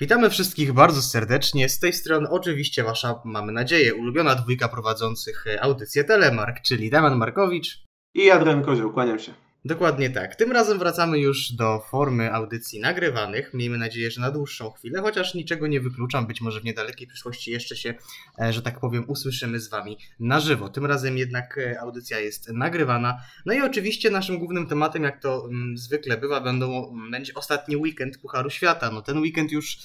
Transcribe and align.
Witamy 0.00 0.30
wszystkich 0.30 0.72
bardzo 0.72 1.02
serdecznie. 1.02 1.68
Z 1.68 1.78
tej 1.78 1.92
strony 1.92 2.28
oczywiście 2.30 2.84
wasza, 2.84 3.22
mamy 3.24 3.52
nadzieję, 3.52 3.94
ulubiona 3.94 4.34
dwójka 4.34 4.68
prowadzących 4.68 5.44
audycję 5.60 6.04
Telemark, 6.04 6.60
czyli 6.62 6.90
Damian 6.90 7.16
Markowicz 7.16 7.84
i 8.14 8.30
Adrian 8.30 8.62
Kozioł. 8.62 8.92
Kłaniam 8.92 9.18
się. 9.18 9.32
Dokładnie 9.64 10.10
tak. 10.10 10.36
Tym 10.36 10.52
razem 10.52 10.78
wracamy 10.78 11.18
już 11.18 11.52
do 11.52 11.80
formy 11.90 12.32
audycji 12.32 12.80
nagrywanych. 12.80 13.54
Miejmy 13.54 13.78
nadzieję, 13.78 14.10
że 14.10 14.20
na 14.20 14.30
dłuższą 14.30 14.70
chwilę, 14.70 15.00
chociaż 15.00 15.34
niczego 15.34 15.66
nie 15.66 15.80
wykluczam. 15.80 16.26
Być 16.26 16.40
może 16.40 16.60
w 16.60 16.64
niedalekiej 16.64 17.06
przyszłości 17.06 17.50
jeszcze 17.50 17.76
się, 17.76 17.94
e, 18.40 18.52
że 18.52 18.62
tak 18.62 18.80
powiem, 18.80 19.04
usłyszymy 19.06 19.60
z 19.60 19.68
Wami 19.68 19.98
na 20.20 20.40
żywo. 20.40 20.68
Tym 20.68 20.86
razem 20.86 21.18
jednak 21.18 21.58
e, 21.58 21.80
audycja 21.80 22.18
jest 22.18 22.48
nagrywana. 22.48 23.20
No 23.46 23.52
i 23.52 23.60
oczywiście 23.60 24.10
naszym 24.10 24.38
głównym 24.38 24.66
tematem, 24.66 25.02
jak 25.02 25.22
to 25.22 25.44
mm, 25.44 25.78
zwykle 25.78 26.16
bywa, 26.16 26.40
będą, 26.40 26.90
mm, 26.92 27.10
będzie 27.10 27.34
ostatni 27.34 27.76
weekend 27.76 28.18
Pucharu 28.18 28.50
Świata. 28.50 28.90
No 28.90 29.02
ten 29.02 29.18
weekend 29.18 29.52
już 29.52 29.78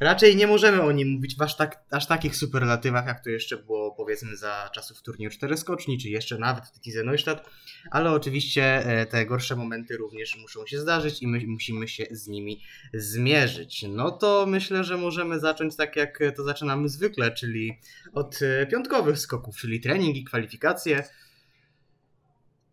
raczej 0.00 0.36
nie 0.36 0.46
możemy 0.46 0.82
o 0.82 0.92
nim 0.92 1.08
mówić 1.08 1.36
w 1.36 1.42
aż, 1.42 1.56
tak, 1.56 1.84
aż 1.90 2.06
takich 2.06 2.36
superlatywach, 2.36 3.06
jak 3.06 3.24
to 3.24 3.30
jeszcze 3.30 3.56
było 3.56 3.94
powiedzmy 3.94 4.36
za 4.36 4.70
czasów 4.74 5.02
turnieju 5.02 5.30
4 5.30 5.56
skoczni, 5.56 5.98
czy 5.98 6.08
jeszcze 6.08 6.38
nawet 6.38 6.64
w 6.64 6.80
Tize 6.80 7.04
Neustadt, 7.04 7.50
ale 7.90 8.12
oczywiście 8.12 8.64
e, 8.64 9.06
te 9.06 9.26
gorsze 9.26 9.56
momenty 9.56 9.96
również 9.96 10.36
muszą 10.36 10.66
się 10.66 10.78
zdarzyć 10.78 11.22
i 11.22 11.26
my 11.26 11.40
musimy 11.46 11.88
się 11.88 12.06
z 12.10 12.28
nimi 12.28 12.62
zmierzyć. 12.94 13.84
No 13.88 14.10
to 14.10 14.46
myślę, 14.46 14.84
że 14.84 14.96
możemy 14.96 15.40
zacząć 15.40 15.76
tak 15.76 15.96
jak 15.96 16.18
to 16.36 16.44
zaczynamy 16.44 16.88
zwykle, 16.88 17.30
czyli 17.30 17.78
od 18.12 18.38
e, 18.42 18.66
piątkowych 18.66 19.18
skoków, 19.18 19.56
czyli 19.56 19.80
trening 19.80 20.16
i 20.16 20.24
kwalifikacje. 20.24 21.04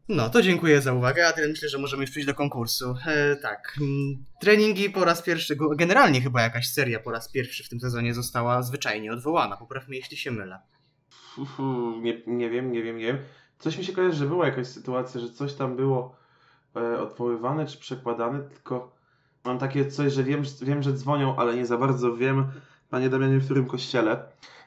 No, 0.09 0.29
to 0.29 0.41
dziękuję 0.41 0.81
za 0.81 0.93
uwagę, 0.93 1.27
a 1.27 1.31
tyle 1.31 1.47
myślę, 1.47 1.69
że 1.69 1.77
możemy 1.77 2.03
już 2.03 2.11
przejść 2.11 2.27
do 2.27 2.35
konkursu. 2.35 2.95
E, 3.05 3.35
tak, 3.35 3.77
mm, 3.81 4.25
treningi 4.41 4.89
po 4.89 5.05
raz 5.05 5.21
pierwszy, 5.21 5.57
generalnie 5.75 6.21
chyba 6.21 6.41
jakaś 6.41 6.69
seria 6.69 6.99
po 6.99 7.11
raz 7.11 7.31
pierwszy 7.31 7.63
w 7.63 7.69
tym 7.69 7.79
sezonie 7.79 8.13
została 8.13 8.61
zwyczajnie 8.61 9.13
odwołana. 9.13 9.57
Poprawmy, 9.57 9.95
jeśli 9.95 10.17
się 10.17 10.31
mylę. 10.31 10.59
Uhu, 11.37 12.01
nie, 12.01 12.21
nie 12.27 12.49
wiem, 12.49 12.71
nie 12.71 12.83
wiem, 12.83 12.97
nie 12.97 13.05
wiem. 13.05 13.17
Coś 13.59 13.77
mi 13.77 13.85
się 13.85 13.93
kojarzy, 13.93 14.17
że 14.17 14.25
była 14.25 14.45
jakaś 14.45 14.67
sytuacja, 14.67 15.21
że 15.21 15.29
coś 15.29 15.53
tam 15.53 15.75
było 15.75 16.15
e, 16.75 16.99
odwoływane 16.99 17.65
czy 17.65 17.77
przekładane, 17.77 18.39
tylko 18.39 18.95
mam 19.45 19.59
takie 19.59 19.85
coś, 19.85 20.13
że 20.13 20.23
wiem, 20.23 20.43
wiem, 20.61 20.83
że 20.83 20.93
dzwonią, 20.93 21.35
ale 21.35 21.55
nie 21.55 21.65
za 21.65 21.77
bardzo 21.77 22.15
wiem, 22.15 22.51
panie 22.89 23.09
Damianie, 23.09 23.37
w 23.37 23.45
którym 23.45 23.65
kościele. 23.65 24.23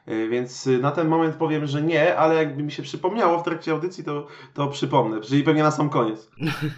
E, 0.07 0.27
więc 0.27 0.67
y, 0.67 0.79
na 0.79 0.91
ten 0.91 1.07
moment 1.07 1.35
powiem, 1.35 1.67
że 1.67 1.81
nie, 1.81 2.17
ale 2.17 2.35
jakby 2.35 2.63
mi 2.63 2.71
się 2.71 2.83
przypomniało 2.83 3.39
w 3.39 3.43
trakcie 3.43 3.71
audycji, 3.71 4.03
to, 4.03 4.27
to 4.53 4.67
przypomnę, 4.67 5.21
czyli 5.21 5.43
pewnie 5.43 5.63
na 5.63 5.71
sam 5.71 5.89
koniec. 5.89 6.29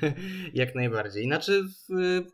Jak 0.53 0.75
najbardziej. 0.75 1.25
Znaczy, 1.25 1.63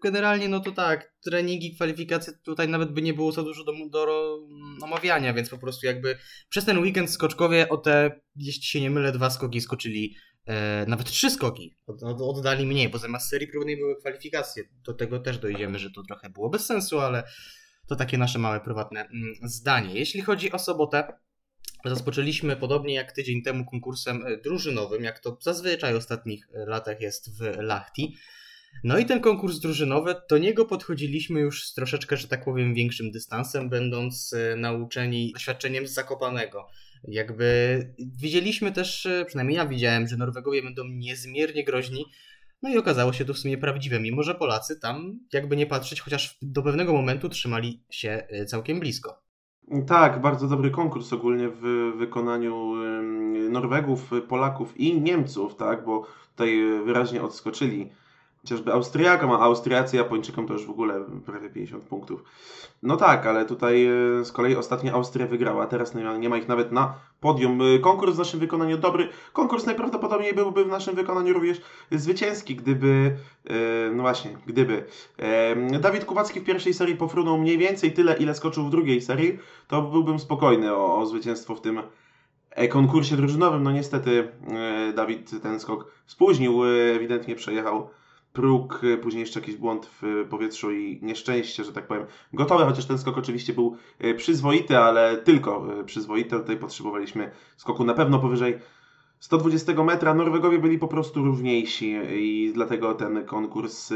generalnie, 0.03 0.49
no 0.49 0.59
to 0.59 0.71
tak, 0.71 1.13
treningi, 1.25 1.75
kwalifikacje 1.75 2.33
tutaj 2.43 2.67
nawet 2.67 2.91
by 2.91 3.01
nie 3.01 3.13
było 3.13 3.31
za 3.31 3.43
dużo 3.43 3.63
do, 3.63 3.71
do 3.89 4.37
omawiania, 4.83 5.33
więc 5.33 5.49
po 5.49 5.57
prostu 5.57 5.85
jakby 5.85 6.17
przez 6.49 6.65
ten 6.65 6.77
weekend 6.77 7.09
skoczkowie 7.09 7.69
o 7.69 7.77
te, 7.77 8.21
jeśli 8.35 8.63
się 8.63 8.81
nie 8.81 8.89
mylę, 8.89 9.11
dwa 9.11 9.29
skoki 9.29 9.61
skoczyli 9.61 10.15
E, 10.45 10.85
nawet 10.87 11.07
trzy 11.07 11.29
skoki 11.29 11.75
od, 11.87 12.03
od, 12.03 12.21
oddali 12.21 12.65
mniej, 12.65 12.89
bo 12.89 12.97
zamiast 12.97 13.29
serii 13.29 13.47
próbnej 13.47 13.77
były 13.77 13.95
kwalifikacje. 13.95 14.63
Do 14.85 14.93
tego 14.93 15.19
też 15.19 15.37
dojdziemy, 15.37 15.79
że 15.79 15.91
to 15.91 16.03
trochę 16.03 16.29
było 16.29 16.49
bez 16.49 16.65
sensu, 16.65 16.99
ale 16.99 17.23
to 17.87 17.95
takie 17.95 18.17
nasze 18.17 18.39
małe 18.39 18.59
prywatne 18.59 19.01
mm, 19.01 19.33
zdanie. 19.43 19.93
Jeśli 19.93 20.21
chodzi 20.21 20.51
o 20.51 20.59
sobotę, 20.59 21.13
Rozpoczęliśmy 21.85 22.55
podobnie 22.55 22.93
jak 22.93 23.11
tydzień 23.11 23.41
temu 23.41 23.65
konkursem 23.65 24.25
e, 24.25 24.37
drużynowym, 24.37 25.03
jak 25.03 25.19
to 25.19 25.37
zazwyczaj 25.41 25.93
w 25.93 25.97
ostatnich 25.97 26.47
e, 26.53 26.65
latach 26.65 27.01
jest 27.01 27.37
w 27.37 27.57
Lachti. 27.57 28.15
No 28.83 28.97
i 28.97 29.05
ten 29.05 29.21
konkurs 29.21 29.59
drużynowy, 29.59 30.15
do 30.29 30.37
niego 30.37 30.65
podchodziliśmy 30.65 31.39
już 31.39 31.63
z 31.63 31.73
troszeczkę, 31.73 32.17
że 32.17 32.27
tak 32.27 32.45
powiem, 32.45 32.73
większym 32.73 33.11
dystansem, 33.11 33.69
będąc 33.69 34.33
e, 34.33 34.55
nauczeni 34.55 35.31
doświadczeniem 35.33 35.87
z 35.87 35.93
Zakopanego. 35.93 36.67
Jakby 37.07 37.79
widzieliśmy 37.99 38.71
też, 38.71 39.07
przynajmniej 39.27 39.57
ja 39.57 39.65
widziałem, 39.65 40.07
że 40.07 40.17
Norwegowie 40.17 40.63
będą 40.63 40.83
niezmiernie 40.87 41.63
groźni, 41.63 42.05
no 42.61 42.69
i 42.69 42.77
okazało 42.77 43.13
się 43.13 43.25
to 43.25 43.33
w 43.33 43.37
sumie 43.37 43.57
prawdziwe, 43.57 43.99
mimo 43.99 44.23
że 44.23 44.35
Polacy 44.35 44.79
tam, 44.79 45.19
jakby 45.33 45.55
nie 45.55 45.65
patrzeć, 45.65 46.01
chociaż 46.01 46.37
do 46.41 46.61
pewnego 46.61 46.93
momentu 46.93 47.29
trzymali 47.29 47.83
się 47.89 48.27
e, 48.29 48.45
całkiem 48.45 48.79
blisko. 48.79 49.21
Tak, 49.87 50.21
bardzo 50.21 50.47
dobry 50.47 50.71
konkurs 50.71 51.13
ogólnie 51.13 51.49
w 51.49 51.91
wykonaniu 51.97 52.73
Norwegów, 53.49 54.11
Polaków 54.27 54.77
i 54.77 55.01
Niemców, 55.01 55.55
tak, 55.55 55.85
bo 55.85 56.07
tutaj 56.31 56.61
wyraźnie 56.85 57.23
odskoczyli 57.23 57.89
chociażby 58.45 58.73
Austriakom, 58.73 59.31
a 59.31 59.39
Austriacy 59.39 59.97
Japończykom 59.97 60.47
to 60.47 60.53
już 60.53 60.65
w 60.65 60.69
ogóle 60.69 61.05
prawie 61.25 61.49
50 61.49 61.83
punktów. 61.83 62.23
No 62.83 62.97
tak, 62.97 63.25
ale 63.25 63.45
tutaj 63.45 63.85
e, 63.85 64.25
z 64.25 64.31
kolei 64.31 64.55
ostatnio 64.55 64.93
Austria 64.93 65.27
wygrała, 65.27 65.67
teraz 65.67 65.95
nie 66.19 66.29
ma 66.29 66.37
ich 66.37 66.47
nawet 66.47 66.71
na 66.71 66.93
podium. 67.19 67.61
E, 67.61 67.79
konkurs 67.79 68.15
w 68.15 68.17
naszym 68.17 68.39
wykonaniu 68.39 68.77
dobry, 68.77 69.09
konkurs 69.33 69.65
najprawdopodobniej 69.65 70.33
byłby 70.33 70.65
w 70.65 70.67
naszym 70.67 70.95
wykonaniu 70.95 71.33
również 71.33 71.61
zwycięski, 71.91 72.55
gdyby, 72.55 73.17
e, 73.45 73.91
no 73.91 74.03
właśnie, 74.03 74.37
gdyby 74.45 74.85
Dawid 75.79 76.05
Kuwacki 76.05 76.39
w 76.39 76.43
pierwszej 76.43 76.73
serii 76.73 76.95
pofrunął 76.95 77.37
mniej 77.37 77.57
więcej 77.57 77.93
tyle, 77.93 78.17
ile 78.17 78.35
skoczył 78.35 78.63
w 78.65 78.69
drugiej 78.69 79.01
serii, 79.01 79.39
to 79.67 79.81
byłbym 79.81 80.19
spokojny 80.19 80.73
o, 80.73 80.97
o 80.97 81.05
zwycięstwo 81.05 81.55
w 81.55 81.61
tym 81.61 81.81
konkursie 82.69 83.15
drużynowym. 83.15 83.63
No 83.63 83.71
niestety 83.71 84.31
Dawid 84.95 85.41
ten 85.43 85.59
skok 85.59 85.91
spóźnił, 86.05 86.61
ewidentnie 86.95 87.35
przejechał 87.35 87.89
próg, 88.35 88.83
y, 88.83 88.97
później 88.97 89.21
jeszcze 89.21 89.39
jakiś 89.39 89.55
błąd 89.55 89.89
w 90.01 90.27
powietrzu 90.29 90.71
i 90.71 90.99
nieszczęście, 91.01 91.63
że 91.63 91.73
tak 91.73 91.87
powiem, 91.87 92.05
gotowe, 92.33 92.65
chociaż 92.65 92.85
ten 92.85 92.97
skok 92.97 93.17
oczywiście 93.17 93.53
był 93.53 93.77
y, 94.03 94.13
przyzwoity, 94.13 94.77
ale 94.77 95.17
tylko 95.17 95.79
y, 95.79 95.83
przyzwoity. 95.83 96.29
Tutaj 96.29 96.57
potrzebowaliśmy 96.57 97.31
skoku 97.57 97.83
na 97.83 97.93
pewno 97.93 98.19
powyżej 98.19 98.59
120 99.19 99.83
metra. 99.83 100.13
Norwegowie 100.13 100.59
byli 100.59 100.79
po 100.79 100.87
prostu 100.87 101.23
równiejsi 101.23 101.95
i 102.09 102.51
dlatego 102.53 102.93
ten 102.93 103.25
konkurs 103.25 103.93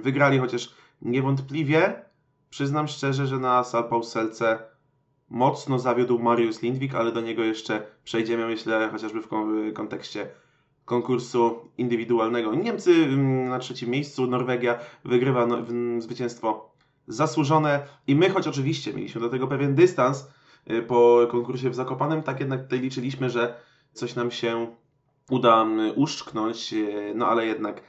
wygrali, 0.00 0.38
chociaż 0.38 0.74
niewątpliwie 1.02 2.04
przyznam 2.50 2.88
szczerze, 2.88 3.26
że 3.26 3.38
na 3.38 3.64
Salpauselce 3.64 4.58
mocno 5.30 5.78
zawiódł 5.78 6.18
Mariusz 6.18 6.62
Lindwik, 6.62 6.94
ale 6.94 7.12
do 7.12 7.20
niego 7.20 7.42
jeszcze 7.44 7.86
przejdziemy, 8.04 8.46
myślę, 8.46 8.88
chociażby 8.92 9.20
w 9.20 9.28
kontekście 9.74 10.26
konkursu 10.84 11.68
indywidualnego. 11.78 12.54
Niemcy 12.54 12.90
mm, 12.90 13.48
na 13.48 13.58
trzecim 13.58 13.90
miejscu, 13.90 14.26
Norwegia 14.26 14.78
wygrywa 15.04 15.46
no, 15.46 15.58
zwycięstwo 15.98 16.72
zasłużone 17.08 17.86
i 18.06 18.14
my, 18.14 18.30
choć 18.30 18.48
oczywiście 18.48 18.92
mieliśmy 18.92 19.20
do 19.20 19.28
tego 19.28 19.46
pewien 19.46 19.74
dystans 19.74 20.28
y, 20.70 20.82
po 20.82 21.26
konkursie 21.30 21.70
w 21.70 21.74
Zakopanem, 21.74 22.22
tak 22.22 22.40
jednak 22.40 22.62
tutaj 22.62 22.80
liczyliśmy, 22.80 23.30
że 23.30 23.54
coś 23.92 24.14
nam 24.14 24.30
się 24.30 24.66
uda 25.30 25.62
mm, 25.62 25.92
uszczknąć, 25.96 26.72
y, 26.72 27.12
no 27.14 27.28
ale 27.28 27.46
jednak 27.46 27.82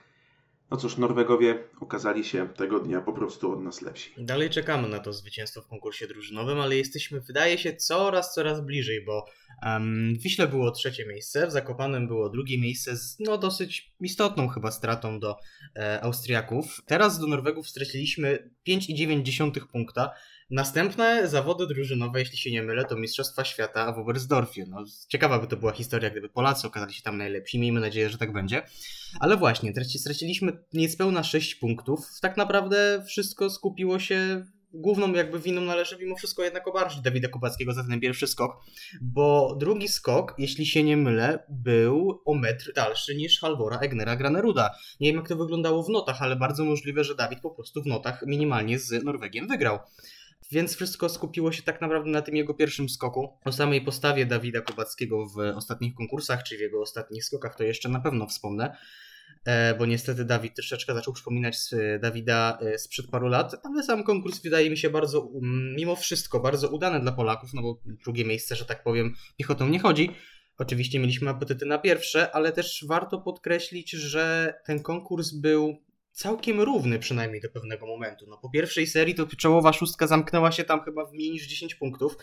no 0.74 0.80
cóż, 0.80 0.98
Norwegowie 0.98 1.64
okazali 1.80 2.24
się 2.24 2.50
tego 2.50 2.80
dnia 2.80 3.02
po 3.02 3.14
prostu 3.14 3.52
od 3.52 3.64
nas 3.64 3.82
lepsi. 3.82 4.12
Dalej 4.18 4.50
czekamy 4.50 4.88
na 4.88 5.00
to 5.00 5.14
zwycięstwo 5.14 5.62
w 5.62 5.68
konkursie 5.68 6.08
drużynowym, 6.08 6.60
ale 6.60 6.76
jesteśmy, 6.76 7.22
wydaje 7.22 7.58
się, 7.58 7.76
coraz, 7.76 8.34
coraz 8.34 8.62
bliżej, 8.66 9.06
bo 9.06 9.26
um, 9.66 10.16
w 10.20 10.22
Wiśle 10.22 10.48
było 10.48 10.72
trzecie 10.72 11.06
miejsce, 11.06 11.48
w 11.48 11.52
Zakopanem 11.52 12.08
było 12.08 12.30
drugie 12.30 12.62
miejsce 12.62 12.98
z 12.98 13.18
no, 13.20 13.38
dosyć 13.38 13.92
istotną 14.02 14.48
chyba 14.48 14.72
stratą 14.72 15.20
do 15.20 15.36
e, 15.76 16.04
Austriaków. 16.04 16.82
Teraz 16.86 17.20
do 17.20 17.28
Norwegów 17.28 17.70
straciliśmy 17.70 18.50
5,9 18.68 19.68
punkta, 19.72 20.12
Następne 20.52 21.28
zawody 21.28 21.68
drużynowe, 21.68 22.20
jeśli 22.20 22.38
się 22.38 22.52
nie 22.52 22.64
mylę, 22.64 22.86
to 22.86 22.96
Mistrzostwa 22.96 23.44
Świata 23.44 23.92
w 23.92 24.00
Oberstdorfie. 24.00 24.66
No, 24.68 24.84
ciekawa 25.08 25.40
by 25.40 25.48
to 25.48 25.58
była 25.58 25.72
historia, 25.72 26.10
gdyby 26.10 26.30
Polacy 26.30 26.68
okazali 26.68 26.94
się 26.94 27.02
tam 27.02 27.18
najlepsi. 27.18 27.60
Miejmy 27.60 27.80
nadzieję, 27.80 28.10
że 28.10 28.18
tak 28.18 28.34
będzie. 28.34 28.62
Ale 29.20 29.38
właśnie, 29.38 29.74
straciliśmy 30.00 30.64
niespełna 30.74 31.24
6 31.24 31.56
punktów. 31.56 32.00
Tak 32.22 32.38
naprawdę 32.38 33.04
wszystko 33.08 33.50
skupiło 33.50 34.00
się 34.00 34.46
główną 34.74 35.14
jakby 35.14 35.40
winą 35.40 35.62
należy 35.62 35.98
mimo 35.98 36.16
wszystko 36.16 36.44
jednak 36.44 36.68
obarczyć 36.68 37.02
Dawida 37.02 37.28
Kubackiego 37.28 37.74
za 37.74 37.84
ten 37.84 38.00
pierwszy 38.00 38.28
skok, 38.28 38.52
bo 39.02 39.56
drugi 39.60 39.88
skok, 39.88 40.36
jeśli 40.38 40.66
się 40.66 40.84
nie 40.84 40.98
mylę, 40.98 41.44
był 41.50 42.22
o 42.26 42.34
metr 42.34 42.74
dalszy 42.76 43.16
niż 43.16 43.40
Halvora 43.40 43.80
Egnera 43.80 44.16
Graneruda. 44.16 44.76
Nie 45.00 45.08
wiem 45.10 45.18
jak 45.18 45.30
to 45.30 45.36
wyglądało 45.36 45.84
w 45.84 45.90
notach, 45.90 46.22
ale 46.22 46.36
bardzo 46.36 46.66
możliwe, 46.66 47.04
że 47.04 47.16
Dawid 47.16 47.40
po 47.40 47.52
prostu 47.52 47.84
w 47.84 47.86
notach 47.86 48.24
minimalnie 48.28 48.80
z 48.80 49.04
Norwegiem 49.04 49.48
wygrał. 49.48 49.80
Więc 50.54 50.76
wszystko 50.76 51.10
skupiło 51.10 51.52
się 51.52 51.64
tak 51.64 51.82
naprawdę 51.82 52.10
na 52.10 52.22
tym 52.22 52.36
jego 52.36 52.54
pierwszym 52.54 52.90
skoku. 52.90 53.38
O 53.46 53.52
samej 53.52 53.82
postawie 53.82 54.26
Dawida 54.26 54.62
Kubackiego 54.62 55.26
w 55.26 55.38
ostatnich 55.38 55.96
konkursach, 55.96 56.44
czy 56.44 56.58
w 56.58 56.60
jego 56.60 56.82
ostatnich 56.82 57.26
skokach, 57.26 57.56
to 57.56 57.64
jeszcze 57.64 57.90
na 57.90 58.00
pewno 58.00 58.28
wspomnę 58.28 58.78
e, 59.46 59.76
bo 59.76 59.86
niestety 59.86 60.26
Dawid 60.26 60.56
troszeczkę 60.56 60.94
zaczął 60.94 61.14
przypominać 61.14 61.58
Dawida 62.02 62.58
e, 62.62 62.78
sprzed 62.78 63.08
paru 63.12 63.28
lat, 63.28 63.56
ale 63.64 63.84
sam 63.84 64.04
konkurs 64.04 64.42
wydaje 64.42 64.70
mi 64.70 64.78
się 64.78 64.90
bardzo, 64.90 65.30
mimo 65.76 65.96
wszystko, 65.96 66.40
bardzo 66.40 66.70
udany 66.70 67.00
dla 67.00 67.12
Polaków, 67.12 67.54
no 67.54 67.62
bo 67.62 67.82
drugie 67.86 68.26
miejsce, 68.26 68.56
że 68.56 68.66
tak 68.66 68.84
powiem, 68.84 69.14
piechotą 69.38 69.70
nie 69.70 69.80
chodzi. 69.80 70.10
Oczywiście 70.58 71.00
mieliśmy 71.00 71.30
apetyty 71.30 71.66
na 71.66 71.78
pierwsze, 71.78 72.32
ale 72.36 72.52
też 72.52 72.86
warto 72.88 73.22
podkreślić, 73.22 73.92
że 73.92 74.54
ten 74.66 74.84
konkurs 74.84 75.32
był 75.32 75.78
całkiem 76.14 76.62
równy 76.62 77.00
przynajmniej 77.00 77.42
do 77.42 77.50
pewnego 77.50 77.88
momentu. 77.88 78.26
No, 78.28 78.38
po 78.38 78.50
pierwszej 78.50 78.88
serii 78.88 79.16
to 79.16 79.28
czołowa 79.28 79.74
szóstka 79.74 80.08
zamknęła 80.08 80.52
się 80.52 80.64
tam 80.64 80.82
chyba 80.84 81.06
w 81.06 81.14
mniej 81.14 81.32
niż 81.32 81.48
10 81.48 81.76
punktów. 81.76 82.18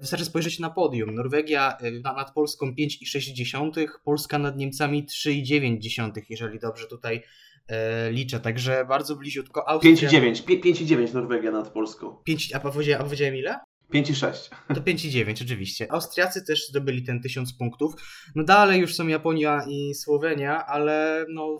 Wystarczy 0.00 0.24
spojrzeć 0.24 0.58
na 0.58 0.70
podium. 0.70 1.14
Norwegia 1.14 1.78
y, 1.82 2.00
nad 2.00 2.34
Polską 2.34 2.66
5,6, 2.72 3.88
Polska 4.04 4.38
nad 4.38 4.56
Niemcami 4.56 5.06
3,9, 5.06 6.22
jeżeli 6.30 6.58
dobrze 6.58 6.86
tutaj 6.86 7.22
e, 7.68 8.10
liczę. 8.10 8.40
Także 8.40 8.84
bardzo 8.88 9.16
bliziutko. 9.16 9.68
Austria... 9.68 10.10
5,9. 10.10 10.44
5,9 10.44 11.14
Norwegia 11.14 11.50
nad 11.50 11.68
Polską. 11.68 12.16
5, 12.24 12.54
a 12.54 12.60
powiedziałem, 12.60 13.02
a 13.02 13.04
powiedziałem 13.04 13.36
ile? 13.36 13.58
5 13.90 14.10
i 14.10 14.14
6. 14.14 14.50
To 14.74 14.80
5 14.80 15.04
i 15.04 15.10
9, 15.10 15.42
oczywiście. 15.42 15.92
Austriacy 15.92 16.44
też 16.44 16.68
zdobyli 16.68 17.02
ten 17.02 17.22
1000 17.22 17.52
punktów. 17.52 17.94
No 18.34 18.44
dalej 18.44 18.80
już 18.80 18.94
są 18.94 19.06
Japonia 19.06 19.62
i 19.68 19.94
Słowenia, 19.94 20.66
ale 20.66 21.26
no 21.28 21.58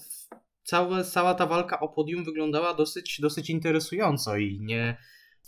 cała, 0.66 1.04
cała 1.04 1.34
ta 1.34 1.46
walka 1.46 1.80
o 1.80 1.88
podium 1.88 2.24
wyglądała 2.24 2.74
dosyć, 2.74 3.20
dosyć 3.20 3.50
interesująco 3.50 4.36
i 4.36 4.60
nie, 4.60 4.96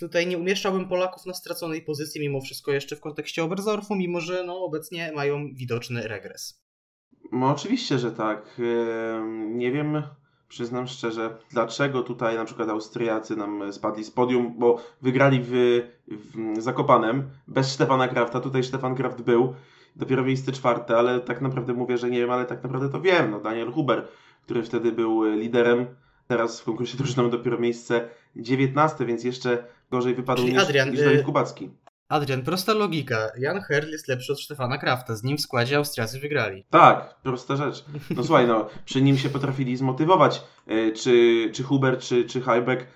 tutaj 0.01 0.27
nie 0.27 0.39
umieszczałbym 0.39 0.89
Polaków 0.89 1.27
na 1.27 1.35
straconej 1.35 1.83
pozycji 1.83 2.21
mimo 2.21 2.41
wszystko 2.41 2.73
jeszcze 2.73 2.97
w 2.97 3.01
kontekście 3.01 3.45
Oberstdorfu, 3.45 3.95
mimo 3.95 4.21
że 4.21 4.45
no, 4.45 4.65
obecnie 4.65 5.13
mają 5.15 5.55
widoczny 5.55 6.09
regres. 6.09 6.63
No 7.33 7.51
oczywiście, 7.51 7.99
że 7.99 8.13
tak. 8.13 8.61
Nie 9.49 9.73
wiem, 9.73 10.03
przyznam 10.49 10.87
szczerze, 10.87 11.39
dlaczego 11.51 12.03
tutaj 12.03 12.37
na 12.37 12.45
przykład 12.45 12.69
Austriacy 12.69 13.37
nam 13.37 13.73
spadli 13.73 14.05
z 14.05 14.11
podium, 14.11 14.55
bo 14.59 14.83
wygrali 15.03 15.41
w, 15.43 15.53
w 16.09 16.63
Zakopanem 16.63 17.31
bez 17.49 17.73
Stefana 17.73 18.09
Krafta. 18.09 18.41
Tutaj 18.41 18.65
Stefan 18.65 18.95
Kraft 18.95 19.23
był, 19.23 19.55
dopiero 19.97 20.23
miejsce 20.23 20.53
czwarte, 20.53 20.97
ale 20.97 21.21
tak 21.21 21.41
naprawdę 21.41 21.73
mówię, 21.73 21.99
że 21.99 22.11
nie 22.11 22.19
wiem, 22.19 22.31
ale 22.31 22.47
tak 22.47 22.63
naprawdę 22.63 22.89
to 22.89 23.01
wiem. 23.01 23.31
No, 23.31 23.41
Daniel 23.41 23.73
Huber 23.73 24.09
który 24.49 24.63
wtedy 24.63 24.93
był 24.93 25.25
liderem. 25.35 25.87
Teraz 26.27 26.61
w 26.61 26.65
konkursie 26.65 26.97
drużynowym 26.97 27.31
dopiero 27.31 27.59
miejsce 27.59 28.09
19, 28.37 29.07
więc 29.07 29.25
jeszcze 29.25 29.65
gorzej 29.91 30.15
wypadł 30.15 30.43
Czyli 30.43 30.53
niż, 30.53 30.63
Adrian, 30.63 30.91
niż 30.91 31.01
Dawid 31.01 31.21
y, 31.21 31.25
Kubacki. 31.25 31.71
Adrian, 32.09 32.43
prosta 32.43 32.75
logika. 32.75 33.31
Jan 33.39 33.61
Herl 33.61 33.91
jest 33.91 34.09
lepszy 34.09 34.33
od 34.33 34.41
Stefana 34.41 34.79
Krafta. 34.79 35.15
Z 35.15 35.23
nim 35.23 35.37
w 35.37 35.41
składzie 35.41 35.77
Austriacy 35.77 36.21
wygrali. 36.21 36.65
Tak, 36.71 37.15
prosta 37.23 37.57
rzecz. 37.57 37.85
No 38.17 38.25
słuchaj, 38.25 38.47
no, 38.47 38.69
przy 38.85 39.03
nim 39.03 39.19
się 39.19 39.29
potrafili 39.29 39.77
zmotywować. 39.77 40.43
Y, 40.71 40.93
czy, 40.93 41.51
czy 41.55 41.63
Huber, 41.63 41.99
czy, 41.99 42.25
czy 42.25 42.41
Heibeck 42.41 42.87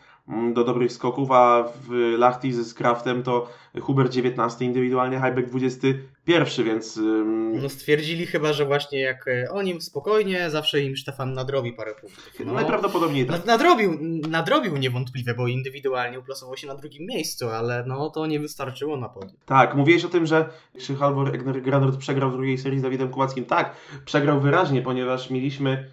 do 0.52 0.64
dobrych 0.64 0.92
skoków, 0.92 1.30
a 1.30 1.64
w 1.88 2.14
Lachti 2.18 2.52
z 2.52 2.74
Kraftem 2.74 3.22
to 3.22 3.48
Huber 3.80 4.10
19 4.10 4.64
indywidualnie, 4.64 5.20
Heibeck 5.20 5.48
21, 5.48 6.66
więc... 6.66 7.00
No 7.52 7.68
stwierdzili 7.68 8.26
chyba, 8.26 8.52
że 8.52 8.66
właśnie 8.66 9.00
jak 9.00 9.28
e, 9.28 9.50
o 9.50 9.62
nim 9.62 9.80
spokojnie, 9.80 10.50
zawsze 10.50 10.80
im 10.80 10.96
Stefan 10.96 11.32
nadrobi 11.32 11.72
parę 11.72 11.94
punktów. 11.94 12.32
No, 12.46 12.52
Najprawdopodobniej 12.52 13.26
tak. 13.26 13.46
Nadrobił, 13.46 13.98
nadrobił 14.28 14.76
niewątpliwie, 14.76 15.34
bo 15.34 15.48
indywidualnie 15.48 16.18
uplasował 16.18 16.56
się 16.56 16.66
na 16.66 16.74
drugim 16.74 17.06
miejscu, 17.06 17.48
ale 17.48 17.84
no 17.86 18.10
to 18.10 18.26
nie 18.26 18.40
wystarczyło 18.40 18.96
na 18.96 19.08
podium. 19.08 19.36
Tak, 19.46 19.74
mówiłeś 19.74 20.04
o 20.04 20.08
tym, 20.08 20.26
że 20.26 20.48
Halvor 20.98 21.34
Egner 21.34 21.62
Granert 21.62 21.96
przegrał 21.96 22.30
w 22.30 22.34
drugiej 22.34 22.58
serii 22.58 22.78
z 22.78 22.82
Dawidem 22.82 23.08
Kubackim. 23.08 23.44
Tak, 23.44 23.76
przegrał 24.04 24.40
wyraźnie, 24.40 24.82
ponieważ 24.82 25.30
mieliśmy 25.30 25.70
Mm, 25.72 25.92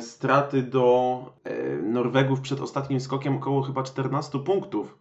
straty 0.00 0.62
do 0.62 1.18
e, 1.44 1.76
Norwegów 1.82 2.40
przed 2.40 2.60
ostatnim 2.60 3.00
skokiem 3.00 3.36
około 3.36 3.62
chyba 3.62 3.82
14 3.82 4.38
punktów, 4.38 4.98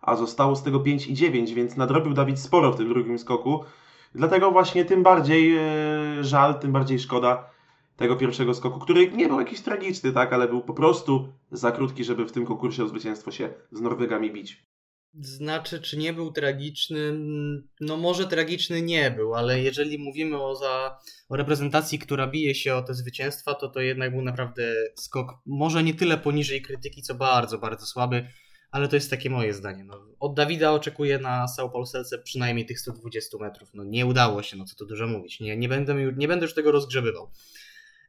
a 0.00 0.16
zostało 0.16 0.56
z 0.56 0.62
tego 0.62 0.80
5 0.80 1.06
i 1.06 1.14
9, 1.14 1.54
więc 1.54 1.76
nadrobił 1.76 2.14
Dawid 2.14 2.40
sporo 2.40 2.72
w 2.72 2.76
tym 2.76 2.88
drugim 2.88 3.18
skoku. 3.18 3.64
Dlatego 4.14 4.50
właśnie 4.50 4.84
tym 4.84 5.02
bardziej 5.02 5.56
e, 5.56 5.62
żal, 6.24 6.60
tym 6.60 6.72
bardziej 6.72 6.98
szkoda 6.98 7.50
tego 7.96 8.16
pierwszego 8.16 8.54
skoku, 8.54 8.80
który 8.80 9.12
nie 9.12 9.28
był 9.28 9.40
jakiś 9.40 9.60
tragiczny, 9.60 10.12
tak, 10.12 10.32
ale 10.32 10.48
był 10.48 10.60
po 10.60 10.74
prostu 10.74 11.28
za 11.50 11.72
krótki, 11.72 12.04
żeby 12.04 12.26
w 12.26 12.32
tym 12.32 12.46
konkursie 12.46 12.84
o 12.84 12.88
zwycięstwo 12.88 13.30
się 13.30 13.48
z 13.72 13.80
Norwegami 13.80 14.32
bić. 14.32 14.66
Znaczy, 15.20 15.80
czy 15.80 15.96
nie 15.96 16.12
był 16.12 16.32
tragiczny? 16.32 16.98
No 17.80 17.96
może 17.96 18.26
tragiczny 18.26 18.82
nie 18.82 19.10
był, 19.10 19.34
ale 19.34 19.60
jeżeli 19.60 19.98
mówimy 19.98 20.42
o, 20.42 20.56
za, 20.56 20.98
o 21.28 21.36
reprezentacji, 21.36 21.98
która 21.98 22.26
bije 22.26 22.54
się 22.54 22.74
o 22.74 22.82
te 22.82 22.94
zwycięstwa, 22.94 23.54
to 23.54 23.68
to 23.68 23.80
jednak 23.80 24.10
był 24.10 24.22
naprawdę 24.22 24.74
skok, 24.94 25.34
może 25.46 25.82
nie 25.84 25.94
tyle 25.94 26.18
poniżej 26.18 26.62
krytyki, 26.62 27.02
co 27.02 27.14
bardzo, 27.14 27.58
bardzo 27.58 27.86
słaby, 27.86 28.26
ale 28.70 28.88
to 28.88 28.96
jest 28.96 29.10
takie 29.10 29.30
moje 29.30 29.54
zdanie. 29.54 29.84
No, 29.84 30.06
od 30.20 30.34
Dawida 30.34 30.72
oczekuję 30.72 31.18
na 31.18 31.48
Sao 31.48 31.70
Paulo 31.70 31.86
Selce 31.86 32.18
przynajmniej 32.18 32.66
tych 32.66 32.80
120 32.80 33.38
metrów. 33.38 33.68
No 33.74 33.84
nie 33.84 34.06
udało 34.06 34.42
się, 34.42 34.56
no 34.56 34.64
co 34.64 34.76
tu 34.76 34.86
dużo 34.86 35.06
mówić. 35.06 35.40
Nie, 35.40 35.56
nie, 35.56 35.68
będę, 35.68 36.12
nie 36.16 36.28
będę 36.28 36.44
już 36.44 36.54
tego 36.54 36.72
rozgrzebywał. 36.72 37.30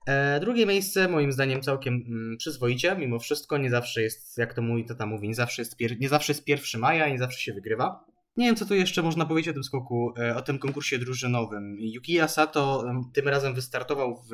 E, 0.07 0.39
drugie 0.39 0.65
miejsce, 0.65 1.07
moim 1.07 1.31
zdaniem, 1.31 1.62
całkiem 1.62 1.94
mm, 2.07 2.38
przyzwoicie, 2.38 2.95
mimo 2.95 3.19
wszystko. 3.19 3.57
Nie 3.57 3.69
zawsze 3.69 4.01
jest, 4.01 4.38
jak 4.38 4.54
to 4.54 4.62
mówi 4.62 4.86
tata 4.86 5.06
mówi, 5.06 5.27
nie 5.27 5.36
zawsze 5.36 5.62
jest, 5.62 5.80
pier- 5.80 6.00
nie 6.00 6.09
zawsze 6.09 6.31
jest 6.33 6.48
1 6.48 6.81
maja, 6.81 7.09
nie 7.09 7.19
zawsze 7.19 7.39
się 7.39 7.54
wygrywa. 7.54 8.06
Nie 8.38 8.45
wiem, 8.45 8.56
co 8.56 8.65
tu 8.65 8.75
jeszcze 8.75 9.01
można 9.01 9.25
powiedzieć 9.25 9.50
o 9.50 9.54
tym 9.54 9.63
skoku, 9.63 10.13
e, 10.19 10.36
o 10.36 10.42
tym 10.42 10.59
konkursie 10.59 10.98
drużynowym. 11.00 11.77
Yukiya 11.80 12.27
Sato 12.27 12.83
tym 13.13 13.27
razem 13.27 13.54
wystartował 13.54 14.15
w, 14.15 14.30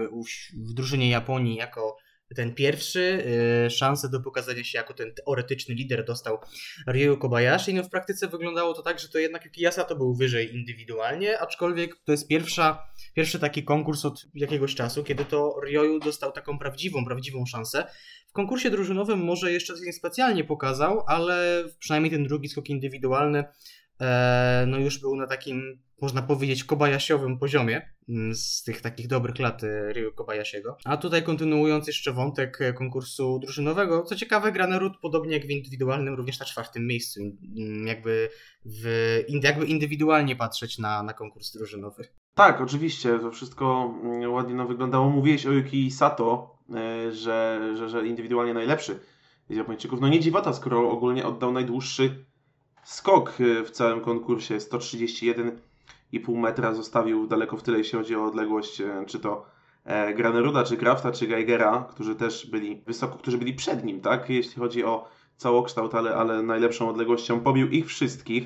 w 0.69 0.73
drużynie 0.73 1.09
Japonii 1.09 1.55
jako 1.55 1.97
ten 2.33 2.55
pierwszy. 2.55 3.23
Y, 3.65 3.69
szansę 3.69 4.09
do 4.09 4.19
pokazania 4.19 4.63
się 4.63 4.77
jako 4.77 4.93
ten 4.93 5.13
teoretyczny 5.13 5.75
lider 5.75 6.05
dostał 6.05 6.39
Ryu 6.87 7.17
Kobayashi. 7.17 7.73
No 7.73 7.83
w 7.83 7.89
praktyce 7.89 8.27
wyglądało 8.27 8.73
to 8.73 8.81
tak, 8.81 8.99
że 8.99 9.09
to 9.09 9.17
jednak 9.17 9.45
Yukiyasa 9.45 9.83
to 9.83 9.95
był 9.95 10.15
wyżej 10.15 10.55
indywidualnie, 10.55 11.39
aczkolwiek 11.39 11.95
to 12.05 12.11
jest 12.11 12.27
pierwsza, 12.27 12.87
pierwszy 13.15 13.39
taki 13.39 13.63
konkurs 13.63 14.05
od 14.05 14.25
jakiegoś 14.33 14.75
czasu, 14.75 15.03
kiedy 15.03 15.25
to 15.25 15.55
Ryu 15.65 15.99
dostał 15.99 16.31
taką 16.31 16.59
prawdziwą, 16.59 17.05
prawdziwą 17.05 17.45
szansę. 17.45 17.85
W 18.27 18.33
konkursie 18.33 18.69
drużynowym 18.69 19.19
może 19.19 19.51
jeszcze 19.51 19.73
coś 19.73 19.95
specjalnie 19.95 20.43
pokazał, 20.43 21.03
ale 21.07 21.63
przynajmniej 21.79 22.11
ten 22.11 22.23
drugi 22.23 22.49
skok 22.49 22.69
indywidualny 22.69 23.43
no 24.67 24.77
już 24.77 24.99
był 24.99 25.15
na 25.15 25.27
takim 25.27 25.79
można 26.03 26.21
powiedzieć, 26.21 26.63
kobayasiowym 26.63 27.39
poziomie 27.39 27.89
mm, 28.09 28.35
z 28.35 28.63
tych 28.63 28.81
takich 28.81 29.07
dobrych 29.07 29.39
lat 29.39 29.63
e, 29.63 29.93
Ryu 29.93 30.13
Kobayasiego. 30.13 30.77
A 30.85 30.97
tutaj 30.97 31.23
kontynuując 31.23 31.87
jeszcze 31.87 32.13
wątek 32.13 32.61
e, 32.61 32.73
konkursu 32.73 33.39
drużynowego, 33.39 34.03
co 34.03 34.15
ciekawe, 34.15 34.51
Granerud 34.51 34.93
podobnie 35.01 35.33
jak 35.33 35.45
w 35.45 35.49
indywidualnym 35.49 36.13
również 36.13 36.39
na 36.39 36.45
czwartym 36.45 36.87
miejscu, 36.87 37.21
mm, 37.21 37.87
jakby, 37.87 38.29
w, 38.65 38.85
jakby 39.43 39.65
indywidualnie 39.65 40.35
patrzeć 40.35 40.79
na, 40.79 41.03
na 41.03 41.13
konkurs 41.13 41.51
drużynowy. 41.51 42.07
Tak, 42.33 42.61
oczywiście, 42.61 43.19
to 43.19 43.31
wszystko 43.31 43.95
mm, 44.03 44.31
ładnie 44.31 44.55
nam 44.55 44.67
wyglądało. 44.67 45.09
Mówiłeś 45.09 45.45
o 45.45 45.51
Yuki 45.51 45.91
Sato, 45.91 46.57
e, 46.75 47.11
że, 47.11 47.71
że, 47.77 47.89
że 47.89 48.07
indywidualnie 48.07 48.53
najlepszy 48.53 48.99
z 49.49 49.55
Japończyków. 49.55 50.01
No 50.01 50.07
nie 50.07 50.19
dziwota, 50.19 50.53
skoro 50.53 50.91
ogólnie 50.91 51.25
oddał 51.25 51.51
najdłuższy 51.51 52.25
skok 52.83 53.33
w 53.65 53.71
całym 53.71 54.01
konkursie, 54.01 54.59
131 54.59 55.59
i 56.11 56.19
pół 56.19 56.37
metra 56.37 56.73
zostawił 56.73 57.27
daleko 57.27 57.57
w 57.57 57.63
tyle, 57.63 57.77
jeśli 57.77 57.97
chodzi 57.97 58.15
o 58.15 58.25
odległość, 58.25 58.81
e, 58.81 59.03
czy 59.07 59.19
to 59.19 59.45
e, 59.85 60.13
Graneruda, 60.13 60.63
czy 60.63 60.77
Krafta, 60.77 61.11
czy 61.11 61.27
Geigera, 61.27 61.87
którzy 61.89 62.15
też 62.15 62.47
byli 62.47 62.81
wysoko, 62.87 63.17
którzy 63.17 63.37
byli 63.37 63.53
przed 63.53 63.83
nim, 63.83 64.01
tak? 64.01 64.29
Jeśli 64.29 64.59
chodzi 64.61 64.83
o 64.83 65.07
całokształt, 65.37 65.95
ale, 65.95 66.15
ale 66.15 66.43
najlepszą 66.43 66.89
odległością 66.89 67.39
pobił 67.39 67.69
ich 67.69 67.87
wszystkich. 67.87 68.43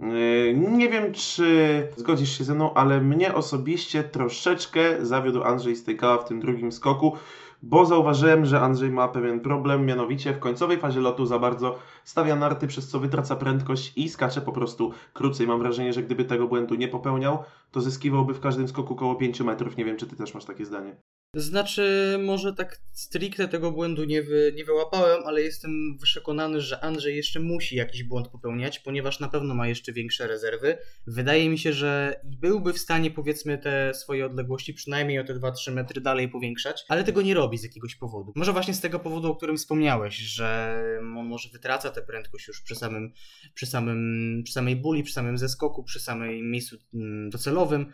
E, 0.00 0.54
nie 0.54 0.88
wiem, 0.88 1.12
czy 1.12 1.88
zgodzisz 1.96 2.38
się 2.38 2.44
ze 2.44 2.54
mną, 2.54 2.74
ale 2.74 3.00
mnie 3.00 3.34
osobiście 3.34 4.04
troszeczkę 4.04 5.06
zawiódł 5.06 5.42
Andrzej 5.42 5.76
Stejkała 5.76 6.18
w 6.18 6.28
tym 6.28 6.40
drugim 6.40 6.72
skoku 6.72 7.16
bo 7.62 7.86
zauważyłem, 7.86 8.46
że 8.46 8.60
Andrzej 8.60 8.90
ma 8.90 9.08
pewien 9.08 9.40
problem, 9.40 9.86
mianowicie 9.86 10.32
w 10.32 10.38
końcowej 10.38 10.78
fazie 10.78 11.00
lotu 11.00 11.26
za 11.26 11.38
bardzo 11.38 11.78
stawia 12.04 12.36
narty, 12.36 12.66
przez 12.66 12.88
co 12.88 13.00
wytraca 13.00 13.36
prędkość 13.36 13.92
i 13.96 14.08
skacze 14.08 14.40
po 14.40 14.52
prostu 14.52 14.92
krócej. 15.12 15.46
Mam 15.46 15.58
wrażenie, 15.58 15.92
że 15.92 16.02
gdyby 16.02 16.24
tego 16.24 16.48
błędu 16.48 16.74
nie 16.74 16.88
popełniał, 16.88 17.38
to 17.70 17.80
zyskiwałby 17.80 18.34
w 18.34 18.40
każdym 18.40 18.68
skoku 18.68 18.92
około 18.92 19.14
5 19.14 19.40
metrów. 19.40 19.76
Nie 19.76 19.84
wiem, 19.84 19.96
czy 19.96 20.06
ty 20.06 20.16
też 20.16 20.34
masz 20.34 20.44
takie 20.44 20.64
zdanie. 20.64 20.96
Znaczy, 21.34 22.16
może 22.24 22.52
tak 22.52 22.80
stricte 22.92 23.48
tego 23.48 23.72
błędu 23.72 24.04
nie, 24.04 24.22
wy, 24.22 24.52
nie 24.56 24.64
wyłapałem, 24.64 25.22
ale 25.26 25.42
jestem 25.42 25.98
przekonany, 26.02 26.60
że 26.60 26.84
Andrzej 26.84 27.16
jeszcze 27.16 27.40
musi 27.40 27.76
jakiś 27.76 28.04
błąd 28.04 28.28
popełniać, 28.28 28.78
ponieważ 28.78 29.20
na 29.20 29.28
pewno 29.28 29.54
ma 29.54 29.68
jeszcze 29.68 29.92
większe 29.92 30.26
rezerwy. 30.26 30.78
Wydaje 31.06 31.50
mi 31.50 31.58
się, 31.58 31.72
że 31.72 32.20
byłby 32.24 32.72
w 32.72 32.78
stanie, 32.78 33.10
powiedzmy, 33.10 33.58
te 33.58 33.94
swoje 33.94 34.26
odległości 34.26 34.74
przynajmniej 34.74 35.18
o 35.18 35.24
te 35.24 35.34
2-3 35.34 35.72
metry 35.72 36.00
dalej 36.00 36.28
powiększać, 36.28 36.84
ale 36.88 37.04
tego 37.04 37.22
nie 37.22 37.34
robi 37.34 37.58
z 37.58 37.62
jakiegoś 37.62 37.96
powodu. 37.96 38.32
Może 38.36 38.52
właśnie 38.52 38.74
z 38.74 38.80
tego 38.80 38.98
powodu, 38.98 39.30
o 39.30 39.36
którym 39.36 39.56
wspomniałeś, 39.56 40.16
że 40.16 40.80
on 41.18 41.26
może 41.26 41.48
wytraca 41.48 41.90
tę 41.90 42.02
prędkość 42.02 42.48
już 42.48 42.62
przy 42.62 42.74
samym, 42.74 43.12
przy 43.54 43.66
samym, 43.66 44.42
przy 44.44 44.52
samej 44.52 44.76
buli, 44.76 45.02
przy 45.02 45.12
samym 45.12 45.38
zeskoku, 45.38 45.84
przy 45.84 46.00
samym 46.00 46.50
miejscu 46.50 46.76
mm, 46.94 47.30
docelowym. 47.30 47.92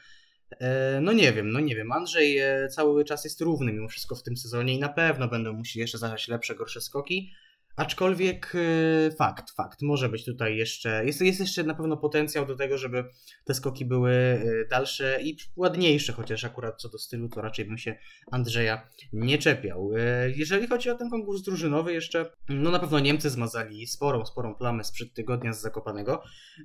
E, 0.60 1.00
no 1.00 1.12
nie 1.12 1.32
wiem, 1.32 1.50
no 1.50 1.60
nie 1.60 1.76
wiem. 1.76 1.92
Andrzej 1.92 2.38
e, 2.38 2.68
cały 2.68 3.04
czas 3.04 3.24
jest 3.24 3.40
równy 3.40 3.72
mimo 3.72 3.88
wszystko 3.88 4.14
w 4.14 4.22
tym 4.22 4.36
sezonie 4.36 4.74
i 4.74 4.78
na 4.78 4.88
pewno 4.88 5.28
będą 5.28 5.52
musieli 5.52 5.80
jeszcze 5.80 5.98
zagrać 5.98 6.28
lepsze, 6.28 6.54
gorsze 6.54 6.80
skoki, 6.80 7.32
Aczkolwiek 7.76 8.54
y, 8.54 9.14
fakt, 9.18 9.50
fakt, 9.50 9.82
może 9.82 10.08
być 10.08 10.24
tutaj 10.24 10.56
jeszcze, 10.56 11.04
jest, 11.06 11.20
jest 11.20 11.40
jeszcze 11.40 11.64
na 11.64 11.74
pewno 11.74 11.96
potencjał 11.96 12.46
do 12.46 12.56
tego, 12.56 12.78
żeby 12.78 13.04
te 13.44 13.54
skoki 13.54 13.84
były 13.84 14.12
y, 14.12 14.66
dalsze 14.70 15.18
i 15.22 15.36
ładniejsze, 15.56 16.12
chociaż 16.12 16.44
akurat 16.44 16.80
co 16.82 16.88
do 16.88 16.98
stylu, 16.98 17.28
to 17.28 17.40
raczej 17.40 17.64
bym 17.64 17.78
się 17.78 17.96
Andrzeja 18.30 18.88
nie 19.12 19.38
czepiał. 19.38 19.92
Y, 19.92 20.34
jeżeli 20.36 20.66
chodzi 20.66 20.90
o 20.90 20.94
ten 20.94 21.10
konkurs 21.10 21.42
drużynowy 21.42 21.92
jeszcze, 21.92 22.30
no 22.48 22.70
na 22.70 22.78
pewno 22.78 23.00
Niemcy 23.00 23.30
zmazali 23.30 23.86
sporą, 23.86 24.26
sporą 24.26 24.54
plamę 24.54 24.84
sprzed 24.84 25.14
tygodnia 25.14 25.52
z 25.52 25.60
Zakopanego. 25.60 26.22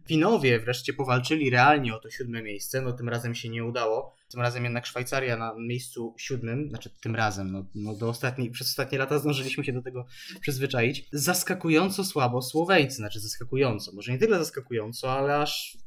Finowie 0.08 0.60
wreszcie 0.60 0.94
powalczyli 0.94 1.50
realnie 1.50 1.96
o 1.96 2.00
to 2.00 2.10
siódme 2.10 2.42
miejsce, 2.42 2.82
no 2.82 2.94
tym 2.94 3.10
razem 3.10 3.36
się 3.36 3.50
nie 3.50 3.66
udało. 3.66 4.19
Tym 4.32 4.42
razem 4.42 4.64
jednak 4.64 4.86
Szwajcaria 4.86 5.38
na 5.38 5.56
miejscu 5.58 6.16
siódmym, 6.18 6.70
znaczy 6.70 6.90
tym 7.02 7.16
razem, 7.16 7.52
no, 7.52 7.66
no 7.76 7.96
do 7.96 8.10
ostatniej, 8.10 8.52
przez 8.52 8.68
ostatnie 8.68 8.98
lata 8.98 9.20
zdążyliśmy 9.20 9.66
się 9.66 9.74
do 9.74 9.82
tego 9.82 10.06
przyzwyczaić. 10.42 11.08
Zaskakująco 11.12 12.04
słabo 12.04 12.42
Słoweńcy, 12.42 12.96
znaczy 12.96 13.20
zaskakująco, 13.20 13.92
może 13.96 14.12
nie 14.12 14.18
tyle 14.18 14.38
zaskakująco, 14.38 15.12
ale 15.12 15.38
aż 15.38 15.78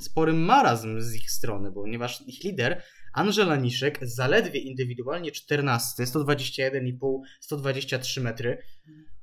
spory 0.00 0.32
marazm 0.32 1.00
z 1.00 1.14
ich 1.14 1.30
strony, 1.30 1.72
ponieważ 1.72 2.22
ich 2.26 2.44
lider 2.44 2.82
Angela 3.12 3.56
Niszek 3.56 3.98
zaledwie 4.02 4.60
indywidualnie 4.60 5.32
14, 5.32 6.04
121,5, 6.04 7.20
123 7.40 8.20
metry. 8.20 8.62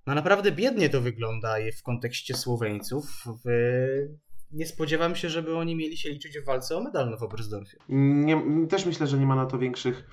No 0.07 0.15
naprawdę 0.15 0.51
biednie 0.51 0.89
to 0.89 1.01
wygląda 1.01 1.55
w 1.79 1.83
kontekście 1.83 2.33
Słoweńców. 2.33 3.23
W 3.45 3.49
nie 4.51 4.65
spodziewam 4.65 5.15
się, 5.15 5.29
żeby 5.29 5.57
oni 5.57 5.75
mieli 5.75 5.97
się 5.97 6.09
liczyć 6.09 6.39
w 6.39 6.45
walce 6.45 6.77
o 6.77 6.83
medal 6.83 7.17
w 7.17 7.23
Oberstdorfie. 7.23 7.77
Nie, 7.89 8.41
też 8.69 8.85
myślę, 8.85 9.07
że 9.07 9.17
nie 9.17 9.25
ma 9.25 9.35
na 9.35 9.45
to 9.45 9.57
większych 9.57 10.09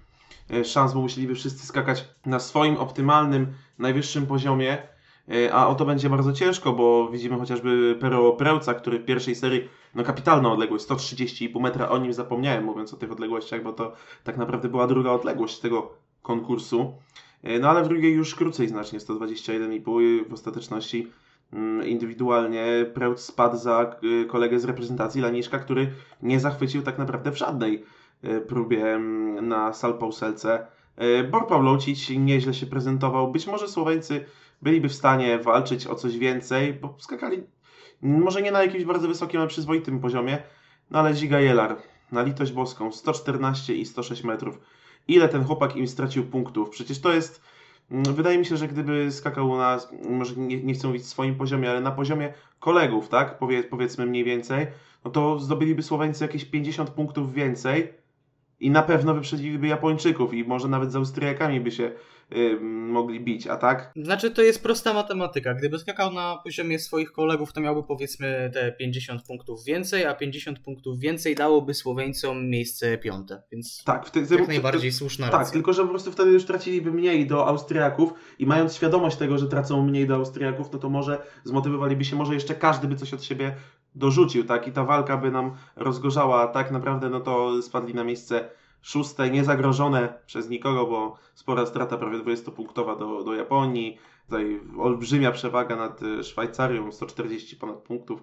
e, 0.50 0.64
szans, 0.64 0.92
bo 0.92 1.00
musieliby 1.00 1.34
wszyscy 1.34 1.66
skakać 1.66 2.08
na 2.26 2.38
swoim 2.38 2.76
optymalnym, 2.76 3.46
najwyższym 3.78 4.26
poziomie, 4.26 4.82
e, 5.28 5.54
a 5.54 5.66
o 5.66 5.74
to 5.74 5.84
będzie 5.84 6.10
bardzo 6.10 6.32
ciężko, 6.32 6.72
bo 6.72 7.08
widzimy 7.08 7.38
chociażby 7.38 7.96
Pero 8.00 8.32
Prełca, 8.32 8.74
który 8.74 8.98
w 8.98 9.04
pierwszej 9.04 9.34
serii, 9.34 9.68
no 9.94 10.04
kapitalna 10.04 10.52
odległość, 10.52 10.84
130,5 10.84 11.60
metra, 11.60 11.88
o 11.88 11.98
nim 11.98 12.12
zapomniałem 12.12 12.64
mówiąc 12.64 12.94
o 12.94 12.96
tych 12.96 13.12
odległościach, 13.12 13.62
bo 13.62 13.72
to 13.72 13.92
tak 14.24 14.36
naprawdę 14.36 14.68
była 14.68 14.86
druga 14.86 15.10
odległość 15.10 15.58
tego 15.58 15.94
konkursu. 16.22 16.94
E, 17.42 17.58
no 17.58 17.68
ale 17.68 17.84
w 17.84 17.88
drugiej 17.88 18.12
już 18.12 18.34
krócej 18.34 18.68
znacznie, 18.68 18.98
121,5 18.98 20.28
w 20.28 20.32
ostateczności 20.32 21.10
indywidualnie 21.84 22.86
Prełc 22.94 23.20
spadł 23.20 23.56
za 23.56 23.96
y, 24.22 24.26
kolegę 24.26 24.60
z 24.60 24.64
reprezentacji 24.64 25.20
Laniszka, 25.20 25.58
który 25.58 25.92
nie 26.22 26.40
zachwycił 26.40 26.82
tak 26.82 26.98
naprawdę 26.98 27.32
w 27.32 27.38
żadnej 27.38 27.84
y, 28.24 28.40
próbie 28.40 28.94
mm, 28.94 29.48
na 29.48 29.72
Salpauselce. 29.72 30.66
Y, 31.20 31.24
Bor 31.24 31.46
Pawlocic 31.46 32.10
nieźle 32.10 32.54
się 32.54 32.66
prezentował. 32.66 33.32
Być 33.32 33.46
może 33.46 33.68
Słoweńcy 33.68 34.24
byliby 34.62 34.88
w 34.88 34.94
stanie 34.94 35.38
walczyć 35.38 35.86
o 35.86 35.94
coś 35.94 36.18
więcej, 36.18 36.74
bo 36.74 36.94
skakali 36.98 37.42
może 38.02 38.42
nie 38.42 38.52
na 38.52 38.62
jakimś 38.62 38.84
bardzo 38.84 39.08
wysokim, 39.08 39.40
ale 39.40 39.48
przyzwoitym 39.48 40.00
poziomie, 40.00 40.38
no 40.90 40.98
ale 40.98 41.14
Ziga 41.14 41.40
Jelar 41.40 41.76
na 42.12 42.22
litość 42.22 42.52
boską 42.52 42.92
114 42.92 43.74
i 43.74 43.86
106 43.86 44.24
metrów. 44.24 44.58
Ile 45.08 45.28
ten 45.28 45.44
chłopak 45.44 45.76
im 45.76 45.88
stracił 45.88 46.24
punktów? 46.24 46.70
Przecież 46.70 47.00
to 47.00 47.12
jest 47.12 47.40
Mm, 47.40 47.53
wydaje 47.90 48.38
mi 48.38 48.46
się, 48.46 48.56
że 48.56 48.68
gdyby 48.68 49.12
skakał 49.12 49.56
na, 49.56 49.80
może 50.08 50.36
nie, 50.36 50.62
nie 50.62 50.74
chcę 50.74 50.86
mówić 50.86 51.06
swoim 51.06 51.34
poziomie, 51.34 51.70
ale 51.70 51.80
na 51.80 51.90
poziomie 51.90 52.32
kolegów, 52.60 53.08
tak, 53.08 53.38
Powie, 53.38 53.62
powiedzmy 53.62 54.06
mniej 54.06 54.24
więcej, 54.24 54.66
no 55.04 55.10
to 55.10 55.38
zdobyliby 55.38 55.82
Słoweńcy 55.82 56.24
jakieś 56.24 56.44
50 56.44 56.90
punktów 56.90 57.34
więcej 57.34 57.92
i 58.60 58.70
na 58.70 58.82
pewno 58.82 59.14
wyprzedziliby 59.14 59.66
Japończyków 59.66 60.34
i 60.34 60.44
może 60.44 60.68
nawet 60.68 60.92
z 60.92 60.96
Austriakami 60.96 61.60
by 61.60 61.70
się 61.70 61.92
y, 62.32 62.60
mogli 62.60 63.20
bić, 63.20 63.46
a 63.46 63.56
tak? 63.56 63.92
Znaczy 63.96 64.30
to 64.30 64.42
jest 64.42 64.62
prosta 64.62 64.94
matematyka. 64.94 65.54
Gdyby 65.54 65.78
skakał 65.78 66.12
na 66.12 66.38
poziomie 66.44 66.78
swoich 66.78 67.12
kolegów, 67.12 67.52
to 67.52 67.60
miałby 67.60 67.82
powiedzmy 67.82 68.50
te 68.54 68.72
50 68.72 69.22
punktów 69.22 69.64
więcej, 69.64 70.06
a 70.06 70.14
50 70.14 70.58
punktów 70.58 70.98
więcej 70.98 71.34
dałoby 71.34 71.74
Słoweńcom 71.74 72.50
miejsce 72.50 72.98
piąte, 72.98 73.42
więc 73.52 73.84
tak, 73.84 74.06
w 74.06 74.10
te, 74.10 74.20
jak 74.20 74.48
najbardziej 74.48 74.92
słuszna 74.92 75.28
Tak, 75.28 75.50
tylko 75.50 75.72
że 75.72 75.82
po 75.82 75.88
prostu 75.88 76.12
wtedy 76.12 76.30
już 76.30 76.44
traciliby 76.44 76.92
mniej 76.92 77.26
do 77.26 77.46
Austriaków 77.46 78.14
i 78.38 78.46
mając 78.46 78.74
świadomość 78.74 79.16
tego, 79.16 79.38
że 79.38 79.48
tracą 79.48 79.86
mniej 79.86 80.06
do 80.06 80.14
Austriaków, 80.14 80.72
no 80.72 80.78
to 80.78 80.90
może 80.90 81.22
zmotywowaliby 81.44 82.04
się, 82.04 82.16
może 82.16 82.34
jeszcze 82.34 82.54
każdy 82.54 82.88
by 82.88 82.96
coś 82.96 83.14
od 83.14 83.24
siebie 83.24 83.56
dorzucił, 83.94 84.44
tak? 84.44 84.68
I 84.68 84.72
ta 84.72 84.84
walka 84.84 85.16
by 85.16 85.30
nam 85.30 85.56
rozgorzała, 85.76 86.42
a 86.42 86.48
tak 86.48 86.70
naprawdę 86.70 87.10
no 87.10 87.20
to 87.20 87.62
spadli 87.62 87.94
na 87.94 88.04
miejsce 88.04 88.48
szóste, 88.84 89.30
niezagrożone 89.30 90.14
przez 90.26 90.48
nikogo, 90.48 90.86
bo 90.86 91.18
spora 91.34 91.66
strata 91.66 91.96
prawie 91.96 92.18
20-punktowa 92.18 92.98
do, 92.98 93.24
do 93.24 93.34
Japonii, 93.34 93.98
tutaj 94.26 94.60
olbrzymia 94.78 95.32
przewaga 95.32 95.76
nad 95.76 96.02
e, 96.02 96.24
Szwajcarią, 96.24 96.92
140 96.92 97.56
ponad 97.56 97.78
punktów, 97.78 98.22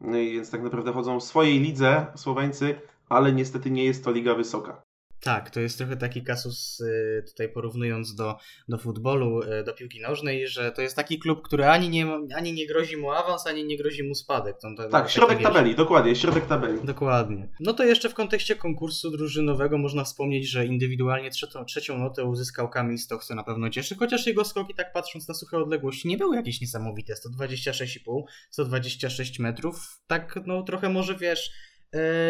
no 0.00 0.12
więc 0.12 0.50
tak 0.50 0.62
naprawdę 0.62 0.92
chodzą 0.92 1.20
w 1.20 1.24
swojej 1.24 1.60
lidze 1.60 2.06
Słoweńcy, 2.16 2.80
ale 3.08 3.32
niestety 3.32 3.70
nie 3.70 3.84
jest 3.84 4.04
to 4.04 4.10
liga 4.10 4.34
wysoka. 4.34 4.87
Tak, 5.20 5.50
to 5.50 5.60
jest 5.60 5.78
trochę 5.78 5.96
taki 5.96 6.22
kasus, 6.22 6.80
y, 6.80 7.24
tutaj 7.26 7.48
porównując 7.48 8.14
do, 8.14 8.36
do 8.68 8.78
futbolu, 8.78 9.42
y, 9.42 9.64
do 9.64 9.74
piłki 9.74 10.00
nożnej, 10.00 10.48
że 10.48 10.72
to 10.72 10.82
jest 10.82 10.96
taki 10.96 11.18
klub, 11.18 11.42
który 11.42 11.66
ani 11.66 11.88
nie, 11.88 12.06
ani 12.36 12.52
nie 12.52 12.66
grozi 12.66 12.96
mu 12.96 13.10
awans, 13.10 13.46
ani 13.46 13.64
nie 13.64 13.78
grozi 13.78 14.02
mu 14.02 14.14
spadek. 14.14 14.56
To, 14.60 14.68
to, 14.76 14.88
tak, 14.88 15.10
środek 15.10 15.42
tabeli, 15.42 15.74
dokładnie, 15.74 16.16
środek 16.16 16.46
tabeli. 16.46 16.78
Dokładnie. 16.84 17.48
No 17.60 17.72
to 17.72 17.84
jeszcze 17.84 18.08
w 18.08 18.14
kontekście 18.14 18.56
konkursu 18.56 19.10
drużynowego 19.10 19.78
można 19.78 20.04
wspomnieć, 20.04 20.50
że 20.50 20.66
indywidualnie 20.66 21.30
trzecią, 21.30 21.64
trzecią 21.64 21.98
notę 21.98 22.24
uzyskał 22.24 22.68
Kamil 22.68 22.98
Stoch, 22.98 23.24
co 23.24 23.34
na 23.34 23.44
pewno 23.44 23.70
cieszy, 23.70 23.96
chociaż 23.96 24.26
jego 24.26 24.44
skoki, 24.44 24.74
tak 24.74 24.92
patrząc 24.92 25.28
na 25.28 25.34
suche 25.34 25.58
odległości, 25.58 26.08
nie 26.08 26.18
były 26.18 26.36
jakieś 26.36 26.60
niesamowite. 26.60 27.14
126,5, 27.14 28.22
126 28.50 29.38
metrów, 29.38 30.00
tak 30.06 30.38
no 30.46 30.62
trochę 30.62 30.88
może 30.88 31.16
wiesz 31.16 31.50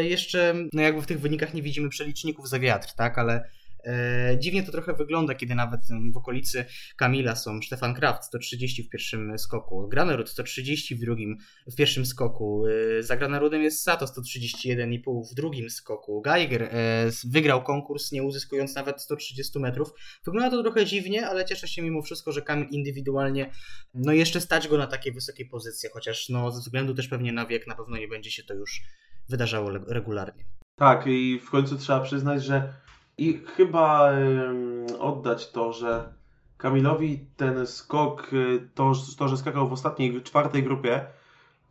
jeszcze, 0.01 0.55
no 0.73 0.83
jakby 0.83 1.03
w 1.03 1.07
tych 1.07 1.21
wynikach 1.21 1.55
nie 1.55 1.63
widzimy 1.63 1.89
przeliczników 1.89 2.49
za 2.49 2.59
wiatr, 2.59 2.93
tak, 2.97 3.19
ale 3.19 3.51
e, 3.85 4.37
dziwnie 4.39 4.63
to 4.63 4.73
trochę 4.73 4.93
wygląda, 4.95 5.35
kiedy 5.35 5.55
nawet 5.55 5.81
w 6.13 6.17
okolicy 6.17 6.65
Kamila 6.97 7.37
są 7.37 7.63
Stefan 7.63 7.95
Kraft 7.95 8.25
130 8.25 8.83
w 8.83 8.89
pierwszym 8.89 9.39
skoku, 9.39 9.89
Granerud 9.89 10.29
130 10.29 10.95
w 10.95 11.01
drugim, 11.01 11.39
w 11.67 11.75
pierwszym 11.75 12.07
skoku, 12.07 12.65
e, 12.99 13.03
za 13.03 13.17
Granerudem 13.17 13.63
jest 13.63 13.83
Sato 13.83 14.07
131,5 14.07 15.31
w 15.31 15.35
drugim 15.35 15.71
skoku, 15.71 16.21
Geiger 16.21 16.71
wygrał 17.25 17.63
konkurs 17.63 18.13
nie 18.13 18.23
uzyskując 18.23 18.75
nawet 18.75 19.03
130 19.03 19.59
metrów. 19.59 19.89
Wygląda 20.25 20.51
to 20.51 20.63
trochę 20.63 20.87
dziwnie, 20.87 21.27
ale 21.27 21.45
cieszę 21.45 21.69
się 21.69 21.83
mimo 21.83 22.03
wszystko, 22.03 22.33
że 22.33 22.43
Kamil 22.43 22.69
indywidualnie, 22.71 23.51
no 23.95 24.13
jeszcze 24.13 24.41
stać 24.41 24.69
go 24.69 24.79
na 24.79 24.87
takie 24.87 25.13
wysokie 25.13 25.47
pozycje, 25.47 25.91
chociaż 25.93 26.29
no 26.29 26.53
ze 26.53 26.61
względu 26.61 26.95
też 26.95 27.09
pewnie 27.09 27.33
na 27.33 27.47
wiek 27.47 27.67
na 27.67 27.75
pewno 27.75 27.97
nie 27.97 28.09
będzie 28.09 28.31
się 28.31 28.43
to 28.43 28.55
już 28.55 28.83
wydarzało 29.29 29.71
regularnie. 29.71 30.45
Tak, 30.77 31.07
i 31.07 31.41
w 31.41 31.51
końcu 31.51 31.77
trzeba 31.77 32.01
przyznać, 32.01 32.45
że 32.45 32.73
i 33.19 33.41
chyba 33.57 34.11
oddać 34.99 35.51
to, 35.51 35.73
że 35.73 36.13
Kamilowi 36.59 37.27
ten 37.37 37.67
skok, 37.67 38.33
y, 38.33 38.69
to, 38.75 38.93
to, 39.19 39.29
że 39.29 39.37
skakał 39.37 39.69
w 39.69 39.73
ostatniej, 39.73 40.23
czwartej 40.23 40.63
grupie, 40.63 41.07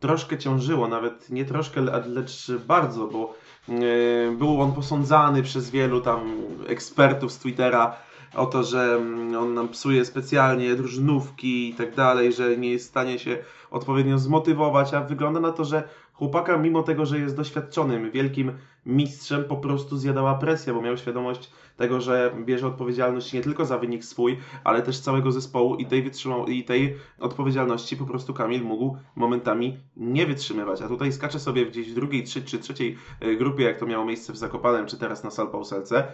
troszkę 0.00 0.38
ciążyło, 0.38 0.88
nawet 0.88 1.30
nie 1.30 1.44
troszkę, 1.44 1.80
lecz 2.06 2.52
bardzo, 2.66 3.06
bo 3.06 3.34
y, 3.68 4.36
był 4.38 4.60
on 4.60 4.72
posądzany 4.72 5.42
przez 5.42 5.70
wielu 5.70 6.00
tam 6.00 6.20
ekspertów 6.66 7.32
z 7.32 7.38
Twittera 7.38 7.96
o 8.34 8.46
to, 8.46 8.62
że 8.62 8.94
mm, 8.94 9.36
on 9.36 9.54
nam 9.54 9.68
psuje 9.68 10.04
specjalnie 10.04 10.74
drużynówki 10.74 11.70
i 11.70 11.74
tak 11.74 11.94
dalej, 11.94 12.32
że 12.32 12.56
nie 12.56 12.70
jest 12.70 12.86
w 12.86 12.90
stanie 12.90 13.18
się 13.18 13.38
odpowiednio 13.70 14.18
zmotywować, 14.18 14.94
a 14.94 15.00
wygląda 15.00 15.40
na 15.40 15.52
to, 15.52 15.64
że 15.64 15.88
chłopaka, 16.18 16.58
mimo 16.58 16.82
tego, 16.82 17.06
że 17.06 17.18
jest 17.18 17.36
doświadczonym, 17.36 18.10
wielkim 18.10 18.52
mistrzem, 18.86 19.44
po 19.44 19.56
prostu 19.56 19.96
zjadała 19.96 20.34
presja, 20.34 20.74
bo 20.74 20.82
miał 20.82 20.96
świadomość 20.96 21.50
tego, 21.76 22.00
że 22.00 22.34
bierze 22.44 22.66
odpowiedzialność 22.66 23.32
nie 23.32 23.40
tylko 23.40 23.64
za 23.64 23.78
wynik 23.78 24.04
swój, 24.04 24.38
ale 24.64 24.82
też 24.82 25.00
całego 25.00 25.32
zespołu 25.32 25.76
i 25.76 25.86
tej, 25.86 26.02
wytrzymał, 26.02 26.46
i 26.46 26.64
tej 26.64 26.96
odpowiedzialności 27.18 27.96
po 27.96 28.06
prostu 28.06 28.34
Kamil 28.34 28.62
mógł 28.62 28.96
momentami 29.16 29.76
nie 29.96 30.26
wytrzymywać. 30.26 30.82
A 30.82 30.88
tutaj 30.88 31.12
skacze 31.12 31.40
sobie 31.40 31.66
gdzieś 31.66 31.90
w 31.90 31.94
drugiej 31.94 32.24
trzy, 32.24 32.42
czy 32.42 32.58
trzeciej 32.58 32.98
e, 33.20 33.36
grupie, 33.36 33.64
jak 33.64 33.78
to 33.78 33.86
miało 33.86 34.04
miejsce 34.04 34.32
w 34.32 34.36
Zakopanem, 34.36 34.86
czy 34.86 34.98
teraz 34.98 35.24
na 35.24 35.30
Salpauselce 35.30 36.08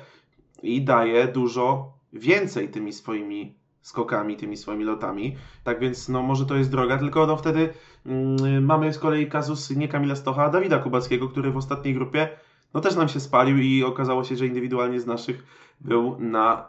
i 0.62 0.82
daje 0.82 1.28
dużo 1.28 1.92
więcej 2.12 2.68
tymi 2.68 2.92
swoimi 2.92 3.63
skokami, 3.84 4.36
tymi 4.36 4.56
swoimi 4.56 4.84
lotami. 4.84 5.36
Tak 5.64 5.80
więc 5.80 6.08
no 6.08 6.22
może 6.22 6.46
to 6.46 6.56
jest 6.56 6.70
droga, 6.70 6.98
tylko 6.98 7.26
no 7.26 7.36
wtedy 7.36 7.74
mm, 8.06 8.64
mamy 8.64 8.92
z 8.92 8.98
kolei 8.98 9.28
kazus 9.28 9.70
nie 9.70 9.88
Kamila 9.88 10.16
Stocha, 10.16 10.44
a 10.44 10.50
Dawida 10.50 10.78
Kubackiego, 10.78 11.28
który 11.28 11.50
w 11.50 11.56
ostatniej 11.56 11.94
grupie 11.94 12.28
no 12.74 12.80
też 12.80 12.96
nam 12.96 13.08
się 13.08 13.20
spalił 13.20 13.58
i 13.58 13.82
okazało 13.82 14.24
się, 14.24 14.36
że 14.36 14.46
indywidualnie 14.46 15.00
z 15.00 15.06
naszych 15.06 15.44
był 15.80 16.20
na 16.20 16.68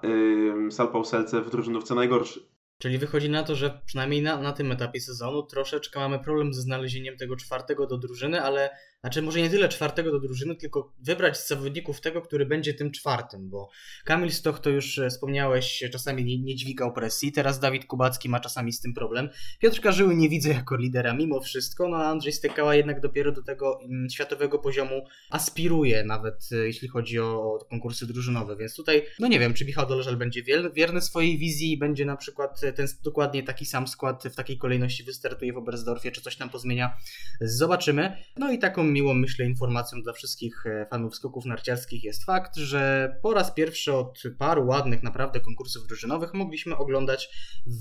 y, 0.67 0.71
Salpauselce 0.71 1.41
w 1.41 1.49
drużynówce 1.49 1.95
najgorszy. 1.95 2.39
Czyli 2.77 2.97
wychodzi 2.97 3.29
na 3.29 3.43
to, 3.43 3.55
że 3.55 3.81
przynajmniej 3.85 4.21
na, 4.21 4.41
na 4.41 4.53
tym 4.53 4.71
etapie 4.71 5.01
sezonu 5.01 5.43
troszeczkę 5.43 5.99
mamy 5.99 6.19
problem 6.19 6.53
ze 6.53 6.61
znalezieniem 6.61 7.17
tego 7.17 7.35
czwartego 7.35 7.87
do 7.87 7.97
drużyny, 7.97 8.41
ale 8.41 8.69
znaczy 9.05 9.21
może 9.21 9.41
nie 9.41 9.49
tyle 9.49 9.69
czwartego 9.69 10.11
do 10.11 10.19
drużyny, 10.19 10.55
tylko 10.55 10.93
wybrać 10.99 11.37
z 11.37 11.47
zawodników 11.47 12.01
tego, 12.01 12.21
który 12.21 12.45
będzie 12.45 12.73
tym 12.73 12.91
czwartym, 12.91 13.49
bo 13.49 13.69
Kamil 14.03 14.31
Stoch 14.31 14.59
to 14.59 14.69
już 14.69 14.99
e, 14.99 15.09
wspomniałeś, 15.09 15.83
czasami 15.91 16.25
nie, 16.25 16.39
nie 16.39 16.55
dźwigał 16.55 16.93
presji, 16.93 17.31
teraz 17.31 17.59
Dawid 17.59 17.85
Kubacki 17.85 18.29
ma 18.29 18.39
czasami 18.39 18.73
z 18.73 18.81
tym 18.81 18.93
problem. 18.93 19.29
Piotr 19.59 19.81
Karzyły 19.81 20.15
nie 20.15 20.29
widzę 20.29 20.49
jako 20.49 20.75
lidera 20.75 21.13
mimo 21.13 21.41
wszystko, 21.41 21.87
no 21.87 21.97
a 21.97 22.05
Andrzej 22.05 22.33
Stykała 22.33 22.75
jednak 22.75 23.01
dopiero 23.01 23.31
do 23.31 23.43
tego 23.43 23.79
mm, 23.81 24.09
światowego 24.09 24.59
poziomu 24.59 25.05
aspiruje, 25.29 26.03
nawet 26.03 26.49
e, 26.51 26.55
jeśli 26.55 26.87
chodzi 26.87 27.19
o 27.19 27.59
konkursy 27.69 28.07
drużynowe, 28.07 28.55
więc 28.55 28.75
tutaj, 28.75 29.05
no 29.19 29.27
nie 29.27 29.39
wiem, 29.39 29.53
czy 29.53 29.65
Michał 29.65 29.87
Doleżal 29.87 30.17
będzie 30.17 30.43
wierny 30.73 31.01
swojej 31.01 31.37
wizji 31.37 31.71
i 31.71 31.77
będzie 31.77 32.05
na 32.05 32.17
przykład 32.17 32.61
ten 32.75 32.87
dokładnie 33.03 33.43
taki 33.43 33.65
sam 33.65 33.87
skład 33.87 34.23
w 34.23 34.35
takiej 34.35 34.57
kolejności 34.57 35.03
wystartuje 35.03 35.53
w 35.53 35.57
Oberstdorfie, 35.57 36.11
czy 36.11 36.21
coś 36.21 36.35
tam 36.35 36.49
pozmienia, 36.49 36.97
zobaczymy. 37.41 38.17
No 38.37 38.51
i 38.51 38.59
taką 38.59 38.94
miłą, 38.95 39.13
myślę, 39.13 39.45
informacją 39.45 40.01
dla 40.01 40.13
wszystkich 40.13 40.65
e, 40.65 40.85
fanów 40.85 41.15
skoków 41.15 41.45
narciarskich 41.45 42.03
jest 42.03 42.25
fakt, 42.25 42.55
że 42.55 43.15
po 43.21 43.33
raz 43.33 43.51
pierwszy 43.51 43.93
od 43.93 44.23
paru 44.37 44.67
ładnych 44.67 45.03
naprawdę 45.03 45.39
konkursów 45.39 45.87
drużynowych 45.87 46.33
mogliśmy 46.33 46.77
oglądać 46.77 47.29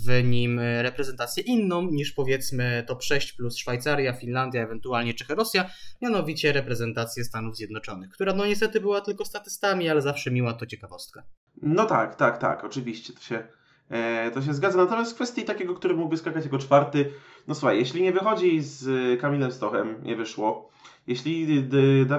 w 0.06 0.24
nim 0.24 0.60
reprezentację 0.60 1.42
inną 1.42 1.82
niż 1.82 2.12
powiedzmy 2.12 2.84
top 2.86 3.02
6 3.02 3.32
plus 3.32 3.56
Szwajcaria, 3.56 4.12
Finlandia, 4.12 4.62
ewentualnie 4.62 5.14
Czechorosja, 5.14 5.70
mianowicie 6.02 6.52
reprezentację 6.52 7.24
Stanów 7.24 7.56
Zjednoczonych, 7.56 8.10
która 8.10 8.32
no 8.32 8.46
niestety 8.46 8.80
była 8.80 9.00
tylko 9.00 9.24
statystami, 9.24 9.88
ale 9.88 10.02
zawsze 10.02 10.30
miła 10.30 10.52
to 10.52 10.66
ciekawostka. 10.66 11.22
No 11.62 11.84
tak, 11.84 12.14
tak, 12.14 12.38
tak, 12.38 12.64
oczywiście 12.64 13.12
to 13.12 13.20
się 13.20 13.48
E, 13.90 14.30
to 14.30 14.42
się 14.42 14.54
zgadza. 14.54 14.78
Natomiast 14.78 15.12
w 15.12 15.14
kwestii 15.14 15.44
takiego, 15.44 15.74
który 15.74 15.94
mógłby 15.94 16.16
skakać 16.16 16.44
jako 16.44 16.58
czwarty, 16.58 17.12
no 17.48 17.54
słuchaj, 17.54 17.78
jeśli 17.78 18.02
nie 18.02 18.12
wychodzi 18.12 18.60
z 18.60 19.20
Kamilem 19.20 19.52
Stochem, 19.52 19.96
nie 20.02 20.16
wyszło. 20.16 20.70
Jeśli 21.06 21.64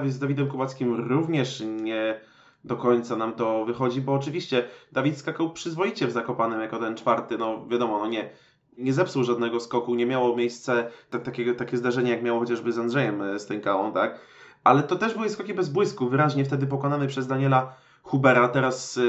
z 0.06 0.18
Dawidem 0.18 0.48
Kubackim 0.48 1.08
również 1.08 1.62
nie 1.82 2.20
do 2.64 2.76
końca 2.76 3.16
nam 3.16 3.32
to 3.32 3.64
wychodzi, 3.64 4.00
bo 4.00 4.12
oczywiście 4.12 4.68
Dawid 4.92 5.18
skakał 5.18 5.52
przyzwoicie 5.52 6.06
w 6.06 6.12
Zakopanem 6.12 6.60
jako 6.60 6.78
ten 6.78 6.96
czwarty, 6.96 7.38
no 7.38 7.66
wiadomo, 7.66 7.98
no 7.98 8.06
nie, 8.06 8.30
nie 8.78 8.92
zepsuł 8.92 9.24
żadnego 9.24 9.60
skoku, 9.60 9.94
nie 9.94 10.06
miało 10.06 10.36
miejsce 10.36 10.90
tak, 11.10 11.22
takie, 11.22 11.54
takie 11.54 11.76
zdarzenie, 11.76 12.10
jak 12.10 12.22
miało 12.22 12.40
chociażby 12.40 12.72
z 12.72 12.78
Andrzejem 12.78 13.22
e, 13.22 13.38
Stękałą, 13.38 13.92
tak? 13.92 14.20
Ale 14.64 14.82
to 14.82 14.96
też 14.96 15.14
były 15.14 15.28
skoki 15.28 15.54
bez 15.54 15.68
błysku, 15.68 16.08
wyraźnie 16.08 16.44
wtedy 16.44 16.66
pokonany 16.66 17.06
przez 17.06 17.26
Daniela 17.26 17.74
Hubera. 18.02 18.48
Teraz 18.48 19.00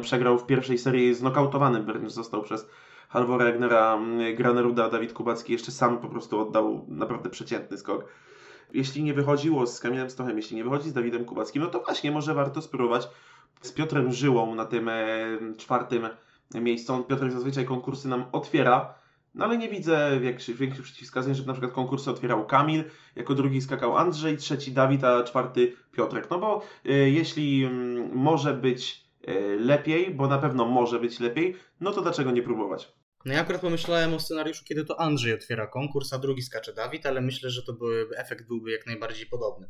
przegrał 0.00 0.38
w 0.38 0.46
pierwszej 0.46 0.78
serii 0.78 1.14
znokautowany 1.14 1.84
został 2.06 2.42
przez 2.42 2.68
Halvora 3.08 3.44
Egnera, 3.44 3.98
Graneruda, 4.36 4.88
Dawid 4.88 5.12
Kubacki 5.12 5.52
jeszcze 5.52 5.72
sam 5.72 5.98
po 5.98 6.08
prostu 6.08 6.40
oddał 6.40 6.86
naprawdę 6.88 7.30
przeciętny 7.30 7.78
skok. 7.78 8.04
Jeśli 8.74 9.02
nie 9.02 9.14
wychodziło 9.14 9.66
z 9.66 9.80
Kamilem 9.80 10.10
Stochem, 10.10 10.36
jeśli 10.36 10.56
nie 10.56 10.64
wychodzi 10.64 10.88
z 10.88 10.92
Dawidem 10.92 11.24
Kubackim, 11.24 11.62
no 11.62 11.68
to 11.68 11.80
właśnie 11.80 12.10
może 12.10 12.34
warto 12.34 12.62
spróbować 12.62 13.08
z 13.60 13.72
Piotrem 13.72 14.12
Żyłą 14.12 14.54
na 14.54 14.64
tym 14.64 14.90
czwartym 15.56 16.08
miejscu. 16.54 16.94
On 16.94 17.04
Piotr 17.04 17.30
zazwyczaj 17.30 17.64
konkursy 17.64 18.08
nam 18.08 18.24
otwiera, 18.32 18.94
no 19.34 19.44
ale 19.44 19.58
nie 19.58 19.68
widzę 19.68 20.20
większych, 20.20 20.56
większych 20.56 20.84
przeciwwskazań, 20.84 21.34
żeby 21.34 21.46
na 21.46 21.52
przykład 21.52 21.72
konkursy 21.72 22.10
otwierał 22.10 22.46
Kamil, 22.46 22.84
jako 23.16 23.34
drugi 23.34 23.60
skakał 23.60 23.96
Andrzej, 23.96 24.36
trzeci 24.36 24.72
Dawid, 24.72 25.04
a 25.04 25.24
czwarty 25.24 25.72
Piotrek. 25.92 26.30
No 26.30 26.38
bo 26.38 26.62
y, 26.86 27.10
jeśli 27.10 27.64
y, 27.64 27.70
może 28.12 28.54
być 28.54 29.04
y, 29.28 29.56
lepiej, 29.60 30.14
bo 30.14 30.28
na 30.28 30.38
pewno 30.38 30.66
może 30.66 31.00
być 31.00 31.20
lepiej, 31.20 31.56
no 31.80 31.92
to 31.92 32.02
dlaczego 32.02 32.30
nie 32.30 32.42
próbować? 32.42 32.92
No 33.24 33.32
ja 33.32 33.40
akurat 33.40 33.60
pomyślałem 33.60 34.14
o 34.14 34.20
scenariuszu, 34.20 34.64
kiedy 34.64 34.84
to 34.84 35.00
Andrzej 35.00 35.34
otwiera 35.34 35.66
konkurs, 35.66 36.12
a 36.12 36.18
drugi 36.18 36.42
skacze 36.42 36.72
Dawid, 36.72 37.06
ale 37.06 37.20
myślę, 37.20 37.50
że 37.50 37.62
to 37.62 37.72
byłby, 37.72 38.18
efekt 38.18 38.46
byłby 38.46 38.70
jak 38.70 38.86
najbardziej 38.86 39.26
podobny. 39.26 39.68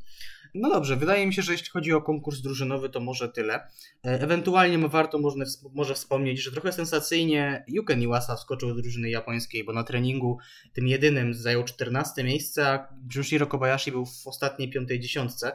No 0.54 0.70
dobrze, 0.70 0.96
wydaje 0.96 1.26
mi 1.26 1.34
się, 1.34 1.42
że 1.42 1.52
jeśli 1.52 1.68
chodzi 1.68 1.92
o 1.92 2.02
konkurs 2.02 2.40
drużynowy, 2.40 2.88
to 2.88 3.00
może 3.00 3.28
tyle. 3.28 3.54
E, 3.54 4.20
ewentualnie 4.20 4.88
warto 4.88 5.18
może, 5.18 5.36
może 5.74 5.94
wspomnieć, 5.94 6.42
że 6.42 6.52
trochę 6.52 6.72
sensacyjnie 6.72 7.64
Yuken 7.68 8.02
Iwasa 8.02 8.36
wskoczył 8.36 8.68
do 8.68 8.74
drużyny 8.74 9.10
japońskiej, 9.10 9.64
bo 9.64 9.72
na 9.72 9.84
treningu 9.84 10.38
tym 10.72 10.88
jedynym 10.88 11.34
zajął 11.34 11.64
14 11.64 12.24
miejsce, 12.24 12.68
a 12.68 12.88
Junshiro 13.14 13.46
Kobayashi 13.46 13.92
był 13.92 14.06
w 14.06 14.26
ostatniej 14.26 14.70
piątej 14.70 15.00
dziesiątce 15.00 15.52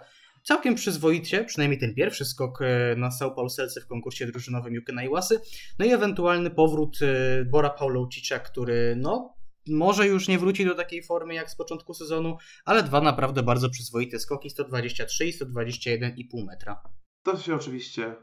całkiem 0.48 0.76
przyzwoicie, 0.76 1.44
przynajmniej 1.44 1.80
ten 1.80 1.96
pierwszy 1.96 2.26
skok 2.26 2.62
e, 2.62 2.96
na 2.98 3.10
São 3.10 3.36
Paulo 3.36 3.50
Selce 3.50 3.82
w 3.82 3.88
konkursie 3.88 4.26
drużynowym 4.26 4.74
Jukena 4.74 5.04
Iwasy, 5.04 5.42
no 5.80 5.86
i 5.86 5.92
ewentualny 5.92 6.50
powrót 6.50 6.98
e, 7.02 7.46
Bora 7.46 7.70
Paulowicza, 7.70 8.40
który 8.40 8.96
no 8.98 9.34
może 9.70 10.08
już 10.08 10.28
nie 10.28 10.40
wróci 10.40 10.66
do 10.66 10.76
takiej 10.76 11.04
formy 11.04 11.34
jak 11.34 11.50
z 11.50 11.56
początku 11.56 11.94
sezonu, 11.94 12.38
ale 12.66 12.84
dwa 12.84 13.02
naprawdę 13.02 13.44
bardzo 13.44 13.70
przyzwoite 13.70 14.20
skoki 14.20 14.50
123 14.50 15.28
i 15.28 15.34
121,5 15.34 16.46
metra. 16.46 16.82
To 17.24 17.38
się 17.38 17.56
oczywiście 17.56 18.16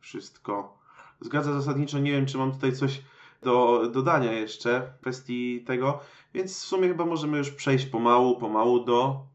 wszystko 0.00 0.78
zgadza 1.20 1.52
zasadniczo. 1.52 1.98
Nie 1.98 2.12
wiem, 2.12 2.26
czy 2.26 2.38
mam 2.38 2.52
tutaj 2.52 2.72
coś 2.72 3.02
do 3.42 3.82
dodania 3.92 4.32
jeszcze 4.32 4.92
w 4.98 5.00
kwestii 5.00 5.64
tego, 5.66 6.00
więc 6.34 6.52
w 6.52 6.64
sumie 6.64 6.88
chyba 6.88 7.06
możemy 7.06 7.38
już 7.38 7.50
przejść 7.50 7.86
pomału, 7.86 8.38
pomału 8.38 8.84
do 8.84 9.30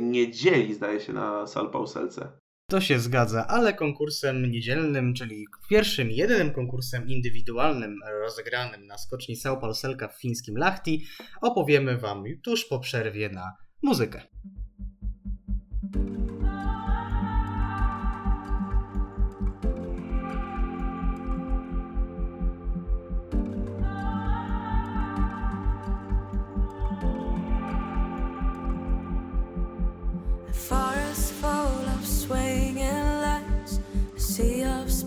niedzieli, 0.00 0.74
zdaje 0.74 1.00
się, 1.00 1.12
na 1.12 1.46
Salpauselce. 1.46 2.40
To 2.70 2.80
się 2.80 2.98
zgadza, 2.98 3.46
ale 3.46 3.74
konkursem 3.74 4.50
niedzielnym, 4.50 5.14
czyli 5.14 5.46
pierwszym, 5.70 6.10
jedynym 6.10 6.52
konkursem 6.52 7.08
indywidualnym 7.08 7.96
rozegranym 8.22 8.86
na 8.86 8.98
skoczni 8.98 9.36
São 9.36 9.60
Pauselka 9.60 10.08
w 10.08 10.20
fińskim 10.20 10.56
Lahti 10.56 11.06
opowiemy 11.40 11.98
Wam 11.98 12.24
tuż 12.44 12.64
po 12.64 12.78
przerwie 12.78 13.28
na 13.28 13.56
muzykę. 13.82 14.22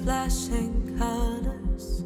flashing 0.04 0.98
colors. 0.98 2.04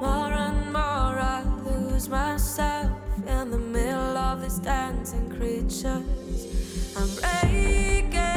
More 0.00 0.32
and 0.32 0.72
more, 0.72 1.16
I 1.18 1.44
lose 1.64 2.08
myself 2.08 2.90
in 3.26 3.50
the 3.50 3.58
middle 3.58 4.16
of 4.18 4.42
these 4.42 4.58
dancing 4.58 5.30
creatures. 5.30 6.02
I'm 6.96 7.08
breaking. 7.20 8.35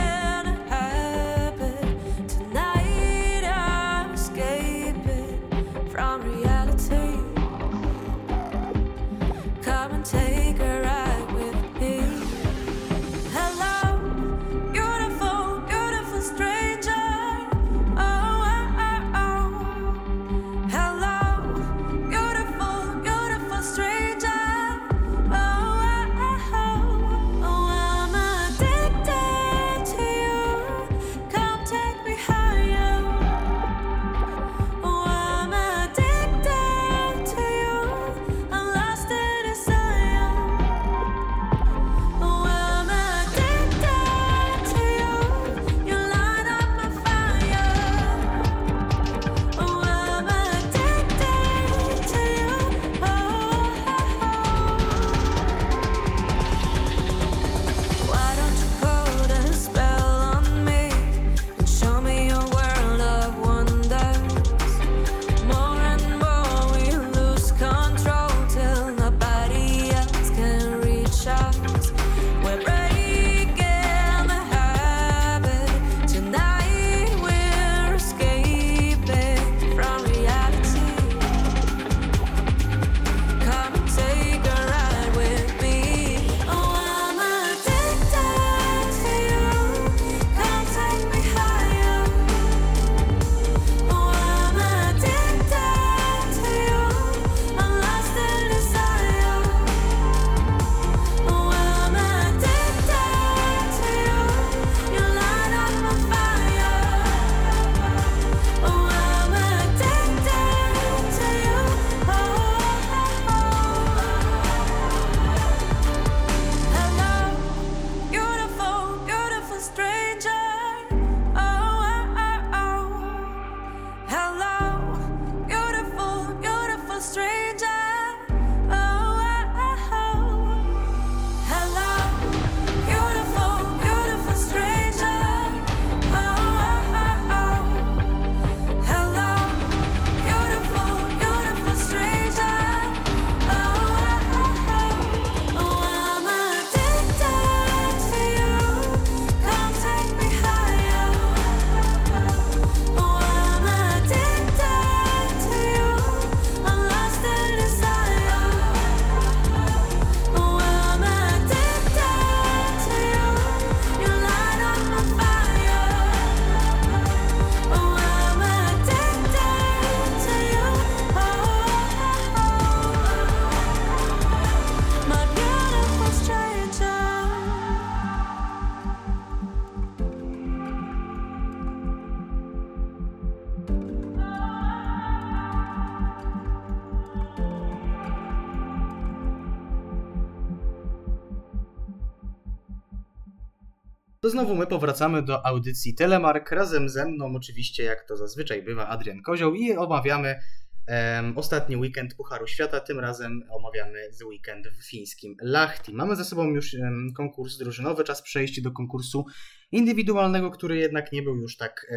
Znowu 194.30 194.56
my 194.56 194.68
powracamy 194.68 195.22
do 195.22 195.46
audycji 195.46 195.96
Telemark. 195.96 196.52
Razem 196.52 196.90
ze 196.90 197.06
mną, 197.06 197.34
oczywiście, 197.36 197.84
jak 197.84 198.08
to 198.08 198.18
zazwyczaj 198.18 198.64
bywa, 198.64 198.88
Adrian 198.88 199.22
Kozioł 199.22 199.54
i 199.54 199.72
omawiamy 199.72 200.40
um, 200.88 201.38
ostatni 201.38 201.78
weekend 201.78 202.16
Pucharu 202.16 202.48
Świata. 202.48 202.80
Tym 202.80 203.00
razem 203.00 203.44
omawiamy 203.50 204.10
The 204.20 204.26
Weekend 204.26 204.68
w 204.68 204.90
fińskim 204.90 205.36
Lahti. 205.42 205.94
Mamy 205.94 206.16
za 206.16 206.24
sobą 206.24 206.50
już 206.50 206.74
um, 206.74 207.14
konkurs 207.14 207.58
drużynowy, 207.58 208.04
czas 208.04 208.22
przejść 208.22 208.62
do 208.62 208.72
konkursu 208.72 209.26
indywidualnego, 209.72 210.52
który 210.52 210.78
jednak 210.78 211.12
nie 211.12 211.22
był 211.22 211.36
już 211.36 211.58
tak 211.58 211.86
e, 211.90 211.96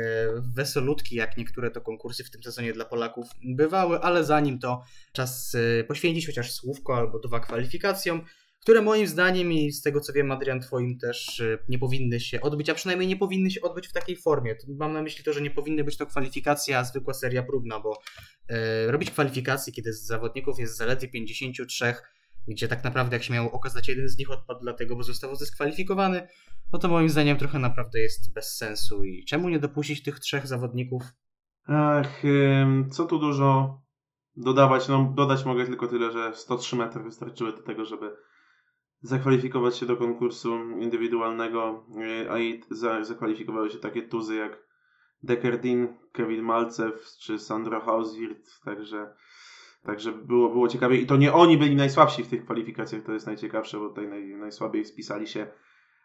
wesolutki, 0.55 1.17
jak 1.17 1.37
niektóre 1.37 1.71
to 1.71 1.81
konkursy 1.81 2.25
w 2.25 2.31
tym 2.31 2.43
sezonie 2.43 2.73
dla 2.73 2.85
Polaków 2.85 3.27
bywały, 3.45 4.01
ale 4.01 4.25
zanim 4.25 4.59
to 4.59 4.83
czas 5.13 5.55
e, 5.81 5.85
poświęcić 5.85 6.27
chociaż 6.27 6.53
słówko 6.53 6.97
albo 6.97 7.19
dwa 7.19 7.41
kwalifikacjom 7.41 8.25
które 8.63 8.83
moim 8.83 9.07
zdaniem 9.07 9.53
i 9.53 9.73
z 9.73 9.83
tego 9.83 10.01
co 10.01 10.13
wiem, 10.13 10.33
Adrian, 10.33 10.61
twoim 10.61 10.99
też 10.99 11.41
y, 11.41 11.59
nie 11.69 11.79
powinny 11.79 12.21
się 12.21 12.41
odbyć, 12.41 12.71
a 12.71 12.75
przynajmniej 12.75 13.09
nie 13.09 13.17
powinny 13.17 13.51
się 13.51 13.61
odbyć 13.61 13.89
w 13.89 13.93
takiej 13.93 14.17
formie. 14.17 14.55
Mam 14.69 14.93
na 14.93 15.03
myśli 15.03 15.25
to, 15.25 15.33
że 15.33 15.41
nie 15.41 15.51
powinny 15.51 15.85
być 15.85 15.97
to 15.97 16.07
kwalifikacja, 16.07 16.79
a 16.79 16.85
zwykła 16.85 17.15
seria 17.15 17.43
próbna, 17.43 17.81
bo 17.81 17.99
e, 18.49 18.93
robić 18.93 19.11
kwalifikacje, 19.11 19.73
kiedy 19.73 19.93
z 19.93 20.07
zawodników 20.07 20.59
jest 20.59 20.77
zaledwie 20.77 21.09
53, 21.09 21.95
gdzie 22.49 22.69
tak 22.69 22.85
naprawdę, 22.85 23.17
jak 23.17 23.23
się 23.23 23.33
miało 23.33 23.53
okazać, 23.53 23.89
jeden 23.89 24.09
z 24.09 24.19
nich 24.19 24.31
odpadł 24.31 24.61
dlatego, 24.61 24.97
bo 24.97 25.03
został 25.03 25.37
zdyskwalifikowany, 25.37 26.29
no 26.73 26.79
to 26.79 26.89
moim 26.89 27.09
zdaniem 27.09 27.37
trochę 27.37 27.59
naprawdę 27.59 28.01
jest 28.01 28.33
bez 28.33 28.57
sensu. 28.57 29.05
I 29.05 29.25
czemu 29.25 29.49
nie 29.49 29.59
dopuścić 29.59 30.03
tych 30.03 30.21
trzech 30.21 30.47
zawodników? 30.47 31.03
Ach, 31.67 32.23
co 32.91 33.05
tu 33.05 33.19
dużo 33.19 33.81
dodawać? 34.37 34.89
No, 34.89 35.13
dodać 35.17 35.45
mogę 35.45 35.67
tylko 35.67 35.89
tyle, 35.89 36.13
że 36.13 36.33
103 36.35 36.77
metry 36.77 37.03
wystarczyły 37.03 37.53
do 37.53 37.63
tego, 37.63 37.85
żeby 37.85 38.17
zakwalifikować 39.03 39.77
się 39.77 39.87
do 39.87 39.97
konkursu 39.97 40.55
indywidualnego, 40.79 41.85
e, 42.25 42.31
a 42.31 42.39
i 42.39 42.61
zakwalifikowały 43.01 43.71
się 43.71 43.79
takie 43.79 44.03
tuzy 44.03 44.37
jak 44.37 44.59
Dekerdin, 45.23 45.89
Kevin 46.13 46.43
Malcew 46.43 47.07
czy 47.21 47.39
Sandra 47.39 47.81
Hauswirth, 47.81 48.63
także, 48.65 49.15
także 49.83 50.13
było, 50.13 50.49
było 50.49 50.69
ciekawie. 50.69 50.97
I 50.97 51.07
to 51.07 51.17
nie 51.17 51.33
oni 51.33 51.59
byli 51.59 51.77
najsłabsi 51.77 52.25
w 52.25 52.29
tych 52.29 52.45
kwalifikacjach, 52.45 53.03
to 53.03 53.13
jest 53.13 53.27
najciekawsze, 53.27 53.79
bo 53.79 53.89
tutaj 53.89 54.09
naj, 54.09 54.37
najsłabiej 54.37 54.85
spisali 54.85 55.27
się 55.27 55.47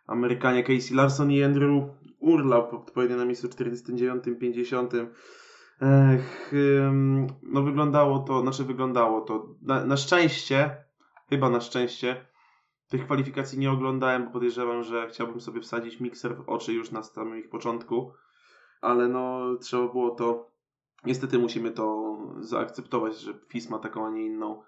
Amerykanie 0.07 0.63
Casey 0.63 0.93
Larson 0.93 1.31
i 1.31 1.43
Andrew 1.43 1.83
Urlaub, 2.19 2.73
odpowiednio 2.73 3.17
na 3.17 3.25
miejscu 3.25 3.47
49-50. 3.47 5.07
Ech, 5.81 6.51
no 7.43 7.61
wyglądało 7.61 8.19
to, 8.19 8.41
znaczy 8.41 8.63
wyglądało 8.63 9.21
to, 9.21 9.55
na, 9.61 9.85
na 9.85 9.97
szczęście, 9.97 10.77
chyba 11.29 11.49
na 11.49 11.61
szczęście, 11.61 12.25
tych 12.89 13.05
kwalifikacji 13.05 13.59
nie 13.59 13.71
oglądałem, 13.71 14.25
bo 14.25 14.31
podejrzewam, 14.31 14.83
że 14.83 15.07
chciałbym 15.09 15.41
sobie 15.41 15.61
wsadzić 15.61 15.99
mikser 15.99 16.35
w 16.35 16.49
oczy 16.49 16.73
już 16.73 16.91
na 16.91 17.03
samym 17.03 17.39
ich 17.39 17.49
początku, 17.49 18.11
ale 18.81 19.07
no 19.07 19.55
trzeba 19.61 19.87
było 19.87 20.09
to, 20.09 20.51
niestety 21.05 21.39
musimy 21.39 21.71
to 21.71 22.17
zaakceptować, 22.39 23.19
że 23.19 23.33
FIS 23.47 23.69
ma 23.69 23.79
taką, 23.79 24.07
a 24.07 24.09
nie 24.09 24.25
inną 24.25 24.63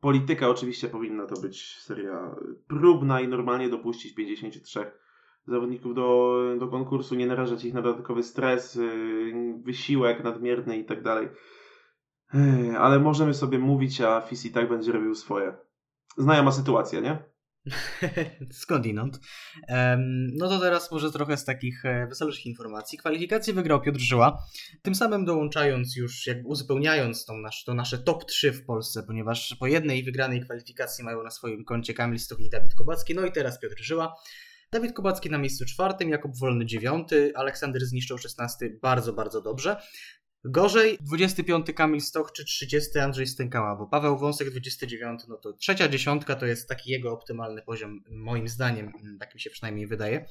politykę. 0.00 0.48
Oczywiście 0.48 0.88
powinna 0.88 1.26
to 1.26 1.40
być 1.40 1.76
seria 1.80 2.34
próbna 2.68 3.20
i 3.20 3.28
normalnie 3.28 3.68
dopuścić 3.68 4.14
53 4.14 4.90
zawodników 5.46 5.94
do, 5.94 6.38
do 6.58 6.68
konkursu, 6.68 7.14
nie 7.14 7.26
narażać 7.26 7.64
ich 7.64 7.74
na 7.74 7.82
dodatkowy 7.82 8.22
stres, 8.22 8.76
y, 8.76 9.54
wysiłek 9.62 10.24
nadmierny 10.24 10.78
i 10.78 10.84
tak. 10.84 10.98
Ale 12.78 12.98
możemy 12.98 13.34
sobie 13.34 13.58
mówić, 13.58 14.00
a 14.00 14.20
FIS 14.20 14.46
i 14.46 14.50
tak 14.50 14.68
będzie 14.68 14.92
robił 14.92 15.14
swoje. 15.14 15.56
Znajoma 16.16 16.52
sytuacja, 16.52 17.00
nie? 17.00 17.37
Skądinąd. 18.50 19.20
No 20.34 20.48
to 20.48 20.58
teraz 20.58 20.92
może 20.92 21.12
trochę 21.12 21.36
z 21.36 21.44
takich 21.44 21.84
e, 21.84 22.06
weselszych 22.06 22.46
informacji. 22.46 22.98
Kwalifikację 22.98 23.54
wygrał 23.54 23.80
Piotr 23.80 24.00
Żyła, 24.00 24.42
tym 24.82 24.94
samym 24.94 25.24
dołączając 25.24 25.96
już, 25.96 26.26
jakby 26.26 26.48
uzupełniając 26.48 27.24
tą 27.24 27.38
nasz, 27.38 27.64
to 27.64 27.74
nasze 27.74 27.98
top 27.98 28.24
3 28.24 28.52
w 28.52 28.64
Polsce, 28.64 29.02
ponieważ 29.02 29.56
po 29.60 29.66
jednej 29.66 30.02
wygranej 30.02 30.40
kwalifikacji 30.40 31.04
mają 31.04 31.22
na 31.22 31.30
swoim 31.30 31.64
koncie 31.64 31.94
Kamil 31.94 32.18
Stoch 32.18 32.40
i 32.40 32.50
Dawid 32.50 32.74
Kobacki, 32.74 33.14
no 33.14 33.26
i 33.26 33.32
teraz 33.32 33.60
Piotr 33.60 33.82
Żyła. 33.82 34.14
Dawid 34.70 34.92
Kobacki 34.92 35.30
na 35.30 35.38
miejscu 35.38 35.64
czwartym, 35.64 36.08
Jakub 36.08 36.38
Wolny 36.38 36.66
dziewiąty, 36.66 37.32
Aleksander 37.34 37.86
zniszczył 37.86 38.18
16, 38.18 38.70
bardzo, 38.82 39.12
bardzo 39.12 39.42
dobrze. 39.42 39.76
Gorzej? 40.44 40.98
25 41.00 41.66
Kamil 41.74 42.00
Stoch 42.00 42.32
czy 42.32 42.44
30 42.44 42.98
Andrzej 42.98 43.26
Stękała, 43.26 43.76
bo 43.76 43.86
Paweł 43.86 44.18
Wąsek 44.18 44.50
29, 44.50 45.20
no 45.28 45.36
to 45.36 45.52
trzecia 45.52 45.88
dziesiątka 45.88 46.34
to 46.34 46.46
jest 46.46 46.68
taki 46.68 46.90
jego 46.90 47.12
optymalny 47.12 47.62
poziom, 47.62 48.00
moim 48.10 48.48
zdaniem, 48.48 48.92
tak 49.20 49.34
mi 49.34 49.40
się 49.40 49.50
przynajmniej 49.50 49.86
wydaje. 49.86 50.26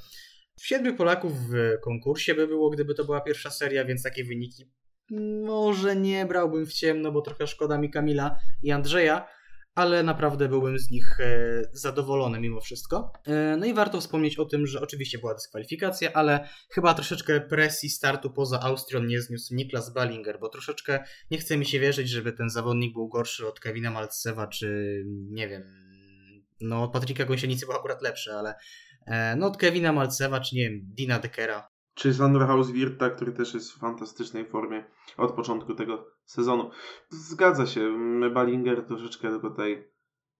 Siedmiu 0.61 0.95
Polaków 0.95 1.31
w 1.33 1.53
konkursie 1.83 2.35
by 2.35 2.47
było, 2.47 2.69
gdyby 2.69 2.95
to 2.95 3.05
była 3.05 3.21
pierwsza 3.21 3.49
seria, 3.49 3.85
więc 3.85 4.03
takie 4.03 4.23
wyniki 4.23 4.71
może 5.45 5.95
nie 5.95 6.25
brałbym 6.25 6.65
w 6.65 6.73
ciemno, 6.73 7.11
bo 7.11 7.21
trochę 7.21 7.47
szkoda 7.47 7.77
mi 7.77 7.89
Kamila 7.89 8.39
i 8.63 8.71
Andrzeja, 8.71 9.27
ale 9.77 10.03
naprawdę 10.03 10.49
byłbym 10.49 10.79
z 10.79 10.91
nich 10.91 11.19
e, 11.19 11.61
zadowolony 11.71 12.39
mimo 12.39 12.61
wszystko. 12.61 13.13
E, 13.27 13.57
no 13.57 13.65
i 13.65 13.73
warto 13.73 14.01
wspomnieć 14.01 14.39
o 14.39 14.45
tym, 14.45 14.67
że 14.67 14.81
oczywiście 14.81 15.17
była 15.17 15.33
dyskwalifikacja, 15.33 16.13
ale 16.13 16.49
chyba 16.69 16.93
troszeczkę 16.93 17.41
presji 17.41 17.89
startu 17.89 18.31
poza 18.31 18.59
Austrią 18.61 19.03
nie 19.03 19.21
zniósł 19.21 19.55
Niklas 19.55 19.93
Ballinger, 19.93 20.39
bo 20.39 20.49
troszeczkę 20.49 21.03
nie 21.31 21.37
chce 21.37 21.57
mi 21.57 21.65
się 21.65 21.79
wierzyć, 21.79 22.09
żeby 22.09 22.33
ten 22.33 22.49
zawodnik 22.49 22.93
był 22.93 23.07
gorszy 23.07 23.47
od 23.47 23.59
Kevina 23.59 23.91
Malcewa, 23.91 24.47
czy 24.47 25.03
nie 25.07 25.47
wiem, 25.47 25.63
no 26.61 26.83
od 26.83 26.91
Patryka 26.91 27.25
Gąsienicy 27.25 27.65
był 27.65 27.75
akurat 27.75 28.01
lepszy, 28.01 28.33
ale 28.33 28.55
e, 29.07 29.35
no 29.35 29.47
od 29.47 29.57
Kevina 29.57 29.93
Malcewa, 29.93 30.39
czy 30.39 30.55
nie 30.55 30.69
wiem, 30.69 30.81
Dina 30.83 31.19
Dekera, 31.19 31.66
czy 31.97 32.13
Sandra 32.13 32.47
Hauswirta, 32.47 33.09
który 33.09 33.31
też 33.31 33.53
jest 33.53 33.71
w 33.71 33.79
fantastycznej 33.79 34.45
formie 34.45 34.85
od 35.17 35.31
początku 35.31 35.73
tego 35.73 36.05
sezonu. 36.25 36.69
Zgadza 37.09 37.65
się, 37.65 37.97
Ballinger 38.33 38.85
troszeczkę 38.85 39.39
tutaj 39.39 39.87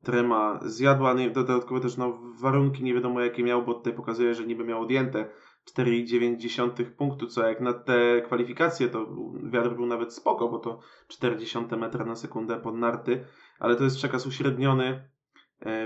trema 0.03 0.59
zjadła, 0.65 1.13
nie, 1.13 1.29
dodatkowo 1.29 1.79
też 1.81 1.97
no, 1.97 2.19
warunki 2.41 2.83
nie 2.83 2.93
wiadomo 2.93 3.21
jakie 3.21 3.43
miał, 3.43 3.65
bo 3.65 3.73
tutaj 3.73 3.93
pokazuje, 3.93 4.33
że 4.33 4.45
niby 4.45 4.63
miał 4.63 4.81
odjęte 4.81 5.29
4,9 5.75 6.91
punktu, 6.91 7.27
co 7.27 7.47
jak 7.47 7.61
na 7.61 7.73
te 7.73 8.21
kwalifikacje 8.21 8.89
to 8.89 9.15
wiatr 9.43 9.75
był 9.75 9.85
nawet 9.85 10.13
spoko, 10.13 10.49
bo 10.49 10.59
to 10.59 10.79
40 11.07 11.57
metra 11.77 12.05
na 12.05 12.15
sekundę 12.15 12.59
pod 12.59 12.75
narty, 12.75 13.25
ale 13.59 13.75
to 13.75 13.83
jest 13.83 13.97
przekaz 13.97 14.27
uśredniony, 14.27 15.09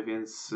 więc 0.07 0.55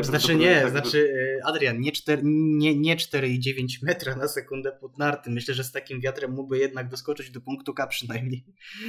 Znaczy 0.00 0.36
nie, 0.36 0.60
tak 0.60 0.70
znaczy 0.70 1.08
by... 1.12 1.40
Adrian, 1.44 1.80
nie, 1.80 1.92
4, 1.92 2.22
nie, 2.24 2.76
nie 2.76 2.96
4,9 2.96 3.66
metra 3.82 4.16
na 4.16 4.28
sekundę 4.28 4.72
pod 4.72 4.98
narty. 4.98 5.30
Myślę, 5.30 5.54
że 5.54 5.64
z 5.64 5.72
takim 5.72 6.00
wiatrem 6.00 6.32
mógłby 6.32 6.58
jednak 6.58 6.88
doskoczyć 6.88 7.30
do 7.30 7.40
punktu 7.40 7.74
K 7.74 7.86
przynajmniej. 7.86 8.44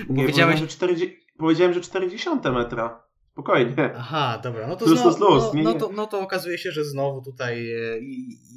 Nie, 0.10 0.24
powiedziałem, 0.24 0.58
że 0.58 0.68
40, 0.68 1.20
powiedziałem, 1.38 1.74
że 1.74 1.82
40 1.82 2.30
metra. 2.54 3.08
Spokojnie. 3.32 3.94
Aha, 3.98 4.40
dobra. 4.44 4.68
No 4.68 4.76
to, 4.76 4.88
znowu, 4.88 5.20
no, 5.20 5.52
no, 5.64 5.74
to, 5.74 5.90
no 5.96 6.08
to 6.08 6.20
okazuje 6.20 6.58
się, 6.58 6.72
że 6.72 6.86
znowu 6.86 7.22
tutaj 7.22 7.72
e, 7.72 8.00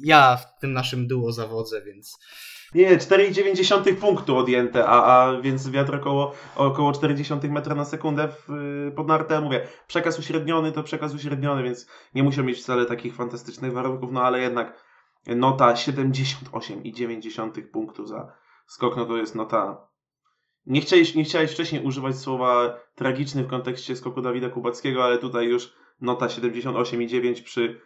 ja 0.03 0.37
w 0.37 0.59
tym 0.59 0.73
naszym 0.73 1.07
duo 1.07 1.31
zawodzę, 1.31 1.81
więc 1.81 2.19
nie, 2.75 2.97
4,9 2.97 3.95
punktu 3.95 4.37
odjęte, 4.37 4.87
a, 4.87 5.03
a 5.03 5.41
więc 5.41 5.69
wiatr 5.69 5.95
około, 5.95 6.33
około 6.55 6.91
40 6.91 7.33
metra 7.49 7.75
na 7.75 7.85
sekundę 7.85 8.27
w, 8.27 8.47
pod 8.95 9.07
nartę. 9.07 9.41
Mówię, 9.41 9.67
przekaz 9.87 10.19
uśredniony 10.19 10.71
to 10.71 10.83
przekaz 10.83 11.13
uśredniony, 11.13 11.63
więc 11.63 11.87
nie 12.15 12.23
musiał 12.23 12.45
mieć 12.45 12.59
wcale 12.59 12.85
takich 12.85 13.15
fantastycznych 13.15 13.73
warunków, 13.73 14.11
no 14.11 14.23
ale 14.23 14.41
jednak 14.41 14.83
nota 15.27 15.73
78,9 15.73 17.61
punktu 17.71 18.05
za 18.05 18.33
skok, 18.65 18.97
no 18.97 19.05
to 19.05 19.17
jest 19.17 19.35
nota. 19.35 19.87
Nie 20.65 20.81
chciałeś, 20.81 21.15
nie 21.15 21.23
chciałeś 21.23 21.51
wcześniej 21.51 21.83
używać 21.83 22.17
słowa 22.17 22.79
tragiczny 22.95 23.43
w 23.43 23.47
kontekście 23.47 23.95
skoku 23.95 24.21
Dawida 24.21 24.49
Kubackiego, 24.49 25.03
ale 25.03 25.17
tutaj 25.17 25.47
już 25.47 25.73
nota 26.01 26.27
78,9 26.27 27.43
przy 27.43 27.81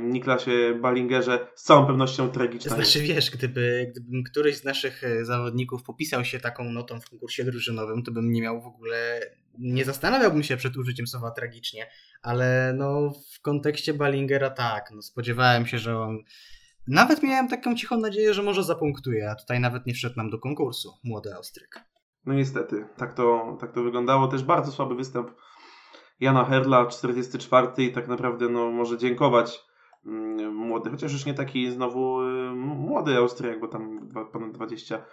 Niklasie 0.00 0.78
Ballingerze 0.80 1.46
z 1.54 1.62
całą 1.62 1.86
pewnością 1.86 2.28
tragiczna. 2.28 2.74
Znaczy 2.74 3.00
wiesz, 3.00 3.30
gdyby, 3.30 3.86
gdybym 3.90 4.22
któryś 4.22 4.56
z 4.56 4.64
naszych 4.64 5.04
e, 5.04 5.24
zawodników 5.24 5.82
popisał 5.82 6.24
się 6.24 6.40
taką 6.40 6.64
notą 6.64 7.00
w 7.00 7.10
konkursie 7.10 7.44
drużynowym, 7.44 8.02
to 8.02 8.12
bym 8.12 8.32
nie 8.32 8.42
miał 8.42 8.62
w 8.62 8.66
ogóle, 8.66 9.20
nie 9.58 9.84
zastanawiałbym 9.84 10.42
się 10.42 10.56
przed 10.56 10.76
użyciem 10.76 11.06
słowa 11.06 11.30
tragicznie, 11.30 11.86
ale 12.22 12.74
no 12.76 13.12
w 13.34 13.40
kontekście 13.40 13.94
Ballingera 13.94 14.50
tak, 14.50 14.90
no 14.94 15.02
spodziewałem 15.02 15.66
się, 15.66 15.78
że 15.78 15.98
on 15.98 16.18
nawet 16.88 17.22
miałem 17.22 17.48
taką 17.48 17.74
cichą 17.74 18.00
nadzieję, 18.00 18.34
że 18.34 18.42
może 18.42 18.64
zapunktuje, 18.64 19.30
a 19.30 19.34
tutaj 19.34 19.60
nawet 19.60 19.86
nie 19.86 19.94
wszedł 19.94 20.16
nam 20.16 20.30
do 20.30 20.38
konkursu, 20.38 20.92
młody 21.04 21.34
Austryk. 21.34 21.80
No 22.26 22.34
niestety, 22.34 22.84
tak 22.96 23.14
to, 23.14 23.56
tak 23.60 23.72
to 23.72 23.82
wyglądało. 23.82 24.28
Też 24.28 24.42
bardzo 24.42 24.72
słaby 24.72 24.94
występ 24.94 25.30
Jana 26.20 26.44
Herla, 26.44 26.86
44 26.86 27.84
i 27.84 27.92
tak 27.92 28.08
naprawdę 28.08 28.48
no, 28.48 28.70
może 28.70 28.98
dziękować 28.98 29.64
mm, 30.06 30.54
młody, 30.54 30.90
chociaż 30.90 31.12
już 31.12 31.26
nie 31.26 31.34
taki 31.34 31.70
znowu 31.70 32.22
y, 32.22 32.54
młody 32.54 33.16
Austriak, 33.16 33.60
bo 33.60 33.68
tam 33.68 34.08
ponad 34.32 34.52
20 34.52 35.04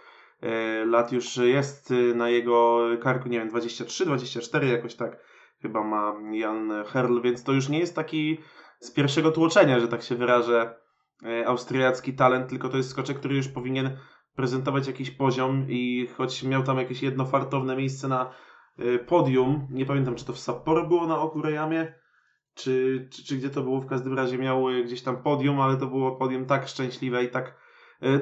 e, 0.42 0.86
lat 0.86 1.12
już 1.12 1.38
jest 1.38 1.94
na 2.16 2.30
jego 2.30 2.82
karku, 3.02 3.30
nie 3.30 3.40
wiem, 3.40 3.50
23, 3.50 4.06
24 4.06 4.68
jakoś 4.68 4.96
tak 4.96 5.18
chyba 5.62 5.84
ma 5.84 6.14
Jan 6.32 6.72
Herl, 6.88 7.22
więc 7.22 7.44
to 7.44 7.54
już 7.54 7.70
nie 7.70 7.80
jest 7.80 7.96
taki 7.96 8.38
z 8.80 8.92
pierwszego 8.92 9.32
tłoczenia, 9.32 9.80
że 9.80 9.88
tak 9.88 10.04
się 10.04 10.16
wyrażę, 10.16 10.76
e, 11.24 11.48
austriacki 11.48 12.14
talent, 12.14 12.50
tylko 12.50 12.70
to 12.70 12.78
jest 12.78 12.90
skoczek, 12.90 13.18
który 13.18 13.36
już 13.36 13.48
powinien 13.48 13.98
prezentować 14.36 14.88
jakiś 14.88 15.12
poziom 15.12 15.66
i 15.70 16.08
choć 16.18 16.44
miał 16.44 16.64
tam 16.64 16.78
jakieś 16.78 17.04
jedno 17.04 17.26
fartowne 17.26 17.76
miejsce 17.76 18.08
na 18.08 18.34
podium, 19.08 19.68
nie 19.72 19.86
pamiętam 19.86 20.16
czy 20.16 20.26
to 20.26 20.34
w 20.34 20.40
Sapporo 20.40 20.88
było 20.88 21.08
na 21.08 21.22
Okurejamie, 21.22 21.94
czy, 22.54 23.08
czy, 23.12 23.26
czy 23.26 23.36
gdzie 23.38 23.50
to 23.50 23.62
było, 23.62 23.82
w 23.82 23.88
każdym 23.88 24.14
razie 24.14 24.38
miał 24.38 24.70
e, 24.70 24.84
gdzieś 24.84 25.02
tam 25.02 25.24
podium, 25.24 25.62
ale 25.62 25.78
to 25.78 25.88
było 25.88 26.16
podium 26.16 26.46
tak 26.46 26.68
szczęśliwe 26.68 27.24
i 27.24 27.30
tak 27.30 27.68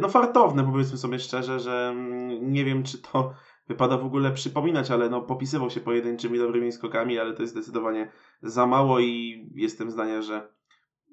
no 0.02 0.10
fartowne, 0.10 0.64
powiedzmy 0.64 0.98
sobie 0.98 1.20
szczerze, 1.20 1.60
że 1.60 1.90
mm, 1.92 2.52
nie 2.54 2.66
wiem 2.66 2.84
czy 2.84 2.98
to 2.98 3.34
wypada 3.70 3.98
w 3.98 4.06
ogóle 4.06 4.32
przypominać, 4.32 4.92
ale 4.92 5.10
no 5.10 5.22
popisywał 5.22 5.70
się 5.70 5.80
pojedynczymi 5.80 6.40
dobrymi 6.40 6.72
skokami, 6.72 7.20
ale 7.20 7.34
to 7.34 7.42
jest 7.42 7.54
zdecydowanie 7.54 8.12
za 8.42 8.66
mało 8.66 9.00
i 9.00 9.46
jestem 9.56 9.92
zdania, 9.92 10.22
że 10.22 10.50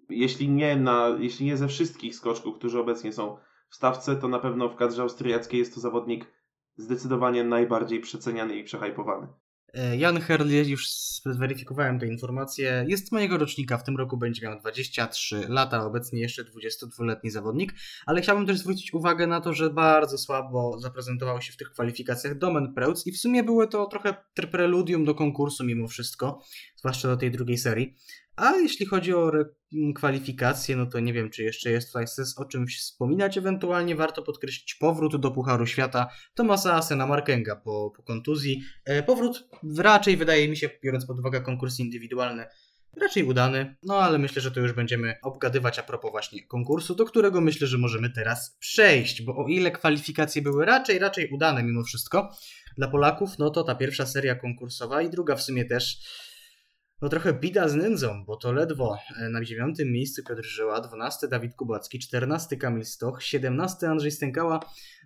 jeśli 0.09 0.49
nie, 0.49 0.77
na, 0.77 1.09
jeśli 1.19 1.47
nie 1.47 1.57
ze 1.57 1.69
wszystkich 1.69 2.15
skoczków, 2.15 2.59
którzy 2.59 2.81
obecnie 2.81 3.13
są 3.13 3.37
w 3.69 3.75
stawce, 3.75 4.17
to 4.17 4.29
na 4.29 4.39
pewno 4.39 4.69
w 4.69 4.77
kadrze 4.77 5.03
austriackiej 5.03 5.59
jest 5.59 5.75
to 5.75 5.81
zawodnik 5.81 6.27
zdecydowanie 6.77 7.45
najbardziej 7.45 8.01
przeceniany 8.01 8.57
i 8.57 8.65
przehajpowany. 8.65 9.27
E, 9.75 9.97
Jan 9.97 10.21
Herli, 10.21 10.71
już 10.71 10.89
zweryfikowałem 11.27 11.99
tę 11.99 12.07
informację, 12.07 12.85
jest 12.89 13.13
mojego 13.13 13.39
rocznika, 13.39 13.79
w 13.79 13.85
tym 13.85 13.97
roku 13.97 14.17
będzie 14.17 14.47
miał 14.47 14.61
23 14.61 15.49
lata, 15.49 15.85
obecnie 15.85 16.21
jeszcze 16.21 16.45
22-letni 16.45 17.31
zawodnik, 17.31 17.75
ale 18.07 18.21
chciałbym 18.21 18.47
też 18.47 18.59
zwrócić 18.59 18.95
uwagę 18.95 19.27
na 19.27 19.41
to, 19.41 19.53
że 19.53 19.71
bardzo 19.71 20.19
słabo 20.19 20.79
zaprezentował 20.81 21.43
się 21.43 21.53
w 21.53 21.57
tych 21.57 21.71
kwalifikacjach 21.71 22.39
Domen 22.39 22.75
Preutz 22.75 23.07
i 23.07 23.13
w 23.13 23.19
sumie 23.19 23.45
było 23.45 23.67
to 23.67 23.87
trochę 23.87 24.15
preludium 24.53 25.05
do 25.05 25.15
konkursu 25.15 25.65
mimo 25.65 25.89
wszystko, 25.89 26.43
zwłaszcza 26.77 27.09
do 27.09 27.17
tej 27.17 27.31
drugiej 27.31 27.59
serii. 27.59 27.95
A 28.37 28.53
jeśli 28.57 28.87
chodzi 28.87 29.15
o 29.15 29.33
kwalifikacje, 29.95 30.77
no 30.77 30.87
to 30.87 31.01
nie 31.01 31.13
wiem, 31.13 31.31
czy 31.31 31.43
jeszcze 31.43 31.71
jest 31.71 31.87
tutaj 31.87 32.09
sens 32.09 32.39
o 32.39 32.45
czymś 32.45 32.79
wspominać. 32.81 33.39
Ewentualnie 33.39 33.97
warto 33.97 34.23
podkreślić 34.23 34.75
powrót 34.75 35.17
do 35.17 35.31
Pucharu 35.31 35.67
Świata 35.67 36.09
Tomasa 36.35 36.75
Asena 36.75 37.07
Markenga 37.07 37.57
po, 37.57 37.93
po 37.97 38.03
kontuzji. 38.03 38.63
E, 38.85 39.03
powrót 39.03 39.49
raczej 39.79 40.17
wydaje 40.17 40.49
mi 40.49 40.57
się, 40.57 40.71
biorąc 40.85 41.07
pod 41.07 41.19
uwagę 41.19 41.41
konkursy 41.41 41.83
indywidualne, 41.83 42.49
raczej 43.01 43.25
udany, 43.25 43.77
no 43.83 43.97
ale 43.97 44.19
myślę, 44.19 44.43
że 44.43 44.51
to 44.51 44.61
już 44.61 44.73
będziemy 44.73 45.15
obgadywać 45.23 45.79
a 45.79 45.83
propos 45.83 46.11
właśnie 46.11 46.47
konkursu, 46.47 46.95
do 46.95 47.05
którego 47.05 47.41
myślę, 47.41 47.67
że 47.67 47.79
możemy 47.79 48.11
teraz 48.11 48.57
przejść, 48.61 49.23
bo 49.23 49.37
o 49.37 49.49
ile 49.49 49.71
kwalifikacje 49.71 50.43
były 50.43 50.65
raczej, 50.65 50.99
raczej 50.99 51.31
udane 51.31 51.63
mimo 51.63 51.83
wszystko 51.85 52.37
dla 52.77 52.89
Polaków, 52.89 53.39
no 53.39 53.51
to 53.51 53.65
ta 53.65 53.75
pierwsza 53.75 54.07
seria 54.07 54.35
konkursowa 54.35 55.03
i 55.03 55.11
druga 55.11 55.37
w 55.37 55.43
sumie 55.43 55.65
też 55.65 55.99
no 57.03 57.09
trochę 57.09 57.33
bida 57.33 57.69
z 57.69 57.75
nędzą, 57.75 58.25
bo 58.25 58.37
to 58.37 58.53
ledwo. 58.53 58.99
E, 59.19 59.29
na 59.29 59.45
dziewiątym 59.45 59.93
miejscu 59.93 60.23
Piotr 60.25 60.45
Żyła, 60.45 60.81
12 60.81 61.29
Dawid 61.29 61.55
Kubacki, 61.55 61.99
14 61.99 62.57
Kamil 62.57 62.85
Stoch, 62.85 63.23
17 63.23 63.89
Andrzej 63.89 64.11
Stękała, 64.11 64.61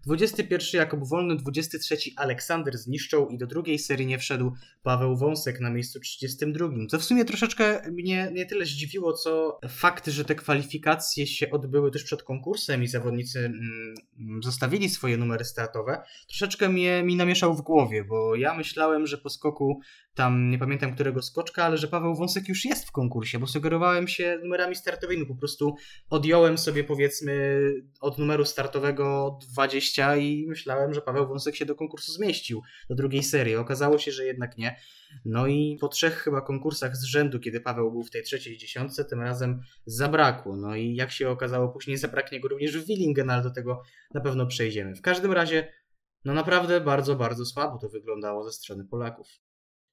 21 0.07 0.81
Jakub 0.81 1.09
Wolny, 1.09 1.37
23 1.37 1.97
Aleksander 2.17 2.79
Zniszczą 2.79 3.27
i 3.27 3.39
do 3.39 3.47
drugiej 3.47 3.79
serii 3.79 4.07
nie 4.07 4.19
wszedł 4.19 4.53
Paweł 4.83 5.17
Wąsek 5.17 5.61
na 5.61 5.71
miejscu 5.71 6.01
32. 6.01 6.69
Co 6.91 6.99
w 6.99 7.05
sumie 7.05 7.25
troszeczkę 7.25 7.91
mnie 7.91 8.31
nie 8.33 8.47
tyle 8.47 8.65
zdziwiło, 8.65 9.13
co 9.13 9.61
fakt, 9.69 10.07
że 10.07 10.25
te 10.25 10.35
kwalifikacje 10.35 11.27
się 11.27 11.51
odbyły 11.51 11.91
tuż 11.91 12.05
przed 12.05 12.23
konkursem 12.23 12.83
i 12.83 12.87
zawodnicy 12.87 13.39
mm, 13.39 14.43
zostawili 14.43 14.89
swoje 14.89 15.17
numery 15.17 15.45
startowe, 15.45 16.03
troszeczkę 16.29 16.69
mnie, 16.69 17.03
mi 17.03 17.17
namieszał 17.17 17.55
w 17.55 17.63
głowie, 17.63 18.05
bo 18.05 18.35
ja 18.35 18.55
myślałem, 18.55 19.07
że 19.07 19.19
po 19.19 19.31
skoku 19.31 19.81
tam, 20.15 20.51
nie 20.51 20.59
pamiętam 20.59 20.95
którego 20.95 21.23
skoczka, 21.23 21.65
ale 21.65 21.79
że 21.79 21.89
Paweł 21.89 22.15
Wąsek 22.15 22.49
już 22.49 22.65
jest 22.65 22.89
w 22.89 22.93
konkursie, 22.93 23.39
bo 23.39 23.47
sugerowałem 23.47 24.09
się 24.09 24.39
numerami 24.43 24.77
startowymi, 24.77 25.27
po 25.27 25.35
prostu 25.35 25.75
odjąłem 26.11 26.59
sobie 26.59 26.85
powiedzmy 26.85 27.61
od 28.01 28.19
numeru 28.19 28.45
startowego 28.45 29.39
20 29.51 29.96
i 30.17 30.47
myślałem, 30.49 30.95
że 30.95 31.03
Paweł 31.03 31.29
Wąsek 31.29 31.57
się 31.57 31.67
do 31.67 31.75
konkursu 31.75 32.13
zmieścił, 32.13 32.63
do 32.89 32.95
drugiej 32.95 33.23
serii. 33.23 33.57
Okazało 33.57 33.99
się, 33.99 34.13
że 34.13 34.25
jednak 34.25 34.59
nie. 34.59 34.77
No 35.25 35.47
i 35.47 35.79
po 35.81 35.89
trzech 35.89 36.15
chyba 36.15 36.41
konkursach 36.41 36.97
z 36.97 37.05
rzędu, 37.05 37.41
kiedy 37.41 37.61
Paweł 37.61 37.93
był 37.93 38.03
w 38.03 38.11
tej 38.11 38.23
trzeciej 38.23 38.59
dziesiątce, 38.59 39.05
tym 39.05 39.21
razem 39.21 39.61
zabrakło. 39.87 40.57
No 40.57 40.77
i 40.77 40.95
jak 40.95 41.11
się 41.11 41.31
okazało, 41.31 41.69
później 41.69 41.97
zabraknie 41.97 42.41
go 42.41 42.49
również 42.49 42.79
w 42.79 42.87
Willingen, 42.87 43.31
ale 43.31 43.43
do 43.43 43.51
tego 43.51 43.83
na 44.15 44.21
pewno 44.21 44.47
przejdziemy. 44.47 44.95
W 44.95 45.03
każdym 45.03 45.33
razie, 45.33 45.73
no 46.25 46.35
naprawdę 46.35 46.81
bardzo, 46.81 47.17
bardzo 47.17 47.45
słabo 47.45 47.79
to 47.79 47.89
wyglądało 47.89 48.45
ze 48.45 48.53
strony 48.53 48.85
Polaków. 48.85 49.29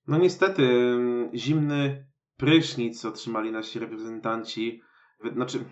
No 0.08 0.18
niestety, 0.18 0.98
zimny 1.36 2.08
prysznic 2.38 3.06
otrzymali 3.06 3.52
nasi 3.52 3.80
reprezentanci. 3.80 4.82
Znaczy, 5.34 5.66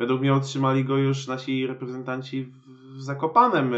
według 0.00 0.20
mnie 0.20 0.34
otrzymali 0.34 0.84
go 0.84 0.96
już 0.96 1.26
nasi 1.26 1.66
reprezentanci 1.66 2.52
w 2.96 3.02
Zakopanem. 3.02 3.74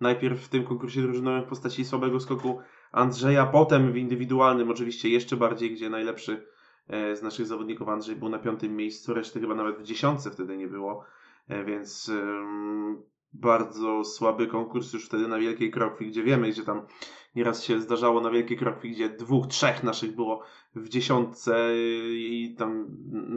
Najpierw 0.00 0.40
w 0.40 0.48
tym 0.48 0.64
konkursie 0.64 1.02
drużynowym 1.02 1.42
w 1.42 1.48
postaci 1.48 1.84
słabego 1.84 2.20
skoku 2.20 2.58
Andrzeja, 2.92 3.46
potem 3.46 3.92
w 3.92 3.96
indywidualnym 3.96 4.70
oczywiście 4.70 5.08
jeszcze 5.08 5.36
bardziej, 5.36 5.74
gdzie 5.74 5.90
najlepszy 5.90 6.46
e, 6.88 7.16
z 7.16 7.22
naszych 7.22 7.46
zawodników 7.46 7.88
Andrzej 7.88 8.16
był 8.16 8.28
na 8.28 8.38
piątym 8.38 8.76
miejscu, 8.76 9.14
reszty 9.14 9.40
chyba 9.40 9.54
nawet 9.54 9.78
w 9.78 9.82
dziesiątce 9.82 10.30
wtedy 10.30 10.56
nie 10.56 10.66
było, 10.66 11.04
e, 11.48 11.64
więc 11.64 12.10
bardzo 13.32 14.04
słaby 14.04 14.46
konkurs 14.46 14.92
już 14.92 15.06
wtedy 15.06 15.28
na 15.28 15.38
Wielkiej 15.38 15.70
Krokwi, 15.70 16.06
gdzie 16.06 16.22
wiemy, 16.22 16.50
gdzie 16.50 16.62
tam 16.62 16.86
nieraz 17.34 17.64
się 17.64 17.80
zdarzało 17.80 18.20
na 18.20 18.30
Wielkiej 18.30 18.56
Krokwi, 18.56 18.90
gdzie 18.90 19.08
dwóch, 19.08 19.46
trzech 19.46 19.82
naszych 19.82 20.14
było 20.14 20.42
w 20.74 20.88
dziesiątce 20.88 21.70
i 22.08 22.54
tam 22.58 22.86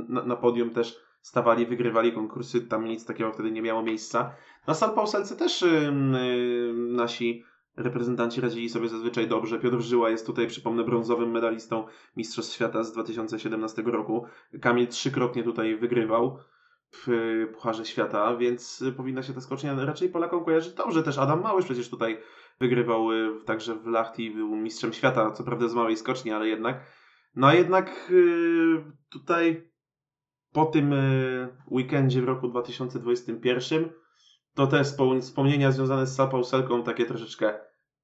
na, 0.10 0.24
na 0.24 0.36
podium 0.36 0.70
też 0.70 1.09
stawali, 1.22 1.66
wygrywali 1.66 2.14
konkursy, 2.14 2.62
tam 2.62 2.86
nic 2.86 3.06
takiego 3.06 3.32
wtedy 3.32 3.52
nie 3.52 3.62
miało 3.62 3.84
miejsca. 3.84 4.34
Na 4.68 4.74
Salpauselce 4.74 5.36
też 5.36 5.62
yy, 5.62 6.74
nasi 6.74 7.44
reprezentanci 7.78 8.42
radzili 8.42 8.70
sobie 8.70 8.90
zazwyczaj 8.90 9.28
dobrze. 9.28 9.60
Piotr 9.60 9.80
Żyła 9.80 10.10
jest 10.10 10.26
tutaj, 10.26 10.48
przypomnę, 10.48 10.84
brązowym 10.84 11.32
medalistą 11.32 11.88
Mistrzostw 12.18 12.56
Świata 12.56 12.84
z 12.84 12.92
2017 12.92 13.82
roku. 13.82 14.26
Kamil 14.62 14.88
trzykrotnie 14.88 15.44
tutaj 15.44 15.76
wygrywał 15.76 16.40
w 16.92 17.08
Pucharze 17.54 17.86
Świata, 17.86 18.36
więc 18.36 18.84
powinna 18.98 19.24
się 19.24 19.34
ta 19.34 19.42
skocznia 19.42 19.86
raczej 19.86 20.10
Polakom 20.10 20.46
kojarzyć 20.46 20.74
dobrze. 20.74 21.04
Też 21.04 21.18
Adam 21.18 21.42
Małysz 21.42 21.66
przecież 21.66 21.90
tutaj 21.90 22.18
wygrywał 22.60 23.12
y, 23.12 23.42
także 23.46 23.76
w 23.76 23.88
Lachti, 23.88 24.32
był 24.32 24.56
mistrzem 24.56 24.94
świata, 24.94 25.32
co 25.32 25.44
prawda 25.44 25.68
z 25.68 25.74
małej 25.74 25.98
skoczni, 25.98 26.32
ale 26.32 26.48
jednak. 26.48 26.80
No 27.36 27.48
a 27.48 27.54
jednak 27.54 28.12
y, 28.12 28.84
tutaj 29.10 29.69
po 30.52 30.66
tym 30.66 30.94
y, 30.94 31.58
weekendzie 31.72 32.22
w 32.22 32.26
roku 32.26 32.48
2021 32.48 33.90
to 34.54 34.68
te 34.68 34.84
wspomnienia 35.22 35.72
związane 35.72 36.08
z 36.08 36.16
Sapauselką 36.16 36.84
takie 36.84 37.06
troszeczkę 37.06 37.60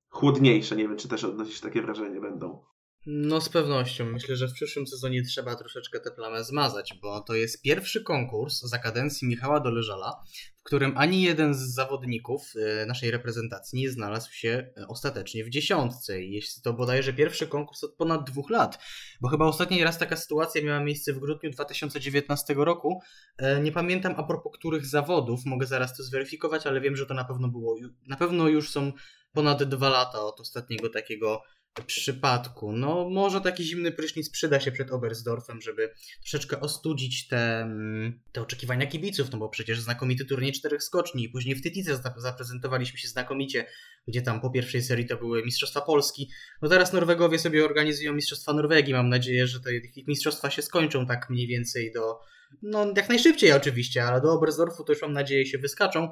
chłodniejsze. 0.10 0.76
Nie 0.76 0.88
wiem, 0.88 0.98
czy 0.98 1.08
też 1.08 1.24
odnosisz 1.24 1.62
takie 1.62 1.82
wrażenie 1.82 2.22
będą. 2.22 2.66
No 3.08 3.42
z 3.42 3.50
pewnością. 3.50 4.06
Myślę, 4.06 4.36
że 4.36 4.48
w 4.48 4.54
przyszłym 4.54 4.88
sezonie 4.88 5.24
trzeba 5.24 5.56
troszeczkę 5.56 6.00
tę 6.00 6.12
plamę 6.12 6.44
zmazać, 6.44 6.94
bo 7.02 7.22
to 7.22 7.36
jest 7.36 7.62
pierwszy 7.62 8.04
konkurs 8.04 8.62
za 8.62 8.80
kadencji 8.80 9.28
Michała 9.28 9.60
Doleżala, 9.60 10.24
w 10.58 10.64
którym 10.64 10.98
ani 10.98 11.22
jeden 11.22 11.54
z 11.54 11.74
zawodników 11.74 12.42
y, 12.56 12.86
naszej 12.86 13.12
reprezentacji 13.12 13.80
nie 13.80 13.90
znalazł 13.90 14.32
się 14.32 14.72
y, 14.78 14.88
ostatecznie 14.88 15.44
w 15.44 15.50
dziesiątce. 15.50 16.22
I 16.22 16.32
jest 16.32 16.64
to 16.64 16.74
bodajże 16.74 17.14
pierwszy 17.14 17.48
konkurs 17.48 17.84
od 17.84 17.96
ponad 17.96 18.30
dwóch 18.30 18.50
lat, 18.50 18.80
bo 19.22 19.30
chyba 19.30 19.46
ostatni 19.46 19.84
raz 19.84 19.98
taka 19.98 20.16
sytuacja 20.16 20.64
miała 20.64 20.80
miejsce 20.80 21.14
w 21.14 21.20
grudniu 21.20 21.50
2019 21.50 22.54
roku. 22.58 23.02
Y, 23.42 23.62
nie 23.62 23.72
pamiętam 23.72 24.14
a 24.18 24.24
propos 24.24 24.54
których 24.54 24.86
zawodów, 24.86 25.46
mogę 25.46 25.66
zaraz 25.66 25.98
to 25.98 26.04
zweryfikować, 26.04 26.68
ale 26.68 26.82
wiem, 26.82 26.96
że 26.96 27.06
to 27.06 27.14
na 27.14 27.26
pewno 27.26 27.48
było, 27.48 27.76
na 28.08 28.16
pewno 28.16 28.48
już 28.48 28.70
są 28.70 28.92
ponad 29.34 29.64
dwa 29.64 29.90
lata 29.90 30.20
od 30.20 30.40
ostatniego 30.40 30.90
takiego 30.90 31.42
przypadku. 31.84 32.72
No, 32.72 33.10
może 33.10 33.42
taki 33.42 33.64
zimny 33.64 33.92
prysznic 33.92 34.30
przyda 34.30 34.60
się 34.60 34.72
przed 34.72 34.92
Oberstdorfem, 34.92 35.62
żeby 35.62 35.94
troszeczkę 36.22 36.60
ostudzić 36.60 37.28
te, 37.28 37.62
mm, 37.62 38.20
te 38.32 38.42
oczekiwania 38.42 38.88
kibiców, 38.88 39.32
no 39.32 39.38
bo 39.38 39.50
przecież 39.50 39.80
znakomity 39.80 40.26
turniej 40.26 40.54
czterech 40.54 40.84
skoczni 40.84 41.24
i 41.24 41.30
później 41.30 41.56
w 41.56 41.62
Tytice 41.62 42.02
zaprezentowaliśmy 42.18 43.00
się 43.00 43.08
znakomicie, 43.08 43.66
gdzie 44.08 44.22
tam 44.22 44.42
po 44.42 44.50
pierwszej 44.50 44.84
serii 44.84 45.06
to 45.06 45.18
były 45.18 45.46
Mistrzostwa 45.46 45.82
Polski. 45.82 46.30
No 46.62 46.70
teraz 46.70 46.94
Norwegowie 46.94 47.40
sobie 47.40 47.66
organizują 47.66 48.14
Mistrzostwa 48.14 48.54
Norwegii. 48.54 48.94
Mam 48.94 49.10
nadzieję, 49.10 49.48
że 49.48 49.60
te 49.60 49.76
ich 49.76 50.08
mistrzostwa 50.08 50.50
się 50.50 50.62
skończą 50.62 51.06
tak 51.06 51.30
mniej 51.30 51.48
więcej 51.48 51.92
do, 51.94 52.20
no 52.62 52.94
jak 52.98 53.10
najszybciej 53.10 53.52
oczywiście, 53.52 54.04
ale 54.04 54.22
do 54.22 54.32
Oberstdorfu 54.32 54.84
to 54.84 54.94
już 54.94 55.02
mam 55.02 55.14
nadzieję 55.14 55.46
się 55.46 55.58
wyskaczą 55.58 56.10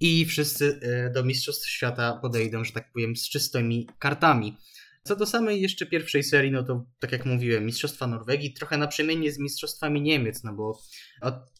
i 0.00 0.26
wszyscy 0.26 0.80
e, 0.82 1.10
do 1.10 1.24
Mistrzostw 1.24 1.68
Świata 1.68 2.18
podejdą, 2.22 2.64
że 2.64 2.72
tak 2.72 2.92
powiem, 2.92 3.16
z 3.16 3.28
czystymi 3.28 3.88
kartami. 3.98 4.56
Co 5.06 5.16
do 5.16 5.26
samej 5.26 5.62
jeszcze 5.62 5.86
pierwszej 5.86 6.22
serii, 6.22 6.50
no 6.50 6.62
to 6.62 6.84
tak 6.98 7.12
jak 7.12 7.26
mówiłem, 7.26 7.66
Mistrzostwa 7.66 8.06
Norwegii, 8.06 8.52
trochę 8.52 8.78
naprzemiennie 8.78 9.32
z 9.32 9.38
Mistrzostwami 9.38 10.02
Niemiec, 10.02 10.44
no 10.44 10.52
bo 10.52 10.78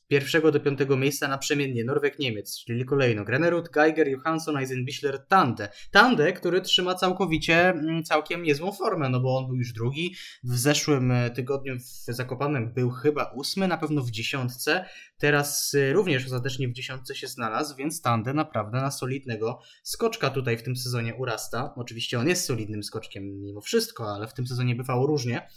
pierwszego 0.08 0.52
do 0.52 0.60
piątego 0.60 0.96
miejsca 0.96 1.28
naprzemiennie 1.28 1.84
Norweg-Niemiec, 1.84 2.64
czyli 2.66 2.84
kolejno 2.84 3.24
Granerud, 3.24 3.68
Geiger, 3.68 4.08
Johansson, 4.08 4.56
Eisenbichler, 4.56 5.26
Tande. 5.26 5.68
Tande, 5.90 6.32
który 6.32 6.60
trzyma 6.60 6.94
całkowicie 6.94 7.68
mm, 7.68 8.04
całkiem 8.04 8.42
niezłą 8.42 8.72
formę, 8.72 9.08
no 9.08 9.20
bo 9.20 9.38
on 9.38 9.46
był 9.46 9.56
już 9.56 9.72
drugi. 9.72 10.14
W 10.44 10.58
zeszłym 10.58 11.10
e, 11.10 11.30
tygodniu 11.30 11.78
w 11.78 12.14
Zakopanem 12.14 12.72
był 12.72 12.90
chyba 12.90 13.32
ósmy, 13.34 13.68
na 13.68 13.76
pewno 13.76 14.02
w 14.02 14.10
dziesiątce. 14.10 14.84
Teraz 15.18 15.74
e, 15.74 15.92
również 15.92 16.24
ostatecznie 16.24 16.68
w 16.68 16.72
dziesiątce 16.72 17.14
się 17.14 17.26
znalazł, 17.26 17.76
więc 17.76 18.02
Tande 18.02 18.34
naprawdę 18.34 18.80
na 18.80 18.90
solidnego 18.90 19.60
skoczka 19.82 20.30
tutaj 20.30 20.56
w 20.58 20.62
tym 20.62 20.76
sezonie 20.76 21.14
urasta. 21.14 21.72
Oczywiście 21.76 22.18
on 22.18 22.28
jest 22.28 22.44
solidnym 22.44 22.82
skoczkiem 22.82 23.40
mimo 23.40 23.60
wszystko, 23.60 24.14
ale 24.14 24.26
w 24.26 24.34
tym 24.34 24.46
sezonie 24.46 24.74
bywało 24.74 25.06
różnie. 25.06 25.48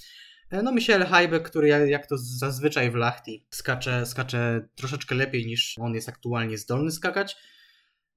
E, 0.52 0.64
no 0.64 0.72
Michel 0.72 1.06
Heibe, 1.06 1.40
który 1.40 1.68
jak 1.68 2.08
to 2.08 2.16
zazwyczaj 2.18 2.92
w 2.92 2.96
Lachti 2.96 3.46
skacze, 3.50 4.06
skacze 4.06 4.70
troszeczkę 4.76 5.16
lepiej 5.16 5.46
niż 5.46 5.76
on 5.80 5.94
jest 5.94 6.10
aktualnie 6.10 6.58
zdolny 6.58 6.92
skakać. 6.92 7.38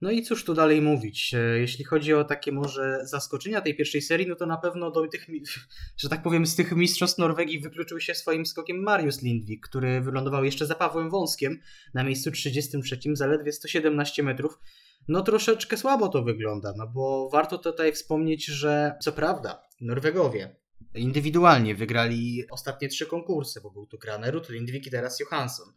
No 0.00 0.10
i 0.10 0.22
cóż 0.22 0.44
tu 0.44 0.54
dalej 0.54 0.82
mówić? 0.82 1.34
E, 1.34 1.38
jeśli 1.38 1.84
chodzi 1.84 2.14
o 2.14 2.24
takie 2.24 2.52
może 2.52 2.98
zaskoczenia 3.02 3.60
tej 3.60 3.76
pierwszej 3.76 4.02
serii, 4.02 4.28
no 4.28 4.34
to 4.34 4.46
na 4.46 4.56
pewno 4.56 4.90
do 4.90 5.08
tych, 5.08 5.26
że 6.02 6.08
tak 6.08 6.22
powiem, 6.22 6.46
z 6.46 6.56
tych 6.56 6.72
mistrzostw 6.72 7.18
Norwegii 7.18 7.60
wykluczył 7.60 8.00
się 8.00 8.14
swoim 8.14 8.46
skokiem 8.46 8.82
Mariusz 8.82 9.22
Lindvik, 9.22 9.66
który 9.68 10.00
wylądował 10.00 10.44
jeszcze 10.44 10.66
za 10.66 10.74
Pawłem 10.74 11.10
Wąskiem 11.10 11.58
na 11.94 12.04
miejscu 12.04 12.30
33, 12.30 12.98
zaledwie 13.12 13.52
117 13.52 14.22
metrów. 14.22 14.58
No 15.08 15.22
troszeczkę 15.22 15.76
słabo 15.76 16.08
to 16.08 16.22
wygląda, 16.22 16.74
no 16.76 16.86
bo 16.86 17.28
warto 17.32 17.58
tutaj 17.58 17.92
wspomnieć, 17.92 18.44
że 18.44 18.94
co 19.00 19.12
prawda 19.12 19.62
Norwegowie 19.80 20.61
indywidualnie 20.94 21.74
wygrali 21.74 22.44
ostatnie 22.50 22.88
trzy 22.88 23.06
konkursy, 23.06 23.60
bo 23.60 23.70
był 23.70 23.86
tu 23.86 23.98
Granerud, 23.98 24.48
Lindvik 24.48 24.86
i 24.86 24.90
teraz 24.90 25.20
Johansson. 25.20 25.72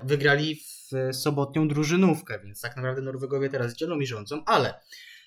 Wygrali 0.00 0.56
w 0.56 1.16
sobotnią 1.16 1.68
drużynówkę, 1.68 2.40
więc 2.44 2.60
tak 2.60 2.76
naprawdę 2.76 3.02
Norwegowie 3.02 3.48
teraz 3.48 3.74
dzielą 3.74 4.00
i 4.00 4.06
rządzą, 4.06 4.44
ale 4.46 4.74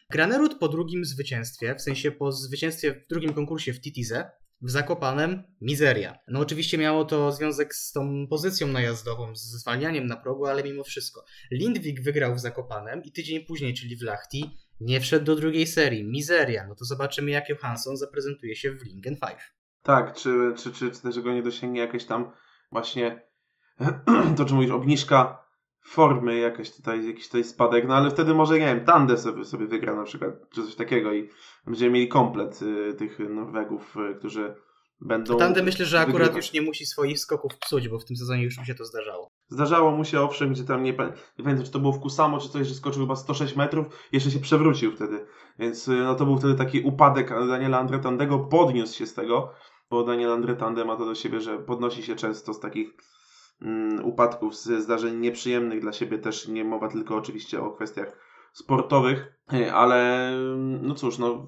Granerud 0.10 0.60
po 0.60 0.68
drugim 0.68 1.06
zwycięstwie, 1.06 1.76
w 1.76 1.82
sensie 1.82 2.12
po 2.12 2.32
zwycięstwie 2.32 2.94
w 2.94 3.08
drugim 3.08 3.34
konkursie 3.34 3.74
w 3.74 3.82
Titize, 3.82 4.32
w 4.62 4.72
Zakopanem 4.72 5.44
mizeria. 5.62 6.20
No 6.28 6.40
oczywiście 6.40 6.78
miało 6.78 7.06
to 7.06 7.32
związek 7.32 7.76
z 7.76 7.92
tą 7.92 8.28
pozycją 8.28 8.68
najazdową, 8.68 9.36
z 9.36 9.42
zwalnianiem 9.42 10.08
na 10.08 10.16
progu, 10.16 10.46
ale 10.46 10.64
mimo 10.64 10.84
wszystko. 10.84 11.26
Lindwik 11.52 12.02
wygrał 12.02 12.36
w 12.36 12.40
Zakopanem 12.40 13.04
i 13.04 13.12
tydzień 13.12 13.46
później, 13.46 13.74
czyli 13.74 13.98
w 13.98 14.02
Lachti, 14.02 14.58
nie 14.82 15.02
wszedł 15.02 15.26
do 15.26 15.36
drugiej 15.36 15.68
serii. 15.68 16.04
Mizeria. 16.04 16.68
No 16.68 16.76
to 16.76 16.86
zobaczymy, 16.86 17.32
jak 17.32 17.50
Johansson 17.50 17.98
zaprezentuje 17.98 18.56
się 18.56 18.72
w 18.72 18.84
Lingen 18.84 19.18
5. 19.18 19.40
Tak, 19.84 20.14
czy, 20.14 20.54
czy, 20.58 20.72
czy, 20.72 20.92
czy 20.92 21.02
też 21.02 21.20
go 21.20 21.34
nie 21.34 21.44
dosięgnie 21.44 21.80
jakieś 21.80 22.06
tam 22.06 22.32
właśnie 22.72 23.22
to, 24.38 24.46
czy 24.46 24.54
mówisz, 24.54 24.72
obniżka 24.72 25.46
formy, 25.86 26.40
jakaś 26.40 26.72
tutaj, 26.72 27.08
jakiś 27.08 27.26
tutaj 27.26 27.44
spadek, 27.44 27.88
no 27.88 27.96
ale 27.96 28.12
wtedy 28.12 28.34
może, 28.34 28.60
nie 28.60 28.66
wiem, 28.66 28.86
Tande 28.86 29.18
sobie, 29.18 29.46
sobie 29.46 29.68
wygra 29.68 29.96
na 29.96 30.04
przykład, 30.04 30.50
czy 30.50 30.64
coś 30.64 30.76
takiego 30.76 31.14
i 31.14 31.30
będziemy 31.66 31.92
mieli 31.92 32.08
komplet 32.08 32.62
y, 32.62 32.94
tych 32.94 33.20
Norwegów, 33.20 33.96
y, 34.12 34.16
którzy 34.16 34.56
będą... 35.02 35.38
Tande 35.38 35.64
myślę, 35.64 35.86
że 35.86 36.00
akurat 36.00 36.18
wygrywać. 36.18 36.46
już 36.46 36.54
nie 36.54 36.62
musi 36.62 36.86
swoich 36.86 37.20
skoków 37.20 37.58
psuć, 37.58 37.90
bo 37.90 38.00
w 38.00 38.06
tym 38.06 38.18
sezonie 38.18 38.44
już 38.44 38.58
mi 38.58 38.66
się 38.66 38.76
to 38.76 38.86
zdarzało. 38.86 39.32
Zdarzało 39.52 39.92
mu 39.92 40.06
się, 40.06 40.22
owszem, 40.22 40.54
gdzie 40.54 40.64
tam 40.64 40.84
nie, 40.84 40.92
nie 40.92 41.44
pamiętam, 41.44 41.66
czy 41.66 41.72
to 41.72 41.80
było 41.80 41.94
w 41.94 42.00
Kusamo, 42.00 42.40
czy 42.40 42.50
coś, 42.50 42.68
że 42.68 42.76
skoczył 42.76 43.02
chyba 43.02 43.16
106 43.16 43.56
metrów, 43.56 43.88
jeszcze 44.12 44.32
się 44.32 44.40
przewrócił 44.40 44.92
wtedy, 44.92 45.26
więc 45.60 45.88
y, 45.88 45.96
no 45.96 46.16
to 46.16 46.26
był 46.26 46.38
wtedy 46.38 46.56
taki 46.56 46.82
upadek 46.82 47.30
Daniela 47.30 47.80
Andretandego, 47.80 48.40
podniósł 48.40 48.98
się 48.98 49.08
z 49.08 49.14
tego, 49.14 49.54
bo 49.90 50.04
Daniel 50.04 50.32
Andretande 50.32 50.86
ma 50.86 50.96
to 50.96 51.06
do 51.06 51.16
siebie, 51.16 51.42
że 51.42 51.60
podnosi 51.60 52.04
się 52.04 52.16
często 52.16 52.54
z 52.54 52.60
takich 52.60 52.94
mm, 53.62 54.06
upadków, 54.06 54.56
ze 54.56 54.82
zdarzeń 54.82 55.20
nieprzyjemnych 55.20 55.82
dla 55.82 55.94
siebie, 55.94 56.18
też 56.18 56.48
nie 56.48 56.64
mowa 56.64 56.88
tylko 56.88 57.16
oczywiście 57.16 57.62
o 57.62 57.72
kwestiach 57.72 58.18
sportowych, 58.54 59.34
ale 59.74 60.30
mm, 60.30 60.88
no 60.88 60.96
cóż, 60.96 61.18
no 61.18 61.48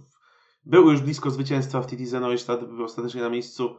był 0.66 0.92
już 0.92 1.02
blisko 1.02 1.32
zwycięstwa 1.32 1.82
w 1.82 1.88
TT 1.88 2.20
Neustadt, 2.22 2.66
był 2.66 2.84
ostatecznie 2.84 3.22
na 3.22 3.30
miejscu 3.30 3.76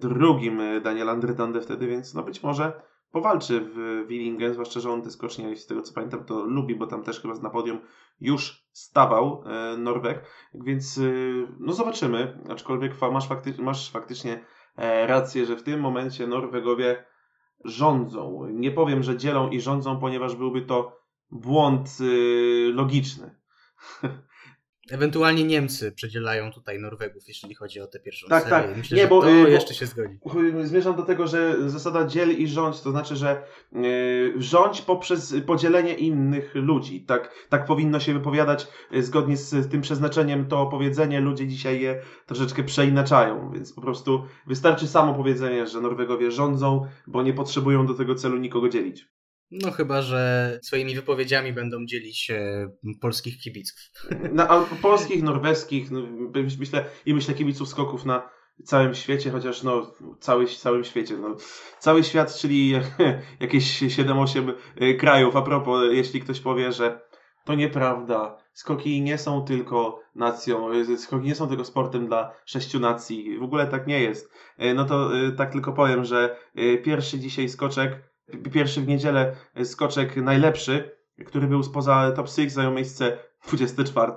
drugim 0.00 0.60
e, 0.60 0.80
Daniel 0.80 1.10
Andretande 1.10 1.60
wtedy, 1.60 1.86
więc 1.86 2.14
no 2.14 2.22
być 2.22 2.42
może 2.42 2.88
powalczy 3.10 3.60
w 3.60 4.04
Willingen, 4.08 4.52
zwłaszcza, 4.52 4.80
że 4.80 4.90
on 4.90 5.02
te 5.02 5.10
skocznie, 5.10 5.56
z 5.56 5.66
tego 5.66 5.82
co 5.82 5.94
pamiętam, 5.94 6.24
to 6.24 6.44
lubi, 6.44 6.74
bo 6.74 6.86
tam 6.86 7.02
też 7.02 7.20
chyba 7.20 7.34
na 7.34 7.50
podium 7.50 7.80
już 8.20 8.68
stawał 8.72 9.44
e, 9.46 9.76
Norweg, 9.76 10.24
więc 10.54 10.98
e, 10.98 11.02
no 11.60 11.72
zobaczymy, 11.72 12.38
aczkolwiek 12.50 12.92
masz, 13.12 13.28
fakty 13.28 13.54
masz 13.58 13.90
faktycznie 13.90 14.44
rację, 15.06 15.46
że 15.46 15.56
w 15.56 15.62
tym 15.62 15.80
momencie 15.80 16.26
Norwegowie 16.26 17.04
rządzą. 17.64 18.46
Nie 18.50 18.70
powiem, 18.70 19.02
że 19.02 19.16
dzielą 19.16 19.50
i 19.50 19.60
rządzą, 19.60 20.00
ponieważ 20.00 20.36
byłby 20.36 20.62
to 20.62 20.98
błąd 21.30 21.88
logiczny. 22.72 23.38
Ewentualnie 24.90 25.44
Niemcy 25.44 25.92
przedzielają 25.92 26.52
tutaj 26.52 26.78
Norwegów, 26.78 27.28
jeśli 27.28 27.54
chodzi 27.54 27.80
o 27.80 27.86
tę 27.86 28.00
pierwszą 28.00 28.28
tak, 28.28 28.42
serię. 28.42 28.68
Tak, 28.68 28.76
Myślę, 28.76 28.96
nie, 28.98 29.06
bo, 29.06 29.22
to 29.22 29.30
y, 29.30 29.42
bo, 29.42 29.48
jeszcze 29.48 29.74
się 29.74 29.86
zgodzi. 29.86 30.18
Zmierzam 30.62 30.96
do 30.96 31.02
tego, 31.02 31.26
że 31.26 31.70
zasada 31.70 32.06
dziel 32.06 32.30
i 32.38 32.48
rządź, 32.48 32.80
to 32.80 32.90
znaczy, 32.90 33.16
że 33.16 33.42
yy, 33.72 34.34
rządź 34.36 34.82
poprzez 34.82 35.34
podzielenie 35.46 35.94
innych 35.94 36.54
ludzi. 36.54 37.00
Tak, 37.00 37.34
tak 37.48 37.66
powinno 37.66 38.00
się 38.00 38.14
wypowiadać 38.14 38.66
zgodnie 39.00 39.36
z 39.36 39.70
tym 39.70 39.80
przeznaczeniem 39.80 40.46
to 40.46 40.66
powiedzenie. 40.66 41.20
Ludzie 41.20 41.46
dzisiaj 41.46 41.80
je 41.80 42.02
troszeczkę 42.26 42.64
przeinaczają, 42.64 43.50
więc 43.50 43.72
po 43.72 43.80
prostu 43.80 44.22
wystarczy 44.46 44.88
samo 44.88 45.14
powiedzenie, 45.14 45.66
że 45.66 45.80
Norwegowie 45.80 46.30
rządzą, 46.30 46.86
bo 47.06 47.22
nie 47.22 47.34
potrzebują 47.34 47.86
do 47.86 47.94
tego 47.94 48.14
celu 48.14 48.36
nikogo 48.36 48.68
dzielić. 48.68 49.08
No 49.50 49.70
chyba, 49.70 50.02
że 50.02 50.60
swoimi 50.62 50.94
wypowiedziami 50.94 51.52
będą 51.52 51.86
dzielić 51.86 52.30
e, 52.30 52.70
polskich 53.00 53.38
kibiców. 53.38 53.78
Na, 54.32 54.66
polskich, 54.82 55.22
norweskich, 55.22 55.90
no, 55.90 56.00
myślę, 56.58 56.84
i 57.06 57.14
myślę 57.14 57.34
kibiców 57.34 57.68
skoków 57.68 58.04
na 58.04 58.30
całym 58.64 58.94
świecie, 58.94 59.30
chociaż 59.30 59.62
no 59.62 59.94
cały, 60.20 60.46
całym 60.46 60.84
świecie. 60.84 61.16
No, 61.16 61.36
cały 61.78 62.04
świat, 62.04 62.34
czyli 62.34 62.72
jakieś 63.40 63.82
7-8 63.82 64.52
e, 64.76 64.94
krajów. 64.94 65.36
A 65.36 65.42
propos, 65.42 65.82
jeśli 65.92 66.20
ktoś 66.20 66.40
powie, 66.40 66.72
że 66.72 67.00
to 67.44 67.54
nieprawda, 67.54 68.36
skoki 68.52 69.02
nie 69.02 69.18
są 69.18 69.44
tylko 69.44 70.00
nacją, 70.14 70.72
e, 70.72 70.96
skoki 70.96 71.26
nie 71.26 71.34
są 71.34 71.48
tylko 71.48 71.64
sportem 71.64 72.06
dla 72.06 72.32
sześciu 72.44 72.80
nacji, 72.80 73.38
w 73.38 73.42
ogóle 73.42 73.66
tak 73.66 73.86
nie 73.86 74.00
jest. 74.00 74.32
E, 74.58 74.74
no 74.74 74.84
to 74.84 75.10
tak 75.36 75.52
tylko 75.52 75.72
powiem, 75.72 76.04
że 76.04 76.36
pierwszy 76.84 77.18
dzisiaj 77.18 77.48
skoczek 77.48 78.08
pierwszy 78.52 78.80
w 78.80 78.88
niedzielę 78.88 79.36
skoczek 79.64 80.16
najlepszy, 80.16 80.98
który 81.26 81.46
był 81.46 81.62
spoza 81.62 82.12
top 82.12 82.28
6, 82.28 82.54
zajął 82.54 82.72
miejsce 82.72 83.18
24. 83.48 84.12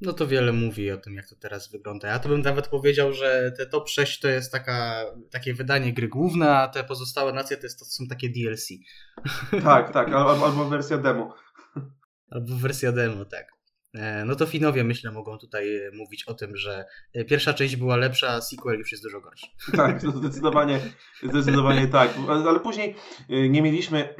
No 0.00 0.12
to 0.12 0.26
wiele 0.26 0.52
mówi 0.52 0.90
o 0.90 0.96
tym, 0.96 1.14
jak 1.14 1.28
to 1.28 1.36
teraz 1.36 1.70
wygląda. 1.70 2.08
Ja 2.08 2.18
to 2.18 2.28
bym 2.28 2.42
nawet 2.42 2.68
powiedział, 2.68 3.12
że 3.12 3.52
te 3.58 3.66
top 3.66 3.88
6 3.88 4.20
to 4.20 4.28
jest 4.28 4.52
taka, 4.52 5.04
takie 5.30 5.54
wydanie 5.54 5.92
gry 5.92 6.08
główne, 6.08 6.56
a 6.56 6.68
te 6.68 6.84
pozostałe 6.84 7.32
nacje 7.32 7.56
to, 7.56 7.62
jest, 7.62 7.78
to 7.78 7.84
są 7.84 8.06
takie 8.06 8.28
DLC. 8.28 8.68
Tak, 9.62 9.92
tak, 9.96 10.08
albo, 10.08 10.46
albo 10.46 10.64
wersja 10.64 10.98
demo. 10.98 11.34
Albo 12.30 12.56
wersja 12.56 12.92
demo, 12.92 13.24
tak. 13.24 13.57
E, 13.94 14.24
no 14.24 14.34
to 14.34 14.46
Finowie 14.46 14.84
myślę 14.84 15.12
mogą 15.12 15.38
tutaj 15.38 15.76
e, 15.76 15.90
mówić 15.94 16.24
o 16.24 16.34
tym, 16.34 16.56
że 16.56 16.84
e, 17.14 17.24
pierwsza 17.24 17.54
część 17.54 17.76
była 17.76 17.96
lepsza, 17.96 18.28
a 18.28 18.40
sequel 18.40 18.78
już 18.78 18.92
jest 18.92 19.04
dużo 19.04 19.20
gorszy. 19.20 19.46
Tak, 19.76 20.02
to 20.02 20.10
zdecydowanie, 20.10 20.80
zdecydowanie 21.22 21.88
tak. 21.88 22.10
Ale 22.28 22.60
później 22.60 22.94
nie 23.28 23.62
mieliśmy, 23.62 24.14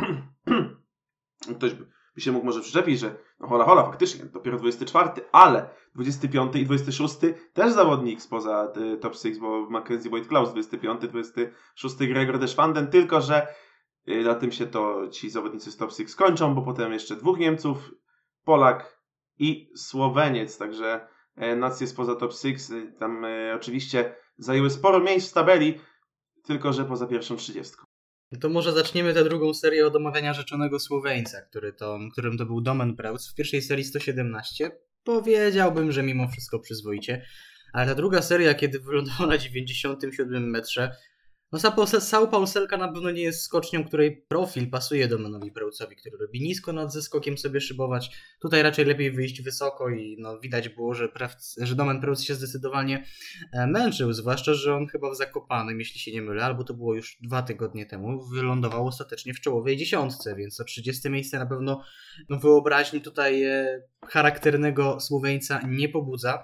ktoś 1.57 1.73
by 2.15 2.21
się 2.21 2.33
mógł 2.33 2.47
może 2.47 2.61
przyczepić, 2.61 3.01
że 3.01 3.15
no 3.41 3.49
hola 3.49 3.65
hola, 3.65 3.85
faktycznie, 3.85 4.25
dopiero 4.25 4.59
24, 4.59 5.11
ale 5.33 5.71
25 5.95 6.57
i 6.57 6.65
26 6.65 7.15
też 7.53 7.73
zawodnik 7.73 8.23
spoza 8.23 8.73
top 9.01 9.17
6, 9.17 9.39
bo 9.39 9.71
Mackenzie 9.71 10.11
Boyd 10.11 10.29
Klaus 10.29 10.53
25, 10.53 11.01
26 11.03 11.97
Gregor 11.97 12.39
Deschwanden, 12.39 12.87
tylko 12.87 13.21
że 13.21 13.47
na 14.25 14.35
tym 14.35 14.53
się 14.53 14.67
to 14.67 15.09
ci 15.09 15.31
zawodnicy 15.31 15.71
z 15.73 15.77
top 15.77 15.93
6 15.93 16.11
skończą, 16.11 16.55
bo 16.55 16.63
potem 16.63 16.93
jeszcze 16.93 17.17
dwóch 17.17 17.39
Niemców, 17.39 17.91
Polak, 18.45 18.98
i 19.39 19.71
Słoweniec, 19.77 20.59
także 20.59 21.09
e, 21.37 21.57
nacje 21.57 21.87
spoza 21.87 22.17
top 22.17 22.33
6 22.33 22.45
e, 22.71 22.93
tam 22.99 23.25
e, 23.25 23.55
oczywiście 23.55 24.15
zajęły 24.39 24.71
sporo 24.71 25.01
miejsc 25.01 25.31
w 25.31 25.35
tabeli, 25.35 25.81
tylko 26.45 26.73
że 26.73 26.85
poza 26.85 27.07
pierwszą 27.07 27.37
30. 27.37 27.75
To 28.41 28.49
może 28.49 28.73
zaczniemy 28.73 29.15
tę 29.15 29.25
drugą 29.25 29.55
serię 29.55 29.87
od 29.87 29.97
omawiania 29.97 30.35
rzeczonego 30.35 30.79
Słoweńca, 30.79 31.43
który 31.43 31.73
to, 31.73 31.99
którym 32.13 32.39
to 32.39 32.47
był 32.47 32.61
Domen 32.61 32.97
Preus 32.97 33.31
w 33.31 33.35
pierwszej 33.35 33.63
serii 33.63 33.85
117. 33.85 34.71
Powiedziałbym, 35.05 35.93
że 35.93 36.03
mimo 36.03 36.29
wszystko 36.29 36.59
przyzwoicie. 36.59 37.27
Ale 37.73 37.87
ta 37.87 37.95
druga 37.95 38.23
seria, 38.23 38.55
kiedy 38.55 38.81
wylądował 38.81 39.27
na 39.29 39.39
97 39.39 40.51
metrze, 40.51 40.97
No 41.53 41.59
Sao 42.01 42.27
Pauselka 42.27 42.77
na 42.77 42.93
pewno 42.93 43.11
nie 43.11 43.23
jest 43.23 43.43
skocznią, 43.43 43.85
której 43.85 44.17
profil 44.29 44.71
pasuje 44.71 45.09
Domenowi 45.09 45.53
Prełcowi, 45.53 45.97
który 45.97 46.19
robi 46.19 46.41
nisko 46.41 46.73
nad 46.73 46.93
zeskokiem 46.93 47.39
sobie 47.39 47.61
szybować. 47.61 48.11
Tutaj 48.41 48.63
raczej 48.63 48.85
lepiej 48.85 49.13
wyjść 49.13 49.43
wysoko 49.43 49.91
i 49.91 50.17
no, 50.19 50.41
widać 50.41 50.69
było, 50.69 50.95
że, 50.95 51.09
że 51.59 51.75
Domen 51.75 52.01
Prełc 52.01 52.23
się 52.23 52.35
zdecydowanie 52.35 53.05
e, 53.53 53.67
męczył, 53.67 54.13
zwłaszcza, 54.13 54.55
że 54.55 54.75
on 54.75 54.87
chyba 54.87 55.11
w 55.11 55.17
Zakopanym, 55.17 55.79
jeśli 55.79 56.01
się 56.01 56.13
nie 56.13 56.23
mylę, 56.23 56.45
albo 56.45 56.65
to 56.65 56.75
było 56.75 56.95
już 56.95 57.19
dwa 57.21 57.43
tygodnie 57.43 57.87
temu, 57.87 58.25
wylądował 58.25 58.87
ostatecznie 58.87 59.35
w 59.35 59.41
czołowej 59.41 59.77
dziesiątce, 59.77 60.37
więc 60.37 60.57
to 60.57 60.65
30 60.65 61.11
miejsce 61.11 61.39
na 61.39 61.47
pewno 61.47 61.83
no, 62.29 62.39
wyobraźni 62.39 63.01
tutaj 63.01 63.45
e, 63.45 63.83
charakternego 64.09 65.01
Słoweńca 65.01 65.61
nie 65.69 65.89
pobudza. 65.89 66.43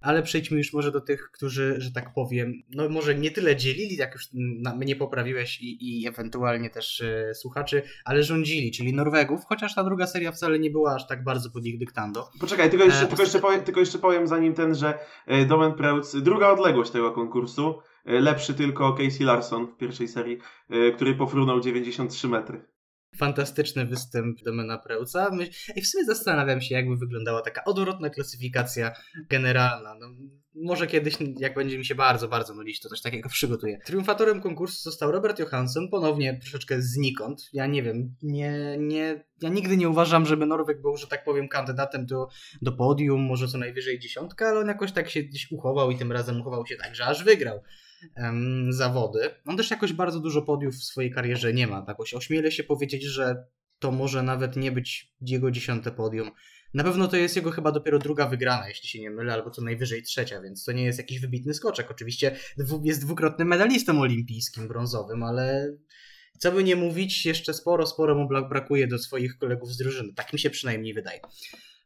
Ale 0.00 0.22
przejdźmy 0.22 0.58
już 0.58 0.72
może 0.72 0.92
do 0.92 1.00
tych, 1.00 1.30
którzy, 1.30 1.74
że 1.78 1.92
tak 1.92 2.14
powiem, 2.14 2.54
no 2.70 2.88
może 2.88 3.14
nie 3.14 3.30
tyle 3.30 3.56
dzielili, 3.56 3.96
jak 3.96 4.14
już 4.14 4.28
mnie 4.76 4.96
poprawiłeś 4.96 5.60
i, 5.60 6.00
i 6.00 6.08
ewentualnie 6.08 6.70
też 6.70 7.00
e, 7.00 7.34
słuchaczy, 7.34 7.82
ale 8.04 8.22
rządzili, 8.22 8.70
czyli 8.72 8.94
Norwegów, 8.94 9.40
chociaż 9.46 9.74
ta 9.74 9.84
druga 9.84 10.06
seria 10.06 10.32
wcale 10.32 10.58
nie 10.58 10.70
była 10.70 10.94
aż 10.94 11.06
tak 11.06 11.24
bardzo 11.24 11.50
pod 11.50 11.66
ich 11.66 11.78
dyktando. 11.78 12.30
Poczekaj, 12.40 12.70
tylko 12.70 12.84
jeszcze, 12.84 13.04
e, 13.04 13.06
tylko 13.06 13.22
jeszcze, 13.22 13.38
powiem, 13.38 13.62
tylko 13.62 13.80
jeszcze 13.80 13.98
powiem 13.98 14.26
zanim 14.26 14.54
ten, 14.54 14.74
że 14.74 14.98
e, 15.26 15.46
Domen 15.46 15.72
Preutz, 15.72 16.16
druga 16.16 16.48
odległość 16.48 16.90
tego 16.90 17.12
konkursu, 17.12 17.78
e, 18.04 18.20
lepszy 18.20 18.54
tylko 18.54 18.92
Casey 18.92 19.24
Larson 19.24 19.66
w 19.66 19.76
pierwszej 19.76 20.08
serii, 20.08 20.38
który 20.94 21.14
pofrunął 21.14 21.60
93 21.60 22.28
metry. 22.28 22.64
Fantastyczny 23.16 23.86
występ 23.86 24.42
Domena 24.42 24.78
Preuca. 24.78 25.30
I 25.76 25.82
w 25.82 25.86
sumie 25.86 26.04
zastanawiam 26.04 26.60
się, 26.60 26.74
jakby 26.74 26.96
wyglądała 26.96 27.42
taka 27.42 27.64
odwrotna 27.64 28.10
klasyfikacja 28.10 28.92
generalna. 29.28 29.94
No, 29.94 30.06
może 30.54 30.86
kiedyś, 30.86 31.14
jak 31.38 31.54
będzie 31.54 31.78
mi 31.78 31.84
się 31.84 31.94
bardzo, 31.94 32.28
bardzo 32.28 32.54
nudzić, 32.54 32.80
to 32.80 32.88
coś 32.88 33.00
takiego 33.00 33.28
przygotuję. 33.38 33.78
Triumfatorem 33.84 34.40
konkursu 34.40 34.82
został 34.82 35.12
Robert 35.12 35.38
Johansson, 35.38 35.88
ponownie 35.88 36.38
troszeczkę 36.40 36.82
znikąd. 36.82 37.48
Ja 37.52 37.66
nie 37.66 37.82
wiem, 37.82 38.14
nie, 38.22 38.76
nie, 38.78 39.24
ja 39.42 39.48
nigdy 39.48 39.76
nie 39.76 39.88
uważam, 39.88 40.26
żeby 40.26 40.46
Norweg 40.46 40.82
był, 40.82 40.96
że 40.96 41.06
tak 41.06 41.24
powiem, 41.24 41.48
kandydatem 41.48 42.06
do, 42.06 42.28
do 42.62 42.72
podium, 42.72 43.20
może 43.20 43.48
co 43.48 43.58
najwyżej 43.58 43.98
dziesiątka, 43.98 44.48
ale 44.48 44.60
on 44.60 44.66
jakoś 44.66 44.92
tak 44.92 45.10
się 45.10 45.22
gdzieś 45.22 45.52
uchował 45.52 45.90
i 45.90 45.98
tym 45.98 46.12
razem 46.12 46.40
uchował 46.40 46.66
się 46.66 46.76
tak, 46.76 46.94
że 46.94 47.06
aż 47.06 47.24
wygrał 47.24 47.62
zawody. 48.68 49.30
On 49.46 49.56
też 49.56 49.70
jakoś 49.70 49.92
bardzo 49.92 50.20
dużo 50.20 50.42
podiów 50.42 50.74
w 50.74 50.84
swojej 50.84 51.10
karierze 51.10 51.52
nie 51.52 51.66
ma. 51.66 51.84
Jakoś 51.88 52.14
ośmielę 52.14 52.52
się 52.52 52.64
powiedzieć, 52.64 53.02
że 53.02 53.44
to 53.78 53.92
może 53.92 54.22
nawet 54.22 54.56
nie 54.56 54.72
być 54.72 55.12
jego 55.20 55.50
dziesiąte 55.50 55.90
podium. 55.90 56.30
Na 56.74 56.84
pewno 56.84 57.08
to 57.08 57.16
jest 57.16 57.36
jego 57.36 57.50
chyba 57.50 57.72
dopiero 57.72 57.98
druga 57.98 58.26
wygrana, 58.26 58.68
jeśli 58.68 58.88
się 58.88 59.00
nie 59.00 59.10
mylę, 59.10 59.32
albo 59.32 59.50
co 59.50 59.62
najwyżej 59.62 60.02
trzecia, 60.02 60.40
więc 60.40 60.64
to 60.64 60.72
nie 60.72 60.84
jest 60.84 60.98
jakiś 60.98 61.20
wybitny 61.20 61.54
skoczek. 61.54 61.90
Oczywiście 61.90 62.36
jest 62.84 63.04
dwukrotnym 63.04 63.48
medalistą 63.48 64.00
olimpijskim, 64.00 64.68
brązowym, 64.68 65.22
ale 65.22 65.76
co 66.38 66.52
by 66.52 66.64
nie 66.64 66.76
mówić, 66.76 67.26
jeszcze 67.26 67.54
sporo, 67.54 67.86
sporo 67.86 68.14
mu 68.14 68.28
brakuje 68.48 68.86
do 68.86 68.98
swoich 68.98 69.38
kolegów 69.38 69.72
z 69.72 69.76
drużyny. 69.76 70.12
Tak 70.14 70.32
mi 70.32 70.38
się 70.38 70.50
przynajmniej 70.50 70.94
wydaje. 70.94 71.20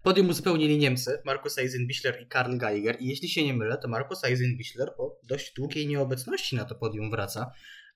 Podium 0.05 0.29
uzupełnili 0.29 0.79
Niemcy, 0.79 1.19
Markus 1.25 1.59
Eisenbichler 1.59 2.23
i 2.23 2.27
Karl 2.27 2.57
Geiger. 2.57 2.97
I 3.01 3.07
jeśli 3.07 3.29
się 3.29 3.45
nie 3.45 3.55
mylę, 3.55 3.79
to 3.79 3.89
Markus 3.89 4.25
Eisenbichler 4.25 4.95
po 4.97 5.21
dość 5.23 5.53
długiej 5.57 5.87
nieobecności 5.87 6.57
na 6.57 6.65
to 6.65 6.75
podium 6.75 7.11
wraca, 7.11 7.51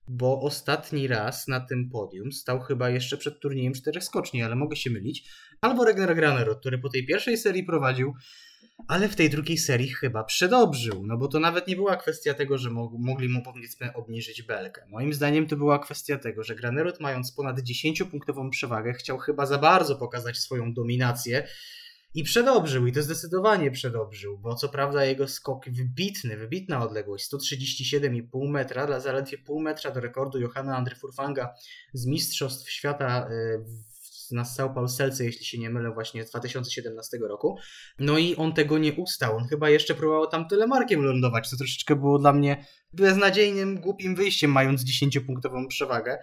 bo 0.06 0.40
ostatni 0.40 1.08
raz 1.08 1.48
na 1.48 1.60
tym 1.60 1.90
podium 1.90 2.32
stał 2.32 2.60
chyba 2.60 2.90
jeszcze 2.90 3.16
przed 3.16 3.40
turniejem 3.40 3.72
czterech 3.72 4.04
skoczni, 4.04 4.42
ale 4.42 4.56
mogę 4.56 4.76
się 4.76 4.90
mylić. 4.90 5.30
Albo 5.60 5.84
Regner 5.84 6.14
Granero, 6.14 6.56
który 6.56 6.78
po 6.78 6.88
tej 6.88 7.06
pierwszej 7.06 7.36
serii 7.36 7.64
prowadził, 7.64 8.14
ale 8.88 9.08
w 9.08 9.16
tej 9.16 9.30
drugiej 9.30 9.58
serii 9.58 9.88
chyba 9.88 10.24
przedobrzył, 10.24 11.06
no 11.06 11.18
bo 11.18 11.28
to 11.28 11.40
nawet 11.40 11.68
nie 11.68 11.76
była 11.76 11.96
kwestia 11.96 12.34
tego, 12.34 12.58
że 12.58 12.70
mogli 12.98 13.28
mu 13.28 13.42
powiedzmy 13.42 13.92
obniżyć 13.92 14.42
belkę. 14.42 14.82
Moim 14.90 15.14
zdaniem 15.14 15.46
to 15.46 15.56
była 15.56 15.78
kwestia 15.78 16.18
tego, 16.18 16.44
że 16.44 16.54
Granerot 16.54 17.00
mając 17.00 17.32
ponad 17.32 17.60
10-punktową 17.60 18.50
przewagę 18.50 18.92
chciał 18.92 19.18
chyba 19.18 19.46
za 19.46 19.58
bardzo 19.58 19.96
pokazać 19.96 20.38
swoją 20.38 20.74
dominację 20.74 21.46
i 22.14 22.24
przedobrzył, 22.24 22.86
i 22.86 22.92
to 22.92 23.02
zdecydowanie 23.02 23.70
przedobrzył, 23.70 24.38
bo 24.38 24.54
co 24.54 24.68
prawda 24.68 25.04
jego 25.04 25.28
skok 25.28 25.70
wybitny, 25.70 26.36
wybitna 26.36 26.82
odległość, 26.84 27.32
137,5 27.32 28.50
metra, 28.50 28.86
dla 28.86 29.00
zaledwie 29.00 29.38
pół 29.38 29.60
metra 29.60 29.90
do 29.90 30.00
rekordu 30.00 30.38
Johanna 30.38 30.76
Andre 30.76 30.96
Furfanga 30.96 31.54
z 31.92 32.06
Mistrzostw 32.06 32.70
Świata 32.70 33.28
e, 33.30 33.58
na 34.30 34.44
Sao 34.44 34.70
Paulo 34.70 34.88
Selce, 34.88 35.24
jeśli 35.24 35.44
się 35.44 35.58
nie 35.58 35.70
mylę, 35.70 35.90
właśnie 35.90 36.26
z 36.26 36.30
2017 36.30 37.18
roku. 37.28 37.58
No 37.98 38.18
i 38.18 38.36
on 38.36 38.52
tego 38.52 38.78
nie 38.78 38.92
ustał. 38.92 39.36
On 39.36 39.48
chyba 39.48 39.70
jeszcze 39.70 39.94
próbował 39.94 40.26
tam 40.26 40.48
telemarkiem 40.48 41.02
lądować, 41.02 41.48
co 41.48 41.56
troszeczkę 41.56 41.96
było 41.96 42.18
dla 42.18 42.32
mnie 42.32 42.64
beznadziejnym, 42.92 43.80
głupim 43.80 44.14
wyjściem, 44.14 44.52
mając 44.52 44.84
10-punktową 44.84 45.66
przewagę 45.68 46.18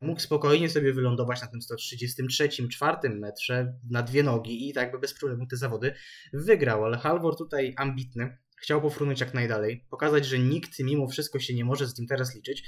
mógł 0.00 0.20
spokojnie 0.20 0.70
sobie 0.70 0.92
wylądować 0.92 1.42
na 1.42 1.46
tym 1.46 1.62
133, 1.62 2.48
czwartym 2.68 3.18
metrze 3.18 3.74
na 3.90 4.02
dwie 4.02 4.22
nogi 4.22 4.68
i 4.68 4.72
tak 4.72 4.92
by 4.92 4.98
bez 4.98 5.14
problemu 5.14 5.46
te 5.46 5.56
zawody 5.56 5.94
wygrał, 6.32 6.84
ale 6.84 6.98
Halvor 6.98 7.36
tutaj 7.36 7.74
ambitny, 7.76 8.38
chciał 8.62 8.82
pofrunąć 8.82 9.20
jak 9.20 9.34
najdalej, 9.34 9.86
pokazać, 9.90 10.26
że 10.26 10.38
nikt 10.38 10.78
mimo 10.78 11.08
wszystko 11.08 11.38
się 11.38 11.54
nie 11.54 11.64
może 11.64 11.86
z 11.86 11.98
nim 11.98 12.08
teraz 12.08 12.34
liczyć. 12.34 12.62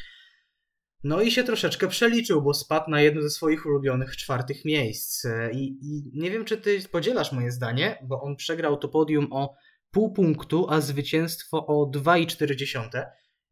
No 1.04 1.22
i 1.22 1.30
się 1.30 1.44
troszeczkę 1.44 1.88
przeliczył, 1.88 2.42
bo 2.42 2.54
spadł 2.54 2.90
na 2.90 3.00
jedno 3.00 3.22
ze 3.22 3.30
swoich 3.30 3.66
ulubionych 3.66 4.16
czwartych 4.16 4.64
miejsc. 4.64 5.26
I, 5.52 5.64
I, 5.64 6.10
nie 6.14 6.30
wiem, 6.30 6.44
czy 6.44 6.56
ty 6.56 6.82
podzielasz 6.90 7.32
moje 7.32 7.52
zdanie, 7.52 7.98
bo 8.02 8.20
on 8.20 8.36
przegrał 8.36 8.76
to 8.76 8.88
podium 8.88 9.32
o 9.32 9.54
pół 9.90 10.12
punktu, 10.12 10.66
a 10.70 10.80
zwycięstwo 10.80 11.66
o 11.66 11.90
2,4. 11.90 13.04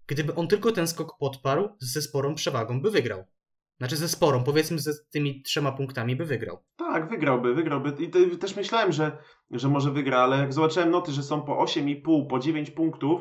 Gdyby 0.07 0.35
on 0.35 0.49
tylko 0.49 0.73
ten 0.73 0.87
skok 0.87 1.19
podparł, 1.19 1.69
ze 1.81 2.03
sporą 2.03 2.35
przewagą 2.35 2.83
by 2.83 2.91
wygrał. 2.91 3.25
Znaczy 3.81 3.97
ze 3.97 4.09
sporą, 4.09 4.45
powiedzmy 4.45 4.79
z 4.79 5.09
tymi 5.09 5.43
trzema 5.43 5.73
punktami 5.73 6.17
by 6.17 6.25
wygrał. 6.25 6.59
Tak, 6.77 7.09
wygrałby, 7.09 7.55
wygrałby. 7.55 7.95
I 7.99 8.39
też 8.39 8.57
myślałem, 8.57 8.93
że, 8.93 9.19
że 9.51 9.69
może 9.69 9.91
wygra, 9.91 10.19
ale 10.19 10.39
jak 10.39 10.53
zobaczyłem 10.53 10.91
noty, 10.91 11.13
że 11.13 11.23
są 11.23 11.43
po 11.43 11.65
8,5, 11.65 12.27
po 12.27 12.39
9 12.39 12.71
punktów, 12.71 13.21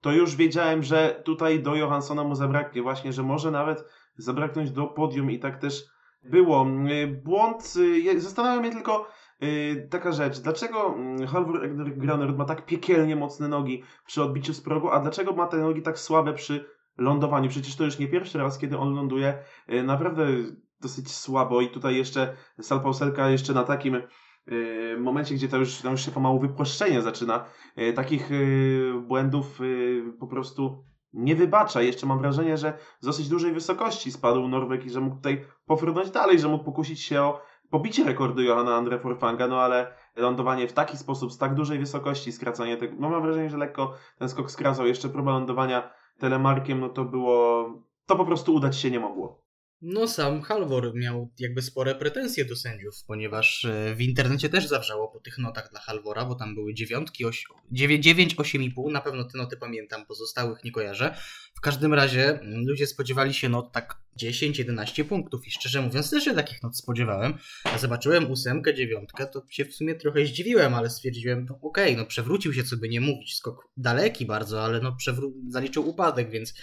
to 0.00 0.12
już 0.12 0.36
wiedziałem, 0.36 0.82
że 0.82 1.22
tutaj 1.24 1.62
do 1.62 1.74
Johanssona 1.74 2.24
mu 2.24 2.34
zabraknie 2.34 2.82
właśnie, 2.82 3.12
że 3.12 3.22
może 3.22 3.50
nawet 3.50 3.84
zabraknąć 4.16 4.70
do 4.70 4.86
podium 4.86 5.30
i 5.30 5.38
tak 5.38 5.58
też 5.60 5.84
było. 6.22 6.66
Błąd, 7.24 7.74
zastanawiam 8.16 8.60
mnie 8.60 8.72
tylko 8.72 9.08
yy, 9.40 9.88
taka 9.90 10.12
rzecz, 10.12 10.38
dlaczego 10.38 10.94
mm, 10.94 11.26
Halvor 11.26 11.76
Graner 11.76 12.36
ma 12.36 12.44
tak 12.44 12.66
piekielnie 12.66 13.16
mocne 13.16 13.48
nogi 13.48 13.82
przy 14.06 14.22
odbiciu 14.22 14.54
z 14.54 14.60
progu, 14.60 14.90
a 14.90 15.00
dlaczego 15.00 15.32
ma 15.32 15.46
te 15.46 15.56
nogi 15.56 15.82
tak 15.82 15.98
słabe 15.98 16.34
przy 16.34 16.75
lądowaniu. 16.98 17.48
Przecież 17.48 17.76
to 17.76 17.84
już 17.84 17.98
nie 17.98 18.08
pierwszy 18.08 18.38
raz, 18.38 18.58
kiedy 18.58 18.78
on 18.78 18.94
ląduje 18.94 19.38
e, 19.66 19.82
naprawdę 19.82 20.26
dosyć 20.80 21.10
słabo 21.10 21.60
i 21.60 21.68
tutaj 21.68 21.96
jeszcze 21.96 22.36
Salpauselka 22.60 23.30
jeszcze 23.30 23.52
na 23.52 23.64
takim 23.64 23.94
e, 23.94 24.02
momencie, 24.98 25.34
gdzie 25.34 25.48
to 25.48 25.56
już, 25.56 25.78
to 25.78 25.90
już 25.90 26.04
się 26.04 26.10
pomału 26.10 26.40
wypłaszczenie 26.40 27.02
zaczyna, 27.02 27.44
e, 27.76 27.92
takich 27.92 28.30
błędów 29.02 29.60
po 30.20 30.26
prostu 30.26 30.84
nie 31.12 31.36
wybacza. 31.36 31.82
Jeszcze 31.82 32.06
mam 32.06 32.18
wrażenie, 32.18 32.56
że 32.56 32.78
z 33.00 33.06
dosyć 33.06 33.28
dużej 33.28 33.52
wysokości 33.52 34.12
spadł 34.12 34.48
Norweg 34.48 34.86
i 34.86 34.90
że 34.90 35.00
mógł 35.00 35.16
tutaj 35.16 35.44
pofrunąć 35.66 36.10
dalej, 36.10 36.38
że 36.38 36.48
mógł 36.48 36.64
pokusić 36.64 37.00
się 37.00 37.22
o 37.22 37.40
pobicie 37.70 38.04
rekordu 38.04 38.42
Johanna 38.42 38.76
Andre 38.76 38.98
Forfanga, 38.98 39.48
no 39.48 39.60
ale 39.60 39.92
lądowanie 40.16 40.68
w 40.68 40.72
taki 40.72 40.96
sposób, 40.96 41.32
z 41.32 41.38
tak 41.38 41.54
dużej 41.54 41.78
wysokości, 41.78 42.32
skracanie 42.32 42.76
tego, 42.76 42.94
no 42.98 43.10
mam 43.10 43.22
wrażenie, 43.22 43.50
że 43.50 43.56
lekko 43.56 43.94
ten 44.18 44.28
skok 44.28 44.50
skracał. 44.50 44.86
Jeszcze 44.86 45.08
próba 45.08 45.30
lądowania 45.30 45.90
telemarkiem, 46.18 46.80
no 46.80 46.88
to 46.88 47.04
było, 47.04 47.68
to 48.06 48.16
po 48.16 48.24
prostu 48.24 48.54
udać 48.54 48.76
się 48.76 48.90
nie 48.90 49.00
mogło. 49.00 49.45
No 49.82 50.08
sam 50.08 50.42
Halvor 50.42 50.94
miał 50.94 51.30
jakby 51.38 51.62
spore 51.62 51.94
pretensje 51.94 52.44
do 52.44 52.56
sędziów, 52.56 52.94
ponieważ 53.06 53.64
e, 53.64 53.94
w 53.94 54.00
internecie 54.00 54.48
też 54.48 54.66
zawrzało 54.66 55.08
po 55.08 55.20
tych 55.20 55.38
notach 55.38 55.70
dla 55.70 55.80
Halvora, 55.80 56.24
bo 56.24 56.34
tam 56.34 56.54
były 56.54 56.74
dziewiątki, 56.74 57.24
9, 57.72 58.36
8,5, 58.36 58.92
na 58.92 59.00
pewno 59.00 59.24
te 59.24 59.38
noty 59.38 59.56
pamiętam, 59.56 60.06
pozostałych 60.06 60.64
nie 60.64 60.72
kojarzę. 60.72 61.16
W 61.54 61.60
każdym 61.60 61.94
razie 61.94 62.40
mm, 62.40 62.66
ludzie 62.66 62.86
spodziewali 62.86 63.34
się 63.34 63.48
not 63.48 63.72
tak 63.72 63.96
10-11 64.22 65.04
punktów 65.04 65.46
i 65.46 65.50
szczerze 65.50 65.82
mówiąc 65.82 66.10
też 66.10 66.24
się 66.24 66.34
takich 66.34 66.62
not 66.62 66.78
spodziewałem. 66.78 67.34
A 67.64 67.78
zobaczyłem 67.78 68.30
ósemkę, 68.30 68.74
dziewiątkę, 68.74 69.26
to 69.26 69.42
się 69.50 69.64
w 69.64 69.74
sumie 69.74 69.94
trochę 69.94 70.26
zdziwiłem, 70.26 70.74
ale 70.74 70.90
stwierdziłem, 70.90 71.46
no 71.48 71.58
okej, 71.62 71.92
okay, 71.92 71.96
no 71.96 72.06
przewrócił 72.06 72.54
się, 72.54 72.64
co 72.64 72.76
by 72.76 72.88
nie 72.88 73.00
mówić, 73.00 73.36
skok 73.36 73.68
daleki 73.76 74.26
bardzo, 74.26 74.64
ale 74.64 74.80
no 74.80 74.96
przewró- 75.06 75.32
zaliczył 75.48 75.88
upadek, 75.88 76.30
więc 76.30 76.54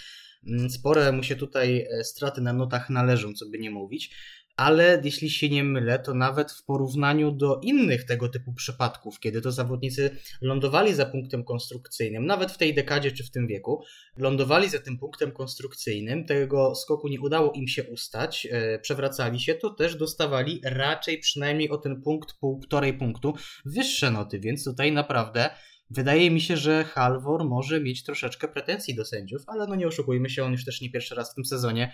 spore 0.68 1.12
mu 1.12 1.22
się 1.22 1.36
tutaj 1.36 1.86
e, 1.90 2.04
straty 2.04 2.40
na 2.40 2.52
notach 2.52 2.90
należą, 2.90 3.32
co 3.32 3.46
by 3.46 3.58
nie 3.58 3.70
mówić, 3.70 4.10
ale 4.56 5.00
jeśli 5.04 5.30
się 5.30 5.48
nie 5.48 5.64
mylę, 5.64 5.98
to 5.98 6.14
nawet 6.14 6.52
w 6.52 6.64
porównaniu 6.64 7.32
do 7.32 7.60
innych 7.62 8.04
tego 8.04 8.28
typu 8.28 8.52
przypadków, 8.52 9.20
kiedy 9.20 9.40
to 9.40 9.52
zawodnicy 9.52 10.16
lądowali 10.40 10.94
za 10.94 11.06
punktem 11.06 11.44
konstrukcyjnym, 11.44 12.26
nawet 12.26 12.52
w 12.52 12.58
tej 12.58 12.74
dekadzie 12.74 13.12
czy 13.12 13.24
w 13.24 13.30
tym 13.30 13.46
wieku, 13.46 13.82
lądowali 14.16 14.68
za 14.68 14.78
tym 14.78 14.98
punktem 14.98 15.32
konstrukcyjnym, 15.32 16.24
tego 16.24 16.74
skoku 16.74 17.08
nie 17.08 17.20
udało 17.20 17.52
im 17.52 17.68
się 17.68 17.84
ustać, 17.84 18.48
e, 18.50 18.78
przewracali 18.78 19.40
się, 19.40 19.54
to 19.54 19.70
też 19.70 19.96
dostawali 19.96 20.60
raczej 20.64 21.18
przynajmniej 21.18 21.70
o 21.70 21.78
ten 21.78 22.02
punkt, 22.02 22.32
półtorej 22.40 22.94
punktu 22.98 23.34
wyższe 23.64 24.10
noty, 24.10 24.40
więc 24.40 24.64
tutaj 24.64 24.92
naprawdę 24.92 25.50
wydaje 25.90 26.30
mi 26.30 26.40
się, 26.40 26.56
że 26.56 26.84
Halvor 26.84 27.44
może 27.44 27.80
mieć 27.80 28.04
troszeczkę 28.04 28.48
pretensji 28.48 28.94
do 28.94 29.04
sędziów, 29.04 29.42
ale 29.46 29.66
no 29.66 29.74
nie 29.74 29.86
oszukujmy 29.86 30.30
się, 30.30 30.44
on 30.44 30.52
już 30.52 30.64
też 30.64 30.80
nie 30.80 30.90
pierwszy 30.90 31.14
raz 31.14 31.32
w 31.32 31.34
tym 31.34 31.44
sezonie 31.44 31.92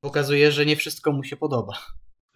pokazuje, 0.00 0.52
że 0.52 0.66
nie 0.66 0.76
wszystko 0.76 1.12
mu 1.12 1.24
się 1.24 1.36
podoba. 1.36 1.72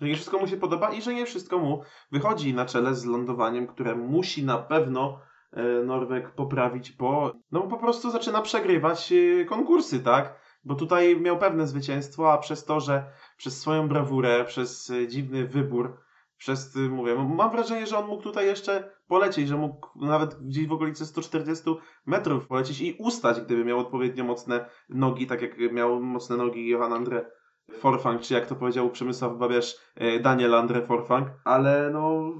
Że 0.00 0.06
nie 0.08 0.14
wszystko 0.14 0.38
mu 0.38 0.46
się 0.46 0.56
podoba 0.56 0.92
i 0.92 1.02
że 1.02 1.14
nie 1.14 1.26
wszystko 1.26 1.58
mu 1.58 1.82
wychodzi 2.12 2.54
na 2.54 2.66
czele 2.66 2.94
z 2.94 3.04
lądowaniem, 3.04 3.66
które 3.66 3.94
musi 3.94 4.44
na 4.44 4.58
pewno 4.58 5.20
e, 5.52 5.62
Norweg 5.62 6.34
poprawić, 6.34 6.92
bo 6.92 7.32
no 7.52 7.60
po 7.60 7.78
prostu 7.78 8.10
zaczyna 8.10 8.42
przegrywać 8.42 9.12
e, 9.12 9.44
konkursy, 9.44 10.00
tak? 10.00 10.40
Bo 10.64 10.74
tutaj 10.74 11.20
miał 11.20 11.38
pewne 11.38 11.66
zwycięstwo, 11.66 12.32
a 12.32 12.38
przez 12.38 12.64
to, 12.64 12.80
że 12.80 13.04
przez 13.36 13.60
swoją 13.60 13.88
brawurę, 13.88 14.44
przez 14.44 14.90
e, 14.90 15.08
dziwny 15.08 15.46
wybór, 15.46 15.98
przez, 16.42 16.76
mówię, 16.90 17.14
mam 17.14 17.50
wrażenie, 17.50 17.86
że 17.86 17.98
on 17.98 18.06
mógł 18.06 18.22
tutaj 18.22 18.46
jeszcze 18.46 18.90
polecieć, 19.06 19.48
że 19.48 19.56
mógł 19.56 19.88
nawet 19.96 20.34
gdzieś 20.34 20.66
w 20.66 20.72
okolicy 20.72 21.06
140 21.06 21.64
metrów 22.06 22.46
polecieć 22.46 22.80
i 22.80 22.96
ustać, 22.98 23.40
gdyby 23.40 23.64
miał 23.64 23.78
odpowiednio 23.78 24.24
mocne 24.24 24.66
nogi, 24.88 25.26
tak 25.26 25.42
jak 25.42 25.72
miał 25.72 26.00
mocne 26.00 26.36
nogi 26.36 26.68
Johan 26.68 26.92
Andre 26.92 27.30
Forfang, 27.78 28.20
czy 28.20 28.34
jak 28.34 28.46
to 28.46 28.56
powiedział 28.56 28.90
Przemysław 28.90 29.38
Babiarz, 29.38 29.76
e, 29.94 30.20
Daniel 30.20 30.54
Andre 30.54 30.86
Forfang, 30.86 31.28
ale 31.44 31.90
no 31.92 32.32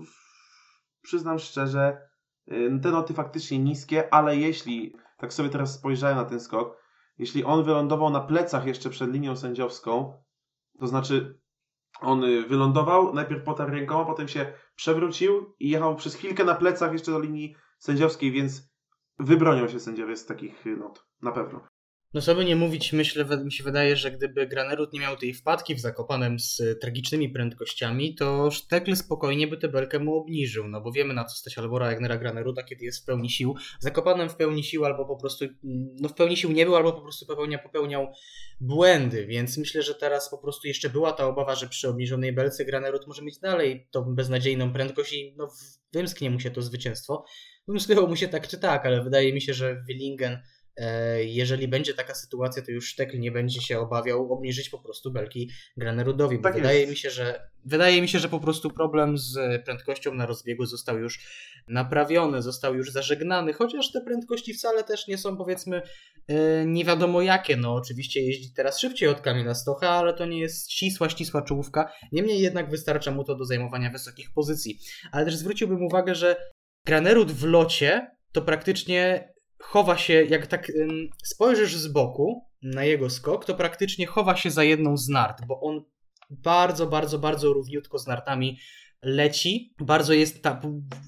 przyznam 1.03 1.39
szczerze, 1.39 2.09
e, 2.49 2.79
te 2.79 2.91
noty 2.91 3.15
faktycznie 3.15 3.59
niskie, 3.59 4.15
ale 4.15 4.37
jeśli, 4.37 4.97
tak 5.19 5.33
sobie 5.33 5.49
teraz 5.49 5.75
spojrzałem 5.75 6.17
na 6.17 6.25
ten 6.25 6.41
skok, 6.41 6.77
jeśli 7.19 7.45
on 7.45 7.65
wylądował 7.65 8.11
na 8.11 8.21
plecach 8.21 8.67
jeszcze 8.67 8.91
przed 8.91 9.13
linią 9.13 9.37
sędziowską, 9.37 10.23
to 10.81 10.87
znaczy 10.87 11.42
on 12.03 12.21
wylądował, 12.49 13.15
najpierw 13.15 13.45
potarł 13.45 13.71
rękoma, 13.71 14.05
potem 14.05 14.29
się 14.29 14.53
przewrócił 14.75 15.55
i 15.61 15.71
jechał 15.71 15.97
przez 15.97 16.15
chwilkę 16.15 16.45
na 16.45 16.55
plecach 16.55 16.93
jeszcze 16.93 17.13
do 17.13 17.21
linii 17.21 17.57
sędziowskiej, 17.79 18.33
więc 18.33 18.73
wybronią 19.19 19.69
się 19.69 19.81
sędziowie 19.81 20.17
z 20.17 20.27
takich 20.27 20.65
not, 20.79 21.07
na 21.23 21.33
pewno. 21.33 21.72
No 22.15 22.21
sobie 22.21 22.45
nie 22.45 22.57
mówić, 22.57 22.93
myślę, 22.93 23.25
mi 23.45 23.53
się 23.53 23.65
wydaje, 23.65 23.97
że 23.97 24.11
gdyby 24.11 24.47
Granerud 24.47 24.93
nie 24.93 25.01
miał 25.01 25.17
tej 25.17 25.35
wpadki 25.35 25.75
w 25.75 25.81
Zakopanem 25.81 26.41
z 26.41 26.63
tragicznymi 26.81 27.29
prędkościami, 27.29 28.15
to 28.15 28.51
Sztekl 28.51 28.97
spokojnie 28.97 29.47
by 29.47 29.57
tę 29.57 29.69
belkę 29.69 29.99
mu 29.99 30.17
obniżył, 30.17 30.69
no 30.69 30.81
bo 30.81 30.93
wiemy 30.93 31.15
na 31.15 31.25
co 31.25 31.37
stać 31.37 31.59
Albora 31.59 31.91
Jagnera 31.91 32.19
Graneruda, 32.19 32.63
kiedy 32.63 32.85
jest 32.85 33.03
w 33.03 33.05
pełni 33.05 33.31
sił. 33.31 33.55
Zakopanem 33.81 34.29
w 34.29 34.37
pełni 34.37 34.65
sił 34.65 34.85
albo 34.85 35.05
po 35.05 35.17
prostu, 35.17 35.45
no 36.01 36.09
w 36.09 36.15
pełni 36.15 36.37
sił 36.37 36.53
nie 36.53 36.65
był, 36.65 36.77
albo 36.77 36.93
po 36.93 37.01
prostu 37.01 37.27
popełnia, 37.27 37.59
popełniał 37.59 38.13
błędy, 38.61 39.27
więc 39.27 39.59
myślę, 39.59 39.83
że 39.83 39.95
teraz 39.95 40.31
po 40.31 40.39
prostu 40.39 40.69
jeszcze 40.69 40.91
była 40.91 41.13
ta 41.13 41.27
obawa, 41.27 41.55
że 41.55 41.69
przy 41.69 41.89
obniżonej 41.89 42.33
belce 42.33 42.65
Granerud 42.65 43.07
może 43.07 43.23
mieć 43.23 43.39
dalej 43.39 43.89
tą 43.91 44.15
beznadziejną 44.15 44.73
prędkość 44.73 45.13
i 45.13 45.35
no 45.37 45.49
wymsknie 45.93 46.31
mu 46.31 46.41
się 46.41 46.51
to 46.51 46.63
zwycięstwo. 46.63 47.25
Wymsknęło 47.69 48.09
mu 48.09 48.17
się 48.17 48.29
tak 48.29 48.49
czy 48.49 48.59
tak, 48.59 48.87
ale 48.87 49.05
wydaje 49.05 49.33
mi 49.33 49.41
się, 49.41 49.55
że 49.55 49.83
Willingen 49.89 50.39
jeżeli 51.25 51.69
będzie 51.69 51.95
taka 51.95 52.15
sytuacja, 52.15 52.63
to 52.63 52.71
już 52.71 52.89
Sztekl 52.89 53.19
nie 53.19 53.33
będzie 53.33 53.61
się 53.61 53.79
obawiał 53.79 54.33
obniżyć 54.33 54.69
po 54.69 54.79
prostu 54.79 55.13
belki 55.13 55.51
Granerudowi. 55.77 56.41
Tak 56.41 56.55
wydaje 56.55 56.87
mi 56.87 56.97
się, 56.97 57.11
że 57.11 57.51
wydaje 57.65 58.03
mi 58.03 58.09
się, 58.09 58.19
że 58.19 58.29
po 58.29 58.41
prostu 58.41 58.71
problem 58.71 59.19
z 59.19 59.65
prędkością 59.65 60.15
na 60.15 60.27
rozbiegu 60.27 60.67
został 60.67 60.99
już 60.99 61.19
naprawiony, 61.69 62.43
został 62.43 62.75
już 62.75 62.93
zażegnany, 62.93 63.53
chociaż 63.53 63.93
te 63.93 64.01
prędkości 64.01 64.55
wcale 64.55 64.85
też 64.85 65.09
nie 65.09 65.19
są 65.19 65.37
powiedzmy 65.37 65.83
e, 66.29 66.67
nie 66.67 66.85
wiadomo 66.85 67.23
jakie. 67.23 67.57
No 67.57 67.75
oczywiście 67.75 68.21
jeździ 68.21 68.55
teraz 68.55 68.81
szybciej 68.81 69.09
od 69.09 69.21
Kamila 69.21 69.55
Stocha, 69.55 69.91
ale 69.91 70.15
to 70.15 70.27
nie 70.27 70.41
jest 70.41 70.73
ścisła, 70.73 71.09
ścisła 71.09 71.43
czołówka. 71.43 71.93
Niemniej 72.13 72.41
jednak 72.41 72.71
wystarcza 72.71 73.11
mu 73.11 73.25
to 73.25 73.35
do 73.35 73.45
zajmowania 73.45 73.91
wysokich 73.91 74.33
pozycji. 74.35 74.79
Ale 75.13 75.25
też 75.25 75.37
zwróciłbym 75.37 75.83
uwagę, 75.83 76.15
że 76.15 76.37
Granerud 76.87 77.33
w 77.33 77.45
locie 77.45 78.07
to 78.33 78.43
praktycznie 78.43 79.32
chowa 79.63 79.97
się, 79.97 80.25
jak 80.25 80.47
tak 80.47 80.73
spojrzysz 81.25 81.77
z 81.77 81.89
boku 81.89 82.45
na 82.63 82.85
jego 82.85 83.11
skok, 83.11 83.45
to 83.45 83.55
praktycznie 83.55 84.07
chowa 84.07 84.37
się 84.37 84.51
za 84.51 84.65
jedną 84.65 84.97
z 84.97 85.09
nart, 85.09 85.45
bo 85.47 85.61
on 85.61 85.85
bardzo, 86.31 86.87
bardzo, 86.87 87.19
bardzo 87.19 87.53
równiutko 87.53 87.99
z 87.99 88.07
nartami 88.07 88.59
leci. 89.03 89.75
Bardzo 89.81 90.13
jest 90.13 90.43
ta, 90.43 90.61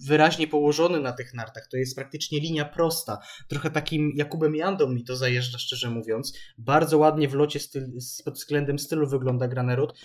wyraźnie 0.06 0.48
położony 0.48 1.00
na 1.00 1.12
tych 1.12 1.34
nartach. 1.34 1.68
To 1.70 1.76
jest 1.76 1.96
praktycznie 1.96 2.40
linia 2.40 2.64
prosta. 2.64 3.18
Trochę 3.48 3.70
takim 3.70 4.12
Jakubem 4.16 4.56
Jandą 4.56 4.88
mi 4.88 5.04
to 5.04 5.16
zajeżdża, 5.16 5.58
szczerze 5.58 5.90
mówiąc. 5.90 6.38
Bardzo 6.58 6.98
ładnie 6.98 7.28
w 7.28 7.34
locie 7.34 7.60
styl, 7.60 7.86
pod 8.24 8.34
względem 8.34 8.78
stylu 8.78 9.06
wygląda 9.06 9.48
Granerud. 9.48 10.00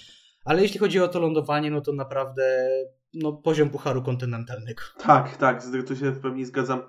Ale 0.45 0.61
jeśli 0.61 0.79
chodzi 0.79 0.99
o 0.99 1.07
to 1.07 1.19
lądowanie, 1.19 1.71
no 1.71 1.81
to 1.81 1.93
naprawdę 1.93 2.69
no, 3.13 3.33
poziom 3.33 3.69
pucharu 3.69 4.03
kontynentalnego. 4.03 4.81
Tak, 4.97 5.37
tak, 5.37 5.63
tu 5.87 5.95
się 5.95 6.11
w 6.11 6.19
pełni 6.21 6.45
zgadzam. 6.45 6.81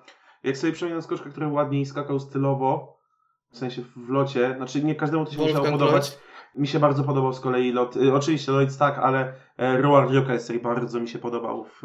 Jak 0.42 0.56
sobie 0.56 0.72
przypominam 0.72 1.02
skoczka, 1.02 1.30
który 1.30 1.46
ładniej 1.46 1.86
skakał 1.86 2.20
stylowo, 2.20 3.00
w 3.50 3.58
sensie 3.58 3.82
w 3.96 4.08
locie, 4.08 4.54
znaczy 4.56 4.84
nie 4.84 4.94
każdemu 4.94 5.24
to 5.24 5.32
się 5.32 5.38
musiało 5.38 5.70
podobać. 5.70 6.18
Mi 6.54 6.66
się 6.66 6.78
bardzo 6.78 7.04
podobał 7.04 7.32
z 7.32 7.40
kolei 7.40 7.72
lot, 7.72 7.96
y, 7.96 8.14
oczywiście 8.14 8.52
Lloyd 8.52 8.76
tak, 8.76 8.98
ale 8.98 9.32
e, 9.56 9.82
Roar 9.82 10.12
Jokesej 10.12 10.60
bardzo 10.60 11.00
mi 11.00 11.08
się 11.08 11.18
podobał 11.18 11.64
w 11.64 11.82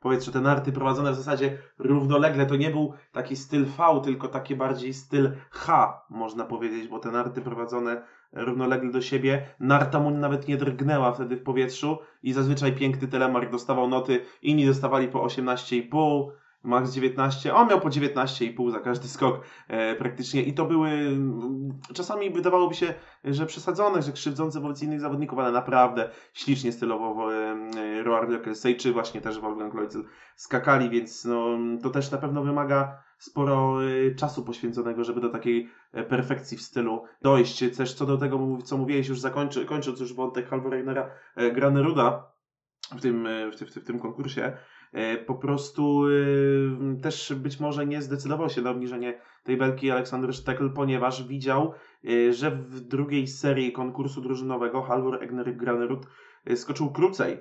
powietrzu. 0.00 0.32
Te 0.32 0.40
narty 0.40 0.72
prowadzone 0.72 1.12
w 1.12 1.14
zasadzie 1.14 1.58
równolegle, 1.78 2.46
to 2.46 2.56
nie 2.56 2.70
był 2.70 2.92
taki 3.12 3.36
styl 3.36 3.64
V, 3.64 4.00
tylko 4.04 4.28
taki 4.28 4.56
bardziej 4.56 4.94
styl 4.94 5.32
H, 5.50 6.00
można 6.10 6.44
powiedzieć, 6.44 6.88
bo 6.88 6.98
te 6.98 7.10
narty 7.10 7.40
prowadzone 7.40 8.02
równolegle 8.32 8.90
do 8.90 9.00
siebie. 9.00 9.46
Narta 9.60 10.00
mu 10.00 10.10
nawet 10.10 10.48
nie 10.48 10.56
drgnęła 10.56 11.12
wtedy 11.12 11.36
w 11.36 11.42
powietrzu 11.42 11.98
i 12.22 12.32
zazwyczaj 12.32 12.72
piękny 12.72 13.08
telemark 13.08 13.50
dostawał 13.50 13.88
noty, 13.88 14.20
inni 14.42 14.66
dostawali 14.66 15.08
po 15.08 15.18
18,5, 15.18 16.30
max 16.64 16.92
19, 16.92 17.54
on 17.54 17.68
miał 17.68 17.80
po 17.80 17.88
19,5 17.88 18.70
za 18.70 18.80
każdy 18.80 19.08
skok 19.08 19.40
e, 19.68 19.94
praktycznie. 19.94 20.42
I 20.42 20.54
to 20.54 20.64
były 20.64 20.88
mm, 20.88 21.78
czasami 21.94 22.30
wydawałoby 22.30 22.74
się, 22.74 22.94
że 23.24 23.46
przesadzone, 23.46 24.02
że 24.02 24.12
krzywdzące 24.12 24.60
wobec 24.60 24.82
innych 24.82 25.00
zawodników, 25.00 25.38
ale 25.38 25.52
naprawdę 25.52 26.10
ślicznie 26.32 26.72
stylowo 26.72 27.34
e, 27.34 28.02
Roar 28.02 28.28
Lökelsej 28.28 28.76
czy 28.76 28.92
właśnie 28.92 29.20
też 29.20 29.40
Wolfgang 29.40 29.72
Kloitzel 29.72 30.04
skakali, 30.36 30.90
więc 30.90 31.24
no, 31.24 31.58
to 31.82 31.90
też 31.90 32.10
na 32.10 32.18
pewno 32.18 32.42
wymaga 32.42 33.02
sporo 33.18 33.78
e, 33.84 34.14
czasu 34.14 34.44
poświęconego, 34.44 35.04
żeby 35.04 35.20
do 35.20 35.28
takiej 35.28 35.70
e, 35.92 36.04
perfekcji 36.04 36.58
w 36.58 36.62
stylu 36.62 37.04
dojść. 37.22 37.76
Też 37.76 37.94
co 37.94 38.06
do 38.06 38.18
tego, 38.18 38.58
co 38.64 38.76
mówiłeś, 38.76 39.08
już 39.08 39.20
zakończy, 39.20 39.66
kończąc 39.66 40.00
już 40.00 40.14
wątek 40.14 40.48
Halvoragnera 40.48 41.10
e, 41.36 41.52
Graneruda 41.52 42.34
w 42.96 43.00
tym, 43.00 43.28
w, 43.52 43.56
tym, 43.56 43.68
w 43.68 43.84
tym 43.84 43.98
konkursie, 43.98 44.42
E, 44.42 44.56
po 45.26 45.34
prostu 45.34 46.04
e, 46.06 47.00
też 47.00 47.32
być 47.36 47.60
może 47.60 47.86
nie 47.86 48.02
zdecydował 48.02 48.50
się 48.50 48.62
na 48.62 48.70
obniżenie 48.70 49.20
tej 49.42 49.56
belki 49.56 49.90
Aleksander 49.90 50.34
Sztekl, 50.34 50.70
ponieważ 50.70 51.28
widział, 51.28 51.72
e, 52.04 52.32
że 52.32 52.50
w 52.50 52.80
drugiej 52.80 53.26
serii 53.26 53.72
konkursu 53.72 54.20
drużynowego 54.20 54.82
Halvor 54.82 55.22
Egner 55.22 55.56
Granerud 55.56 56.06
skoczył 56.54 56.92
krócej. 56.92 57.40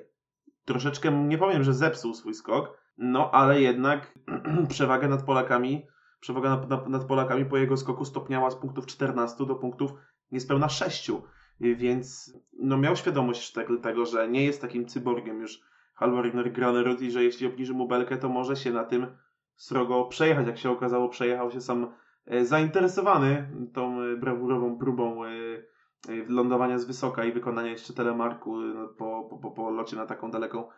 Troszeczkę, 0.65 1.11
nie 1.11 1.37
powiem, 1.37 1.63
że 1.63 1.73
zepsuł 1.73 2.13
swój 2.13 2.33
skok, 2.33 2.77
no 2.97 3.31
ale 3.31 3.61
jednak 3.61 4.19
przewagę 4.69 5.07
nad 5.07 5.23
Polakami, 5.23 5.87
przewaga 6.19 6.49
nad, 6.69 6.89
nad 6.89 7.03
Polakami 7.05 7.45
po 7.45 7.57
jego 7.57 7.77
skoku 7.77 8.05
stopniała 8.05 8.51
z 8.51 8.55
punktów 8.55 8.85
14 8.85 9.45
do 9.45 9.55
punktów 9.55 9.91
niespełna 10.31 10.69
6. 10.69 11.11
Więc 11.59 12.37
no, 12.59 12.77
miał 12.77 12.95
świadomość 12.95 13.41
Sztekl 13.41 13.79
tego, 13.79 14.05
że 14.05 14.29
nie 14.29 14.45
jest 14.45 14.61
takim 14.61 14.85
cyborgiem 14.85 15.41
już 15.41 15.72
Halvor 15.93 16.51
Granerud 16.51 17.01
i 17.01 17.11
że 17.11 17.23
jeśli 17.23 17.47
obniży 17.47 17.73
mu 17.73 17.87
belkę, 17.87 18.17
to 18.17 18.29
może 18.29 18.55
się 18.55 18.71
na 18.71 18.83
tym 18.83 19.07
srogo 19.55 20.05
przejechać. 20.05 20.47
Jak 20.47 20.57
się 20.57 20.69
okazało, 20.69 21.09
przejechał 21.09 21.51
się 21.51 21.61
sam 21.61 21.93
e, 22.25 22.45
zainteresowany 22.45 23.49
tą 23.73 24.01
e, 24.01 24.17
brawurową 24.17 24.77
próbą 24.77 25.25
e, 25.25 25.29
lądowania 26.27 26.77
z 26.77 26.85
wysoka 26.85 27.25
i 27.25 27.31
wykonania 27.31 27.71
jeszcze 27.71 27.93
telemarku 27.93 28.57
no, 28.57 28.87
po, 28.87 29.39
po, 29.41 29.51
po 29.51 29.69
locie 29.69 29.95
na 29.95 30.05
taką 30.05 30.31
daleką 30.31 30.69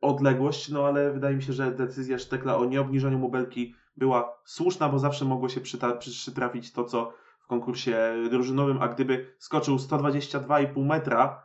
odległość, 0.00 0.68
no 0.68 0.86
ale 0.86 1.12
wydaje 1.12 1.36
mi 1.36 1.42
się, 1.42 1.52
że 1.52 1.72
decyzja 1.72 2.18
Sztekla 2.18 2.56
o 2.56 2.64
nieobniżaniu 2.64 3.18
mu 3.18 3.30
belki 3.30 3.74
była 3.96 4.38
słuszna, 4.44 4.88
bo 4.88 4.98
zawsze 4.98 5.24
mogło 5.24 5.48
się 5.48 5.60
przytrafić 6.00 6.72
to, 6.72 6.84
co 6.84 7.12
w 7.40 7.46
konkursie 7.46 8.14
drużynowym, 8.30 8.82
a 8.82 8.88
gdyby 8.88 9.34
skoczył 9.38 9.76
122,5 9.76 10.84
metra, 10.84 11.43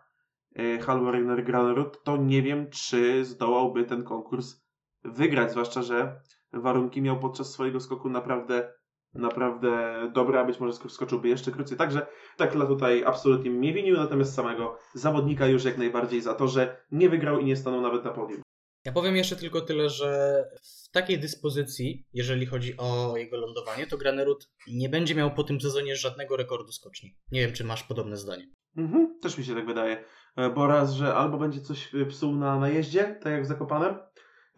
E, 0.60 0.80
Halvor 0.80 1.44
Granerud, 1.44 2.04
to 2.04 2.18
nie 2.18 2.42
wiem, 2.42 2.70
czy 2.70 3.26
zdołałby 3.26 3.86
ten 3.86 4.04
konkurs 4.04 4.56
wygrać, 5.04 5.52
zwłaszcza, 5.52 5.82
że 5.82 6.22
warunki 6.54 7.02
miał 7.02 7.20
podczas 7.20 7.52
swojego 7.52 7.80
skoku 7.80 8.10
naprawdę 8.10 8.74
naprawdę 9.14 9.94
dobre, 10.14 10.40
a 10.40 10.46
być 10.46 10.60
może 10.60 10.74
skoczyłby 10.74 11.30
jeszcze 11.30 11.52
krócej. 11.52 11.78
Także 11.78 12.08
Tekla 12.38 12.66
tutaj 12.66 13.04
absolutnie 13.04 13.52
mnie 13.52 13.74
winił, 13.74 13.98
natomiast 13.98 14.34
samego 14.34 14.78
zawodnika 14.94 15.48
już 15.48 15.66
jak 15.66 15.78
najbardziej 15.78 16.22
za 16.22 16.34
to, 16.34 16.48
że 16.48 16.86
nie 16.92 17.10
wygrał 17.10 17.40
i 17.40 17.46
nie 17.46 17.56
stanął 17.56 17.82
nawet 17.82 18.04
na 18.04 18.12
podium. 18.12 18.42
Ja 18.86 18.92
powiem 18.92 19.16
jeszcze 19.16 19.36
tylko 19.36 19.62
tyle, 19.62 19.90
że 19.90 20.44
w 20.64 20.92
takiej 20.92 21.20
dyspozycji, 21.20 22.06
jeżeli 22.14 22.46
chodzi 22.46 22.78
o 22.78 23.18
jego 23.18 23.38
lądowanie, 23.38 23.88
to 23.88 23.98
Granerud 23.98 24.50
nie 24.68 24.90
będzie 24.90 25.16
miał 25.16 25.34
po 25.34 25.44
tym 25.44 25.62
sezonie 25.62 25.96
żadnego 25.96 26.38
rekordu 26.38 26.72
skoczni. 26.72 27.16
Nie 27.32 27.42
wiem, 27.42 27.54
czy 27.54 27.64
masz 27.64 27.84
podobne 27.84 28.18
zdanie. 28.18 28.48
Mhm, 28.78 29.20
też 29.22 29.38
mi 29.38 29.46
się 29.46 29.56
tak 29.56 29.66
wydaje. 29.66 30.04
E, 30.40 30.50
bo 30.50 30.68
raz, 30.68 30.94
że 30.94 31.16
albo 31.16 31.38
będzie 31.38 31.62
coś 31.62 31.92
psuł 32.10 32.36
na 32.36 32.60
najeździe, 32.60 33.20
tak 33.24 33.34
jak 33.34 33.44
w 33.44 33.48
Zakopanem, 33.48 33.96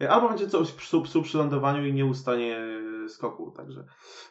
albo 0.08 0.28
będzie 0.28 0.46
coś 0.46 0.72
psu, 0.72 1.02
psu 1.02 1.22
przy 1.22 1.38
lądowaniu 1.38 1.86
i 1.86 1.92
nie 1.92 2.06
ustanie 2.06 2.60
skoku, 3.08 3.50
także 3.56 3.84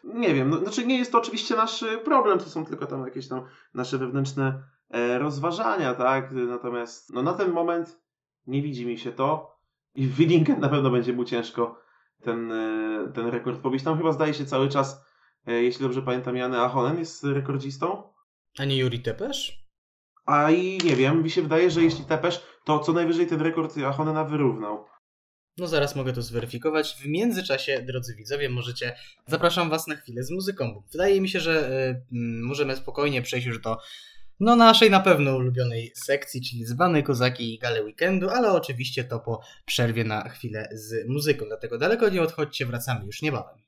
nie 0.04 0.34
wiem, 0.34 0.50
no, 0.50 0.58
znaczy 0.58 0.86
nie 0.86 0.98
jest 0.98 1.12
to 1.12 1.18
oczywiście 1.18 1.56
nasz 1.56 1.86
problem, 2.06 2.40
to 2.40 2.46
są 2.46 2.66
tylko 2.66 2.86
tam 2.86 3.06
jakieś 3.06 3.28
tam 3.28 3.46
nasze 3.74 3.98
wewnętrzne 3.98 4.64
e, 4.90 5.20
rozważania, 5.20 5.94
tak, 5.94 6.32
natomiast 6.32 7.14
no, 7.14 7.22
na 7.22 7.34
ten 7.34 7.52
moment 7.52 8.02
nie 8.48 8.62
widzi 8.62 8.86
mi 8.86 8.98
się 8.98 9.12
to 9.12 9.58
i 9.96 10.08
w 10.08 10.16
Willingen 10.16 10.60
na 10.60 10.70
pewno 10.70 10.90
będzie 10.90 11.14
mu 11.14 11.26
ciężko 11.26 11.82
ten, 12.22 12.52
e, 12.52 13.12
ten 13.14 13.28
rekord 13.28 13.62
pobić. 13.62 13.84
Tam 13.84 13.98
chyba 13.98 14.12
zdaje 14.12 14.34
się 14.34 14.46
cały 14.46 14.70
czas, 14.70 15.06
e, 15.48 15.54
jeśli 15.54 15.84
dobrze 15.84 16.02
pamiętam, 16.02 16.36
Jany 16.36 16.60
Ahonen 16.60 17.00
jest 17.00 17.24
rekordzistą. 17.24 18.04
A 18.60 18.66
nie 18.66 18.78
Juri 18.78 19.00
Tepesz? 19.00 19.61
A 20.26 20.52
i 20.52 20.78
nie 20.78 20.96
wiem, 20.96 21.24
mi 21.24 21.30
się 21.30 21.42
wydaje, 21.42 21.72
że 21.72 21.82
jeśli 21.82 22.06
Tepesz, 22.06 22.44
to 22.66 22.80
co 22.80 22.94
najwyżej 22.94 23.28
ten 23.28 23.42
rekord 23.42 23.78
Ahonena 23.78 24.24
wyrównał. 24.24 24.86
No 25.58 25.68
zaraz 25.68 25.96
mogę 25.96 26.14
to 26.14 26.22
zweryfikować. 26.22 26.96
W 26.96 27.08
międzyczasie, 27.08 27.82
drodzy 27.82 28.16
widzowie, 28.16 28.50
możecie. 28.50 28.96
Zapraszam 29.28 29.70
Was 29.70 29.88
na 29.88 29.96
chwilę 29.96 30.24
z 30.24 30.32
muzyką. 30.32 30.84
Wydaje 30.92 31.22
mi 31.22 31.30
się, 31.30 31.40
że 31.40 31.72
y, 31.90 32.04
możemy 32.44 32.76
spokojnie 32.76 33.22
przejść 33.22 33.48
już 33.48 33.62
do 33.62 33.78
no 34.40 34.56
naszej 34.56 34.90
na 34.90 35.00
pewno 35.00 35.36
ulubionej 35.36 35.92
sekcji, 35.96 36.42
czyli 36.42 36.66
dzbany, 36.66 37.04
kozaki 37.04 37.54
i 37.54 37.60
gale 37.60 37.84
weekendu, 37.84 38.30
ale 38.30 38.52
oczywiście 38.52 39.04
to 39.04 39.20
po 39.20 39.42
przerwie 39.66 40.04
na 40.04 40.30
chwilę 40.30 40.70
z 40.72 41.08
muzyką. 41.08 41.46
Dlatego 41.46 41.78
daleko 41.78 42.10
nie 42.10 42.22
odchodźcie, 42.22 42.66
wracamy 42.66 43.06
już 43.06 43.22
niebawem. 43.22 43.62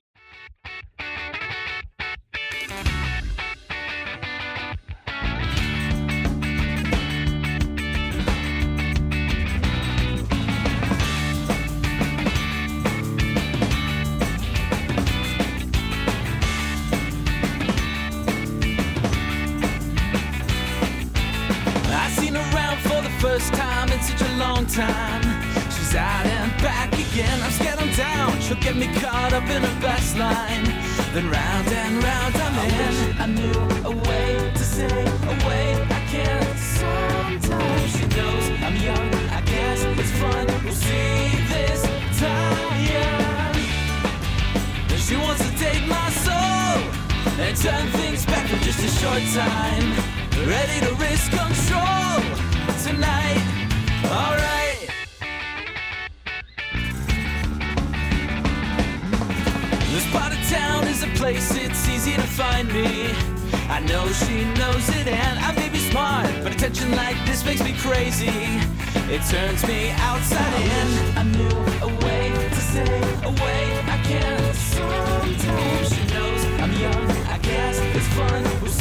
Short 49.14 49.34
time. 49.34 49.92
Ready 50.48 50.80
to 50.86 50.94
risk 50.96 51.30
control 51.32 52.22
tonight. 52.84 53.44
Alright. 54.06 54.90
This 59.92 60.10
part 60.12 60.34
of 60.34 60.50
town 60.50 60.88
is 60.88 61.04
a 61.04 61.08
place 61.20 61.56
it's 61.56 61.88
easy 61.88 62.14
to 62.14 62.22
find 62.22 62.68
me. 62.74 63.14
I 63.70 63.80
know 63.82 64.08
she 64.08 64.46
knows 64.56 64.90
it 64.90 65.08
and 65.08 65.40
I 65.40 65.52
may 65.56 65.70
be 65.70 65.78
smart, 65.78 66.30
but 66.42 66.54
attention 66.56 66.92
like 66.92 67.18
this 67.26 67.46
makes 67.46 67.64
me 67.64 67.74
crazy. 67.78 68.34
It 69.14 69.22
turns 69.30 69.66
me 69.68 69.92
outside 70.10 70.54
in. 70.62 71.18
I 71.18 71.24
knew 71.24 71.58
a 71.82 72.06
way 72.06 72.32
to 72.50 72.62
say 72.74 73.02
a 73.24 73.32
way 73.44 73.64
I 73.96 73.98
can. 74.10 74.54
Sometimes 74.54 75.94
she 75.94 76.04
knows 76.14 76.46
I'm 76.62 76.74
young. 76.74 77.12
I 77.28 77.38
guess 77.38 77.80
it's 77.80 78.08
fun. 78.16 78.73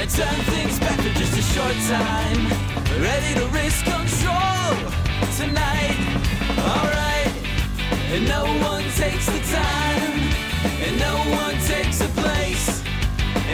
And 0.00 0.10
turn 0.10 0.40
things 0.54 0.78
back 0.78 0.98
for 0.98 1.12
just 1.18 1.36
a 1.36 1.42
short 1.42 1.76
time. 1.88 2.40
Ready 3.02 3.34
to 3.34 3.46
risk 3.48 3.84
control 3.84 4.72
tonight. 5.36 5.98
Alright, 6.56 7.32
and 8.12 8.26
no 8.26 8.44
one 8.70 8.84
takes 8.96 9.26
the 9.26 9.40
time, 9.52 10.12
and 10.84 10.98
no 10.98 11.14
one 11.36 11.56
takes 11.72 12.00
a 12.00 12.08
place, 12.22 12.82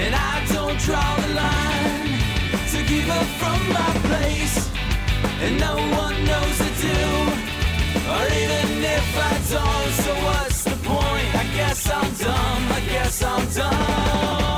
and 0.03 0.15
I 0.15 0.45
don't 0.55 0.79
draw 0.87 1.17
the 1.17 1.35
line 1.35 2.15
to 2.73 2.79
keep 2.91 3.09
up 3.09 3.29
from 3.43 3.59
my 3.79 3.93
place, 4.07 4.71
and 5.43 5.59
no 5.59 5.75
one 5.75 6.17
knows 6.31 6.59
to 6.65 6.71
do, 6.89 7.03
or 8.15 8.25
even 8.43 8.85
if 8.97 9.09
I 9.31 9.35
don't, 9.51 9.93
so 10.05 10.13
what's 10.27 10.63
the 10.63 10.77
point? 10.87 11.31
I 11.43 11.45
guess 11.57 11.91
I'm 11.91 12.15
dumb, 12.15 12.63
I 12.79 12.81
guess 12.89 13.23
I'm 13.23 13.49
dumb. 13.51 14.56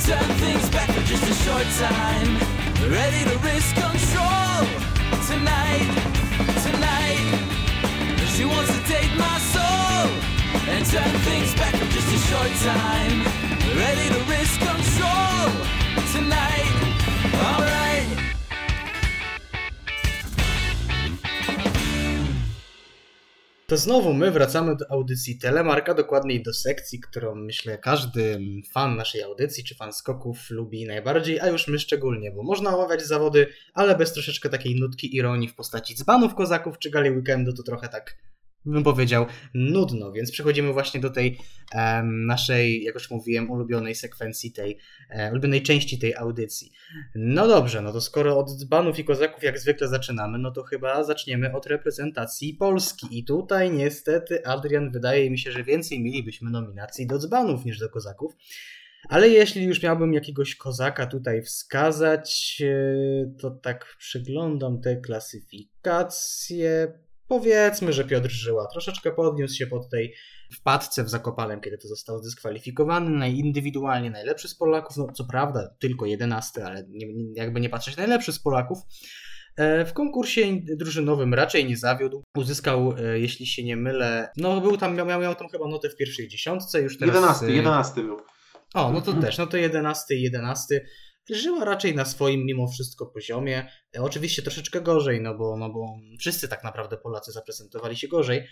Turn 0.00 0.28
things 0.36 0.68
back 0.70 0.90
for 0.90 1.00
just 1.02 1.24
a 1.24 1.34
short 1.44 1.66
time. 1.78 2.36
Ready 2.90 3.24
to 3.24 3.38
risk 3.38 3.74
control 3.74 4.66
tonight, 5.26 5.88
tonight. 6.66 7.26
She 8.34 8.44
wants 8.44 8.70
to 8.76 8.82
take 8.84 9.10
my 9.16 9.38
soul 9.54 10.10
and 10.68 10.84
turn 10.84 11.12
things 11.24 11.54
back 11.54 11.74
for 11.74 11.86
just 11.86 12.12
a 12.12 12.18
short 12.28 12.52
time. 12.62 13.24
Ready 13.74 14.08
to 14.10 14.20
risk 14.28 14.60
control 14.60 15.50
tonight. 16.12 16.75
To 23.68 23.76
znowu 23.76 24.14
my 24.14 24.30
wracamy 24.30 24.76
do 24.76 24.90
audycji 24.90 25.38
Telemarka, 25.38 25.94
dokładniej 25.94 26.42
do 26.42 26.54
sekcji, 26.54 27.00
którą 27.00 27.34
myślę 27.34 27.78
każdy 27.78 28.40
fan 28.72 28.96
naszej 28.96 29.22
audycji 29.22 29.64
czy 29.64 29.74
fan 29.74 29.92
skoków 29.92 30.50
lubi 30.50 30.86
najbardziej, 30.86 31.40
a 31.40 31.48
już 31.48 31.68
my 31.68 31.78
szczególnie, 31.78 32.32
bo 32.32 32.42
można 32.42 32.76
omawiać 32.76 33.02
zawody, 33.02 33.46
ale 33.74 33.96
bez 33.96 34.12
troszeczkę 34.12 34.48
takiej 34.48 34.80
nutki 34.80 35.16
ironii 35.16 35.48
w 35.48 35.54
postaci 35.54 35.94
dzbanów 35.94 36.34
kozaków 36.34 36.78
czy 36.78 36.90
gali 36.90 37.10
weekendu, 37.10 37.52
to 37.52 37.62
trochę 37.62 37.88
tak 37.88 38.16
bym 38.66 38.84
powiedział, 38.84 39.26
nudno, 39.54 40.12
więc 40.12 40.32
przechodzimy 40.32 40.72
właśnie 40.72 41.00
do 41.00 41.10
tej 41.10 41.38
um, 41.74 42.26
naszej, 42.26 42.82
jak 42.82 42.94
już 42.94 43.10
mówiłem, 43.10 43.50
ulubionej 43.50 43.94
sekwencji 43.94 44.52
tej, 44.52 44.78
um, 45.10 45.32
ulubionej 45.32 45.62
części 45.62 45.98
tej 45.98 46.14
audycji. 46.14 46.72
No 47.14 47.48
dobrze, 47.48 47.82
no 47.82 47.92
to 47.92 48.00
skoro 48.00 48.38
od 48.38 48.50
dzbanów 48.50 48.98
i 48.98 49.04
kozaków 49.04 49.42
jak 49.42 49.58
zwykle 49.58 49.88
zaczynamy, 49.88 50.38
no 50.38 50.50
to 50.50 50.62
chyba 50.62 51.04
zaczniemy 51.04 51.52
od 51.52 51.66
reprezentacji 51.66 52.54
Polski. 52.54 53.18
I 53.18 53.24
tutaj 53.24 53.70
niestety, 53.70 54.46
Adrian, 54.46 54.90
wydaje 54.90 55.30
mi 55.30 55.38
się, 55.38 55.52
że 55.52 55.64
więcej 55.64 56.02
mielibyśmy 56.02 56.50
nominacji 56.50 57.06
do 57.06 57.18
dzbanów 57.18 57.64
niż 57.64 57.78
do 57.78 57.88
kozaków. 57.88 58.32
Ale 59.08 59.28
jeśli 59.28 59.64
już 59.64 59.82
miałbym 59.82 60.12
jakiegoś 60.12 60.56
kozaka 60.56 61.06
tutaj 61.06 61.42
wskazać, 61.42 62.62
e, 62.64 63.38
to 63.40 63.50
tak 63.50 63.96
przyglądam 63.98 64.80
te 64.80 64.96
klasyfikacje. 64.96 66.98
Powiedzmy, 67.28 67.92
że 67.92 68.04
Piotr 68.04 68.30
Żyła 68.30 68.66
troszeczkę 68.72 69.12
podniósł 69.12 69.54
się 69.54 69.66
pod 69.66 69.90
tej 69.90 70.14
wpadce 70.52 71.04
w 71.04 71.08
Zakopanem, 71.08 71.60
kiedy 71.60 71.78
to 71.78 71.88
został 71.88 72.18
zdyskwalifikowany, 72.18 73.30
indywidualnie 73.30 74.10
najlepszy 74.10 74.48
z 74.48 74.54
Polaków, 74.54 74.96
no 74.96 75.06
co 75.14 75.24
prawda 75.24 75.74
tylko 75.78 76.06
jedenasty, 76.06 76.64
ale 76.64 76.84
nie, 76.88 77.06
jakby 77.34 77.60
nie 77.60 77.68
patrzeć, 77.68 77.96
najlepszy 77.96 78.32
z 78.32 78.38
Polaków. 78.38 78.78
E, 79.56 79.84
w 79.84 79.92
konkursie 79.92 80.42
drużynowym 80.76 81.34
raczej 81.34 81.64
nie 81.64 81.76
zawiódł. 81.76 82.22
Uzyskał, 82.36 82.94
e, 82.98 83.18
jeśli 83.18 83.46
się 83.46 83.64
nie 83.64 83.76
mylę, 83.76 84.28
no 84.36 84.60
był 84.60 84.76
tam, 84.76 84.96
miał, 84.96 85.06
miał 85.06 85.34
tam 85.34 85.48
chyba 85.48 85.68
notę 85.68 85.90
w 85.90 85.96
pierwszej 85.96 86.28
dziesiątce, 86.28 86.82
już 86.82 86.98
teraz... 86.98 87.14
Jedenasty, 87.14 87.52
jedenasty 87.52 88.02
był. 88.02 88.16
O, 88.74 88.92
no 88.92 89.00
to 89.00 89.12
też, 89.12 89.38
no 89.38 89.46
to 89.46 89.56
jedenasty 89.56 90.16
jedenasty 90.16 90.86
żyła 91.30 91.64
raczej 91.64 91.94
na 91.94 92.04
swoim 92.04 92.44
mimo 92.44 92.68
wszystko 92.68 93.06
poziomie. 93.06 93.66
E, 93.96 94.02
oczywiście 94.02 94.42
troszeczkę 94.42 94.80
gorzej, 94.80 95.20
no 95.20 95.34
bo, 95.34 95.56
no 95.56 95.72
bo 95.72 95.96
wszyscy 96.20 96.48
tak 96.48 96.64
naprawdę 96.64 96.96
Polacy 96.96 97.32
zaprezentowali 97.32 97.96
się 97.96 98.08
gorzej, 98.08 98.46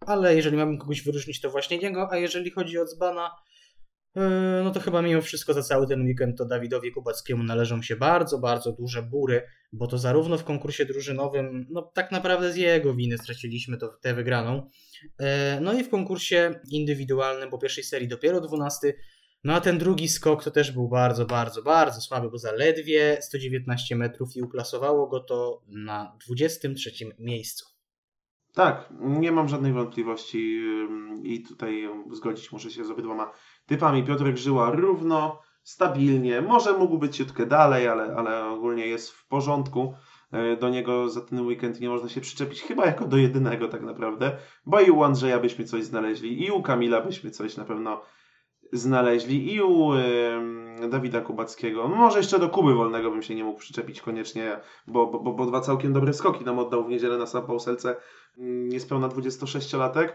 ale 0.00 0.36
jeżeli 0.36 0.56
mamy 0.56 0.78
kogoś 0.78 1.02
wyróżnić, 1.02 1.40
to 1.40 1.50
właśnie 1.50 1.78
niego, 1.78 2.08
a 2.10 2.16
jeżeli 2.16 2.50
chodzi 2.50 2.78
o 2.78 2.84
Dzbana, 2.84 3.30
e, 4.16 4.20
no 4.64 4.70
to 4.70 4.80
chyba 4.80 5.02
mimo 5.02 5.22
wszystko 5.22 5.54
za 5.54 5.62
cały 5.62 5.86
ten 5.86 6.02
weekend 6.02 6.38
to 6.38 6.44
Dawidowi 6.44 6.92
Kubackiemu 6.92 7.44
należą 7.44 7.82
się 7.82 7.96
bardzo, 7.96 8.38
bardzo 8.38 8.72
duże 8.72 9.02
bury, 9.02 9.42
bo 9.72 9.86
to 9.86 9.98
zarówno 9.98 10.38
w 10.38 10.44
konkursie 10.44 10.84
drużynowym, 10.84 11.66
no 11.70 11.82
tak 11.94 12.12
naprawdę 12.12 12.52
z 12.52 12.56
jego 12.56 12.94
winy 12.94 13.18
straciliśmy 13.18 13.78
to, 13.78 13.88
tę 13.88 14.14
wygraną, 14.14 14.70
e, 15.18 15.60
no 15.60 15.72
i 15.72 15.84
w 15.84 15.88
konkursie 15.88 16.60
indywidualnym 16.70 17.50
po 17.50 17.58
pierwszej 17.58 17.84
serii 17.84 18.08
dopiero 18.08 18.40
12, 18.40 18.94
no 19.44 19.54
a 19.54 19.60
ten 19.60 19.78
drugi 19.78 20.08
skok 20.08 20.44
to 20.44 20.50
też 20.50 20.72
był 20.72 20.88
bardzo, 20.88 21.26
bardzo, 21.26 21.62
bardzo 21.62 22.00
słaby, 22.00 22.30
bo 22.30 22.38
zaledwie 22.38 23.18
119 23.20 23.96
metrów 23.96 24.36
i 24.36 24.42
uklasowało 24.42 25.06
go 25.06 25.20
to 25.20 25.62
na 25.66 26.16
23 26.26 26.90
miejscu. 27.18 27.78
Tak, 28.54 28.88
nie 29.00 29.32
mam 29.32 29.48
żadnej 29.48 29.72
wątpliwości 29.72 30.60
i 31.22 31.42
tutaj 31.42 31.88
zgodzić 32.12 32.52
muszę 32.52 32.70
się 32.70 32.84
z 32.84 32.90
obydwoma 32.90 33.32
typami. 33.66 34.04
Piotrek 34.04 34.36
Żyła 34.36 34.70
równo, 34.70 35.42
stabilnie, 35.62 36.42
może 36.42 36.72
mógł 36.72 36.98
być 36.98 37.16
ciutkę 37.16 37.46
dalej, 37.46 37.88
ale, 37.88 38.14
ale 38.16 38.44
ogólnie 38.44 38.86
jest 38.86 39.10
w 39.10 39.26
porządku. 39.26 39.94
E, 40.32 40.56
do 40.56 40.68
niego 40.68 41.08
za 41.08 41.20
ten 41.20 41.40
weekend 41.40 41.80
nie 41.80 41.88
można 41.88 42.08
się 42.08 42.20
przyczepić, 42.20 42.62
chyba 42.62 42.86
jako 42.86 43.06
do 43.06 43.16
jedynego 43.16 43.68
tak 43.68 43.82
naprawdę, 43.82 44.36
bo 44.66 44.80
i 44.80 44.90
u 44.90 45.02
Andrzeja 45.02 45.38
byśmy 45.38 45.64
coś 45.64 45.84
znaleźli, 45.84 46.46
i 46.46 46.50
u 46.50 46.62
Kamila 46.62 47.00
byśmy 47.00 47.30
coś 47.30 47.56
na 47.56 47.64
pewno 47.64 48.02
znaleźli, 48.72 49.54
i 49.54 49.62
u 49.62 49.94
y, 49.94 50.88
Dawida 50.88 51.20
Kubackiego. 51.20 51.88
No 51.88 51.96
może 51.96 52.18
jeszcze 52.18 52.38
do 52.38 52.48
Kuby 52.48 52.74
Wolnego 52.74 53.10
bym 53.10 53.22
się 53.22 53.34
nie 53.34 53.44
mógł 53.44 53.58
przyczepić 53.58 54.00
koniecznie, 54.00 54.60
bo, 54.86 55.06
bo, 55.06 55.32
bo 55.32 55.46
dwa 55.46 55.60
całkiem 55.60 55.92
dobre 55.92 56.12
skoki 56.12 56.44
nam 56.44 56.58
oddał 56.58 56.84
w 56.84 56.88
niedzielę 56.88 57.18
na 57.18 57.26
San 57.26 57.46
Pauselce 57.46 57.96
mm, 58.38 58.68
niespełna 58.68 59.08
26-latek. 59.08 60.08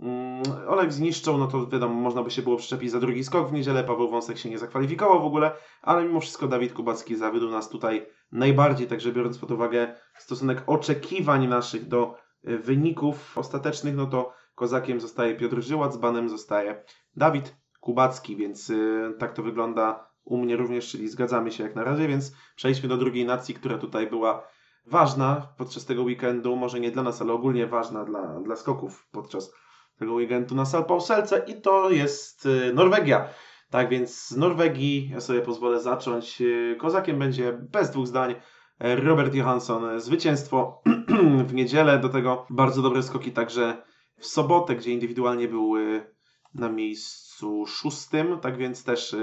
Mm, 0.00 0.42
Olek 0.68 0.92
zniszczą, 0.92 1.38
no 1.38 1.46
to 1.46 1.66
wiadomo, 1.66 1.94
można 1.94 2.22
by 2.22 2.30
się 2.30 2.42
było 2.42 2.56
przyczepić 2.56 2.90
za 2.90 3.00
drugi 3.00 3.24
skok 3.24 3.48
w 3.48 3.52
niedzielę. 3.52 3.84
Paweł 3.84 4.10
Wąsek 4.10 4.38
się 4.38 4.50
nie 4.50 4.58
zakwalifikował 4.58 5.22
w 5.22 5.26
ogóle, 5.26 5.52
ale 5.82 6.04
mimo 6.04 6.20
wszystko 6.20 6.48
Dawid 6.48 6.72
Kubacki 6.72 7.16
zawiódł 7.16 7.50
nas 7.50 7.68
tutaj 7.68 8.06
najbardziej, 8.32 8.86
także 8.86 9.12
biorąc 9.12 9.38
pod 9.38 9.50
uwagę 9.50 9.94
stosunek 10.18 10.62
oczekiwań 10.66 11.48
naszych 11.48 11.88
do 11.88 12.14
e, 12.44 12.58
wyników 12.58 13.38
ostatecznych, 13.38 13.96
no 13.96 14.06
to 14.06 14.32
kozakiem 14.54 15.00
zostaje 15.00 15.36
Piotr 15.36 15.60
Żyła, 15.60 15.88
banem 15.88 16.28
zostaje 16.28 16.84
Dawid 17.16 17.61
Kubacki, 17.82 18.36
więc 18.36 18.68
yy, 18.68 19.14
tak 19.18 19.32
to 19.32 19.42
wygląda 19.42 20.06
u 20.24 20.38
mnie 20.38 20.56
również, 20.56 20.90
czyli 20.90 21.08
zgadzamy 21.08 21.52
się 21.52 21.62
jak 21.62 21.74
na 21.74 21.84
razie, 21.84 22.08
więc 22.08 22.32
przejdźmy 22.56 22.88
do 22.88 22.96
drugiej 22.96 23.24
nacji, 23.24 23.54
która 23.54 23.78
tutaj 23.78 24.06
była 24.06 24.46
ważna 24.86 25.48
podczas 25.56 25.84
tego 25.84 26.02
weekendu, 26.02 26.56
może 26.56 26.80
nie 26.80 26.90
dla 26.90 27.02
nas, 27.02 27.22
ale 27.22 27.32
ogólnie 27.32 27.66
ważna 27.66 28.04
dla, 28.04 28.40
dla 28.40 28.56
skoków 28.56 29.08
podczas 29.12 29.52
tego 29.98 30.12
weekendu 30.14 30.54
na 30.54 30.64
Salpauselce 30.64 31.44
i 31.46 31.60
to 31.60 31.90
jest 31.90 32.46
y, 32.46 32.72
Norwegia. 32.74 33.28
Tak 33.70 33.88
więc 33.88 34.28
z 34.28 34.36
Norwegii 34.36 35.08
ja 35.12 35.20
sobie 35.20 35.40
pozwolę 35.40 35.80
zacząć. 35.80 36.40
Y, 36.40 36.76
kozakiem 36.80 37.18
będzie 37.18 37.52
bez 37.52 37.90
dwóch 37.90 38.06
zdań 38.06 38.34
Robert 38.80 39.34
Johansson. 39.34 40.00
Zwycięstwo 40.00 40.82
w 41.48 41.54
niedzielę, 41.54 41.98
do 41.98 42.08
tego 42.08 42.46
bardzo 42.50 42.82
dobre 42.82 43.02
skoki 43.02 43.32
także 43.32 43.82
w 44.18 44.26
sobotę, 44.26 44.76
gdzie 44.76 44.92
indywidualnie 44.92 45.48
był 45.48 45.76
y, 45.76 46.14
na 46.54 46.68
miejscu 46.68 47.31
szóstym, 47.66 48.38
tak 48.40 48.56
więc 48.56 48.84
też 48.84 49.16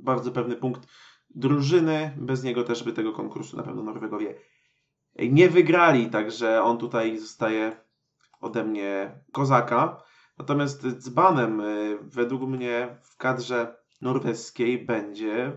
bardzo 0.00 0.32
pewny 0.32 0.56
punkt 0.56 0.88
drużyny. 1.30 2.12
Bez 2.16 2.42
niego 2.42 2.64
też 2.64 2.82
by 2.82 2.92
tego 2.92 3.12
konkursu 3.12 3.56
na 3.56 3.62
pewno 3.62 3.82
Norwegowie 3.82 4.34
nie 5.18 5.48
wygrali, 5.48 6.10
także 6.10 6.62
on 6.62 6.78
tutaj 6.78 7.18
zostaje 7.18 7.76
ode 8.40 8.64
mnie 8.64 9.20
kozaka. 9.32 10.02
Natomiast 10.38 10.86
dzbanem 10.86 11.60
y, 11.60 11.98
według 12.02 12.42
mnie 12.42 12.98
w 13.02 13.16
kadrze 13.16 13.76
norweskiej 14.00 14.84
będzie 14.86 15.52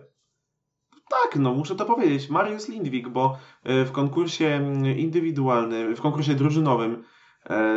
tak, 1.10 1.36
no 1.36 1.54
muszę 1.54 1.76
to 1.76 1.86
powiedzieć, 1.86 2.30
Mariusz 2.30 2.68
Lindwik, 2.68 3.10
bo 3.10 3.38
y, 3.70 3.86
w 3.86 3.92
konkursie 3.92 4.74
indywidualnym, 4.98 5.96
w 5.96 6.02
konkursie 6.02 6.36
drużynowym 6.36 6.94
y, 6.94 7.04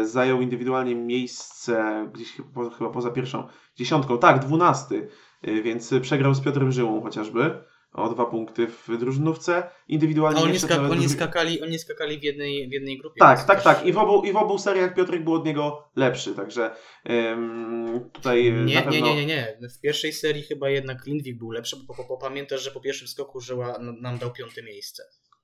zajął 0.03 0.41
indywidualnie 0.41 0.95
miejsce 0.95 2.09
gdzieś 2.15 2.37
chyba 2.79 2.91
poza 2.91 3.11
pierwszą 3.11 3.49
dziesiątką, 3.77 4.19
tak, 4.19 4.39
dwunasty, 4.39 5.09
więc 5.43 5.95
przegrał 6.03 6.35
z 6.35 6.41
Piotrem 6.41 6.73
Żyłą 6.73 7.03
chociażby 7.03 7.65
o 7.93 8.09
dwa 8.09 8.27
punkty 8.27 8.67
w 8.67 8.99
drużynówce. 8.99 9.71
Indywidualnie 9.89 10.41
A 10.41 10.43
oni, 10.43 10.59
skak 10.59 10.91
oni, 10.91 11.09
skakali, 11.09 11.63
oni 11.63 11.79
skakali 11.79 12.19
w 12.19 12.23
jednej, 12.23 12.69
w 12.69 12.73
jednej 12.73 12.99
grupie. 12.99 13.19
Tak, 13.19 13.45
tak, 13.45 13.63
tak. 13.63 13.87
I 13.87 13.93
w, 13.93 13.99
obu, 13.99 14.25
I 14.25 14.33
w 14.33 14.37
obu 14.37 14.59
seriach 14.59 14.95
Piotrek 14.95 15.25
był 15.25 15.35
od 15.35 15.47
niego 15.47 15.91
lepszy, 15.97 16.35
także 16.35 16.75
ym, 17.11 18.11
tutaj 18.13 18.53
nie, 18.53 18.75
na 18.75 18.83
pewno... 18.83 19.07
nie, 19.07 19.15
nie, 19.15 19.15
nie, 19.15 19.27
nie. 19.27 19.69
W 19.77 19.81
pierwszej 19.81 20.13
serii 20.13 20.43
chyba 20.43 20.71
jednak 20.71 21.07
Lindwik 21.07 21.39
był 21.39 21.51
lepszy, 21.51 21.77
bo, 21.87 21.95
bo, 21.95 22.05
bo 22.09 22.17
pamiętasz, 22.17 22.63
że 22.63 22.71
po 22.71 22.81
pierwszym 22.81 23.09
skoku 23.09 23.41
Żyła 23.41 23.79
nam 24.01 24.19
dał 24.19 24.33
piąte 24.33 24.63
miejsce. 24.63 25.03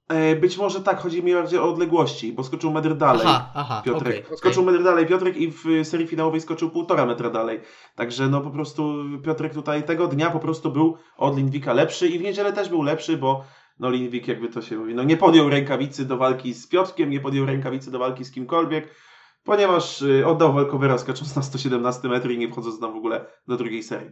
E, 0.08 0.36
być 0.36 0.58
może 0.58 0.80
tak, 0.80 1.00
chodzi 1.00 1.22
mi 1.22 1.34
bardziej 1.34 1.58
o 1.58 1.70
odległości, 1.70 2.32
bo 2.32 2.44
skoczył 2.44 2.70
metr 2.70 2.96
dalej 2.96 3.22
aha, 3.24 3.50
aha, 3.54 3.82
Piotrek. 3.84 4.26
Okay, 4.26 4.36
skoczył 4.36 4.62
okay. 4.62 4.72
metr 4.72 4.84
dalej 4.84 5.06
Piotrek 5.06 5.36
i 5.36 5.52
w 5.52 5.64
serii 5.82 6.06
finałowej 6.06 6.40
skoczył 6.40 6.70
półtora 6.70 7.06
metra 7.06 7.30
dalej. 7.30 7.60
Także 7.94 8.28
no 8.28 8.40
po 8.40 8.50
prostu 8.50 9.04
Piotrek 9.24 9.54
tutaj 9.54 9.82
tego 9.82 10.06
dnia 10.06 10.30
po 10.30 10.38
prostu 10.38 10.70
był 10.70 10.96
od 11.16 11.36
Lindwika 11.36 11.72
lepszy 11.72 12.08
i 12.08 12.18
w 12.18 12.22
niedzielę 12.22 12.52
też 12.52 12.68
był 12.68 12.82
lepszy, 12.82 13.16
bo 13.16 13.44
no 13.78 13.90
Lindwik 13.90 14.28
jakby 14.28 14.48
to 14.48 14.62
się 14.62 14.76
mówi, 14.76 14.94
no 14.94 15.02
nie 15.02 15.16
podjął 15.16 15.48
rękawicy 15.48 16.04
do 16.04 16.16
walki 16.16 16.54
z 16.54 16.66
Piotrkiem, 16.66 17.10
nie 17.10 17.20
podjął 17.20 17.46
rękawicy 17.46 17.90
do 17.90 17.98
walki 17.98 18.24
z 18.24 18.30
kimkolwiek, 18.30 18.94
ponieważ 19.44 20.02
y, 20.02 20.26
oddał 20.26 20.52
walkowera 20.52 20.98
skacząc 20.98 21.36
na 21.36 21.42
117 21.42 22.08
metry 22.08 22.34
i 22.34 22.38
nie 22.38 22.48
wchodząc 22.48 22.80
tam 22.80 22.92
w 22.92 22.96
ogóle 22.96 23.26
do 23.48 23.56
drugiej 23.56 23.82
serii. 23.82 24.10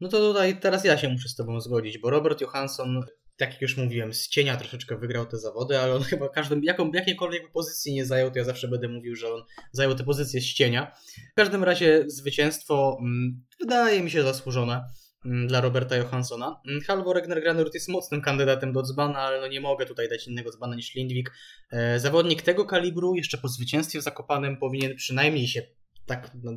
No 0.00 0.08
to 0.08 0.18
tutaj 0.18 0.60
teraz 0.60 0.84
ja 0.84 0.98
się 0.98 1.08
muszę 1.08 1.28
z 1.28 1.34
Tobą 1.34 1.60
zgodzić, 1.60 1.98
bo 1.98 2.10
Robert 2.10 2.40
Johansson 2.40 3.00
tak 3.36 3.52
jak 3.52 3.62
już 3.62 3.76
mówiłem, 3.76 4.14
z 4.14 4.28
cienia 4.28 4.56
troszeczkę 4.56 4.98
wygrał 4.98 5.26
te 5.26 5.38
zawody, 5.38 5.78
ale 5.78 5.94
on 5.94 6.02
chyba 6.12 6.28
każdym, 6.28 6.64
jaką, 6.64 6.92
jakiejkolwiek 6.92 7.52
pozycji 7.52 7.94
nie 7.94 8.06
zajął, 8.06 8.30
to 8.30 8.38
ja 8.38 8.44
zawsze 8.44 8.68
będę 8.68 8.88
mówił, 8.88 9.16
że 9.16 9.34
on 9.34 9.42
zajął 9.72 9.94
tę 9.94 10.04
pozycję 10.04 10.40
z 10.40 10.44
cienia. 10.44 10.92
W 11.32 11.34
każdym 11.34 11.64
razie 11.64 12.04
zwycięstwo 12.06 12.98
mm, 13.00 13.44
wydaje 13.60 14.02
mi 14.02 14.10
się 14.10 14.22
zasłużone 14.22 14.84
mm, 15.24 15.48
dla 15.48 15.60
Roberta 15.60 15.96
Johanssona. 15.96 16.60
Mm, 16.68 16.80
Halvor 16.80 17.16
Regner 17.16 17.42
Granurt 17.42 17.74
jest 17.74 17.88
mocnym 17.88 18.22
kandydatem 18.22 18.72
do 18.72 18.82
dzbana, 18.82 19.18
ale 19.18 19.40
no 19.40 19.48
nie 19.48 19.60
mogę 19.60 19.86
tutaj 19.86 20.08
dać 20.08 20.28
innego 20.28 20.50
dzbana 20.50 20.76
niż 20.76 20.94
Lindwik. 20.94 21.32
E, 21.72 22.00
zawodnik 22.00 22.42
tego 22.42 22.64
kalibru 22.64 23.14
jeszcze 23.14 23.38
po 23.38 23.48
zwycięstwie 23.48 23.98
w 23.98 24.02
Zakopanem 24.02 24.56
powinien 24.56 24.96
przynajmniej 24.96 25.48
się 25.48 25.62
tak, 26.06 26.30
no, 26.42 26.52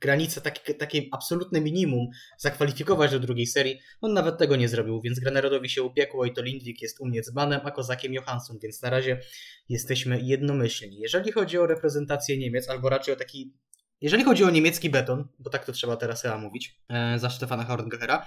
granicę, 0.00 0.40
takie, 0.40 0.74
takie 0.74 1.02
absolutne 1.12 1.60
minimum 1.60 2.06
zakwalifikować 2.38 3.10
do 3.10 3.20
drugiej 3.20 3.46
serii. 3.46 3.80
On 4.00 4.12
nawet 4.12 4.38
tego 4.38 4.56
nie 4.56 4.68
zrobił, 4.68 5.00
więc 5.00 5.20
Granerodowi 5.20 5.68
się 5.68 5.82
upiekło 5.82 6.24
i 6.24 6.32
to 6.32 6.42
Lindwik 6.42 6.82
jest 6.82 7.00
u 7.00 7.06
mnie 7.06 7.22
dzbanem, 7.22 7.60
a 7.64 7.70
kozakiem 7.70 8.14
Johansson, 8.14 8.58
więc 8.62 8.82
na 8.82 8.90
razie 8.90 9.20
jesteśmy 9.68 10.20
jednomyślni. 10.20 10.98
Jeżeli 10.98 11.32
chodzi 11.32 11.58
o 11.58 11.66
reprezentację 11.66 12.38
Niemiec, 12.38 12.68
albo 12.68 12.88
raczej 12.88 13.14
o 13.14 13.16
taki 13.16 13.54
jeżeli 14.00 14.24
chodzi 14.24 14.44
o 14.44 14.50
niemiecki 14.50 14.90
beton, 14.90 15.28
bo 15.38 15.50
tak 15.50 15.64
to 15.64 15.72
trzeba 15.72 15.96
teraz 15.96 16.22
chyba 16.22 16.38
mówić, 16.38 16.80
e, 16.88 17.18
za 17.18 17.30
Stefana 17.30 17.64
Horngachera, 17.64 18.26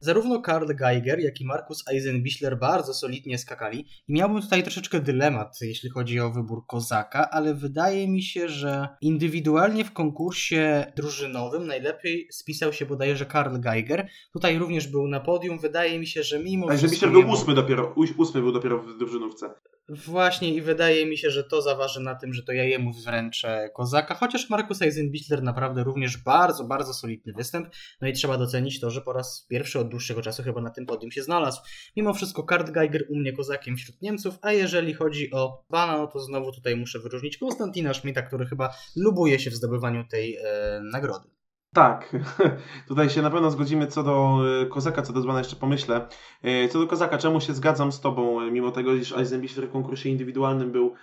Zarówno 0.00 0.40
Karl 0.40 0.74
Geiger, 0.74 1.20
jak 1.20 1.40
i 1.40 1.44
Markus 1.44 1.88
Eisenbichler 1.88 2.58
bardzo 2.58 2.94
solidnie 2.94 3.38
skakali 3.38 3.86
i 4.08 4.12
miałbym 4.12 4.42
tutaj 4.42 4.62
troszeczkę 4.62 5.00
dylemat, 5.00 5.58
jeśli 5.60 5.90
chodzi 5.90 6.20
o 6.20 6.30
wybór 6.30 6.66
kozaka, 6.66 7.30
ale 7.30 7.54
wydaje 7.54 8.08
mi 8.08 8.22
się, 8.22 8.48
że 8.48 8.88
indywidualnie 9.00 9.84
w 9.84 9.92
konkursie 9.92 10.92
drużynowym 10.96 11.66
najlepiej 11.66 12.28
spisał 12.32 12.72
się 12.72 12.86
bodajże 12.86 13.26
Karl 13.26 13.60
Geiger. 13.60 14.08
Tutaj 14.32 14.58
również 14.58 14.88
był 14.88 15.08
na 15.08 15.20
podium. 15.20 15.58
Wydaje 15.58 15.98
mi 15.98 16.06
się, 16.06 16.22
że 16.22 16.38
mimo 16.38 16.72
Eisenbichler 16.72 17.10
był 17.10 17.30
ósmy 17.30 17.54
dopiero, 17.54 17.94
ósmy 18.16 18.40
był 18.40 18.52
dopiero 18.52 18.82
w 18.82 18.98
drużynówce. 18.98 19.54
Właśnie 19.88 20.54
i 20.54 20.62
wydaje 20.62 21.06
mi 21.06 21.18
się, 21.18 21.30
że 21.30 21.44
to 21.44 21.62
zaważy 21.62 22.00
na 22.00 22.14
tym, 22.14 22.34
że 22.34 22.42
to 22.42 22.52
ja 22.52 22.64
jemu 22.64 22.92
wręczę 22.92 23.70
kozaka, 23.74 24.14
chociaż 24.14 24.50
Markus 24.50 24.82
Eisenbichler 24.82 25.42
naprawdę 25.42 25.84
również 25.84 26.16
bardzo, 26.16 26.64
bardzo 26.64 26.94
solidny 26.94 27.32
występ. 27.32 27.68
No 28.00 28.08
i 28.08 28.12
trzeba 28.12 28.38
docenić 28.38 28.80
to, 28.80 28.90
że 28.90 29.00
po 29.00 29.12
raz 29.12 29.46
pierwszy 29.50 29.78
od 29.78 29.88
dłuższego 29.88 30.22
czasu 30.22 30.42
chyba 30.42 30.60
na 30.60 30.70
tym 30.70 30.86
podium 30.86 31.10
się 31.10 31.22
znalazł. 31.22 31.60
Mimo 31.96 32.14
wszystko 32.14 32.42
Kart 32.42 32.70
Geiger 32.70 33.04
u 33.08 33.16
mnie 33.16 33.32
kozakiem 33.32 33.76
wśród 33.76 34.02
Niemców, 34.02 34.38
a 34.42 34.52
jeżeli 34.52 34.94
chodzi 34.94 35.30
o 35.32 35.64
Bana, 35.70 35.98
no 35.98 36.06
to 36.06 36.20
znowu 36.20 36.52
tutaj 36.52 36.76
muszę 36.76 36.98
wyróżnić 36.98 37.38
Konstantina 37.38 37.94
Schmidta, 37.94 38.22
który 38.22 38.46
chyba 38.46 38.74
lubuje 38.96 39.38
się 39.38 39.50
w 39.50 39.54
zdobywaniu 39.54 40.04
tej 40.08 40.36
e, 40.36 40.80
nagrody. 40.92 41.28
Tak, 41.74 42.16
tutaj 42.88 43.10
się 43.10 43.22
na 43.22 43.30
pewno 43.30 43.50
zgodzimy 43.50 43.86
co 43.86 44.02
do 44.02 44.38
e, 44.62 44.66
Kozaka, 44.66 45.02
co 45.02 45.12
do 45.12 45.20
Zbana 45.20 45.38
jeszcze 45.38 45.56
pomyślę. 45.56 46.08
E, 46.42 46.68
co 46.68 46.78
do 46.78 46.86
Kozaka, 46.86 47.18
czemu 47.18 47.40
się 47.40 47.54
zgadzam 47.54 47.92
z 47.92 48.00
Tobą, 48.00 48.40
e, 48.40 48.50
mimo 48.50 48.70
tego, 48.70 48.94
iż 48.94 49.12
Eisenbichler 49.12 49.68
w 49.68 49.72
konkursie 49.72 50.08
indywidualnym 50.08 50.72
był 50.72 50.94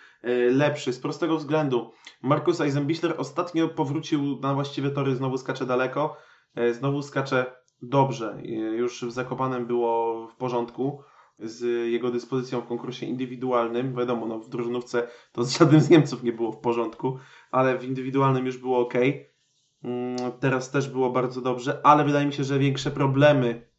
lepszy? 0.51 0.93
Z 0.93 0.99
prostego 0.99 1.37
względu. 1.37 1.91
Markus 2.21 2.61
Eisenbichler 2.61 3.15
ostatnio 3.17 3.67
powrócił 3.67 4.39
na 4.41 4.53
właściwe 4.53 4.89
tory, 4.89 5.15
znowu 5.15 5.37
skacze 5.37 5.65
daleko, 5.65 6.17
znowu 6.71 7.01
skacze 7.01 7.45
dobrze. 7.81 8.41
Już 8.75 9.05
w 9.05 9.11
Zakopanem 9.11 9.65
było 9.65 10.27
w 10.27 10.35
porządku 10.35 11.03
z 11.39 11.91
jego 11.91 12.11
dyspozycją 12.11 12.61
w 12.61 12.67
konkursie 12.67 13.05
indywidualnym. 13.05 13.95
Wiadomo, 13.95 14.25
no, 14.25 14.39
w 14.39 14.49
drużynówce 14.49 15.07
to 15.31 15.43
z 15.43 15.57
żadnym 15.57 15.81
z 15.81 15.89
Niemców 15.89 16.23
nie 16.23 16.33
było 16.33 16.51
w 16.51 16.57
porządku, 16.57 17.17
ale 17.51 17.77
w 17.77 17.83
indywidualnym 17.83 18.45
już 18.45 18.57
było 18.57 18.79
ok. 18.79 18.93
Mm, 19.83 20.17
teraz 20.39 20.71
też 20.71 20.89
było 20.89 21.09
bardzo 21.09 21.41
dobrze, 21.41 21.81
ale 21.83 22.03
wydaje 22.03 22.25
mi 22.25 22.33
się, 22.33 22.43
że 22.43 22.59
większe 22.59 22.91
problemy 22.91 23.71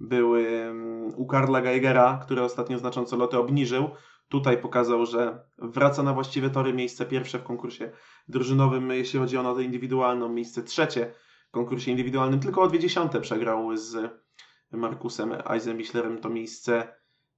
były 0.00 0.48
mm, 0.48 1.14
u 1.16 1.26
Karla 1.26 1.62
Geigera, 1.62 2.20
który 2.22 2.42
ostatnio 2.42 2.78
znacząco 2.78 3.16
loty 3.16 3.38
obniżył. 3.38 3.90
Tutaj 4.28 4.58
pokazał, 4.58 5.06
że 5.06 5.44
wraca 5.58 6.02
na 6.02 6.14
właściwe 6.14 6.50
tory, 6.50 6.72
miejsce 6.72 7.06
pierwsze 7.06 7.38
w 7.38 7.44
konkursie 7.44 7.92
drużynowym, 8.28 8.90
jeśli 8.90 9.18
chodzi 9.18 9.36
o 9.36 9.42
notę 9.42 9.62
indywidualną, 9.62 10.28
miejsce 10.28 10.62
trzecie 10.62 11.14
w 11.48 11.50
konkursie 11.50 11.90
indywidualnym, 11.90 12.40
tylko 12.40 12.62
o 12.62 12.68
dwie 12.68 12.78
dziesiąte 12.78 13.20
przegrał 13.20 13.76
z 13.76 14.10
Markusem 14.72 15.34
Eisenbichlerem 15.50 16.18
to 16.18 16.30
miejsce 16.30 16.94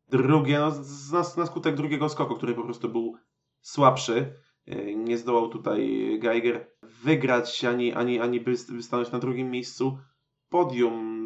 drugie, 0.09 0.59
no, 0.59 0.73
na, 1.13 1.25
na 1.37 1.47
skutek 1.47 1.75
drugiego 1.75 2.09
skoku, 2.09 2.35
który 2.35 2.55
po 2.55 2.63
prostu 2.63 2.89
był 2.89 3.17
słabszy. 3.61 4.35
Nie 4.97 5.19
zdołał 5.19 5.49
tutaj 5.49 6.11
Geiger 6.23 6.71
wygrać 7.05 7.65
ani, 7.65 7.93
ani, 7.93 8.21
ani 8.21 8.41
wystanąć 8.69 9.13
na 9.13 9.19
drugim 9.19 9.51
miejscu 9.51 9.99
podium. 10.49 11.25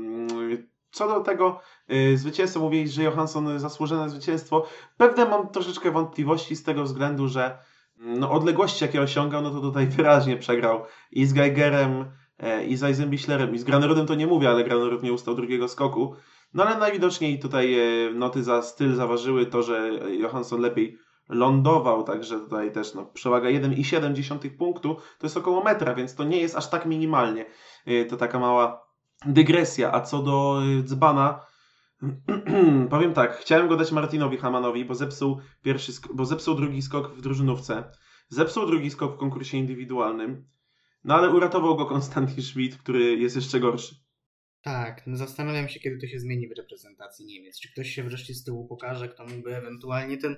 Co 0.90 1.08
do 1.08 1.20
tego 1.20 1.60
yy, 1.88 2.18
zwycięstwa, 2.18 2.60
mówili, 2.60 2.88
że 2.88 3.02
Johansson 3.02 3.58
zasłużone 3.58 4.10
zwycięstwo. 4.10 4.66
Pewne 4.96 5.24
mam 5.24 5.48
troszeczkę 5.48 5.90
wątpliwości 5.90 6.56
z 6.56 6.62
tego 6.62 6.84
względu, 6.84 7.28
że 7.28 7.58
no, 7.96 8.30
odległości, 8.30 8.84
jakie 8.84 9.00
osiągał, 9.00 9.42
no 9.42 9.50
to 9.50 9.60
tutaj 9.60 9.86
wyraźnie 9.96 10.36
przegrał 10.36 10.84
i 11.12 11.26
z 11.26 11.32
Geigerem, 11.32 12.04
e, 12.38 12.64
i 12.64 12.76
z 12.76 12.82
Eisenbichlerem, 12.82 13.54
i 13.54 13.58
z 13.58 13.64
Granerudem 13.64 14.06
to 14.06 14.14
nie 14.14 14.26
mówię, 14.26 14.50
ale 14.50 14.64
Granerud 14.64 15.02
nie 15.02 15.12
ustał 15.12 15.34
drugiego 15.34 15.68
skoku. 15.68 16.14
No 16.54 16.64
ale 16.64 16.78
najwidoczniej 16.78 17.38
tutaj 17.38 17.78
e, 17.78 18.10
noty 18.14 18.42
za 18.42 18.62
styl 18.62 18.94
zaważyły 18.94 19.46
to, 19.46 19.62
że 19.62 19.90
Johansson 20.10 20.60
lepiej 20.60 20.98
lądował, 21.28 22.04
także 22.04 22.40
tutaj 22.40 22.72
też 22.72 22.94
no, 22.94 23.04
przewaga 23.04 23.48
1,7 23.48 24.50
punktu 24.56 24.94
to 24.94 25.26
jest 25.26 25.36
około 25.36 25.64
metra, 25.64 25.94
więc 25.94 26.14
to 26.14 26.24
nie 26.24 26.40
jest 26.40 26.56
aż 26.56 26.70
tak 26.70 26.86
minimalnie. 26.86 27.46
E, 27.86 28.04
to 28.04 28.16
taka 28.16 28.38
mała 28.38 28.88
dygresja. 29.26 29.92
A 29.92 30.00
co 30.00 30.22
do 30.22 30.62
dzbana, 30.84 31.40
powiem 32.90 33.14
tak, 33.14 33.36
chciałem 33.36 33.68
go 33.68 33.76
dać 33.76 33.92
Martinowi 33.92 34.36
Hamanowi, 34.36 34.84
bo 34.84 34.94
zepsuł, 34.94 35.38
pierwszy, 35.62 35.92
bo 36.14 36.24
zepsuł 36.24 36.54
drugi 36.54 36.82
skok 36.82 37.14
w 37.14 37.20
drużynówce, 37.20 37.84
zepsuł 38.28 38.66
drugi 38.66 38.90
skok 38.90 39.14
w 39.14 39.18
konkursie 39.18 39.58
indywidualnym, 39.58 40.44
no 41.04 41.14
ale 41.14 41.30
uratował 41.30 41.76
go 41.76 41.86
Konstantin 41.86 42.42
Schmidt, 42.42 42.78
który 42.78 43.16
jest 43.16 43.36
jeszcze 43.36 43.60
gorszy. 43.60 44.07
Tak, 44.62 45.06
no 45.06 45.16
zastanawiam 45.16 45.68
się, 45.68 45.80
kiedy 45.80 45.98
to 45.98 46.06
się 46.06 46.18
zmieni 46.18 46.48
w 46.48 46.56
reprezentacji 46.56 47.26
Niemiec. 47.26 47.60
Czy 47.60 47.72
ktoś 47.72 47.90
się 47.90 48.02
wreszcie 48.02 48.34
z 48.34 48.44
tyłu 48.44 48.66
pokaże, 48.66 49.08
kto 49.08 49.26
mógłby 49.26 49.56
ewentualnie 49.56 50.16
ten 50.16 50.36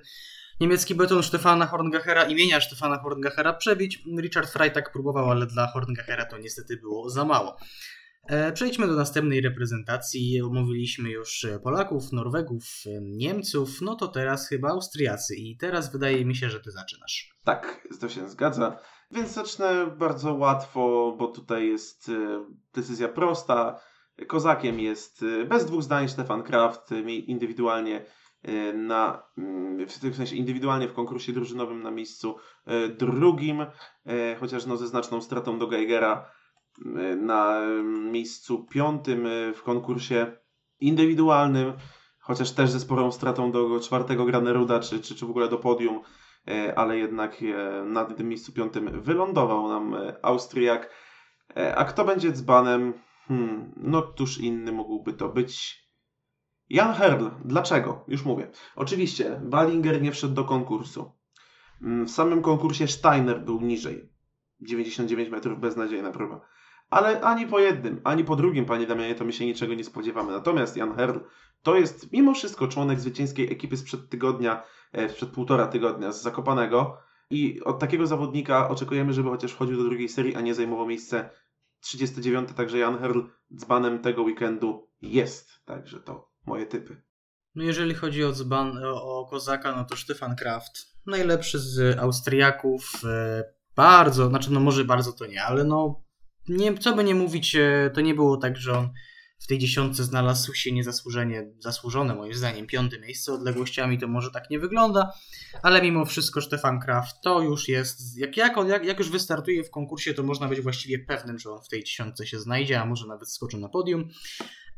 niemiecki 0.59 0.95
beton 0.95 1.23
Stefana 1.23 1.65
Horngachera, 1.65 2.23
imienia 2.23 2.61
Stefana 2.61 2.99
Horngachera 2.99 3.53
przebić. 3.53 4.03
Richard 4.21 4.49
Freitag 4.49 4.91
próbował, 4.91 5.31
ale 5.31 5.45
dla 5.45 5.67
Horngachera 5.67 6.25
to 6.25 6.37
niestety 6.37 6.77
było 6.77 7.09
za 7.09 7.25
mało. 7.25 7.57
E, 8.27 8.51
przejdźmy 8.51 8.87
do 8.87 8.93
następnej 8.93 9.41
reprezentacji. 9.41 10.41
Omówiliśmy 10.41 11.09
już 11.09 11.47
Polaków, 11.63 12.11
Norwegów, 12.11 12.63
Niemców, 13.01 13.81
no 13.81 13.95
to 13.95 14.07
teraz 14.07 14.47
chyba 14.47 14.69
Austriacy. 14.69 15.35
I 15.35 15.57
teraz 15.57 15.91
wydaje 15.91 16.25
mi 16.25 16.35
się, 16.35 16.49
że 16.49 16.59
ty 16.59 16.71
zaczynasz. 16.71 17.35
Tak, 17.43 17.87
to 18.01 18.09
się 18.09 18.29
zgadza. 18.29 18.79
Więc 19.11 19.33
zacznę 19.33 19.87
bardzo 19.97 20.33
łatwo, 20.33 21.15
bo 21.19 21.27
tutaj 21.27 21.67
jest 21.67 22.09
e, 22.09 22.45
decyzja 22.73 23.07
prosta. 23.07 23.79
Kozakiem 24.27 24.79
jest 24.79 25.23
e, 25.23 25.45
bez 25.45 25.65
dwóch 25.65 25.83
zdań 25.83 26.09
Stefan 26.09 26.43
Kraft, 26.43 26.89
indywidualnie 27.07 28.05
na, 28.73 29.23
mm, 29.37 29.85
w 29.87 30.15
sensie 30.15 30.35
indywidualnie 30.35 30.87
w 30.87 30.93
konkursie 30.93 31.33
drużynowym 31.33 31.83
na 31.83 31.91
miejscu 31.91 32.35
drugim, 32.97 33.65
chociaż 34.39 34.65
no 34.65 34.77
ze 34.77 34.87
znaczną 34.87 35.21
stratą 35.21 35.59
do 35.59 35.67
Geigera 35.67 36.31
na 37.17 37.61
miejscu 38.11 38.65
piątym 38.65 39.27
w 39.55 39.63
konkursie 39.63 40.31
indywidualnym, 40.79 41.73
chociaż 42.19 42.51
też 42.51 42.69
ze 42.69 42.79
sporą 42.79 43.11
stratą 43.11 43.51
do 43.51 43.79
czwartego 43.79 44.25
Graneruda, 44.25 44.79
czy, 44.79 44.99
czy, 44.99 45.15
czy 45.15 45.25
w 45.25 45.29
ogóle 45.29 45.49
do 45.49 45.57
podium, 45.57 46.01
ale 46.75 46.97
jednak 46.97 47.37
na 47.85 48.05
tym 48.05 48.29
miejscu 48.29 48.53
piątym 48.53 49.01
wylądował 49.01 49.67
nam 49.67 49.95
Austriak. 50.21 50.89
A 51.75 51.85
kto 51.85 52.05
będzie 52.05 52.31
dzbanem? 52.31 52.93
Hmm, 53.31 53.73
no 53.77 54.01
tuż 54.01 54.37
inny 54.37 54.71
mógłby 54.71 55.13
to 55.13 55.29
być 55.29 55.81
Jan 56.69 56.93
Herl. 56.93 57.25
Dlaczego? 57.45 58.05
Już 58.07 58.25
mówię. 58.25 58.51
Oczywiście, 58.75 59.41
Wallinger 59.43 60.01
nie 60.01 60.11
wszedł 60.11 60.33
do 60.33 60.43
konkursu. 60.43 61.11
Mm, 61.81 62.05
w 62.05 62.11
samym 62.11 62.41
konkursie 62.41 62.87
Steiner 62.87 63.45
był 63.45 63.61
niżej. 63.61 64.09
99 64.61 65.29
metrów, 65.29 65.59
beznadziejna 65.59 66.11
próba. 66.11 66.41
Ale 66.89 67.21
ani 67.21 67.47
po 67.47 67.59
jednym, 67.59 68.01
ani 68.03 68.23
po 68.23 68.35
drugim, 68.35 68.65
panie 68.65 68.87
Damianie, 68.87 69.15
to 69.15 69.25
my 69.25 69.33
się 69.33 69.45
niczego 69.45 69.73
nie 69.73 69.83
spodziewamy. 69.83 70.31
Natomiast 70.31 70.77
Jan 70.77 70.95
Herl 70.95 71.19
to 71.61 71.75
jest 71.75 72.11
mimo 72.11 72.33
wszystko 72.33 72.67
członek 72.67 72.99
zwycięskiej 72.99 73.51
ekipy 73.51 73.77
sprzed 73.77 74.09
tygodnia, 74.09 74.63
e, 74.93 75.09
sprzed 75.09 75.29
półtora 75.29 75.67
tygodnia 75.67 76.11
z 76.11 76.21
Zakopanego. 76.21 76.97
I 77.29 77.61
od 77.63 77.79
takiego 77.79 78.07
zawodnika 78.07 78.69
oczekujemy, 78.69 79.13
żeby 79.13 79.29
chociaż 79.29 79.51
wchodził 79.51 79.77
do 79.77 79.83
drugiej 79.83 80.09
serii, 80.09 80.35
a 80.35 80.41
nie 80.41 80.55
zajmował 80.55 80.87
miejsce 80.87 81.29
39. 81.81 82.49
Także 82.55 82.77
Jan 82.77 82.99
Herl 82.99 83.19
dzbanem 83.55 83.99
tego 83.99 84.23
weekendu 84.23 84.89
jest. 85.01 85.49
Także 85.65 85.99
to 85.99 86.31
moje 86.45 86.65
typy. 86.65 87.01
No 87.55 87.63
jeżeli 87.63 87.93
chodzi 87.93 88.23
o, 88.23 88.31
dzban, 88.31 88.77
o 88.83 89.27
Kozaka, 89.29 89.75
no 89.75 89.85
to 89.85 89.97
Stefan 89.97 90.35
Kraft. 90.35 90.91
Najlepszy 91.05 91.59
z 91.59 91.99
Austriaków. 91.99 92.91
E, 93.03 93.43
bardzo, 93.75 94.29
znaczy 94.29 94.51
no 94.51 94.59
może 94.59 94.85
bardzo 94.85 95.13
to 95.13 95.25
nie, 95.25 95.43
ale 95.43 95.63
no 95.63 96.03
nie, 96.49 96.77
co 96.77 96.95
by 96.95 97.03
nie 97.03 97.15
mówić, 97.15 97.55
e, 97.55 97.91
to 97.93 98.01
nie 98.01 98.15
było 98.15 98.37
tak, 98.37 98.57
że 98.57 98.77
on 98.77 98.89
w 99.41 99.47
tej 99.47 99.59
dziesiątce 99.59 100.03
znalazł 100.03 100.53
się 100.53 100.71
niezasłużenie, 100.71 101.53
zasłużone 101.59 102.15
moim 102.15 102.33
zdaniem, 102.33 102.67
piąte 102.67 102.99
miejsce 102.99 103.33
odległościami, 103.33 103.97
to 103.97 104.07
może 104.07 104.31
tak 104.31 104.49
nie 104.49 104.59
wygląda, 104.59 105.11
ale 105.63 105.81
mimo 105.81 106.05
wszystko 106.05 106.41
Stefan 106.41 106.79
Kraft 106.79 107.15
to 107.23 107.41
już 107.41 107.67
jest, 107.67 108.17
jak, 108.17 108.37
jak, 108.37 108.57
on, 108.57 108.67
jak, 108.67 108.85
jak 108.85 108.99
już 108.99 109.09
wystartuje 109.09 109.63
w 109.63 109.71
konkursie, 109.71 110.13
to 110.13 110.23
można 110.23 110.47
być 110.47 110.61
właściwie 110.61 110.99
pewnym, 110.99 111.39
że 111.39 111.51
on 111.51 111.61
w 111.61 111.67
tej 111.67 111.83
dziesiątce 111.83 112.27
się 112.27 112.39
znajdzie, 112.39 112.81
a 112.81 112.85
może 112.85 113.07
nawet 113.07 113.31
skoczy 113.31 113.57
na 113.57 113.69
podium. 113.69 114.09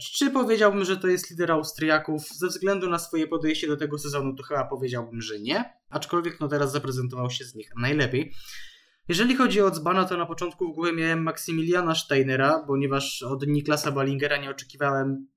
Czy 0.02 0.32
powiedziałbym, 0.32 0.86
że 0.86 0.98
to 0.98 1.08
jest 1.08 1.30
lider 1.30 1.52
Austriaków? 1.52 2.28
Ze 2.28 2.48
względu 2.48 2.90
na 2.90 3.00
swoje 3.00 3.28
podejście 3.28 3.68
do 3.68 3.78
tego 3.78 3.98
sezonu, 3.98 4.36
to 4.36 4.44
chyba 4.44 4.66
powiedziałbym, 4.66 5.22
że 5.22 5.40
nie, 5.40 5.74
aczkolwiek 5.90 6.40
no 6.40 6.48
teraz 6.48 6.72
zaprezentował 6.72 7.30
się 7.30 7.46
z 7.46 7.56
nich 7.56 7.70
najlepiej. 7.78 8.34
Jeżeli 9.08 9.36
chodzi 9.36 9.62
o 9.62 9.72
Dzbana, 9.72 10.06
to 10.06 10.18
na 10.18 10.26
początku 10.26 10.72
w 10.72 10.76
głowie 10.76 10.94
miałem 10.94 11.24
Maksymiliana 11.24 11.96
Steinera, 11.96 12.64
ponieważ 12.68 13.24
od 13.24 13.48
Niklasa 13.48 13.92
Ballingera 13.92 14.38
nie 14.38 14.50
oczekiwałem, 14.50 15.28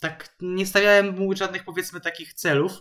tak 0.00 0.36
nie 0.40 0.66
stawiałem 0.66 1.18
mu 1.18 1.36
żadnych 1.36 1.64
powiedzmy 1.64 2.00
takich 2.00 2.34
celów. 2.34 2.72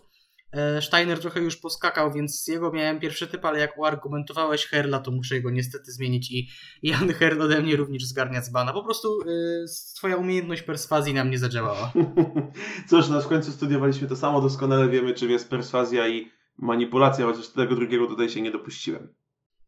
E, 0.51 0.81
Steiner 0.81 1.19
trochę 1.19 1.39
już 1.39 1.57
poskakał, 1.57 2.13
więc 2.13 2.47
jego 2.47 2.71
miałem 2.71 2.99
pierwszy 2.99 3.27
typ, 3.27 3.45
ale 3.45 3.59
jak 3.59 3.77
uargumentowałeś 3.77 4.65
Herla, 4.65 4.99
to 4.99 5.11
muszę 5.11 5.41
go 5.41 5.49
niestety 5.49 5.91
zmienić 5.91 6.31
i 6.31 6.49
Jan 6.83 7.13
Herl 7.13 7.41
ode 7.41 7.61
mnie 7.61 7.75
również 7.75 8.05
zgarnia 8.05 8.41
Dzbana. 8.41 8.73
Po 8.73 8.83
prostu 8.83 9.19
yy, 9.25 9.65
twoja 9.95 10.17
umiejętność 10.17 10.61
perswazji 10.61 11.13
na 11.13 11.23
mnie 11.23 11.37
zadziałała. 11.37 11.93
Cóż, 12.89 13.09
no 13.09 13.21
w 13.21 13.27
końcu 13.27 13.51
studiowaliśmy 13.51 14.07
to 14.07 14.15
samo, 14.15 14.41
doskonale 14.41 14.89
wiemy 14.89 15.13
czym 15.13 15.29
jest 15.29 15.49
perswazja 15.49 16.07
i 16.07 16.31
manipulacja, 16.57 17.25
chociaż 17.25 17.47
tego 17.47 17.75
drugiego 17.75 18.07
tutaj 18.07 18.29
się 18.29 18.41
nie 18.41 18.51
dopuściłem. 18.51 19.13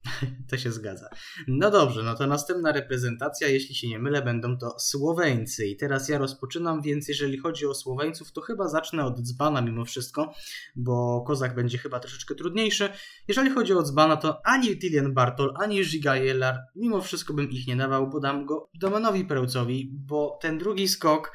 To 0.49 0.57
się 0.57 0.71
zgadza. 0.71 1.09
No 1.47 1.71
dobrze, 1.71 2.03
no 2.03 2.15
to 2.15 2.27
następna 2.27 2.71
reprezentacja, 2.71 3.47
jeśli 3.47 3.75
się 3.75 3.87
nie 3.87 3.99
mylę, 3.99 4.21
będą 4.21 4.57
to 4.57 4.79
Słoweńcy. 4.79 5.67
I 5.67 5.77
teraz 5.77 6.09
ja 6.09 6.17
rozpoczynam, 6.17 6.81
więc 6.81 7.07
jeżeli 7.07 7.37
chodzi 7.37 7.65
o 7.65 7.73
Słoweńców, 7.73 8.31
to 8.31 8.41
chyba 8.41 8.67
zacznę 8.67 9.05
od 9.05 9.21
Dzbana 9.21 9.61
mimo 9.61 9.85
wszystko, 9.85 10.33
bo 10.75 11.23
Kozak 11.27 11.55
będzie 11.55 11.77
chyba 11.77 11.99
troszeczkę 11.99 12.35
trudniejszy. 12.35 12.89
Jeżeli 13.27 13.49
chodzi 13.49 13.73
o 13.73 13.83
Dzbana, 13.83 14.17
to 14.17 14.45
ani 14.45 14.79
Tilian 14.79 15.13
Bartol, 15.13 15.53
ani 15.55 15.85
Giga 15.85 16.15
Jellar, 16.15 16.57
mimo 16.75 17.01
wszystko 17.01 17.33
bym 17.33 17.49
ich 17.49 17.67
nie 17.67 17.75
dawał, 17.75 18.09
bo 18.09 18.19
dam 18.19 18.45
go 18.45 18.69
Domenowi 18.79 19.25
Pełcowi, 19.25 19.91
bo 19.93 20.39
ten 20.41 20.57
drugi 20.57 20.87
skok 20.87 21.31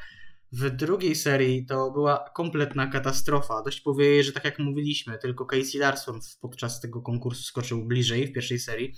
w 0.55 0.71
drugiej 0.71 1.15
serii 1.15 1.67
to 1.67 1.91
była 1.91 2.31
kompletna 2.35 2.87
katastrofa. 2.87 3.63
Dość 3.63 3.81
powiedzieć, 3.81 4.27
że 4.27 4.33
tak 4.33 4.45
jak 4.45 4.59
mówiliśmy, 4.59 5.19
tylko 5.19 5.47
Casey 5.47 5.79
Larson 5.79 6.21
podczas 6.41 6.81
tego 6.81 7.03
konkursu 7.03 7.43
skoczył 7.43 7.85
bliżej 7.85 8.27
w 8.27 8.33
pierwszej 8.33 8.59
serii. 8.59 8.95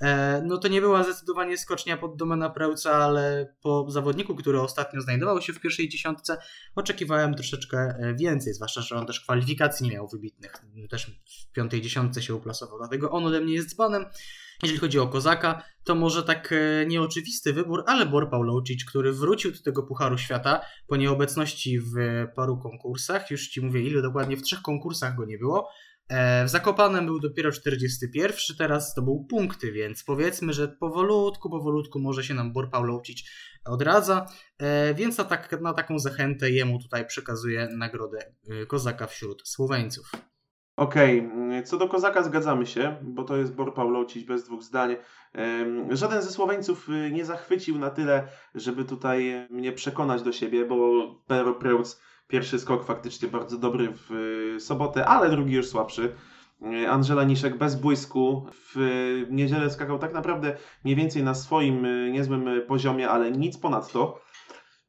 E, 0.00 0.42
no 0.46 0.58
to 0.58 0.68
nie 0.68 0.80
była 0.80 1.04
zdecydowanie 1.04 1.58
skocznia 1.58 1.96
pod 1.96 2.16
domena 2.16 2.50
Prełca, 2.50 2.92
ale 2.92 3.54
po 3.62 3.90
zawodniku, 3.90 4.34
który 4.34 4.60
ostatnio 4.60 5.00
znajdował 5.00 5.42
się 5.42 5.52
w 5.52 5.60
pierwszej 5.60 5.88
dziesiątce, 5.88 6.38
oczekiwałem 6.74 7.34
troszeczkę 7.34 7.78
e, 7.78 8.14
więcej, 8.14 8.54
zwłaszcza, 8.54 8.80
że 8.80 8.96
on 8.96 9.06
też 9.06 9.20
kwalifikacji 9.20 9.86
nie 9.86 9.92
miał 9.92 10.08
wybitnych. 10.08 10.52
Też 10.90 11.10
w 11.50 11.52
piątej 11.52 11.80
dziesiątce 11.80 12.22
się 12.22 12.34
uplasował, 12.34 12.78
dlatego 12.78 13.10
on 13.10 13.26
ode 13.26 13.40
mnie 13.40 13.54
jest 13.54 13.68
dzbanem. 13.68 14.06
Jeżeli 14.62 14.80
chodzi 14.80 14.98
o 14.98 15.08
Kozaka, 15.08 15.62
to 15.84 15.94
może 15.94 16.22
tak 16.22 16.52
e, 16.52 16.86
nieoczywisty 16.86 17.52
wybór, 17.52 17.84
ale 17.86 18.06
Bor 18.06 18.30
Pawlowicz, 18.30 18.84
który 18.84 19.12
wrócił 19.12 19.52
do 19.52 19.62
tego 19.62 19.82
Pucharu 19.82 20.18
Świata 20.18 20.60
po 20.86 20.96
nieobecności 20.96 21.80
w 21.80 21.94
paru 22.36 22.58
konkursach, 22.58 23.30
już 23.30 23.48
Ci 23.48 23.60
mówię 23.60 23.82
ile 23.82 24.02
dokładnie, 24.02 24.36
w 24.36 24.42
trzech 24.42 24.62
konkursach 24.62 25.16
go 25.16 25.24
nie 25.24 25.38
było, 25.38 25.68
w 26.44 26.48
Zakopanem 26.48 27.06
był 27.06 27.20
dopiero 27.20 27.52
41, 27.52 28.56
teraz 28.58 28.94
to 28.94 29.02
był 29.02 29.24
punkty, 29.24 29.72
więc 29.72 30.04
powiedzmy, 30.04 30.52
że 30.52 30.68
powolutku, 30.68 31.50
powolutku 31.50 31.98
może 31.98 32.24
się 32.24 32.34
nam 32.34 32.52
Bor 32.52 32.70
Pawlowicz 32.70 33.24
odradza, 33.64 34.26
e, 34.58 34.94
więc 34.94 35.18
na, 35.18 35.24
tak, 35.24 35.60
na 35.60 35.74
taką 35.74 35.98
zachętę 35.98 36.50
jemu 36.50 36.78
tutaj 36.78 37.06
przekazuję 37.06 37.68
nagrodę 37.76 38.18
Kozaka 38.68 39.06
wśród 39.06 39.48
Słoweńców. 39.48 40.12
Okej, 40.76 41.20
okay. 41.20 41.62
co 41.62 41.78
do 41.78 41.88
Kozaka 41.88 42.22
zgadzamy 42.22 42.66
się, 42.66 42.96
bo 43.02 43.24
to 43.24 43.36
jest 43.36 43.54
Bor 43.54 43.74
Paulocić 43.74 44.24
bez 44.24 44.44
dwóch 44.44 44.62
zdań. 44.62 44.96
Żaden 45.90 46.22
ze 46.22 46.30
Słoweńców 46.30 46.88
y, 46.88 47.10
nie 47.10 47.24
zachwycił 47.24 47.78
na 47.78 47.90
tyle, 47.90 48.28
żeby 48.54 48.84
tutaj 48.84 49.46
mnie 49.50 49.72
przekonać 49.72 50.22
do 50.22 50.32
siebie, 50.32 50.64
bo 50.64 51.06
Pero 51.26 51.54
Preutz 51.54 52.00
pierwszy 52.30 52.58
skok 52.58 52.84
faktycznie 52.84 53.28
bardzo 53.28 53.58
dobry 53.58 53.92
w 53.92 54.12
y, 54.56 54.60
sobotę, 54.60 55.06
ale 55.06 55.30
drugi 55.30 55.54
już 55.54 55.68
słabszy. 55.68 56.14
E, 56.62 56.90
Angela 56.90 57.24
Niszek 57.24 57.58
bez 57.58 57.76
błysku. 57.76 58.46
W 58.52 58.76
niedzielę 59.30 59.70
skakał 59.70 59.98
tak 59.98 60.14
naprawdę 60.14 60.56
mniej 60.84 60.96
więcej 60.96 61.22
na 61.22 61.34
swoim 61.34 61.86
niezłym 62.12 62.48
poziomie, 62.66 63.08
ale 63.08 63.30
nic 63.30 63.58
ponadto. 63.58 64.20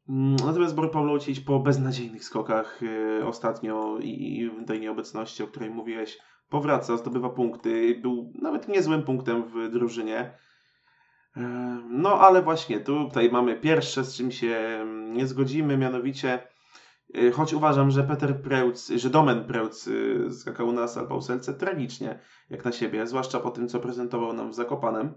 Mm, 0.10 0.36
natomiast 0.46 0.76
Borek 0.76 0.92
Pawłowicz 0.92 1.46
po 1.46 1.60
beznadziejnych 1.60 2.24
skokach 2.24 2.82
ostatnio 3.26 3.98
i 4.02 4.52
tej 4.68 4.80
nieobecności, 4.80 5.44
o 5.44 5.48
której 5.48 5.70
mówiłeś, 5.70 6.18
powraca, 6.50 6.98
zdobywa 6.98 7.30
punkty. 7.30 8.00
Był 8.02 8.34
nawet 8.42 8.68
niezłym 8.68 9.04
punktem 9.04 9.44
w 9.44 9.70
drużynie. 9.70 10.38
No 11.90 12.20
ale 12.20 12.42
właśnie 12.42 12.80
tutaj 12.80 13.32
mamy 13.32 13.56
pierwsze, 13.56 14.04
z 14.04 14.16
czym 14.16 14.32
się 14.32 14.56
mm, 14.56 15.14
nie 15.14 15.28
zgodzimy, 15.28 15.78
mianowicie 15.78 16.40
Y, 16.40 16.51
choć 17.34 17.54
uważam, 17.54 17.92
że 17.92 18.04
Peter 18.04 18.42
Preutz, 18.42 18.92
że 18.96 19.10
Domen 19.10 19.46
Preutz 19.46 19.88
y, 19.88 20.28
skakał 20.32 20.72
na 20.72 20.88
Salpauselce 20.88 21.54
tragicznie, 21.54 22.20
jak 22.50 22.66
na 22.66 22.72
siebie, 22.72 23.08
zwłaszcza 23.08 23.40
po 23.40 23.52
tym, 23.52 23.68
co 23.68 23.80
prezentował 23.80 24.34
nam 24.34 24.52
w 24.52 24.56
Zakopanem, 24.56 25.14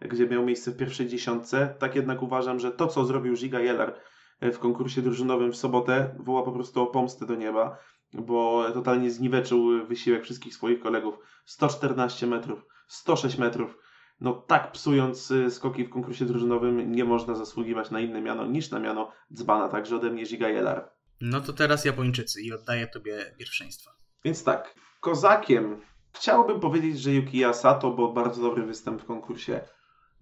gdzie 0.00 0.28
miał 0.28 0.44
miejsce 0.44 0.70
w 0.70 0.76
pierwszej 0.76 1.08
dziesiątce. 1.08 1.74
Tak 1.78 1.96
jednak 1.96 2.22
uważam, 2.22 2.58
że 2.58 2.72
to, 2.72 2.86
co 2.86 3.04
zrobił 3.04 3.34
Giga 3.34 3.60
Jeller 3.60 3.94
y, 4.42 4.52
w 4.52 4.58
konkursie 4.58 5.02
drużynowym 5.02 5.52
w 5.52 5.56
sobotę, 5.56 6.14
woła 6.18 6.42
po 6.42 6.52
prostu 6.52 6.82
o 6.82 6.86
pomstę 6.86 7.26
do 7.26 7.34
nieba, 7.34 7.78
bo 8.12 8.64
totalnie 8.74 9.10
zniweczył 9.10 9.86
wysiłek 9.86 10.22
wszystkich 10.24 10.54
swoich 10.54 10.80
kolegów. 10.80 11.14
114 11.44 12.26
metrów, 12.26 12.66
106 12.86 13.38
metrów. 13.38 13.78
No 14.20 14.32
tak 14.32 14.72
psując 14.72 15.32
skoki 15.50 15.84
w 15.84 15.90
konkursie 15.90 16.24
drużynowym 16.24 16.92
nie 16.92 17.04
można 17.04 17.34
zasługiwać 17.34 17.90
na 17.90 18.00
inne 18.00 18.20
miano 18.20 18.46
niż 18.46 18.70
na 18.70 18.78
miano 18.78 19.12
dzbana, 19.32 19.68
także 19.68 19.96
ode 19.96 20.10
mnie 20.10 20.24
Giga 20.24 20.48
Jeller. 20.48 20.97
No 21.20 21.40
to 21.40 21.52
teraz 21.52 21.84
Japończycy 21.84 22.42
i 22.42 22.52
oddaję 22.52 22.86
Tobie 22.86 23.34
pierwszeństwo. 23.38 23.90
Więc 24.24 24.44
tak, 24.44 24.74
kozakiem 25.00 25.80
chciałbym 26.12 26.60
powiedzieć, 26.60 27.00
że 27.00 27.12
Yukiya 27.12 27.52
Sato, 27.52 27.90
bo 27.90 28.12
bardzo 28.12 28.42
dobry 28.42 28.66
występ 28.66 29.02
w 29.02 29.04
konkursie 29.04 29.60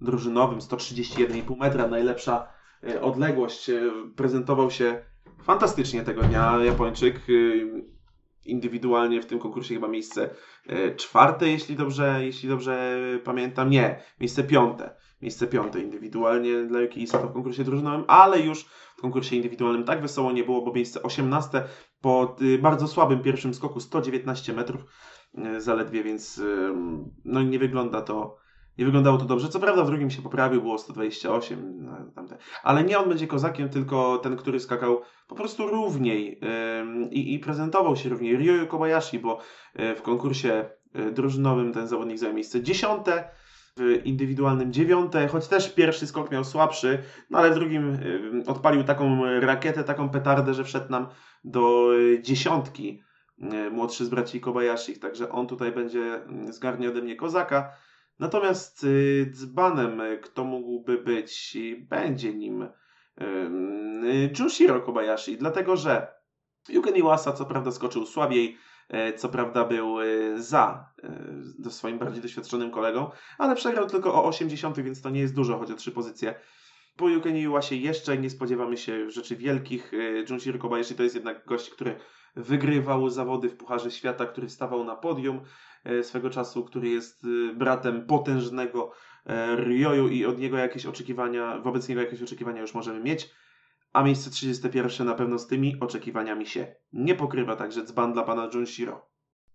drużynowym, 0.01 0.59
131,5 0.59 1.57
metra, 1.59 1.89
najlepsza 1.89 2.49
e, 2.89 3.03
odległość, 3.03 3.71
e, 3.71 3.81
prezentował 4.17 4.71
się 4.71 5.05
fantastycznie 5.43 6.03
tego 6.03 6.23
dnia 6.23 6.59
Japończyk. 6.65 7.21
E, 8.47 8.51
indywidualnie 8.51 9.23
w 9.23 9.27
tym 9.27 9.39
konkursie 9.39 9.75
chyba 9.75 9.89
miejsce 9.89 10.31
czwarte, 10.97 11.49
jeśli 11.49 11.77
dobrze, 11.77 12.19
jeśli 12.21 12.49
dobrze 12.49 13.01
pamiętam. 13.25 13.71
Nie, 13.71 14.03
miejsce 14.21 14.45
piąte. 14.45 14.97
Miejsce 15.23 15.47
piąte 15.47 15.81
indywidualnie 15.81 16.63
dla 16.63 16.81
Yuki 16.81 17.07
Sato 17.07 17.29
w 17.29 17.33
konkursie 17.33 17.65
drużynowym, 17.65 18.05
ale 18.09 18.41
już 18.41 18.65
w 18.97 19.01
konkursie 19.01 19.37
indywidualnym 19.37 19.85
tak 19.85 20.03
wesoło 20.03 20.33
nie 20.33 20.45
było, 20.45 20.63
bo 20.63 20.73
miejsce 20.73 21.03
18 21.03 21.65
po 22.01 22.37
y, 22.43 22.59
bardzo 22.59 22.89
słabym 22.89 23.23
pierwszym 23.23 23.55
skoku 23.55 23.81
119 23.81 24.53
metrów 24.53 24.81
y, 25.39 25.61
zaledwie, 25.61 26.03
więc 26.03 26.41
no 27.25 27.43
nie 27.43 27.59
wygląda 27.59 28.03
to 28.03 28.46
nie 28.79 28.85
wyglądało 28.85 29.19
to 29.19 29.25
dobrze. 29.25 29.49
Co 29.49 29.61
prawda 29.61 29.85
w 29.85 29.87
drugim 29.87 30.11
się 30.11 30.23
poprawił, 30.23 30.63
było 30.63 30.79
128, 30.79 31.85
no, 31.85 31.97
tamte. 32.15 32.39
ale 32.63 32.85
nie 32.85 32.99
on 32.99 33.09
będzie 33.09 33.27
kozakiem, 33.27 33.69
tylko 33.69 34.19
ten, 34.19 34.37
który 34.37 34.61
skakał 34.61 35.01
po 35.29 35.35
prostu 35.35 35.69
równiej 35.69 36.41
i, 37.11 37.39
prezentował 37.39 37.97
się 37.97 38.09
równiej. 38.09 38.37
Ryoyu 38.37 38.67
Kobayashi, 38.67 39.19
bo 39.19 39.39
y, 39.81 39.95
w 39.95 40.03
konkursie 40.03 40.65
drużynowym 41.13 41.73
ten 41.73 41.89
zawodnik 41.89 42.19
zajął 42.19 42.35
miejsce 42.35 42.63
dziesiąte, 42.63 43.25
w 43.77 44.01
indywidualnym 44.05 44.73
dziewiąte, 44.73 45.29
choć 45.29 45.49
też 45.49 45.75
pierwszy 45.75 46.07
skok 46.07 46.31
miał 46.31 46.45
słabszy, 46.45 47.03
no 47.31 47.39
ale 47.39 47.51
w 47.51 47.55
drugim 47.55 47.99
odpalił 48.47 48.85
taką 48.85 49.25
rakietę, 49.41 49.85
taką 49.85 50.09
petardę, 50.09 50.55
że 50.55 50.65
wszedł 50.65 50.91
nam 50.91 51.07
do 51.45 51.95
y, 51.95 52.23
dziesiątki 52.23 53.03
młodszy 53.71 54.05
z 54.05 54.09
braci 54.09 54.41
Kobayashi, 54.41 54.99
także 54.99 55.29
on 55.29 55.47
tutaj 55.47 55.73
będzie 55.73 56.21
zgarnie 56.51 56.89
ode 56.89 57.03
mnie 57.03 57.17
kozaka. 57.17 57.73
Natomiast 58.19 58.87
dzbanem, 59.31 60.03
kto 60.23 60.45
mógłby 60.45 60.99
być, 60.99 61.57
będzie 61.79 62.35
nim 62.35 62.69
Junshiro 64.39 64.81
Kobayashi, 64.81 65.39
dlatego 65.39 65.77
że 65.77 66.07
Yuken 66.69 66.97
Iwasa 66.97 67.33
co 67.33 67.45
prawda 67.45 67.73
skoczył 67.73 68.07
słabiej, 68.07 68.59
E, 68.89 69.13
co 69.13 69.29
prawda 69.29 69.65
był 69.65 70.01
e, 70.01 70.05
za 70.37 70.91
do 71.59 71.71
swoim 71.71 71.99
bardziej 71.99 72.23
doświadczonym 72.23 72.71
kolegą, 72.71 73.11
ale 73.39 73.57
przegrał 73.57 73.87
tylko 73.87 74.15
o 74.15 74.25
80, 74.25 74.81
więc 74.81 75.03
to 75.03 75.11
nie 75.11 75.21
jest 75.21 75.35
dużo, 75.35 75.59
choć 75.59 75.71
o 75.71 75.75
trzy 75.75 75.93
pozycje. 75.93 76.35
Po 76.97 77.09
Yukeni 77.09 77.47
się 77.61 77.77
jeszcze 77.77 78.19
nie 78.19 78.31
spodziewamy 78.31 78.77
się 78.77 79.11
rzeczy 79.11 79.37
wielkich. 79.37 79.95
E, 79.95 80.25
Junshiro 80.31 80.59
Kobayashi 80.59 80.95
to 80.95 81.03
jest 81.03 81.15
jednak 81.15 81.45
gość, 81.47 81.71
który 81.71 81.97
wygrywał 82.37 83.11
zawody 83.11 83.49
w 83.49 83.57
Pucharze 83.57 83.91
Świata, 83.91 84.27
który 84.27 84.51
stawał 84.51 84.85
na 84.85 84.97
podium 84.97 85.41
swego 86.03 86.31
czasu, 86.31 86.65
który 86.65 86.89
jest 86.89 87.27
bratem 87.55 88.07
potężnego 88.07 88.93
Ryoyu 89.57 90.09
i 90.09 90.25
od 90.25 90.39
niego 90.39 90.57
jakieś 90.57 90.87
oczekiwania, 90.87 91.59
wobec 91.59 91.89
niego 91.89 92.01
jakieś 92.01 92.23
oczekiwania 92.23 92.61
już 92.61 92.75
możemy 92.75 93.01
mieć 93.01 93.31
a 93.97 94.03
miejsce 94.03 94.31
31 94.31 95.07
na 95.07 95.15
pewno 95.15 95.39
z 95.39 95.47
tymi 95.47 95.81
oczekiwaniami 95.81 96.47
się 96.47 96.75
nie 96.93 97.15
pokrywa, 97.15 97.57
także 97.57 97.85
dzban 97.85 98.13
dla 98.13 98.23
pana 98.23 98.51
Junshiro. 98.55 99.11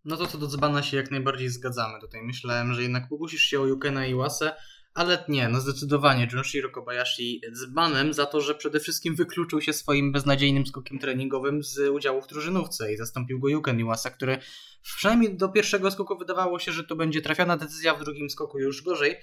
No 0.05 0.17
to 0.17 0.27
co 0.27 0.37
do 0.37 0.47
dzbana 0.47 0.83
się 0.83 0.97
jak 0.97 1.11
najbardziej 1.11 1.49
zgadzamy. 1.49 1.99
Tutaj 1.99 2.21
myślałem, 2.23 2.73
że 2.73 2.81
jednak 2.81 3.09
pokusisz 3.09 3.41
się 3.41 3.61
o 3.61 3.65
Yukena 3.65 4.05
Iwasę, 4.05 4.55
ale 4.93 5.25
nie, 5.27 5.49
no 5.49 5.61
zdecydowanie 5.61 6.27
Junshiro 6.33 6.69
Kobayashi 6.69 7.41
dzbanem 7.53 8.13
za 8.13 8.25
to, 8.25 8.41
że 8.41 8.55
przede 8.55 8.79
wszystkim 8.79 9.15
wykluczył 9.15 9.61
się 9.61 9.73
swoim 9.73 10.11
beznadziejnym 10.11 10.65
skokiem 10.65 10.99
treningowym 10.99 11.63
z 11.63 11.79
udziału 11.79 12.21
w 12.21 12.27
drużynówce 12.27 12.93
i 12.93 12.97
zastąpił 12.97 13.39
go 13.39 13.47
Yuken 13.47 13.79
Iwasa, 13.79 14.09
który 14.09 14.37
przynajmniej 14.81 15.37
do 15.37 15.49
pierwszego 15.49 15.91
skoku 15.91 16.17
wydawało 16.17 16.59
się, 16.59 16.71
że 16.71 16.83
to 16.83 16.95
będzie 16.95 17.21
trafiona 17.21 17.57
decyzja, 17.57 17.95
w 17.95 18.03
drugim 18.03 18.29
skoku 18.29 18.59
już 18.59 18.83
gorzej. 18.83 19.17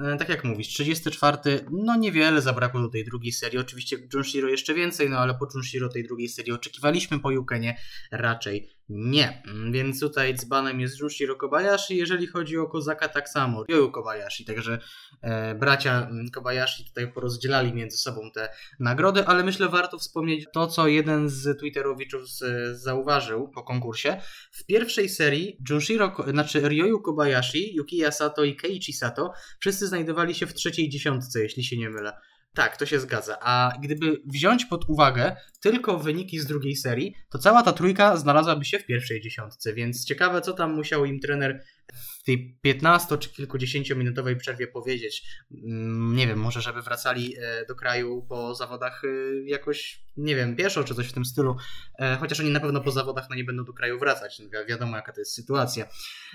E, 0.00 0.16
tak 0.16 0.28
jak 0.28 0.44
mówisz, 0.44 0.68
34, 0.68 1.38
no 1.70 1.96
niewiele 1.96 2.42
zabrakło 2.42 2.80
do 2.80 2.88
tej 2.88 3.04
drugiej 3.04 3.32
serii. 3.32 3.58
Oczywiście 3.58 3.96
Junshiro 4.14 4.48
jeszcze 4.48 4.74
więcej, 4.74 5.10
no 5.10 5.18
ale 5.18 5.34
po 5.34 5.46
Junshiro 5.54 5.88
tej 5.88 6.04
drugiej 6.04 6.28
serii 6.28 6.52
oczekiwaliśmy 6.52 7.20
po 7.20 7.30
Yukenie 7.30 7.76
raczej 8.12 8.68
nie. 8.88 9.42
Mm, 9.46 9.72
więc 9.72 10.00
tutaj 10.00 10.34
dzbanem 10.34 10.80
jest 10.80 11.00
Junshiro 11.00 11.36
Kobayashi. 11.36 11.96
Jeżeli 11.96 12.26
chodzi 12.26 12.58
o 12.58 12.66
Kozaka, 12.66 13.08
tak 13.08 13.28
samo. 13.28 13.64
Ryoyu 13.64 13.90
Kobayashi. 13.90 14.44
Także 14.44 14.78
e, 15.22 15.54
bracia 15.54 16.08
mm, 16.10 16.30
Kobayashi 16.30 16.84
tutaj 16.84 17.12
porozdzielali 17.12 17.72
między 17.74 17.98
sobą 17.98 18.30
te 18.34 18.48
nagrody, 18.80 19.26
ale 19.26 19.44
myślę 19.44 19.68
warto 19.68 19.98
wspomnieć 19.98 20.46
to, 20.52 20.66
co 20.66 20.88
jeden 20.88 21.28
z 21.28 21.58
Twitterowiczów 21.60 22.28
z, 22.28 22.42
zauważył 22.82 23.48
po 23.48 23.62
konkursie. 23.62 24.20
W 24.52 24.64
pierwszej 24.66 25.01
serii 25.08 25.58
Junshiro, 25.70 26.16
znaczy 26.30 26.68
Ryoyu 26.68 27.00
Kobayashi, 27.00 27.74
Yukiya 27.74 28.10
Sato 28.12 28.44
i 28.44 28.56
Keiichi 28.56 28.92
Sato 28.92 29.32
wszyscy 29.60 29.86
znajdowali 29.86 30.34
się 30.34 30.46
w 30.46 30.54
trzeciej 30.54 30.88
dziesiątce, 30.88 31.40
jeśli 31.40 31.64
się 31.64 31.76
nie 31.76 31.90
mylę. 31.90 32.12
Tak, 32.54 32.76
to 32.76 32.86
się 32.86 33.00
zgadza. 33.00 33.38
A 33.40 33.72
gdyby 33.82 34.22
wziąć 34.26 34.64
pod 34.64 34.84
uwagę 34.88 35.36
tylko 35.60 35.98
wyniki 35.98 36.40
z 36.40 36.46
drugiej 36.46 36.76
serii, 36.76 37.14
to 37.30 37.38
cała 37.38 37.62
ta 37.62 37.72
trójka 37.72 38.16
znalazłaby 38.16 38.64
się 38.64 38.78
w 38.78 38.86
pierwszej 38.86 39.20
dziesiątce, 39.20 39.74
więc 39.74 40.04
ciekawe, 40.04 40.40
co 40.40 40.52
tam 40.52 40.74
musiał 40.74 41.04
im 41.04 41.20
trener 41.20 41.64
w 42.22 42.26
tej 42.26 42.58
15 42.62 43.18
czy 43.18 43.28
kilkudziesięciominutowej 43.28 44.36
przerwie 44.36 44.66
powiedzieć. 44.66 45.22
Mm, 45.64 46.16
nie 46.16 46.26
wiem, 46.26 46.38
może 46.38 46.60
żeby 46.60 46.82
wracali 46.82 47.36
e, 47.38 47.66
do 47.66 47.74
kraju 47.74 48.26
po 48.28 48.54
zawodach 48.54 49.02
e, 49.04 49.08
jakoś, 49.44 50.04
nie 50.16 50.36
wiem, 50.36 50.56
pieszo 50.56 50.84
czy 50.84 50.94
coś 50.94 51.08
w 51.08 51.12
tym 51.12 51.24
stylu, 51.24 51.56
e, 51.98 52.16
chociaż 52.16 52.40
oni 52.40 52.50
na 52.50 52.60
pewno 52.60 52.80
po 52.80 52.90
zawodach 52.90 53.26
no 53.30 53.36
nie 53.36 53.44
będą 53.44 53.64
do 53.64 53.72
kraju 53.72 53.98
wracać, 53.98 54.40
Wi 54.40 54.48
wiadomo 54.68 54.96
jaka 54.96 55.12
to 55.12 55.20
jest 55.20 55.34
sytuacja, 55.34 55.86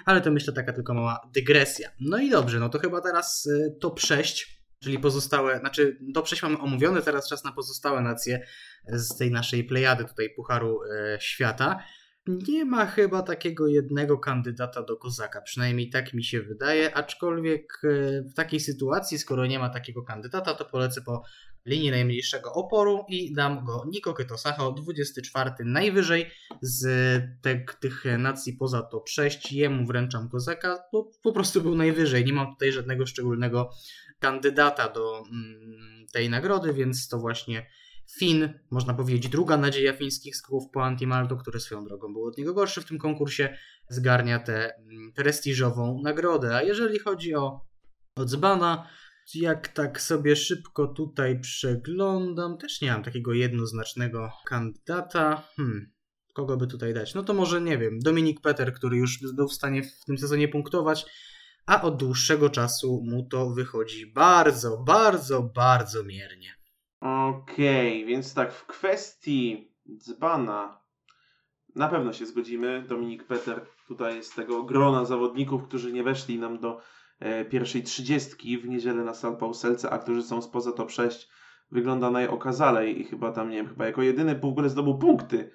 ale 0.06 0.22
to 0.22 0.32
myślę 0.32 0.54
taka 0.54 0.74
tylko 0.74 0.94
mała 0.94 1.30
dygresja. 1.34 1.90
No 2.00 2.18
i 2.18 2.30
dobrze, 2.30 2.60
no 2.60 2.70
to 2.70 2.80
chyba 2.80 3.02
teraz 3.02 3.50
top 3.82 4.00
6 4.00 4.58
czyli 4.84 5.00
pozostałe, 5.00 5.60
znaczy 5.60 6.00
to 6.14 6.22
prześ 6.22 6.44
mamy 6.44 6.58
omówione, 6.58 7.02
teraz 7.02 7.30
czas 7.30 7.44
na 7.44 7.52
pozostałe 7.52 8.02
nacje 8.02 8.48
z 8.88 9.18
tej 9.18 9.32
naszej 9.32 9.64
plejady 9.64 10.06
tutaj 10.06 10.30
Pucharu 10.36 10.80
Świata. 11.20 11.84
Nie 12.28 12.66
ma 12.66 12.86
chyba 12.86 13.22
takiego 13.22 13.68
jednego 13.68 14.18
kandydata 14.18 14.84
do 14.84 14.98
kozaka, 14.98 15.42
przynajmniej 15.42 15.90
tak 15.90 16.14
mi 16.14 16.24
się 16.24 16.42
wydaje, 16.42 16.96
aczkolwiek 16.96 17.82
e, 17.84 18.22
w 18.22 18.34
takiej 18.34 18.60
sytuacji, 18.60 19.20
skoro 19.20 19.46
nie 19.46 19.60
ma 19.60 19.70
takiego 19.70 20.04
kandydata, 20.04 20.54
to 20.54 20.66
polecę 20.66 21.02
po 21.02 21.24
linii 21.66 21.92
najmniejszego 21.92 22.54
oporu 22.54 23.06
i 23.10 23.34
dam 23.34 23.66
go 23.66 23.84
Niko 23.88 24.14
Kytosacho, 24.14 24.72
24 24.72 25.52
najwyżej 25.66 26.30
z 26.62 26.84
te, 27.42 27.66
tych 27.80 28.04
nacji 28.18 28.54
poza 28.54 28.82
top 28.82 29.10
6. 29.10 29.52
Jemu 29.52 29.86
wręczam 29.86 30.30
kozaka, 30.30 30.84
bo 30.94 31.12
po 31.24 31.32
prostu 31.32 31.62
był 31.62 31.76
najwyżej. 31.76 32.26
Nie 32.26 32.34
mam 32.34 32.54
tutaj 32.54 32.72
żadnego 32.72 33.06
szczególnego 33.06 33.70
kandydata 34.20 34.90
do 34.90 35.24
mm, 35.32 36.06
tej 36.14 36.30
nagrody, 36.30 36.74
więc 36.74 37.08
to 37.08 37.20
właśnie 37.20 37.66
Fin, 38.12 38.54
można 38.72 38.94
powiedzieć 38.94 39.30
druga 39.30 39.58
nadzieja 39.58 39.94
fińskich 39.94 40.36
skoków 40.36 40.64
po 40.74 40.86
Antimalto, 40.86 41.38
który 41.38 41.60
swoją 41.60 41.86
drogą 41.86 42.14
był 42.14 42.26
od 42.26 42.38
niego 42.38 42.54
gorszy 42.54 42.82
w 42.82 42.86
tym 42.86 42.98
konkursie, 42.98 43.58
zgarnia 43.90 44.40
tę 44.40 44.76
mm, 44.76 45.14
prestiżową 45.14 46.02
nagrodę. 46.04 46.56
A 46.56 46.62
jeżeli 46.64 47.00
chodzi 47.00 47.36
o 47.36 47.68
Odzbana, 48.16 48.88
jak 49.36 49.68
tak 49.68 50.02
sobie 50.02 50.36
szybko 50.36 50.88
tutaj 50.88 51.40
przeglądam, 51.40 52.58
też 52.58 52.82
nie 52.82 52.92
mam 52.92 53.04
takiego 53.04 53.34
jednoznacznego 53.34 54.32
kandydata. 54.46 55.44
Hmm. 55.56 55.92
kogo 56.34 56.58
by 56.58 56.68
tutaj 56.68 56.94
dać? 56.94 57.14
No 57.14 57.24
to 57.24 57.34
może, 57.34 57.62
nie 57.62 57.78
wiem, 57.78 58.00
Dominik 58.00 58.42
Peter, 58.42 58.74
który 58.74 58.98
już 58.98 59.20
był 59.34 59.48
w 59.48 59.54
stanie 59.54 59.84
w 59.84 60.06
tym 60.06 60.18
sezonie 60.18 60.48
punktować, 60.48 61.06
a 61.66 61.82
od 61.82 61.98
dłuższego 61.98 62.50
czasu 62.50 63.02
mu 63.06 63.28
to 63.28 63.50
wychodzi 63.50 64.12
bardzo, 64.14 64.78
bardzo, 64.78 65.44
bardzo 65.44 66.04
miernie. 66.04 66.57
Okej, 67.00 68.06
więc 68.06 68.34
tak, 68.34 68.54
w 68.54 68.66
kwestii 68.66 69.72
dzbana 69.98 70.82
na 71.76 71.88
pewno 71.88 72.14
się 72.14 72.26
zgodzimy. 72.26 72.84
Dominik 72.88 73.24
Peter 73.24 73.66
tutaj 73.88 74.16
jest 74.16 74.36
tego 74.36 74.64
grona 74.64 75.06
zawodników, 75.06 75.64
którzy 75.64 75.94
nie 75.94 76.04
weszli 76.04 76.40
nam 76.40 76.60
do 76.60 76.82
e, 77.20 77.46
pierwszej 77.46 77.84
trzydziestki 77.84 78.58
w 78.58 78.68
niedzielę 78.68 79.04
na 79.04 79.14
San 79.14 79.38
Pauselce, 79.38 79.90
a 79.90 79.98
którzy 79.98 80.24
są 80.24 80.42
spoza 80.42 80.72
top 80.72 80.92
6 80.92 81.30
wygląda 81.72 82.12
najokazalej 82.12 83.02
i 83.02 83.04
chyba 83.04 83.32
tam, 83.32 83.50
nie 83.50 83.58
wiem, 83.58 83.68
chyba 83.68 83.86
jako 83.86 84.02
jedyny 84.02 84.36
w 84.36 84.46
ogóle 84.46 84.70
zdobył 84.70 84.98
punkty. 84.98 85.52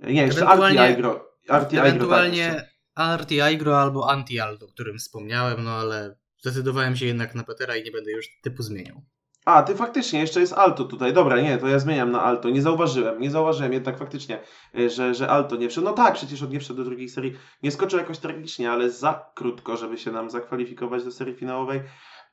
E, 0.00 0.12
nie, 0.12 0.22
jeszcze 0.22 0.46
Arti 0.46 0.78
Agro. 0.78 1.28
Arti 1.48 1.78
ewentualnie 1.78 2.68
Arti 2.94 3.40
Agro 3.40 3.80
albo 3.80 4.10
Anti 4.10 4.40
Aldo, 4.40 4.66
o 4.66 4.68
którym 4.68 4.98
wspomniałem, 4.98 5.64
no 5.64 5.70
ale 5.70 6.16
zdecydowałem 6.38 6.96
się 6.96 7.06
jednak 7.06 7.34
na 7.34 7.44
Petera 7.44 7.76
i 7.76 7.84
nie 7.84 7.90
będę 7.90 8.10
już 8.10 8.28
typu 8.42 8.62
zmieniał. 8.62 9.02
A, 9.46 9.62
ty 9.62 9.74
faktycznie, 9.74 10.20
jeszcze 10.20 10.40
jest 10.40 10.52
Alto 10.52 10.84
tutaj. 10.84 11.12
Dobra, 11.12 11.40
nie, 11.40 11.58
to 11.58 11.68
ja 11.68 11.78
zmieniam 11.78 12.10
na 12.10 12.22
Alto. 12.22 12.50
Nie 12.50 12.62
zauważyłem, 12.62 13.20
nie 13.20 13.30
zauważyłem 13.30 13.72
jednak 13.72 13.98
faktycznie, 13.98 14.38
y, 14.78 14.90
że, 14.90 15.14
że 15.14 15.28
Alto 15.28 15.56
nie 15.56 15.68
wszedł. 15.68 15.84
No 15.84 15.92
tak, 15.92 16.14
przecież 16.14 16.42
on 16.42 16.50
nie 16.50 16.60
wszedł 16.60 16.76
do 16.76 16.84
drugiej 16.84 17.08
serii. 17.08 17.32
Nie 17.62 17.70
skoczył 17.70 17.98
jakoś 17.98 18.18
tragicznie, 18.18 18.70
ale 18.70 18.90
za 18.90 19.30
krótko, 19.34 19.76
żeby 19.76 19.98
się 19.98 20.12
nam 20.12 20.30
zakwalifikować 20.30 21.04
do 21.04 21.10
serii 21.10 21.34
finałowej. 21.34 21.80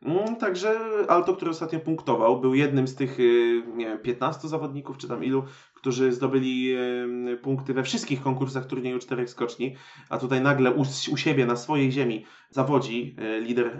Mm, 0.02 0.36
także 0.36 0.80
Alto, 1.08 1.36
który 1.36 1.52
ostatnio 1.52 1.80
punktował, 1.80 2.42
był 2.42 2.54
jednym 2.54 2.88
z 2.88 2.96
tych, 2.96 3.20
y, 3.20 3.64
nie 3.76 3.86
wiem, 3.86 4.00
15 4.00 4.48
zawodników, 4.48 4.98
czy 4.98 5.08
tam 5.08 5.24
ilu, 5.24 5.44
którzy 5.74 6.12
zdobyli 6.12 6.76
y, 7.34 7.38
punkty 7.38 7.74
we 7.74 7.84
wszystkich 7.84 8.22
konkursach 8.22 8.66
turnieju 8.66 9.00
czterech 9.00 9.30
skoczni, 9.30 9.76
a 10.10 10.18
tutaj 10.18 10.42
nagle 10.42 10.72
u, 10.72 10.82
u 11.12 11.18
siebie, 11.18 11.46
na 11.46 11.56
swojej 11.56 11.92
ziemi 11.92 12.26
zawodzi 12.50 13.16
lider 13.42 13.78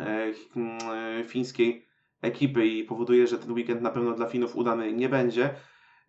fińskiej 1.28 1.93
ekipy 2.24 2.66
i 2.66 2.84
powoduje, 2.84 3.28
że 3.28 3.38
ten 3.38 3.52
weekend 3.52 3.82
na 3.82 3.90
pewno 3.90 4.14
dla 4.14 4.28
Finów 4.28 4.56
udany 4.56 4.94
nie 4.94 5.10
będzie. 5.10 5.50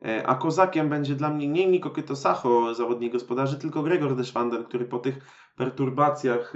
E, 0.05 0.27
a 0.27 0.35
kozakiem 0.35 0.89
będzie 0.89 1.15
dla 1.15 1.31
mnie 1.31 1.49
nie 1.49 1.67
Niko 1.67 1.91
Kytosacho, 1.91 2.75
zawodnik 2.75 3.13
gospodarzy, 3.13 3.59
tylko 3.59 3.83
Gregor 3.83 4.17
Deschwanden, 4.17 4.65
który 4.65 4.85
po 4.85 4.99
tych 4.99 5.19
perturbacjach 5.57 6.55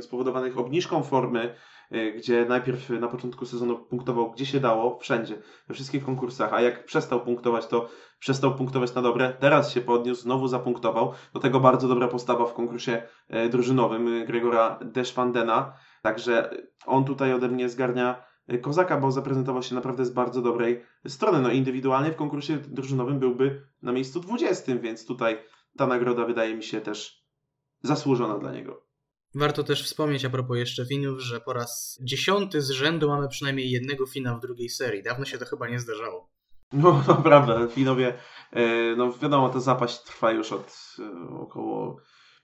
spowodowanych 0.00 0.58
obniżką 0.58 1.02
formy, 1.02 1.54
e, 1.90 2.12
gdzie 2.12 2.46
najpierw 2.48 2.90
na 2.90 3.08
początku 3.08 3.46
sezonu 3.46 3.78
punktował 3.78 4.30
gdzie 4.30 4.46
się 4.46 4.60
dało, 4.60 4.98
wszędzie, 4.98 5.34
we 5.68 5.74
wszystkich 5.74 6.04
konkursach, 6.04 6.52
a 6.52 6.60
jak 6.60 6.84
przestał 6.84 7.20
punktować, 7.20 7.66
to 7.66 7.88
przestał 8.18 8.54
punktować 8.54 8.94
na 8.94 9.02
dobre. 9.02 9.32
Teraz 9.40 9.72
się 9.72 9.80
podniósł, 9.80 10.22
znowu 10.22 10.48
zapunktował. 10.48 11.12
Do 11.32 11.40
tego 11.40 11.60
bardzo 11.60 11.88
dobra 11.88 12.08
postawa 12.08 12.46
w 12.46 12.54
konkursie 12.54 13.02
e, 13.28 13.48
drużynowym 13.48 14.26
Gregora 14.26 14.78
Deschwandena. 14.82 15.72
Także 16.02 16.50
on 16.86 17.04
tutaj 17.04 17.32
ode 17.32 17.48
mnie 17.48 17.68
zgarnia 17.68 18.33
Kozaka, 18.62 19.00
bo 19.00 19.12
zaprezentował 19.12 19.62
się 19.62 19.74
naprawdę 19.74 20.04
z 20.04 20.10
bardzo 20.10 20.42
dobrej 20.42 20.82
strony. 21.06 21.40
No 21.40 21.50
indywidualnie 21.50 22.12
w 22.12 22.16
konkursie 22.16 22.56
drużynowym 22.56 23.18
byłby 23.18 23.66
na 23.82 23.92
miejscu 23.92 24.20
20, 24.20 24.76
więc 24.76 25.06
tutaj 25.06 25.38
ta 25.76 25.86
nagroda 25.86 26.24
wydaje 26.24 26.54
mi 26.54 26.62
się 26.62 26.80
też 26.80 27.24
zasłużona 27.82 28.38
dla 28.38 28.52
niego. 28.52 28.84
Warto 29.34 29.64
też 29.64 29.84
wspomnieć 29.84 30.24
a 30.24 30.30
propos 30.30 30.56
jeszcze 30.56 30.86
Finów, 30.86 31.20
że 31.20 31.40
po 31.40 31.52
raz 31.52 31.98
dziesiąty 32.02 32.62
z 32.62 32.70
rzędu 32.70 33.08
mamy 33.08 33.28
przynajmniej 33.28 33.70
jednego 33.70 34.06
Fina 34.06 34.36
w 34.36 34.40
drugiej 34.40 34.68
serii. 34.68 35.02
Dawno 35.02 35.24
się 35.24 35.38
to 35.38 35.44
chyba 35.44 35.68
nie 35.68 35.80
zdarzało. 35.80 36.30
No, 36.72 37.02
no 37.08 37.14
prawda, 37.14 37.68
Finowie, 37.68 38.14
e, 38.52 38.96
no 38.96 39.12
wiadomo, 39.12 39.48
ta 39.48 39.60
zapaść 39.60 40.02
trwa 40.02 40.32
już 40.32 40.52
od 40.52 40.96
e, 40.98 41.28
około 41.38 42.00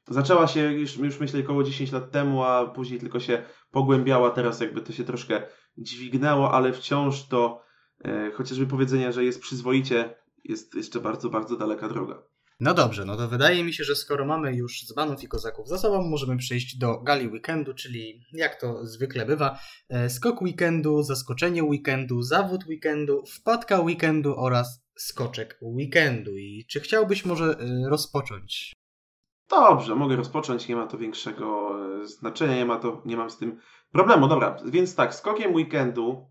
Zaczęła 0.09 0.47
się 0.47 0.73
już, 0.73 0.97
już 0.97 1.21
myślę 1.21 1.41
około 1.41 1.63
10 1.63 1.93
lat 1.93 2.11
temu, 2.11 2.45
a 2.45 2.67
później 2.67 3.01
tylko 3.01 3.21
się 3.21 3.43
pogłębiała. 3.71 4.31
Teraz 4.31 4.61
jakby 4.61 4.81
to 4.81 4.93
się 4.93 5.05
troszkę 5.05 5.43
dźwignęło, 5.79 6.53
ale 6.53 6.73
wciąż 6.73 7.29
to 7.29 7.63
e, 8.05 8.31
chociażby 8.31 8.67
powiedzenie, 8.67 9.13
że 9.13 9.25
jest 9.25 9.41
przyzwoicie, 9.41 10.15
jest 10.45 10.75
jeszcze 10.75 11.01
bardzo, 11.01 11.31
bardzo 11.31 11.57
daleka 11.57 11.89
droga. 11.89 12.23
No 12.61 12.75
dobrze, 12.75 13.05
no 13.05 13.17
to 13.17 13.29
wydaje 13.29 13.65
mi 13.65 13.73
się, 13.73 13.85
że 13.85 13.97
skoro 13.97 14.27
mamy 14.27 14.57
już 14.57 14.87
dzbanów 14.87 15.23
i 15.23 15.29
kozaków 15.29 15.69
za 15.69 15.79
sobą, 15.79 16.03
możemy 16.03 16.37
przejść 16.37 16.77
do 16.77 17.01
gali 17.01 17.29
weekendu, 17.29 17.75
czyli 17.75 18.25
jak 18.33 18.61
to 18.61 18.87
zwykle 18.87 19.27
bywa, 19.27 19.59
e, 19.89 20.11
skok 20.11 20.43
weekendu, 20.43 21.03
zaskoczenie 21.03 21.65
weekendu, 21.65 22.23
zawód 22.23 22.67
weekendu, 22.67 23.25
wpadka 23.27 23.81
weekendu 23.81 24.35
oraz 24.37 24.85
skoczek 24.97 25.59
weekendu. 25.63 26.37
I 26.37 26.67
czy 26.69 26.81
chciałbyś 26.81 27.25
może 27.25 27.45
e, 27.45 27.89
rozpocząć? 27.89 28.73
Dobrze, 29.51 29.95
mogę 29.95 30.17
rozpocząć, 30.17 30.69
nie 30.69 30.77
ma 30.77 30.87
to 30.87 30.99
większego 30.99 31.77
e, 32.03 32.07
znaczenia, 32.07 32.57
nie, 32.57 32.65
ma 32.67 32.77
to, 32.77 33.03
nie 33.05 33.17
mam 33.17 33.31
z 33.31 33.39
tym 33.39 33.61
problemu. 33.93 34.29
Dobra, 34.29 34.57
więc 34.65 34.95
tak, 34.95 35.15
skokiem 35.15 35.55
weekendu 35.55 36.27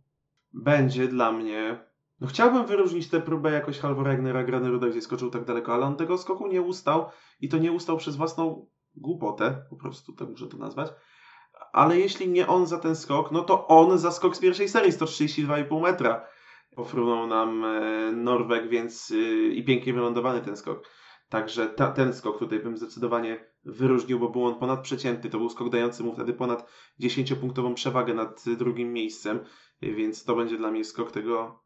będzie 0.54 1.08
dla 1.08 1.32
mnie. 1.32 1.90
No 2.22 2.28
chciałbym 2.28 2.66
wyróżnić 2.66 3.10
tę 3.10 3.22
próbę 3.22 3.52
jakoś 3.52 3.80
Halvor 3.80 4.06
Ragnera 4.06 4.44
Graneruda, 4.44 4.88
gdzie 4.88 5.02
skoczył 5.02 5.30
tak 5.30 5.46
daleko, 5.46 5.74
ale 5.74 5.86
on 5.86 5.96
tego 5.96 6.18
skoku 6.18 6.48
nie 6.48 6.62
ustał 6.62 7.06
i 7.42 7.50
to 7.50 7.58
nie 7.58 7.72
ustał 7.72 7.98
przez 7.98 8.16
własną 8.16 8.68
głupotę, 8.96 9.66
po 9.70 9.76
prostu 9.76 10.14
tak 10.14 10.30
muszę 10.30 10.48
to 10.48 10.58
nazwać. 10.58 10.90
Ale 11.74 12.00
jeśli 12.00 12.30
nie 12.30 12.48
on 12.48 12.68
za 12.68 12.78
ten 12.78 12.96
skok, 12.96 13.32
no 13.32 13.42
to 13.42 13.68
on 13.68 13.98
za 13.98 14.12
skok 14.12 14.36
z 14.36 14.40
pierwszej 14.40 14.70
serii 14.70 14.92
132,5 14.92 15.82
metra. 15.82 16.26
Pofrunął 16.76 17.28
nam 17.28 17.66
e, 17.66 18.12
Norweg, 18.12 18.70
więc 18.70 19.12
e, 19.12 19.16
i 19.48 19.64
pięknie 19.64 19.94
wylądowany 19.94 20.42
ten 20.42 20.58
skok. 20.58 20.84
Także 21.30 21.68
ta, 21.68 21.92
ten 21.92 22.14
skok 22.14 22.40
tutaj 22.40 22.60
bym 22.60 22.78
zdecydowanie 22.78 23.46
wyróżnił, 23.66 24.20
bo 24.20 24.30
był 24.30 24.46
on 24.46 24.56
ponadprzeciętny. 24.56 25.30
To 25.30 25.38
był 25.38 25.50
skok 25.50 25.70
dający 25.70 26.04
mu 26.04 26.14
wtedy 26.14 26.34
ponad 26.34 26.70
10-punktową 27.00 27.74
przewagę 27.74 28.14
nad 28.14 28.44
drugim 28.58 28.94
miejscem, 28.94 29.40
więc 29.82 30.24
to 30.24 30.36
będzie 30.36 30.58
dla 30.58 30.72
mnie 30.72 30.86
skok 30.86 31.12
tego 31.12 31.64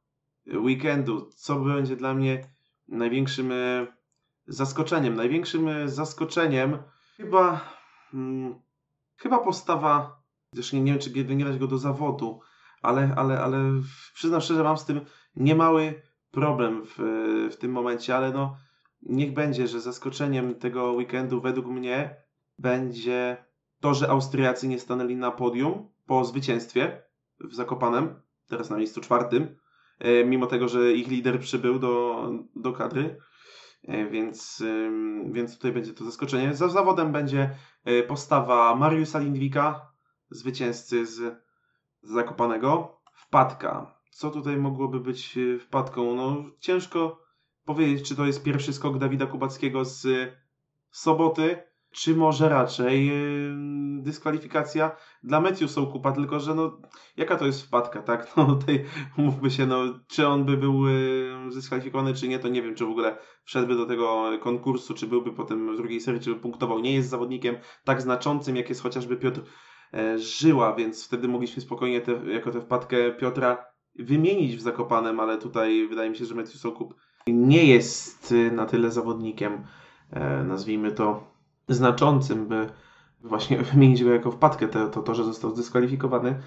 weekendu. 0.48 1.30
Co 1.36 1.60
będzie 1.60 1.96
dla 1.96 2.14
mnie 2.14 2.48
największym 2.88 3.52
e, 3.52 3.88
zaskoczeniem? 4.48 5.16
Największym 5.16 5.68
e, 5.68 5.90
zaskoczeniem 5.90 6.78
chyba, 7.18 7.70
hmm, 8.12 8.62
chyba 9.18 9.40
postawa, 9.40 10.24
zresztą 10.54 10.78
nie 10.78 10.92
wiem, 10.92 11.02
czy 11.02 11.10
wymieniać 11.10 11.58
go 11.58 11.68
do 11.68 11.78
zawodu, 11.78 12.40
ale, 12.82 13.14
ale, 13.18 13.40
ale 13.40 13.58
przyznam 14.14 14.42
szczerze, 14.42 14.64
mam 14.64 14.78
z 14.78 14.86
tym 14.86 15.02
niemały 15.36 16.02
problem 16.32 16.86
w, 16.86 16.96
w 17.52 17.58
tym 17.58 17.72
momencie, 17.72 18.16
ale 18.16 18.32
no 18.32 18.58
niech 19.06 19.34
będzie, 19.34 19.68
że 19.68 19.82
zaskoczeniem 19.82 20.56
tego 20.56 20.92
weekendu 20.92 21.42
według 21.42 21.68
mnie 21.68 22.16
będzie 22.58 23.46
to, 23.80 23.94
że 23.94 24.10
Austriacy 24.10 24.68
nie 24.68 24.80
stanęli 24.80 25.16
na 25.16 25.32
podium 25.32 25.90
po 26.06 26.26
zwycięstwie 26.26 27.04
w 27.40 27.54
Zakopanem, 27.54 28.22
teraz 28.48 28.70
na 28.70 28.78
miejscu 28.78 29.02
czwartym, 29.02 29.58
e, 30.00 30.26
mimo 30.26 30.48
tego, 30.48 30.68
że 30.68 30.94
ich 30.94 31.08
lider 31.08 31.40
przybył 31.40 31.80
do, 31.80 32.30
do 32.56 32.74
kadry. 32.74 33.18
E, 33.88 34.06
więc, 34.06 34.64
więc 35.32 35.56
tutaj 35.56 35.72
będzie 35.72 35.94
to 35.94 36.06
zaskoczenie. 36.06 36.54
Za 36.54 36.68
zawodem 36.68 37.12
będzie 37.12 37.50
e, 37.86 38.04
postawa 38.04 38.76
Mariusa 38.76 39.20
Lindwika, 39.20 39.92
zwycięzcy 40.30 41.06
z, 41.06 41.16
z 42.02 42.12
Zakopanego. 42.12 43.02
Wpadka. 43.14 44.00
Co 44.12 44.30
tutaj 44.30 44.58
mogłoby 44.58 45.00
być 45.00 45.40
wpadką? 45.60 46.16
No 46.16 46.44
ciężko 46.60 47.23
powiedzieć, 47.66 48.08
czy 48.08 48.16
to 48.16 48.26
jest 48.26 48.44
pierwszy 48.44 48.74
skok 48.74 48.98
Dawida 48.98 49.26
Kubackiego 49.26 49.86
z 49.86 50.08
soboty, 50.92 51.64
czy 51.94 52.16
może 52.16 52.50
raczej 52.50 53.08
yy, 53.08 54.02
dyskwalifikacja 54.02 54.96
dla 55.24 55.42
Matthew 55.42 55.74
Kupa, 55.92 56.12
tylko 56.12 56.40
że 56.40 56.56
no, 56.56 56.82
jaka 57.18 57.36
to 57.36 57.46
jest 57.46 57.66
wpadka, 57.66 58.02
tak? 58.02 58.28
No 58.38 58.46
tutaj 58.46 58.86
mówmy 59.18 59.52
się, 59.52 59.66
no, 59.66 59.84
czy 60.08 60.28
on 60.28 60.46
by 60.46 60.58
był 60.58 60.88
yy, 60.88 61.52
zdyskwalifikowany, 61.52 62.14
czy 62.14 62.28
nie, 62.28 62.40
to 62.40 62.48
nie 62.48 62.62
wiem, 62.62 62.76
czy 62.76 62.86
w 62.86 62.90
ogóle 62.90 63.18
wszedłby 63.44 63.76
do 63.76 63.86
tego 63.86 64.32
konkursu, 64.42 64.94
czy 64.94 65.08
byłby 65.08 65.34
potem 65.34 65.74
w 65.74 65.78
drugiej 65.78 66.02
serii, 66.02 66.22
czy 66.22 66.34
by 66.34 66.40
punktował. 66.40 66.80
Nie 66.80 66.94
jest 66.94 67.10
zawodnikiem 67.10 67.56
tak 67.84 68.02
znaczącym, 68.02 68.56
jak 68.56 68.70
jest 68.70 68.82
chociażby 68.82 69.18
Piotr 69.18 69.42
e, 69.94 70.20
Żyła, 70.20 70.76
więc 70.76 71.08
wtedy 71.08 71.28
mogliśmy 71.28 71.62
spokojnie 71.62 72.02
te, 72.02 72.12
jako 72.12 72.52
tę 72.52 72.62
wpadkę 72.62 73.12
Piotra 73.12 73.66
wymienić 74.00 74.56
w 74.56 74.62
Zakopanem, 74.62 75.20
ale 75.20 75.38
tutaj 75.38 75.88
wydaje 75.88 76.10
mi 76.10 76.16
się, 76.16 76.26
że 76.26 76.36
Matthew 76.36 76.56
Sokup 76.56 76.96
nie 77.28 77.66
jest 77.66 78.34
na 78.52 78.66
tyle 78.66 78.92
zawodnikiem, 78.92 79.64
e, 80.12 80.44
nazwijmy 80.44 80.92
to, 80.92 81.24
znaczącym, 81.70 82.48
by 82.48 82.70
właśnie 83.22 83.58
wymienić 83.74 84.04
go 84.04 84.10
jako 84.10 84.32
wpadkę, 84.32 84.68
to, 84.68 84.88
to, 84.88 85.02
to 85.02 85.16
że 85.16 85.24
został 85.24 85.52
zdyskwalifikowany 85.52 86.42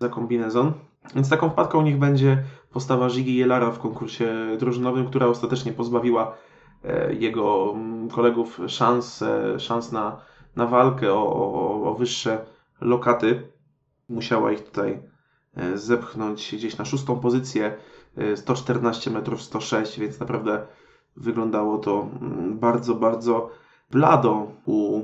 za 0.00 0.08
kombinezon. 0.08 0.72
Więc 1.14 1.28
taką 1.28 1.50
wpadką 1.50 1.82
niech 1.82 1.98
będzie 1.98 2.44
postawa 2.70 3.10
Ziggy 3.10 3.30
Jelara 3.32 3.70
w 3.70 3.78
konkursie 3.78 4.56
drużynowym, 4.58 5.06
która 5.06 5.26
ostatecznie 5.26 5.72
pozbawiła 5.72 6.34
e, 6.84 7.14
jego 7.14 7.72
mm, 7.74 8.08
kolegów 8.08 8.60
szans, 8.66 9.24
szans 9.58 9.92
na, 9.92 10.20
na 10.56 10.66
walkę 10.66 11.12
o, 11.14 11.32
o, 11.32 11.82
o 11.90 11.94
wyższe 11.94 12.46
lokaty. 12.80 13.52
Musiała 14.08 14.52
ich 14.52 14.64
tutaj 14.64 15.02
e, 15.56 15.78
zepchnąć 15.78 16.54
gdzieś 16.54 16.76
na 16.76 16.84
szóstą 16.84 17.20
pozycję 17.20 17.76
114 18.34 19.10
metrów 19.10 19.42
106, 19.42 20.00
więc 20.00 20.20
naprawdę 20.20 20.66
wyglądało 21.16 21.78
to 21.78 22.08
mm, 22.20 22.58
bardzo, 22.58 22.94
bardzo 22.94 23.50
blado 23.90 24.52
u, 24.66 25.02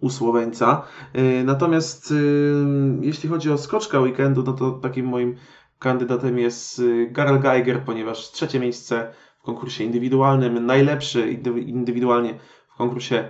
u 0.00 0.10
Słoweńca. 0.10 0.82
Y, 1.16 1.44
natomiast 1.44 2.10
y, 2.10 2.54
jeśli 3.00 3.28
chodzi 3.28 3.50
o 3.50 3.58
skoczka 3.58 4.00
weekendu, 4.00 4.42
no 4.42 4.52
to 4.52 4.70
takim 4.70 5.06
moim 5.06 5.36
kandydatem 5.78 6.38
jest 6.38 6.78
y, 6.78 7.10
Karel 7.14 7.40
Geiger, 7.40 7.80
ponieważ 7.84 8.30
trzecie 8.30 8.60
miejsce 8.60 9.12
w 9.38 9.42
konkursie 9.42 9.84
indywidualnym, 9.84 10.66
najlepszy 10.66 11.30
indywidualnie 11.66 12.38
w 12.74 12.76
konkursie 12.76 13.28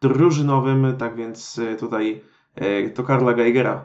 drużynowym, 0.00 0.96
tak 0.98 1.16
więc 1.16 1.60
tutaj 1.80 2.22
to 2.94 3.04
Karla 3.04 3.34
Geigera 3.34 3.84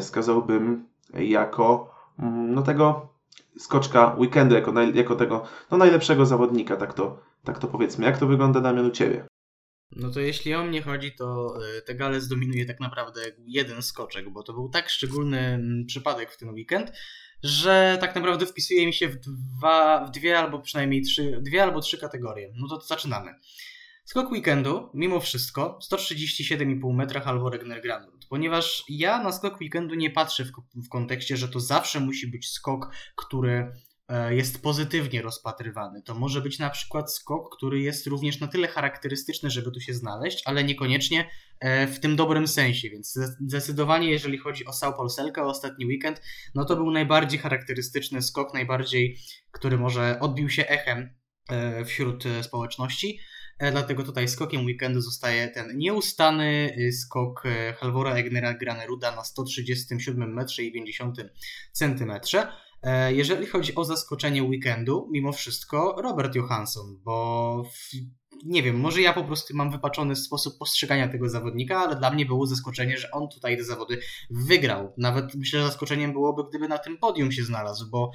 skazałbym 0.00 0.84
jako 1.14 1.94
mm, 2.18 2.54
no 2.54 2.62
tego 2.62 3.13
skoczka 3.58 4.16
weekendu, 4.18 4.54
jako, 4.54 4.72
naj, 4.72 4.94
jako 4.94 5.16
tego 5.16 5.46
no 5.70 5.76
najlepszego 5.76 6.26
zawodnika, 6.26 6.76
tak 6.76 6.94
to, 6.94 7.22
tak 7.44 7.58
to 7.58 7.68
powiedzmy. 7.68 8.06
Jak 8.06 8.18
to 8.18 8.26
wygląda 8.26 8.60
Damian 8.60 8.86
u 8.86 8.90
Ciebie? 8.90 9.26
No 9.96 10.10
to 10.10 10.20
jeśli 10.20 10.54
o 10.54 10.64
mnie 10.64 10.82
chodzi, 10.82 11.12
to 11.12 11.54
e, 11.78 11.82
te 11.82 11.94
gale 11.94 12.20
zdominuje 12.20 12.66
tak 12.66 12.80
naprawdę 12.80 13.20
jeden 13.46 13.82
skoczek, 13.82 14.30
bo 14.30 14.42
to 14.42 14.52
był 14.52 14.68
tak 14.68 14.88
szczególny 14.88 15.64
przypadek 15.86 16.30
w 16.30 16.38
ten 16.38 16.48
weekend, 16.48 16.92
że 17.42 17.98
tak 18.00 18.14
naprawdę 18.14 18.46
wpisuje 18.46 18.86
mi 18.86 18.92
się 18.92 19.08
w, 19.08 19.16
dwa, 19.16 20.04
w 20.04 20.10
dwie 20.10 20.38
albo 20.38 20.58
przynajmniej 20.58 21.02
trzy, 21.02 21.38
dwie 21.42 21.62
albo 21.62 21.80
trzy 21.80 21.98
kategorie. 21.98 22.52
No 22.56 22.68
to, 22.68 22.76
to 22.76 22.86
zaczynamy. 22.86 23.34
Skok 24.04 24.30
weekendu, 24.32 24.90
mimo 24.94 25.20
wszystko, 25.20 25.78
137,5 25.90 26.94
metra 26.94 27.20
albo 27.20 27.50
Regner 27.50 27.82
Grandrud, 27.82 28.26
ponieważ 28.26 28.84
ja 28.88 29.22
na 29.22 29.32
skok 29.32 29.60
weekendu 29.60 29.94
nie 29.94 30.10
patrzę 30.10 30.44
w, 30.44 30.50
w 30.86 30.88
kontekście, 30.88 31.36
że 31.36 31.48
to 31.48 31.60
zawsze 31.60 32.00
musi 32.00 32.26
być 32.26 32.50
skok, 32.50 32.90
który 33.16 33.72
E, 34.08 34.34
jest 34.34 34.62
pozytywnie 34.62 35.22
rozpatrywany. 35.22 36.02
To 36.02 36.14
może 36.14 36.40
być 36.40 36.58
na 36.58 36.70
przykład 36.70 37.14
skok, 37.14 37.56
który 37.56 37.80
jest 37.80 38.06
również 38.06 38.40
na 38.40 38.46
tyle 38.46 38.68
charakterystyczny, 38.68 39.50
żeby 39.50 39.70
tu 39.70 39.80
się 39.80 39.94
znaleźć, 39.94 40.42
ale 40.44 40.64
niekoniecznie 40.64 41.30
e, 41.60 41.86
w 41.86 42.00
tym 42.00 42.16
dobrym 42.16 42.48
sensie, 42.48 42.90
więc 42.90 43.18
zdecydowanie 43.40 44.10
jeżeli 44.10 44.38
chodzi 44.38 44.64
o 44.64 44.72
Sao 44.72 44.92
Paulo 44.92 45.10
o 45.36 45.50
ostatni 45.50 45.86
weekend, 45.86 46.22
no 46.54 46.64
to 46.64 46.76
był 46.76 46.90
najbardziej 46.90 47.38
charakterystyczny 47.38 48.22
skok, 48.22 48.54
najbardziej, 48.54 49.18
który 49.50 49.78
może 49.78 50.20
odbił 50.20 50.50
się 50.50 50.66
echem 50.66 51.10
e, 51.50 51.84
wśród 51.84 52.24
społeczności. 52.42 53.18
Dlatego 53.72 54.02
tutaj 54.02 54.28
skokiem 54.28 54.66
weekendu 54.66 55.00
zostaje 55.00 55.48
ten 55.48 55.78
nieustany 55.78 56.76
skok 56.92 57.42
Halvora 57.76 58.14
Egnera 58.14 58.54
Graneruda 58.54 59.16
na 59.16 59.24
137 59.24 60.34
metrze 60.34 60.62
i 60.62 60.72
50 60.72 61.16
centymetrze. 61.72 62.46
E, 62.84 63.14
jeżeli 63.14 63.46
chodzi 63.46 63.74
o 63.74 63.84
zaskoczenie 63.84 64.42
weekendu, 64.42 65.08
mimo 65.12 65.32
wszystko 65.32 65.96
Robert 66.02 66.34
Johansson, 66.34 67.00
bo 67.04 67.64
w, 67.64 67.90
nie 68.44 68.62
wiem, 68.62 68.80
może 68.80 69.00
ja 69.00 69.12
po 69.12 69.24
prostu 69.24 69.56
mam 69.56 69.70
wypaczony 69.70 70.16
sposób 70.16 70.58
postrzegania 70.58 71.08
tego 71.08 71.28
zawodnika, 71.28 71.78
ale 71.78 71.96
dla 71.96 72.10
mnie 72.10 72.26
było 72.26 72.46
zaskoczenie, 72.46 72.98
że 72.98 73.10
on 73.10 73.28
tutaj 73.28 73.56
te 73.56 73.64
zawody 73.64 74.00
wygrał. 74.30 74.92
Nawet 74.98 75.34
myślę, 75.34 75.60
że 75.60 75.66
zaskoczeniem 75.66 76.12
byłoby, 76.12 76.42
gdyby 76.48 76.68
na 76.68 76.78
tym 76.78 76.98
podium 76.98 77.32
się 77.32 77.44
znalazł, 77.44 77.90
bo 77.90 78.10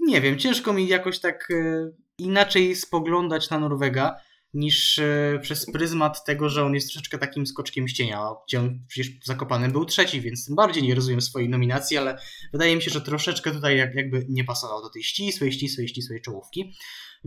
nie 0.00 0.20
wiem, 0.20 0.38
ciężko 0.38 0.72
mi 0.72 0.88
jakoś 0.88 1.18
tak 1.18 1.48
e, 1.50 1.90
inaczej 2.18 2.76
spoglądać 2.76 3.50
na 3.50 3.58
Norwega 3.58 4.16
niż 4.54 4.98
e, 4.98 5.38
przez 5.42 5.72
pryzmat 5.72 6.24
tego, 6.24 6.48
że 6.48 6.64
on 6.64 6.74
jest 6.74 6.88
troszeczkę 6.88 7.18
takim 7.18 7.46
skoczkiem 7.46 7.88
ścienia, 7.88 8.28
gdzie 8.48 8.60
on 8.60 8.84
przecież 8.88 9.12
zakopany 9.24 9.68
był 9.68 9.84
trzeci, 9.84 10.20
więc 10.20 10.46
tym 10.46 10.56
bardziej 10.56 10.82
nie 10.82 10.94
rozumiem 10.94 11.20
swojej 11.20 11.48
nominacji, 11.48 11.96
ale 11.96 12.18
wydaje 12.52 12.76
mi 12.76 12.82
się, 12.82 12.90
że 12.90 13.00
troszeczkę 13.00 13.50
tutaj 13.50 13.76
jakby 13.76 14.26
nie 14.28 14.44
pasował 14.44 14.82
do 14.82 14.90
tej 14.90 15.02
ścisłej, 15.02 15.52
ścisłej, 15.52 15.88
ścisłej 15.88 16.20
czołówki 16.20 16.74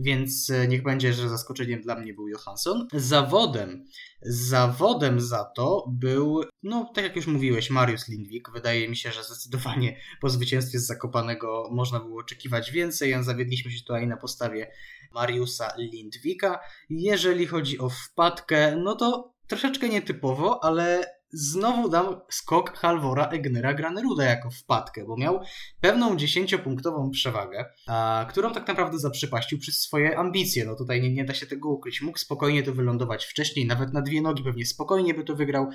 więc 0.02 0.50
e, 0.50 0.68
niech 0.68 0.82
będzie, 0.82 1.12
że 1.12 1.28
zaskoczeniem 1.28 1.80
dla 1.80 1.96
mnie 1.96 2.14
był 2.14 2.28
Johansson. 2.28 2.88
Zawodem, 2.92 3.84
zawodem 4.22 5.20
za 5.20 5.44
to 5.44 5.84
był, 5.88 6.40
no 6.62 6.90
tak 6.94 7.04
jak 7.04 7.16
już 7.16 7.26
mówiłeś, 7.26 7.70
Mariusz 7.70 8.08
Lindwik. 8.08 8.50
Wydaje 8.50 8.88
mi 8.88 8.96
się, 8.96 9.12
że 9.12 9.24
zdecydowanie 9.24 9.96
po 10.20 10.28
zwycięstwie 10.28 10.78
z 10.78 10.86
Zakopanego 10.86 11.68
można 11.70 12.00
było 12.00 12.20
oczekiwać 12.20 12.72
więcej, 12.72 13.14
a 13.14 13.22
zawiedliśmy 13.22 13.70
się 13.70 13.80
tutaj 13.80 14.06
na 14.06 14.16
postawie 14.16 14.70
Mariusa 15.14 15.72
Lindwika. 15.78 16.60
Jeżeli 16.90 17.46
chodzi 17.46 17.78
o 17.78 17.88
wpadkę, 17.88 18.76
no 18.76 18.96
to 18.96 19.34
troszeczkę 19.46 19.88
nietypowo, 19.88 20.64
ale 20.64 21.19
znowu 21.32 21.88
dam 21.88 22.20
skok 22.30 22.78
Halvora 22.78 23.26
Egnera 23.26 23.74
Graneruda 23.74 24.24
jako 24.24 24.50
wpadkę, 24.50 25.04
bo 25.04 25.16
miał 25.16 25.40
pewną 25.80 26.16
dziesięciopunktową 26.16 27.10
przewagę, 27.10 27.64
a, 27.86 28.26
którą 28.30 28.52
tak 28.52 28.68
naprawdę 28.68 28.98
zaprzepaścił 28.98 29.58
przez 29.58 29.80
swoje 29.80 30.18
ambicje. 30.18 30.64
No 30.64 30.76
tutaj 30.76 31.02
nie, 31.02 31.10
nie 31.10 31.24
da 31.24 31.34
się 31.34 31.46
tego 31.46 31.68
ukryć. 31.68 32.02
Mógł 32.02 32.18
spokojnie 32.18 32.62
to 32.62 32.72
wylądować 32.72 33.24
wcześniej, 33.24 33.66
nawet 33.66 33.92
na 33.92 34.02
dwie 34.02 34.22
nogi 34.22 34.44
pewnie 34.44 34.66
spokojnie 34.66 35.14
by 35.14 35.24
to 35.24 35.36
wygrał, 35.36 35.70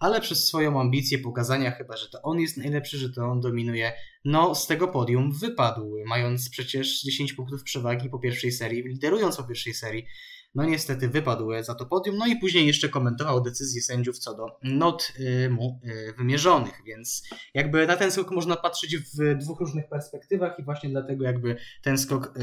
ale 0.00 0.20
przez 0.20 0.46
swoją 0.46 0.80
ambicję 0.80 1.18
pokazania 1.18 1.70
chyba, 1.70 1.96
że 1.96 2.08
to 2.08 2.22
on 2.22 2.40
jest 2.40 2.56
najlepszy, 2.56 2.98
że 2.98 3.10
to 3.10 3.24
on 3.24 3.40
dominuje, 3.40 3.92
no 4.24 4.54
z 4.54 4.66
tego 4.66 4.88
podium 4.88 5.32
wypadł, 5.32 5.96
mając 6.06 6.50
przecież 6.50 7.02
10 7.02 7.32
punktów 7.32 7.62
przewagi 7.62 8.10
po 8.10 8.18
pierwszej 8.18 8.52
serii, 8.52 8.82
liderując 8.82 9.36
po 9.36 9.44
pierwszej 9.44 9.74
serii 9.74 10.06
no 10.56 10.64
niestety 10.64 11.08
wypadł 11.08 11.48
za 11.60 11.74
to 11.74 11.86
podium, 11.86 12.16
no 12.16 12.26
i 12.26 12.36
później 12.36 12.66
jeszcze 12.66 12.88
komentował 12.88 13.42
decyzje 13.42 13.82
sędziów 13.82 14.18
co 14.18 14.34
do 14.34 14.46
not 14.62 15.12
y, 15.20 15.50
mu 15.50 15.80
y, 15.84 16.14
wymierzonych, 16.18 16.82
więc 16.86 17.22
jakby 17.54 17.86
na 17.86 17.96
ten 17.96 18.12
skok 18.12 18.30
można 18.30 18.56
patrzeć 18.56 18.96
w 18.96 19.38
dwóch 19.38 19.60
różnych 19.60 19.88
perspektywach 19.88 20.58
i 20.58 20.64
właśnie 20.64 20.90
dlatego 20.90 21.24
jakby 21.24 21.56
ten 21.82 21.98
skok 21.98 22.34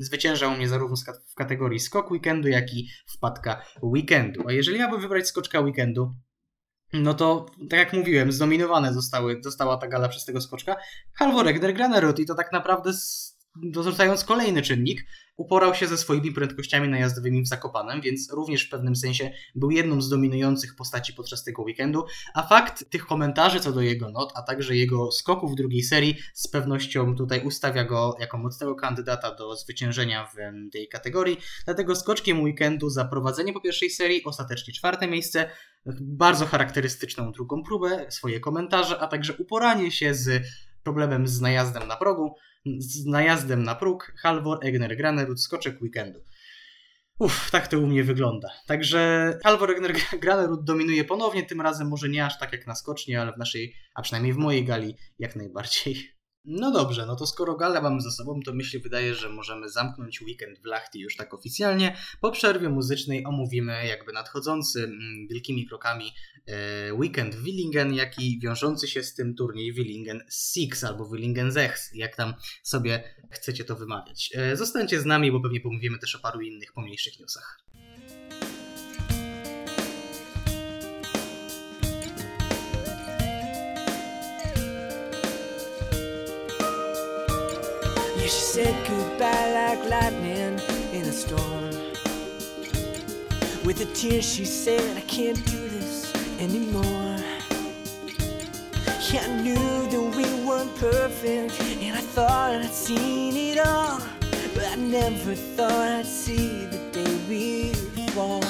zwyciężał 0.00 0.50
mnie 0.50 0.68
zarówno 0.68 0.96
w 1.32 1.34
kategorii 1.34 1.80
skok 1.80 2.10
weekendu, 2.10 2.48
jak 2.48 2.74
i 2.74 2.88
wpadka 3.06 3.62
weekendu. 3.82 4.42
A 4.48 4.52
jeżeli 4.52 4.78
miałbym 4.78 5.00
wybrać 5.00 5.28
skoczka 5.28 5.60
weekendu, 5.60 6.14
no 6.92 7.14
to, 7.14 7.46
tak 7.70 7.78
jak 7.78 7.92
mówiłem, 7.92 8.32
zdominowane 8.32 8.94
zostały, 8.94 9.40
została 9.42 9.76
ta 9.76 9.88
gala 9.88 10.08
przez 10.08 10.24
tego 10.24 10.40
skoczka. 10.40 10.76
Halvor 11.14 11.48
Egner 11.48 11.74
Granerud 11.74 12.18
i 12.18 12.26
to 12.26 12.34
tak 12.34 12.52
naprawdę 12.52 12.92
dorzucając 13.62 14.24
kolejny 14.24 14.62
czynnik, 14.62 15.06
uporał 15.36 15.74
się 15.74 15.86
ze 15.86 15.98
swoimi 15.98 16.32
prędkościami 16.32 16.88
najazdowymi 16.88 17.42
w 17.42 17.48
Zakopanem, 17.48 18.00
więc 18.00 18.32
również 18.32 18.66
w 18.66 18.70
pewnym 18.70 18.96
sensie 18.96 19.30
był 19.54 19.70
jedną 19.70 20.00
z 20.00 20.08
dominujących 20.08 20.76
postaci 20.76 21.12
podczas 21.12 21.44
tego 21.44 21.62
weekendu, 21.62 22.04
a 22.34 22.42
fakt 22.42 22.90
tych 22.90 23.06
komentarzy 23.06 23.60
co 23.60 23.72
do 23.72 23.80
jego 23.80 24.10
not, 24.10 24.32
a 24.34 24.42
także 24.42 24.76
jego 24.76 25.12
skoków 25.12 25.52
w 25.52 25.54
drugiej 25.54 25.82
serii 25.82 26.16
z 26.34 26.48
pewnością 26.48 27.16
tutaj 27.16 27.44
ustawia 27.44 27.84
go 27.84 28.16
jako 28.20 28.38
mocnego 28.38 28.74
kandydata 28.74 29.34
do 29.34 29.56
zwyciężenia 29.56 30.26
w 30.26 30.36
tej 30.72 30.88
kategorii, 30.88 31.38
dlatego 31.64 31.96
skoczkiem 31.96 32.42
weekendu 32.42 32.90
za 32.90 33.04
prowadzenie 33.04 33.52
po 33.52 33.60
pierwszej 33.60 33.90
serii, 33.90 34.24
ostatecznie 34.24 34.74
czwarte 34.74 35.08
miejsce, 35.08 35.50
bardzo 36.00 36.46
charakterystyczną 36.46 37.32
drugą 37.32 37.62
próbę, 37.62 38.06
swoje 38.10 38.40
komentarze, 38.40 38.98
a 39.00 39.06
także 39.06 39.32
uporanie 39.32 39.90
się 39.90 40.14
z 40.14 40.42
problemem 40.88 41.28
z 41.28 41.40
najazdem 41.40 41.88
na 41.88 41.96
progu, 41.96 42.34
z 42.78 43.06
najazdem 43.06 43.62
na 43.62 43.74
próg, 43.74 44.12
Halvor 44.22 44.58
Egner 44.62 44.96
Granerud, 44.96 45.40
skoczek 45.40 45.82
weekendu. 45.82 46.20
Uff, 47.18 47.50
tak 47.50 47.68
to 47.68 47.78
u 47.78 47.86
mnie 47.86 48.04
wygląda. 48.04 48.48
Także 48.66 49.32
Halvor 49.44 49.70
Egner 49.70 49.92
Granerud 50.22 50.64
dominuje 50.64 51.04
ponownie, 51.04 51.42
tym 51.42 51.60
razem 51.60 51.88
może 51.88 52.08
nie 52.08 52.26
aż 52.26 52.38
tak 52.38 52.52
jak 52.52 52.66
na 52.66 52.74
skocznie, 52.74 53.20
ale 53.20 53.32
w 53.32 53.38
naszej, 53.38 53.74
a 53.94 54.02
przynajmniej 54.02 54.32
w 54.32 54.36
mojej 54.36 54.64
gali, 54.64 54.96
jak 55.18 55.36
najbardziej. 55.36 56.17
No 56.50 56.70
dobrze, 56.70 57.06
no 57.06 57.16
to 57.16 57.26
skoro 57.26 57.56
galę 57.56 57.82
mamy 57.82 58.00
za 58.00 58.10
sobą, 58.10 58.40
to 58.44 58.54
myślę, 58.54 58.80
wydaje, 58.80 59.14
że 59.14 59.28
możemy 59.28 59.68
zamknąć 59.68 60.22
weekend 60.22 60.58
w 60.58 60.64
Lachti 60.64 61.00
już 61.00 61.16
tak 61.16 61.34
oficjalnie. 61.34 61.96
Po 62.20 62.30
przerwie 62.30 62.68
muzycznej 62.68 63.26
omówimy 63.26 63.86
jakby 63.86 64.12
nadchodzący 64.12 64.84
mm, 64.84 65.26
wielkimi 65.30 65.66
krokami 65.66 66.12
e, 66.46 66.94
weekend 66.94 67.34
w 67.34 67.42
Willingen, 67.42 67.94
jak 67.94 68.18
i 68.18 68.40
wiążący 68.40 68.88
się 68.88 69.02
z 69.02 69.14
tym 69.14 69.34
turniej 69.34 69.72
Willingen 69.72 70.22
Six 70.30 70.84
albo 70.84 71.08
Willingen 71.08 71.52
Zechs, 71.52 71.94
jak 71.94 72.16
tam 72.16 72.34
sobie 72.62 73.14
chcecie 73.30 73.64
to 73.64 73.76
wymawiać. 73.76 74.30
E, 74.34 74.56
zostańcie 74.56 75.00
z 75.00 75.04
nami, 75.04 75.32
bo 75.32 75.40
pewnie 75.40 75.60
pomówimy 75.60 75.98
też 75.98 76.14
o 76.14 76.18
paru 76.18 76.40
innych 76.40 76.72
pomniejszych 76.72 77.20
newsach. 77.20 77.67
Said 88.48 88.74
goodbye 88.88 89.52
like 89.52 89.90
lightning 89.90 90.58
in 90.94 91.02
a 91.02 91.12
storm. 91.12 91.70
With 93.62 93.82
a 93.82 93.88
tear, 93.92 94.22
she 94.22 94.46
said, 94.46 94.96
I 94.96 95.02
can't 95.02 95.36
do 95.44 95.68
this 95.68 96.10
anymore. 96.40 97.18
Yeah, 99.12 99.26
I 99.26 99.42
knew 99.42 99.54
that 99.92 100.14
we 100.16 100.24
weren't 100.48 100.74
perfect, 100.76 101.60
and 101.60 101.94
I 101.94 102.00
thought 102.00 102.52
I'd 102.52 102.70
seen 102.72 103.36
it 103.36 103.58
all. 103.58 104.00
But 104.54 104.64
I 104.64 104.76
never 104.76 105.34
thought 105.34 105.88
I'd 105.98 106.06
see 106.06 106.64
the 106.64 106.78
day 106.90 107.18
we'd 107.28 107.76
fall. 108.12 108.42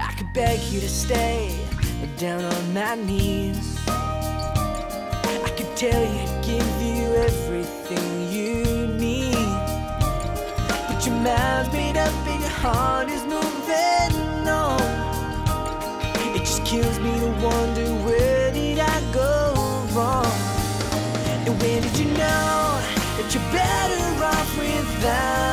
I 0.00 0.14
could 0.16 0.32
beg 0.32 0.58
you 0.72 0.80
to 0.80 0.88
stay 0.88 1.54
down 2.16 2.42
on 2.42 2.72
my 2.72 2.94
knees. 2.94 3.76
I 3.88 5.52
could 5.54 5.76
tell 5.76 6.02
you, 6.02 6.24
give 6.42 6.82
you 6.82 7.14
everything 7.14 8.07
heart 12.60 13.08
is 13.08 13.22
moving 13.24 14.48
on. 14.48 14.80
It 16.34 16.40
just 16.40 16.64
kills 16.64 16.98
me 16.98 17.12
to 17.20 17.30
wonder 17.40 17.86
where 18.04 18.52
did 18.52 18.78
I 18.80 19.00
go 19.12 19.54
wrong? 19.94 20.26
And 21.46 21.62
when 21.62 21.82
did 21.82 21.96
you 21.98 22.06
know 22.06 22.80
that 23.16 23.28
you're 23.32 23.50
better 23.52 24.24
off 24.24 24.58
without 24.58 25.47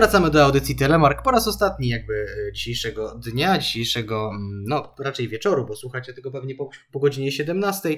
Powracamy 0.00 0.30
do 0.30 0.44
audycji 0.44 0.76
Telemark 0.76 1.22
po 1.22 1.30
raz 1.30 1.48
ostatni 1.48 1.88
jakby 1.88 2.26
e, 2.48 2.52
dzisiejszego 2.52 3.14
dnia, 3.14 3.58
dzisiejszego, 3.58 4.30
mm, 4.34 4.64
no 4.66 4.94
raczej 4.98 5.28
wieczoru, 5.28 5.66
bo 5.66 5.76
słuchacie 5.76 6.12
tego 6.12 6.30
pewnie 6.30 6.54
po, 6.54 6.70
po 6.92 6.98
godzinie 6.98 7.32
17, 7.32 7.96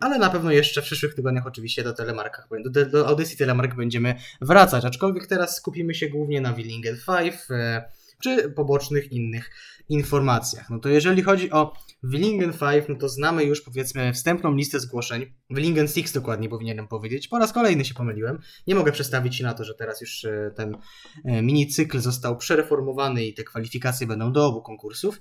ale 0.00 0.18
na 0.18 0.30
pewno 0.30 0.50
jeszcze 0.50 0.82
w 0.82 0.84
przyszłych 0.84 1.14
tygodniach 1.14 1.46
oczywiście 1.46 1.82
do 1.82 1.92
Telemarkach, 1.92 2.48
do, 2.64 2.86
do 2.86 3.08
audycji 3.08 3.36
Telemark 3.36 3.74
będziemy 3.74 4.14
wracać, 4.40 4.84
aczkolwiek 4.84 5.26
teraz 5.26 5.56
skupimy 5.56 5.94
się 5.94 6.08
głównie 6.08 6.40
na 6.40 6.52
Willingen 6.52 6.96
5 7.06 7.34
e, 7.50 7.84
czy 8.22 8.50
pobocznych 8.50 9.12
innych 9.12 9.50
informacjach. 9.88 10.70
No 10.70 10.78
to 10.78 10.88
jeżeli 10.88 11.22
chodzi 11.22 11.50
o 11.50 11.72
Willingen 12.02 12.52
5, 12.52 12.84
no 12.88 12.94
to 12.94 13.08
znamy 13.08 13.44
już 13.44 13.62
powiedzmy 13.62 14.12
wstępną 14.12 14.54
listę 14.54 14.80
zgłoszeń. 14.80 15.26
Willingen 15.50 15.88
6 15.88 16.12
dokładnie 16.12 16.48
powinienem 16.48 16.88
powiedzieć. 16.88 17.28
Po 17.28 17.38
raz 17.38 17.52
kolejny 17.52 17.84
się 17.84 17.94
pomyliłem. 17.94 18.38
Nie 18.66 18.74
mogę 18.74 18.92
przestawić 18.92 19.36
się 19.36 19.44
na 19.44 19.54
to, 19.54 19.64
że 19.64 19.74
teraz 19.74 20.00
już 20.00 20.24
e, 20.24 20.50
ten 20.56 20.76
e, 21.24 21.42
minicykl 21.42 21.98
został 21.98 22.36
przereformowany 22.36 23.24
i 23.24 23.34
te 23.34 23.44
kwalifikacje 23.44 24.06
będą 24.06 24.32
do 24.32 24.46
obu 24.46 24.62
konkursów. 24.62 25.20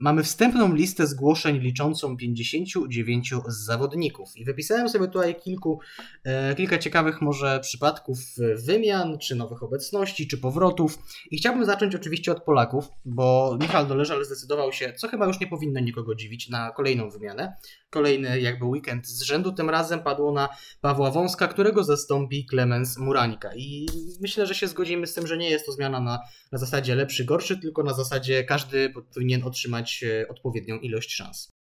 Mamy 0.00 0.22
wstępną 0.22 0.74
listę 0.74 1.06
zgłoszeń 1.06 1.58
liczącą 1.58 2.16
59 2.16 3.34
zawodników 3.46 4.36
i 4.36 4.44
wypisałem 4.44 4.88
sobie 4.88 5.06
tutaj 5.06 5.36
kilku, 5.40 5.80
e, 6.24 6.54
kilka 6.54 6.78
ciekawych 6.78 7.20
może 7.20 7.60
przypadków 7.60 8.18
wymian, 8.66 9.18
czy 9.18 9.34
nowych 9.34 9.62
obecności, 9.62 10.28
czy 10.28 10.38
powrotów 10.38 10.98
i 11.30 11.36
chciałbym 11.36 11.64
zacząć 11.64 11.94
oczywiście 11.94 12.32
od 12.32 12.42
Polaków, 12.42 12.88
bo 13.04 13.56
Doleżal 13.98 14.24
zdecydował 14.24 14.72
się, 14.72 14.92
co 14.92 15.08
chyba 15.08 15.26
już 15.26 15.40
nie 15.40 15.46
powinno 15.46 15.80
nikogo 15.80 16.14
dziwić, 16.14 16.48
na 16.48 16.70
kolejną 16.70 17.10
wymianę. 17.10 17.56
Kolejny 17.90 18.40
jakby 18.40 18.64
weekend 18.64 19.06
z 19.06 19.22
rzędu, 19.22 19.52
tym 19.52 19.70
razem 19.70 20.00
padło 20.02 20.32
na 20.32 20.48
Pawła 20.80 21.10
Wąska, 21.10 21.48
którego 21.48 21.84
zastąpi 21.84 22.46
Klemens 22.46 22.98
Murańka. 22.98 23.50
I 23.56 23.86
myślę, 24.20 24.46
że 24.46 24.54
się 24.54 24.68
zgodzimy 24.68 25.06
z 25.06 25.14
tym, 25.14 25.26
że 25.26 25.36
nie 25.36 25.50
jest 25.50 25.66
to 25.66 25.72
zmiana 25.72 26.00
na, 26.00 26.20
na 26.52 26.58
zasadzie 26.58 26.94
lepszy, 26.94 27.24
gorszy, 27.24 27.58
tylko 27.58 27.82
na 27.82 27.94
zasadzie 27.94 28.44
każdy 28.44 28.92
powinien 29.14 29.44
otrzymać 29.44 30.04
e, 30.04 30.28
odpowiednią 30.28 30.78
ilość 30.78 31.14
szans. 31.14 31.57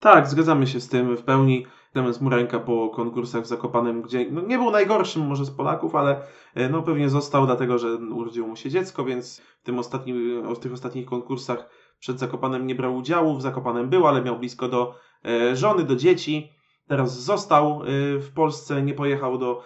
Tak, 0.00 0.28
zgadzamy 0.28 0.66
się 0.66 0.80
z 0.80 0.88
tym 0.88 1.16
w 1.16 1.22
pełni. 1.22 1.66
Klemens 1.92 2.20
Murańka 2.20 2.58
po 2.60 2.88
konkursach 2.88 3.42
w 3.42 3.46
Zakopanem, 3.46 4.02
gdzie 4.02 4.30
no, 4.30 4.40
nie 4.40 4.58
był 4.58 4.70
najgorszym 4.70 5.26
może 5.26 5.44
z 5.44 5.50
Polaków, 5.50 5.94
ale 5.94 6.22
e, 6.54 6.68
no, 6.68 6.82
pewnie 6.82 7.08
został 7.08 7.46
dlatego, 7.46 7.78
że 7.78 7.94
urodziło 7.94 8.48
mu 8.48 8.56
się 8.56 8.70
dziecko, 8.70 9.04
więc 9.04 9.40
w, 9.40 9.62
tym 9.62 9.78
ostatnim, 9.78 10.42
w 10.54 10.58
tych 10.58 10.72
ostatnich 10.72 11.06
konkursach 11.06 11.68
przed 11.98 12.18
Zakopanem 12.18 12.66
nie 12.66 12.74
brał 12.74 12.96
udziału. 12.96 13.36
W 13.36 13.42
Zakopanem 13.42 13.88
był, 13.88 14.06
ale 14.06 14.22
miał 14.22 14.38
blisko 14.38 14.68
do 14.68 14.94
e, 15.24 15.56
żony, 15.56 15.84
do 15.84 15.96
dzieci. 15.96 16.52
Teraz 16.88 17.22
został 17.22 17.82
e, 17.82 17.86
w 18.18 18.32
Polsce, 18.34 18.82
nie 18.82 18.94
pojechał 18.94 19.38
do 19.38 19.62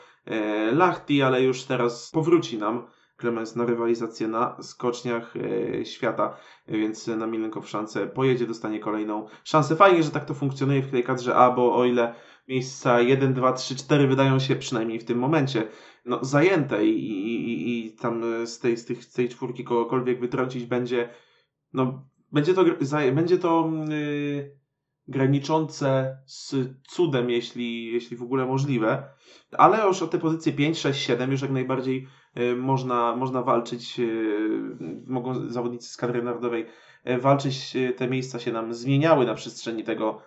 Lahti, 0.73 1.23
ale 1.23 1.43
już 1.43 1.63
teraz 1.65 2.11
powróci 2.11 2.59
nam 2.59 2.87
Klemens 3.17 3.57
na 3.57 3.65
rywalizację 3.67 4.29
na 4.29 4.63
skoczniach 4.63 5.35
e, 5.37 5.85
świata, 5.85 6.37
więc 6.69 7.07
na 7.07 7.27
Milenkowszance 7.27 8.07
pojedzie, 8.07 8.47
dostanie 8.47 8.81
kolejną 8.81 9.27
szansę. 9.45 9.77
Fajnie, 9.77 10.03
że 10.03 10.11
tak 10.11 10.25
to 10.25 10.35
funkcjonuje 10.35 10.83
w 10.83 10.91
tej 10.91 11.05
kadrze 11.05 11.35
A, 11.37 11.51
bo 11.51 11.77
o 11.77 11.85
ile 11.85 12.15
miejsca 12.49 13.01
1, 13.01 13.35
2, 13.35 13.53
3, 13.53 13.77
4 13.77 14.07
wydają 14.09 14.39
się 14.39 14.57
przynajmniej 14.57 15.01
w 15.01 15.05
tym 15.05 15.19
momencie 15.19 15.69
no, 16.05 16.25
zajęte 16.25 16.87
i, 16.87 16.99
i, 17.01 17.87
i- 17.87 17.93
tam 17.93 18.47
z 18.47 18.59
tej, 18.59 18.77
z, 18.77 18.85
tych, 18.85 19.05
z 19.05 19.13
tej 19.13 19.29
czwórki 19.29 19.65
kogokolwiek 19.65 20.21
wytrącić 20.21 20.67
będzie 20.67 21.09
no, 21.73 22.05
będzie 22.33 22.55
to, 22.55 22.65
będzie 23.13 23.39
to 23.39 23.71
yy, 23.89 24.64
graniczące 25.09 26.19
z 26.27 26.55
cudem, 26.89 27.31
jeśli, 27.31 27.93
jeśli 27.93 28.17
w 28.17 28.23
ogóle 28.23 28.47
możliwe, 28.47 29.09
ale 29.53 29.87
już 29.87 30.03
o 30.03 30.07
te 30.07 30.19
pozycje 30.19 30.53
5, 30.53 30.79
6, 30.79 31.07
7 31.07 31.33
już 31.33 31.43
jak 31.43 31.51
najbardziej 31.51 32.07
y, 32.39 32.57
można, 32.57 33.17
można 33.17 33.43
walczyć, 33.43 34.01
y, 34.01 34.59
mogą 35.07 35.49
zawodnicy 35.49 35.89
z 35.89 35.97
kadry 35.97 36.23
narodowej 36.23 36.67
y, 37.07 37.19
walczyć, 37.19 37.77
te 37.97 38.09
miejsca 38.09 38.39
się 38.39 38.53
nam 38.53 38.75
zmieniały 38.75 39.27
na 39.27 39.35
przestrzeni 39.35 39.85
tego 39.85 40.23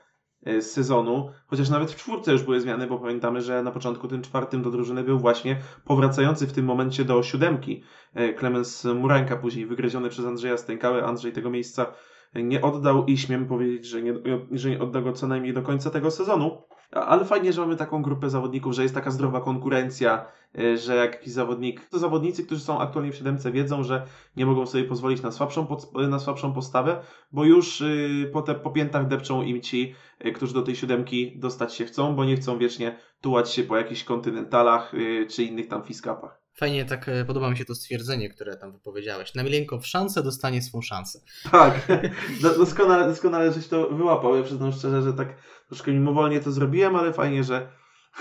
sezonu, 0.62 1.32
chociaż 1.48 1.70
nawet 1.70 1.92
w 1.92 1.96
czwórce 1.96 2.32
już 2.32 2.44
były 2.44 2.62
zmiany, 2.62 2.88
bo 2.88 3.00
pamiętamy, 3.00 3.42
że 3.42 3.64
na 3.64 3.72
początku 3.72 4.08
tym 4.08 4.22
czwartym 4.22 4.62
do 4.62 4.72
drużyny 4.72 5.04
był 5.04 5.20
właśnie 5.20 5.58
powracający 5.86 6.48
w 6.48 6.54
tym 6.54 6.66
momencie 6.66 7.06
do 7.06 7.24
siódemki 7.24 7.84
e, 8.14 8.34
Klemens 8.34 8.86
Murańka, 8.86 9.38
później 9.38 9.66
wygryziony 9.66 10.10
przez 10.10 10.26
Andrzeja 10.26 10.58
Stękałę. 10.58 11.04
Andrzej 11.04 11.32
tego 11.32 11.50
miejsca 11.50 11.94
nie 12.36 12.62
oddał 12.62 13.06
i 13.06 13.18
śmiem 13.18 13.46
powiedzieć, 13.46 13.86
że 13.86 14.02
nie, 14.02 14.14
że 14.52 14.70
nie 14.70 14.80
odda 14.80 15.02
go 15.02 15.14
co 15.14 15.28
najmniej 15.28 15.54
do 15.54 15.62
końca 15.62 15.90
tego 15.90 16.12
sezonu. 16.12 16.62
Ale 16.92 17.26
fajnie, 17.26 17.54
że 17.54 17.62
mamy 17.62 17.76
taką 17.76 18.02
grupę 18.02 18.30
zawodników, 18.30 18.74
że 18.74 18.84
jest 18.84 18.96
taka 18.96 19.12
zdrowa 19.12 19.42
konkurencja, 19.42 20.26
e, 20.60 20.78
że 20.78 20.96
jak 20.96 21.14
jakiś 21.14 21.34
zawodnik, 21.34 21.90
to 21.90 22.00
zawodnicy, 22.00 22.46
którzy 22.46 22.62
są 22.62 22.80
aktualnie 22.80 23.12
w 23.12 23.16
siódemce 23.16 23.52
wiedzą, 23.52 23.84
że 23.84 24.06
nie 24.36 24.46
mogą 24.46 24.66
sobie 24.66 24.84
pozwolić 24.84 25.22
na 25.22 25.32
słabszą, 25.32 25.68
na 26.10 26.20
słabszą 26.20 26.54
postawę, 26.54 27.00
bo 27.32 27.44
już 27.44 27.82
y, 27.82 28.30
po, 28.34 28.42
te, 28.42 28.56
po 28.56 28.72
piętach 28.72 29.08
depczą 29.08 29.42
im 29.42 29.62
ci, 29.62 29.96
y, 30.26 30.32
którzy 30.32 30.54
do 30.54 30.62
tej 30.62 30.76
siódemki 30.76 31.40
dostać 31.40 31.74
się 31.74 31.86
chcą, 31.86 32.16
bo 32.16 32.26
nie 32.26 32.36
chcą 32.36 32.58
wiecznie 32.58 32.98
tułać 33.22 33.52
się 33.52 33.64
po 33.64 33.78
jakichś 33.78 34.04
kontynentalach 34.04 34.94
y, 34.94 35.28
czy 35.30 35.44
innych 35.44 35.68
tam 35.68 35.84
fiskapach. 35.84 36.47
Fajnie, 36.60 36.86
tak 36.86 37.10
e, 37.10 37.26
podoba 37.26 37.50
mi 37.50 37.58
się 37.58 37.66
to 37.66 37.76
stwierdzenie, 37.76 38.30
które 38.30 38.58
tam 38.58 38.72
wypowiedziałeś. 38.72 39.36
Na 39.36 39.44
Milenko 39.44 39.80
w 39.80 39.88
szansę 39.88 40.24
dostanie 40.24 40.62
swą 40.62 40.82
szansę. 40.82 41.20
Tak, 41.52 41.88
Do- 42.42 42.58
doskonale, 42.58 43.08
doskonale 43.08 43.54
żeś 43.54 43.68
to 43.68 43.90
wyłapał. 43.90 44.36
Ja 44.36 44.44
przyznam 44.44 44.72
szczerze, 44.72 45.02
że 45.02 45.14
tak 45.14 45.28
troszkę 45.68 45.92
mimowolnie 45.92 46.40
to 46.40 46.52
zrobiłem, 46.52 46.96
ale 46.96 47.14
fajnie, 47.14 47.44
że, 47.44 47.72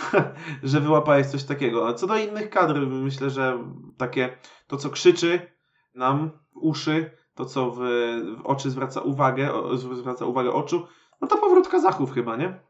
że 0.63 0.81
wyłapałeś 0.81 1.27
coś 1.27 1.45
takiego. 1.45 1.89
A 1.89 1.95
co 1.95 2.07
do 2.07 2.17
innych 2.17 2.51
kadr, 2.51 2.87
myślę, 2.87 3.31
że 3.31 3.59
takie 3.99 4.39
to, 4.67 4.77
co 4.77 4.91
krzyczy 4.91 5.41
nam 5.95 6.31
w 6.53 6.57
uszy, 6.57 7.11
to, 7.35 7.45
co 7.45 7.71
w, 7.71 7.79
w 8.39 8.47
oczy 8.47 8.71
zwraca 8.71 9.01
uwagę, 9.01 9.51
zwraca 9.95 10.27
uwagę 10.27 10.53
oczu, 10.53 10.87
no 11.21 11.29
to 11.29 11.37
powrót 11.37 11.69
Kazachów 11.69 12.13
chyba, 12.13 12.37
nie? 12.37 12.61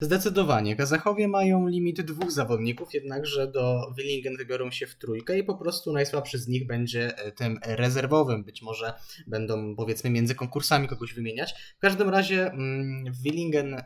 Zdecydowanie. 0.00 0.76
Kazachowie 0.76 1.28
mają 1.28 1.68
limit 1.68 2.00
dwóch 2.00 2.30
zawodników, 2.30 2.94
jednakże 2.94 3.46
do 3.46 3.92
Willingen 3.96 4.36
wybiorą 4.36 4.70
się 4.70 4.86
w 4.86 4.94
trójkę 4.94 5.38
i 5.38 5.44
po 5.44 5.54
prostu 5.54 5.92
najsłabszy 5.92 6.38
z 6.38 6.48
nich 6.48 6.66
będzie 6.66 7.18
e, 7.18 7.32
tym 7.32 7.58
rezerwowym. 7.66 8.44
Być 8.44 8.62
może 8.62 8.94
będą 9.26 9.76
powiedzmy 9.76 10.10
między 10.10 10.34
konkursami 10.34 10.88
kogoś 10.88 11.14
wymieniać. 11.14 11.54
W 11.78 11.80
każdym 11.80 12.08
razie 12.08 12.50
mm, 12.50 13.12
w 13.12 13.22
Willingen 13.22 13.74
e, 13.74 13.82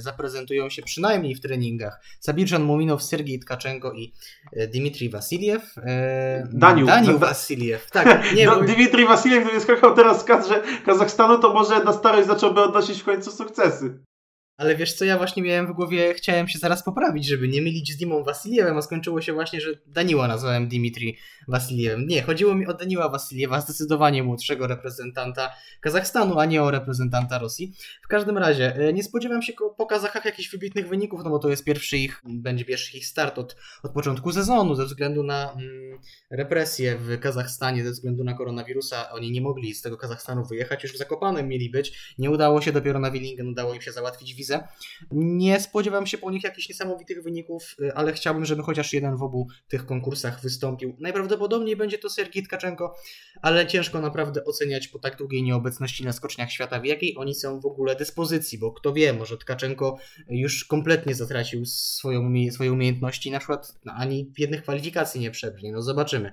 zaprezentują 0.00 0.70
się 0.70 0.82
przynajmniej 0.82 1.34
w 1.34 1.40
treningach 1.40 2.00
Sabirczan 2.20 2.62
Muminow, 2.62 3.02
Sergiej 3.02 3.40
Tkaczenko 3.40 3.92
i 3.92 4.12
e, 4.52 4.66
Dmitrij 4.66 5.10
Wasiliew. 5.10 5.74
Daniu. 6.52 6.86
Daniu 6.86 7.18
Wasiliew. 7.18 7.90
Tak, 7.90 8.24
nie, 8.36 8.46
no, 8.46 8.56
bo... 8.56 8.64
Dmitrij 8.64 9.06
Wasiliew, 9.06 9.44
gdyby 9.44 9.60
skakał 9.60 9.94
teraz 9.94 10.22
w 10.22 10.24
kadrze 10.24 10.62
Kazachstanu, 10.84 11.38
to 11.38 11.54
może 11.54 11.84
na 11.84 11.92
starość 11.92 12.28
zacząłby 12.28 12.60
odnosić 12.60 13.00
w 13.00 13.04
końcu 13.04 13.30
sukcesy. 13.30 14.05
Ale 14.56 14.76
wiesz 14.76 14.92
co, 14.92 15.04
ja 15.04 15.18
właśnie 15.18 15.42
miałem 15.42 15.66
w 15.66 15.72
głowie, 15.72 16.14
chciałem 16.14 16.48
się 16.48 16.58
zaraz 16.58 16.84
poprawić, 16.84 17.26
żeby 17.26 17.48
nie 17.48 17.62
mylić 17.62 17.92
z 17.92 17.96
Dimą 17.96 18.24
Wasiliewem, 18.24 18.76
a 18.76 18.82
skończyło 18.82 19.20
się 19.20 19.32
właśnie, 19.32 19.60
że 19.60 19.70
Daniła 19.86 20.28
nazwałem 20.28 20.68
Dimitri 20.68 21.16
Wasiliewem. 21.48 22.06
Nie, 22.06 22.22
chodziło 22.22 22.54
mi 22.54 22.66
o 22.66 22.74
Daniła 22.74 23.08
Wasiliewa, 23.08 23.60
zdecydowanie 23.60 24.22
młodszego 24.22 24.66
reprezentanta 24.66 25.50
Kazachstanu, 25.80 26.38
a 26.38 26.44
nie 26.44 26.62
o 26.62 26.70
reprezentanta 26.70 27.38
Rosji. 27.38 27.72
W 28.04 28.08
każdym 28.08 28.38
razie, 28.38 28.76
e, 28.76 28.92
nie 28.92 29.02
spodziewam 29.02 29.42
się 29.42 29.52
po 29.76 29.86
Kazachach 29.86 30.24
jakichś 30.24 30.50
wybitnych 30.50 30.88
wyników, 30.88 31.20
no 31.24 31.30
bo 31.30 31.38
to 31.38 31.48
jest 31.48 31.64
pierwszy 31.64 31.98
ich, 31.98 32.22
będzie 32.24 32.64
pierwszy 32.64 32.96
ich 32.96 33.06
start 33.06 33.38
od, 33.38 33.56
od 33.82 33.92
początku 33.92 34.32
sezonu, 34.32 34.74
ze 34.74 34.84
względu 34.84 35.22
na 35.22 35.52
mm, 35.52 35.98
represje 36.30 36.96
w 36.98 37.18
Kazachstanie, 37.20 37.84
ze 37.84 37.90
względu 37.90 38.24
na 38.24 38.34
koronawirusa. 38.34 39.10
Oni 39.10 39.30
nie 39.30 39.40
mogli 39.40 39.74
z 39.74 39.82
tego 39.82 39.96
Kazachstanu 39.96 40.44
wyjechać, 40.44 40.82
już 40.82 40.92
w 40.92 40.98
Zakopanem 40.98 41.48
mieli 41.48 41.70
być. 41.70 42.14
Nie 42.18 42.30
udało 42.30 42.60
się, 42.60 42.72
dopiero 42.72 42.98
na 42.98 43.10
Willingen 43.10 43.48
udało 43.48 43.74
im 43.74 43.80
się 43.80 43.92
załatwić 43.92 44.34
wizę. 44.34 44.45
Nie 45.10 45.60
spodziewam 45.60 46.06
się 46.06 46.18
po 46.18 46.30
nich 46.30 46.44
jakichś 46.44 46.68
niesamowitych 46.68 47.22
wyników, 47.22 47.76
y, 47.80 47.94
ale 47.94 48.12
chciałbym, 48.12 48.44
żeby 48.44 48.62
chociaż 48.62 48.92
jeden 48.92 49.16
w 49.16 49.22
obu 49.22 49.48
tych 49.68 49.86
konkursach 49.86 50.40
wystąpił. 50.40 50.96
Najprawdopodobniej 51.00 51.76
będzie 51.76 51.98
to 51.98 52.10
Sergij 52.10 52.42
Tkaczenko, 52.42 52.96
ale 53.42 53.66
ciężko 53.66 54.00
naprawdę 54.00 54.44
oceniać 54.44 54.88
po 54.88 54.98
tak 54.98 55.16
długiej 55.16 55.42
nieobecności 55.42 56.04
na 56.04 56.12
skoczniach 56.12 56.52
świata, 56.52 56.80
w 56.80 56.84
jakiej 56.84 57.16
oni 57.16 57.34
są 57.34 57.60
w 57.60 57.66
ogóle 57.66 57.96
dyspozycji, 57.96 58.58
bo 58.58 58.72
kto 58.72 58.92
wie, 58.92 59.12
może 59.12 59.38
Tkaczenko 59.38 59.98
już 60.30 60.64
kompletnie 60.64 61.14
zatracił 61.14 61.64
swoją, 61.66 62.32
swoje 62.50 62.72
umiejętności, 62.72 63.30
na 63.30 63.38
przykład 63.38 63.74
no, 63.84 63.92
ani 63.92 64.32
jednych 64.38 64.62
kwalifikacji 64.62 65.20
nie 65.20 65.30
przebrnie, 65.30 65.72
no 65.72 65.82
zobaczymy. 65.82 66.32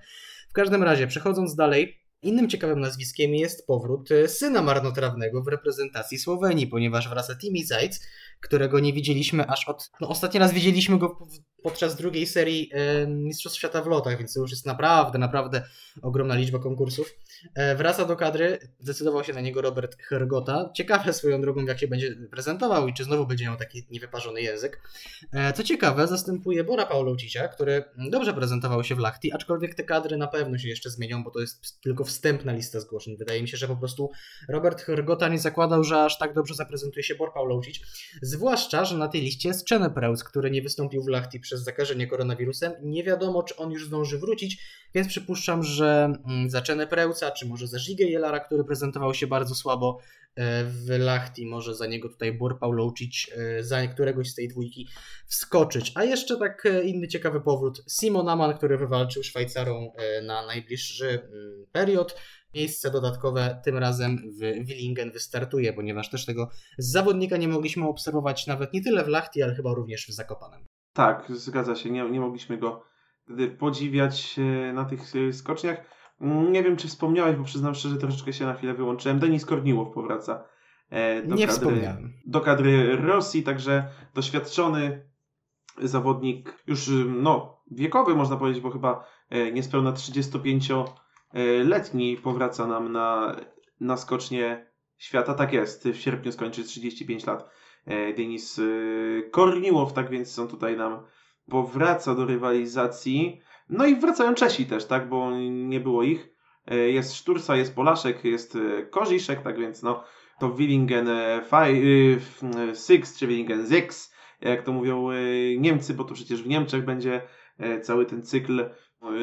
W 0.50 0.54
każdym 0.54 0.84
razie, 0.84 1.08
przechodząc 1.08 1.56
dalej, 1.56 2.03
Innym 2.24 2.50
ciekawym 2.50 2.80
nazwiskiem 2.80 3.36
jest 3.36 3.68
powrót 3.68 4.12
e, 4.12 4.28
syna 4.28 4.62
marnotrawnego 4.62 5.44
w 5.44 5.48
reprezentacji 5.48 6.18
Słowenii, 6.18 6.68
ponieważ 6.68 7.10
wraca 7.10 7.36
Timi 7.36 7.66
Zajc, 7.66 8.00
którego 8.40 8.80
nie 8.80 8.94
widzieliśmy 8.94 9.48
aż 9.48 9.68
od. 9.70 9.92
No, 10.02 10.10
ostatni 10.10 10.40
raz 10.40 10.54
widzieliśmy 10.54 10.98
go 11.00 11.10
w- 11.10 11.53
podczas 11.64 11.96
drugiej 11.96 12.28
serii 12.28 12.70
e, 12.74 13.08
Mistrzostw 13.08 13.58
Świata 13.58 13.82
w 13.82 13.88
lotach, 13.88 14.18
więc 14.18 14.34
to 14.34 14.40
już 14.40 14.52
jest 14.52 14.66
naprawdę, 14.66 15.18
naprawdę 15.18 15.64
ogromna 16.02 16.36
liczba 16.36 16.60
konkursów. 16.60 17.16
E, 17.56 17.76
wraca 17.76 18.06
do 18.06 18.16
kadry, 18.16 18.60
zdecydował 18.80 19.24
się 19.24 19.34
na 19.34 19.42
niego 19.42 19.62
Robert 19.62 19.98
Hergota. 20.02 20.70
Ciekawe 20.76 21.14
swoją 21.14 21.42
drogą, 21.42 21.66
jak 21.66 21.80
się 21.80 21.88
będzie 21.88 22.16
prezentował 22.32 22.88
i 22.88 22.94
czy 22.94 23.04
znowu 23.04 23.28
będzie 23.28 23.46
miał 23.46 23.58
taki 23.58 23.88
niewyparzony 23.92 24.42
język. 24.42 24.82
E, 25.32 25.54
Co 25.54 25.64
ciekawe, 25.64 26.08
zastępuje 26.08 26.64
Bora 26.64 26.86
Pauloucicia, 26.86 27.48
który 27.48 27.84
dobrze 28.12 28.34
prezentował 28.34 28.84
się 28.84 28.96
w 28.96 29.00
Lachti, 29.00 29.34
aczkolwiek 29.34 29.76
te 29.76 29.84
kadry 29.84 30.18
na 30.18 30.28
pewno 30.28 30.58
się 30.58 30.68
jeszcze 30.70 30.90
zmienią, 30.90 31.24
bo 31.24 31.32
to 31.32 31.40
jest 31.40 31.82
tylko 31.82 32.04
wstępna 32.04 32.54
lista 32.54 32.80
zgłoszeń. 32.80 33.18
Wydaje 33.18 33.42
mi 33.42 33.48
się, 33.48 33.58
że 33.58 33.68
po 33.68 33.76
prostu 33.76 34.12
Robert 34.50 34.82
Hergota 34.82 35.28
nie 35.28 35.40
zakładał, 35.40 35.84
że 35.84 36.04
aż 36.04 36.18
tak 36.18 36.34
dobrze 36.34 36.56
zaprezentuje 36.56 37.04
się 37.04 37.16
Bor 37.16 37.34
Pauloucic. 37.34 37.80
Zwłaszcza, 38.22 38.86
że 38.86 38.98
na 38.98 39.08
tej 39.08 39.22
liście 39.22 39.50
jest 39.50 39.66
Czene 39.66 39.90
Preus, 39.90 40.24
który 40.24 40.52
nie 40.52 40.62
wystąpił 40.62 41.04
w 41.04 41.08
Lachti 41.08 41.40
przez 41.40 41.53
zakażenie 41.58 42.08
koronawirusem. 42.08 42.74
Nie 42.82 43.04
wiadomo, 43.04 43.44
czy 43.44 43.56
on 43.56 43.72
już 43.72 43.88
zdąży 43.88 44.20
wrócić, 44.20 44.64
więc 44.96 45.08
przypuszczam, 45.08 45.64
że 45.64 46.14
mm, 46.26 46.50
za 46.50 46.62
Czene 46.62 46.88
Preusa, 46.88 47.32
czy 47.32 47.46
może 47.46 47.68
za 47.68 47.80
Żigę 47.80 48.06
Jelara, 48.06 48.40
który 48.40 48.64
prezentował 48.64 49.14
się 49.14 49.28
bardzo 49.28 49.56
słabo 49.56 50.00
e, 50.36 50.64
w 50.64 50.90
Lachti, 51.00 51.46
może 51.46 51.76
za 51.76 51.88
niego 51.88 52.10
tutaj 52.10 52.34
Bor 52.34 52.60
Pauloucic, 52.60 53.28
e, 53.36 53.64
za 53.64 53.88
któregoś 53.88 54.30
z 54.30 54.36
tej 54.36 54.48
dwójki 54.48 54.88
wskoczyć. 55.26 55.92
A 55.96 56.04
jeszcze 56.04 56.38
tak 56.38 56.66
e, 56.66 56.84
inny 56.84 57.08
ciekawy 57.08 57.42
powrót. 57.42 57.84
Simon 57.90 58.30
Aman, 58.30 58.58
który 58.58 58.78
wywalczył 58.78 59.24
Szwajcarą 59.24 59.92
e, 59.96 60.22
na 60.22 60.46
najbliższy 60.46 61.10
mm, 61.10 61.66
period. 61.72 62.16
Miejsce 62.54 62.92
dodatkowe 62.92 63.62
tym 63.66 63.78
razem 63.78 64.18
w 64.40 64.68
Willingen 64.68 65.12
wystartuje, 65.12 65.74
ponieważ 65.74 66.10
też 66.10 66.26
tego 66.26 66.50
zawodnika 66.78 67.38
nie 67.38 67.48
mogliśmy 67.48 67.88
obserwować 67.88 68.48
nawet 68.48 68.74
nie 68.74 68.84
tyle 68.84 69.04
w 69.04 69.08
Lachti, 69.08 69.44
ale 69.44 69.56
chyba 69.56 69.74
również 69.74 70.08
w 70.08 70.14
Zakopanem. 70.14 70.66
Tak, 70.94 71.26
zgadza 71.30 71.76
się. 71.76 71.90
Nie, 71.90 72.10
nie 72.10 72.20
mogliśmy 72.20 72.58
go 72.58 72.84
wtedy 73.24 73.48
podziwiać 73.48 74.36
e, 74.40 74.74
na 74.74 74.86
tych 74.86 75.02
e, 75.16 75.34
skoczniach. 75.34 75.78
Mm, 76.22 76.52
Nie 76.52 76.64
wiem, 76.64 76.78
czy 76.78 76.88
wspomniałeś, 76.88 77.36
bo 77.36 77.44
przyznam 77.44 77.76
szczerze, 77.76 77.98
troszeczkę 77.98 78.34
się 78.34 78.46
na 78.46 78.54
chwilę 78.54 78.74
wyłączyłem. 78.74 79.20
Denis 79.20 79.46
Korniłow 79.46 79.94
powraca 79.94 80.44
e, 80.90 81.24
do, 81.24 81.36
Nie 81.36 81.48
kadry, 81.48 81.60
wspomniałem. 81.60 82.14
do 82.26 82.42
kadry 82.42 82.96
Rosji, 82.96 83.44
także 83.44 83.88
doświadczony 84.14 85.10
zawodnik, 85.82 86.64
już 86.68 86.88
y, 86.88 87.06
no, 87.08 87.62
wiekowy 87.72 88.16
można 88.16 88.38
powiedzieć, 88.38 88.64
bo 88.64 88.72
chyba 88.72 89.06
e, 89.30 89.52
niespełna 89.52 89.92
35-letni 89.92 92.18
powraca 92.18 92.68
nam 92.68 92.92
na, 92.92 93.36
na 93.80 93.98
skocznie 93.98 94.72
świata. 94.98 95.34
Tak 95.34 95.54
jest, 95.54 95.88
w 95.88 95.96
sierpniu 95.96 96.32
skończy 96.32 96.64
35 96.64 97.26
lat 97.26 97.50
Denis 98.18 98.60
y, 98.60 99.30
Korniłow, 99.32 99.94
tak 99.94 100.10
więc 100.10 100.40
on 100.40 100.48
tutaj 100.48 100.78
nam 100.78 101.00
powraca 101.50 102.16
do 102.16 102.26
rywalizacji. 102.26 103.42
No 103.70 103.86
i 103.86 103.96
wracają 103.96 104.34
Czesi 104.34 104.66
też, 104.66 104.86
tak, 104.86 105.10
bo 105.10 105.32
nie 105.50 105.80
było 105.80 106.04
ich. 106.04 106.30
E, 106.68 106.78
Jest 106.78 107.16
Sztursa, 107.16 107.56
jest 107.56 107.76
Polaszek, 107.76 108.26
jest 108.26 108.56
e, 108.56 108.84
Koziszek, 108.86 109.42
tak 109.42 109.60
więc 109.60 109.84
no 109.84 110.04
to 110.40 110.52
Willingen 110.52 111.10
6 112.88 113.18
czy 113.20 113.28
Willingen 113.28 113.68
6, 113.70 113.90
jak 114.42 114.64
to 114.64 114.72
mówią 114.72 115.10
e, 115.10 115.16
Niemcy, 115.58 115.94
bo 115.94 116.04
to 116.04 116.14
przecież 116.14 116.44
w 116.44 116.48
Niemczech 116.48 116.86
będzie 116.86 117.22
e, 117.58 117.82
cały 117.82 118.06
ten 118.06 118.24
cykl. 118.24 118.60
E, 118.60 118.70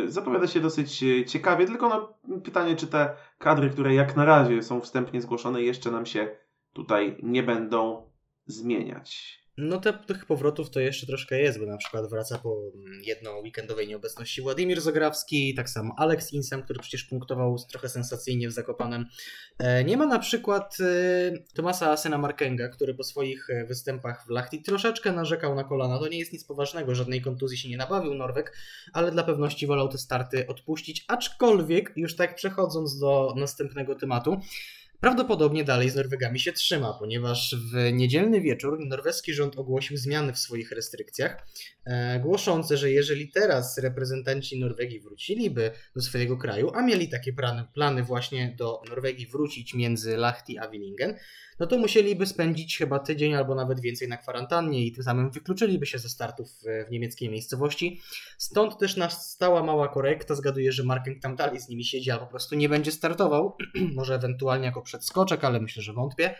Zapowiada 0.07 0.47
się 0.47 0.61
dosyć 0.61 1.03
e, 1.03 1.24
ciekawie, 1.24 1.66
tylko 1.66 1.89
no, 1.89 2.19
pytanie, 2.41 2.77
czy 2.77 2.87
te 2.87 3.15
kadry, 3.39 3.70
które 3.70 3.95
jak 3.95 4.16
na 4.16 4.24
razie 4.24 4.62
są 4.62 4.81
wstępnie 4.81 5.20
zgłoszone, 5.20 5.62
jeszcze 5.62 5.91
nam 5.91 6.07
się 6.07 6.37
tutaj 6.73 7.16
nie 7.23 7.43
będą 7.43 8.10
zmieniać. 8.51 9.40
No 9.56 9.81
te, 9.81 9.93
tych 9.93 10.27
powrotów 10.27 10.70
to 10.70 10.81
jeszcze 10.81 11.06
troszkę 11.06 11.40
jest, 11.40 11.59
bo 11.59 11.66
na 11.66 11.77
przykład 11.77 12.10
wraca 12.10 12.39
po 12.39 12.62
mm, 12.74 13.02
jedną 13.05 13.39
weekendowej 13.39 13.89
nieobecności 13.89 14.43
Władimir 14.43 14.81
Zograwski, 14.81 15.55
tak 15.55 15.70
samo 15.70 15.94
Alex 15.98 16.32
Insem, 16.32 16.62
który 16.62 16.81
przecież 16.81 17.05
punktował 17.05 17.56
trochę 17.70 17.89
sensacyjnie 17.89 18.48
w 18.48 18.52
Zakopanem. 18.52 19.06
E, 19.59 19.85
Nie 19.85 19.97
ma 19.97 20.06
na 20.06 20.18
przykład 20.18 20.77
e, 20.81 21.55
Tomasa 21.55 21.90
Asena 21.90 22.18
Markenga, 22.18 22.68
który 22.68 22.94
po 22.94 23.05
swoich 23.05 23.51
e, 23.51 23.64
występach 23.64 24.27
w 24.27 24.31
Lachti 24.31 24.62
troszeczkę 24.62 25.12
narzekał 25.12 25.55
na 25.55 25.64
kolana. 25.64 25.98
To 25.98 26.09
nie 26.09 26.18
jest 26.18 26.32
nic 26.32 26.44
poważnego, 26.44 26.94
żadnej 26.94 27.22
kontuzji 27.22 27.59
się 27.59 27.68
nie 27.68 27.77
nabawił 27.77 28.14
Norweg, 28.14 28.56
ale 28.93 29.10
dla 29.10 29.22
pewności 29.22 29.66
wolał 29.66 29.89
te 29.89 29.98
starty 29.98 30.47
odpuścić, 30.47 31.05
aczkolwiek 31.09 31.93
już 31.97 32.16
tak 32.16 32.35
przechodząc 32.35 32.98
do 32.98 33.35
następnego 33.36 33.94
tematu, 33.94 34.40
Prawdopodobnie 35.01 35.64
dalej 35.64 35.90
z 35.90 35.94
Norwegami 35.94 36.40
się 36.40 36.52
trzyma, 36.52 36.93
ponieważ 36.98 37.56
w 37.72 37.93
niedzielny 37.93 38.40
wieczór 38.40 38.78
norweski 38.86 39.35
rząd 39.35 39.59
ogłosił 39.59 39.97
zmiany 39.97 40.32
w 40.32 40.39
swoich 40.39 40.70
restrykcjach, 40.72 41.47
e, 41.85 42.20
głoszące, 42.20 42.77
że 42.77 42.90
jeżeli 42.90 43.32
teraz 43.32 43.78
reprezentanci 43.78 44.60
Norwegii 44.60 45.01
wróciliby 45.01 45.70
do 45.97 46.02
swojego 46.02 46.36
kraju, 46.36 46.70
a 46.74 46.82
mieli 46.82 47.09
takie 47.09 47.32
plany, 47.32 47.64
plany 47.74 48.02
właśnie 48.02 48.55
do 48.59 48.82
Norwegii 48.89 49.27
wrócić 49.27 49.74
między 49.74 50.16
Lahti 50.16 50.59
a 50.59 50.68
Willingen, 50.68 51.16
no 51.61 51.66
to 51.66 51.78
musieliby 51.78 52.27
spędzić 52.27 52.78
chyba 52.78 52.99
tydzień 52.99 53.35
albo 53.35 53.55
nawet 53.55 53.81
więcej 53.81 54.09
na 54.09 54.16
kwarantannie 54.16 54.87
i 54.87 54.93
tym 54.93 55.05
samym 55.05 55.31
wykluczyliby 55.31 55.87
się 55.87 55.99
ze 55.99 56.09
startów 56.09 56.49
w, 56.49 56.91
niemieckiej 56.91 57.31
miejscowości. 57.31 58.01
Stąd 58.39 58.78
też 58.78 58.97
nastała 58.97 59.62
mała 59.62 59.89
korekta. 59.89 60.35
Zgaduję, 60.35 60.73
że 60.73 60.85
Marken 60.85 61.20
tam 61.20 61.37
dalej 61.37 61.61
z 61.61 61.69
nimi 61.69 61.85
siedzi, 61.85 62.11
a 62.11 62.19
po 62.19 62.27
prostu 62.27 62.55
nie 62.55 62.69
będzie 62.69 62.93
startował. 62.93 63.57
Może 63.97 64.15
ewentualnie 64.15 64.66
jako 64.66 64.82
przedskoczek, 64.82 65.45
ale 65.45 65.61
myślę, 65.61 65.82
że 65.82 65.93
wątpię. 65.93 66.35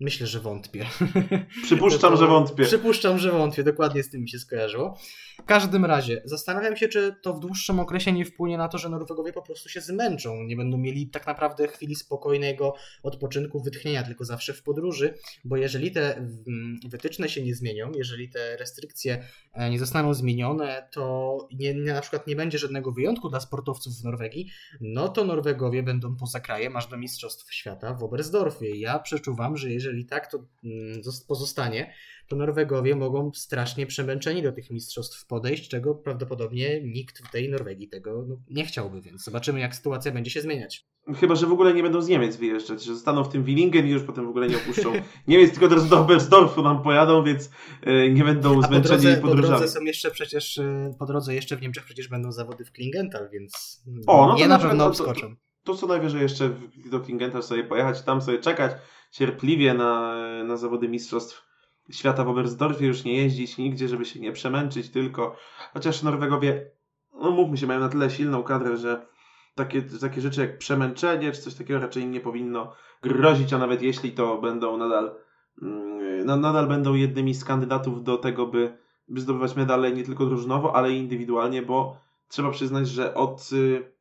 Myślę, 0.00 0.26
że 0.26 0.40
wątpię. 0.40 0.86
Przypuszczam, 1.64 2.12
To- 2.12 2.16
że 2.16 2.26
wątpię. 2.26 2.64
Przypuszczam, 2.64 3.18
że 3.18 3.32
wątpię. 3.32 3.62
Dokładnie 3.62 4.02
z 4.02 4.10
tym 4.10 4.20
mi 4.20 4.28
się 4.28 4.38
skojarzyło. 4.38 4.98
W 5.40 5.44
każdym 5.44 5.84
razie, 5.84 6.22
zastanawiam 6.24 6.76
się, 6.76 6.88
czy 6.88 7.14
to 7.22 7.34
w 7.34 7.40
dłuższym 7.40 7.80
okresie 7.80 8.12
nie 8.12 8.24
wpłynie 8.24 8.58
na 8.58 8.68
to, 8.68 8.78
że 8.78 8.88
Norwegowie 8.88 9.32
po 9.32 9.42
prostu 9.42 9.68
się 9.68 9.80
zmęczą. 9.80 10.42
Nie 10.42 10.56
będą 10.56 10.78
mieli 10.78 11.08
tak 11.08 11.26
naprawdę 11.26 11.68
chwili 11.68 11.94
spokojnego 11.94 12.74
odpoczynku, 13.02 13.60
wytchnienia, 13.60 14.02
tylko 14.02 14.24
zawsze 14.24 14.54
w 14.54 14.62
podróży, 14.62 15.14
bo 15.44 15.56
jeżeli 15.56 15.90
te 15.90 16.16
mm, 16.16 16.80
wytyczne 16.88 17.28
się 17.28 17.42
nie 17.42 17.54
zmienią, 17.54 17.92
jeżeli 17.94 18.28
te 18.28 18.56
restrykcje 18.56 19.24
e, 19.52 19.70
nie 19.70 19.78
zostaną 19.78 20.14
zmienione, 20.14 20.88
to 20.92 21.38
nie, 21.52 21.74
nie, 21.74 21.92
na 21.92 22.00
przykład 22.00 22.26
nie 22.26 22.36
będzie 22.36 22.58
żadnego 22.58 22.92
wyjątku 22.92 23.28
dla 23.28 23.40
sportowców 23.40 23.94
w 23.94 24.04
Norwegii, 24.04 24.50
no 24.80 25.08
to 25.08 25.24
Norwegowie 25.24 25.82
będą 25.82 26.16
poza 26.16 26.40
krajem 26.40 26.76
aż 26.76 26.86
do 26.86 26.96
Mistrzostw 26.96 27.54
Świata 27.54 27.94
w 27.94 28.04
Oberstdorfie. 28.04 28.76
Ja 28.80 28.98
przeczuwam, 28.98 29.56
że 29.56 29.70
jeżeli 29.70 29.85
tak 30.08 30.30
to 30.30 30.38
mm, 30.64 31.02
zos- 31.02 31.26
pozostanie, 31.28 31.94
to 32.28 32.36
Norwegowie 32.36 32.96
mogą 32.96 33.30
strasznie 33.34 33.86
przemęczeni 33.86 34.42
do 34.42 34.52
tych 34.52 34.70
mistrzostw 34.70 35.26
podejść, 35.26 35.68
czego 35.68 35.94
prawdopodobnie 35.94 36.80
nikt 36.82 37.28
w 37.28 37.30
tej 37.30 37.48
Norwegii 37.50 37.88
tego 37.88 38.24
no, 38.28 38.36
nie 38.50 38.64
chciałby, 38.64 39.02
więc 39.02 39.24
zobaczymy, 39.24 39.60
jak 39.60 39.74
sytuacja 39.76 40.12
będzie 40.12 40.30
się 40.30 40.40
zmieniać. 40.40 40.86
Chyba, 41.20 41.34
że 41.34 41.46
w 41.46 41.52
ogóle 41.52 41.74
nie 41.74 41.82
będą 41.82 42.00
z 42.02 42.08
Niemiec 42.08 42.36
wyjeżdżać, 42.36 42.84
że 42.84 42.94
zostaną 42.94 43.24
w 43.24 43.28
tym 43.28 43.44
Willingen 43.44 43.86
i 43.86 43.90
już 43.90 44.02
potem 44.02 44.26
w 44.26 44.28
ogóle 44.28 44.48
nie 44.48 44.56
opuszczą 44.56 44.92
Niemiec, 45.28 45.50
tylko 45.50 45.68
teraz 45.68 45.88
do 45.88 46.00
Oberstdorfu 46.00 46.62
nam 46.62 46.82
pojadą, 46.82 47.24
więc 47.24 47.50
e, 47.82 48.10
nie 48.10 48.24
będą 48.24 48.50
A 48.52 48.54
po 48.62 48.66
zmęczeni 48.68 49.02
drodze, 49.02 49.16
po 49.16 49.28
podróżami. 49.28 49.58
drodze 49.58 49.68
są 49.74 49.84
jeszcze 49.84 50.10
przecież, 50.10 50.56
y, 50.58 50.94
po 50.98 51.06
drodze 51.06 51.34
jeszcze 51.34 51.56
w 51.56 51.62
Niemczech 51.62 51.84
przecież 51.84 52.08
będą 52.08 52.32
zawody 52.32 52.64
w 52.64 52.72
Klingenthal, 52.72 53.28
więc 53.32 53.82
O, 54.06 54.26
no 54.26 54.36
nie 54.36 54.48
na 54.48 54.58
na 54.58 54.64
pewno 54.64 54.84
to- 54.84 54.90
obskoczą. 54.90 55.34
To 55.66 55.74
co 55.74 55.86
najwyżej 55.86 56.22
jeszcze 56.22 56.50
do 56.90 57.00
Klingenta 57.00 57.42
sobie 57.42 57.64
pojechać, 57.64 58.02
tam 58.02 58.22
sobie 58.22 58.38
czekać 58.38 58.72
cierpliwie 59.10 59.74
na, 59.74 60.14
na 60.44 60.56
zawody 60.56 60.88
mistrzostw 60.88 61.46
świata 61.90 62.24
w 62.24 62.28
Oberstdorfie, 62.28 62.86
już 62.86 63.04
nie 63.04 63.16
jeździć 63.16 63.58
nigdzie, 63.58 63.88
żeby 63.88 64.04
się 64.04 64.20
nie 64.20 64.32
przemęczyć 64.32 64.90
tylko. 64.90 65.36
Chociaż 65.74 66.02
Norwegowie, 66.02 66.70
no 67.14 67.30
mówmy 67.30 67.56
się, 67.56 67.66
mają 67.66 67.80
na 67.80 67.88
tyle 67.88 68.10
silną 68.10 68.42
kadrę, 68.42 68.76
że 68.76 69.06
takie, 69.54 69.82
takie 69.82 70.20
rzeczy 70.20 70.40
jak 70.40 70.58
przemęczenie 70.58 71.32
czy 71.32 71.40
coś 71.40 71.54
takiego 71.54 71.80
raczej 71.80 72.02
im 72.02 72.10
nie 72.10 72.20
powinno 72.20 72.72
grozić, 73.02 73.52
a 73.52 73.58
nawet 73.58 73.82
jeśli 73.82 74.12
to 74.12 74.40
będą 74.40 74.76
nadal, 74.76 75.14
mm, 75.62 76.26
na- 76.26 76.36
nadal 76.36 76.66
będą 76.68 76.94
jednymi 76.94 77.34
z 77.34 77.44
kandydatów 77.44 78.04
do 78.04 78.16
tego, 78.16 78.46
by, 78.46 78.78
by 79.08 79.20
zdobywać 79.20 79.56
medale 79.56 79.92
nie 79.92 80.04
tylko 80.04 80.26
drużynowo, 80.26 80.76
ale 80.76 80.92
i 80.92 80.98
indywidualnie, 80.98 81.62
bo 81.62 81.96
trzeba 82.28 82.50
przyznać, 82.50 82.88
że 82.88 83.14
od 83.14 83.50
y, 83.52 83.95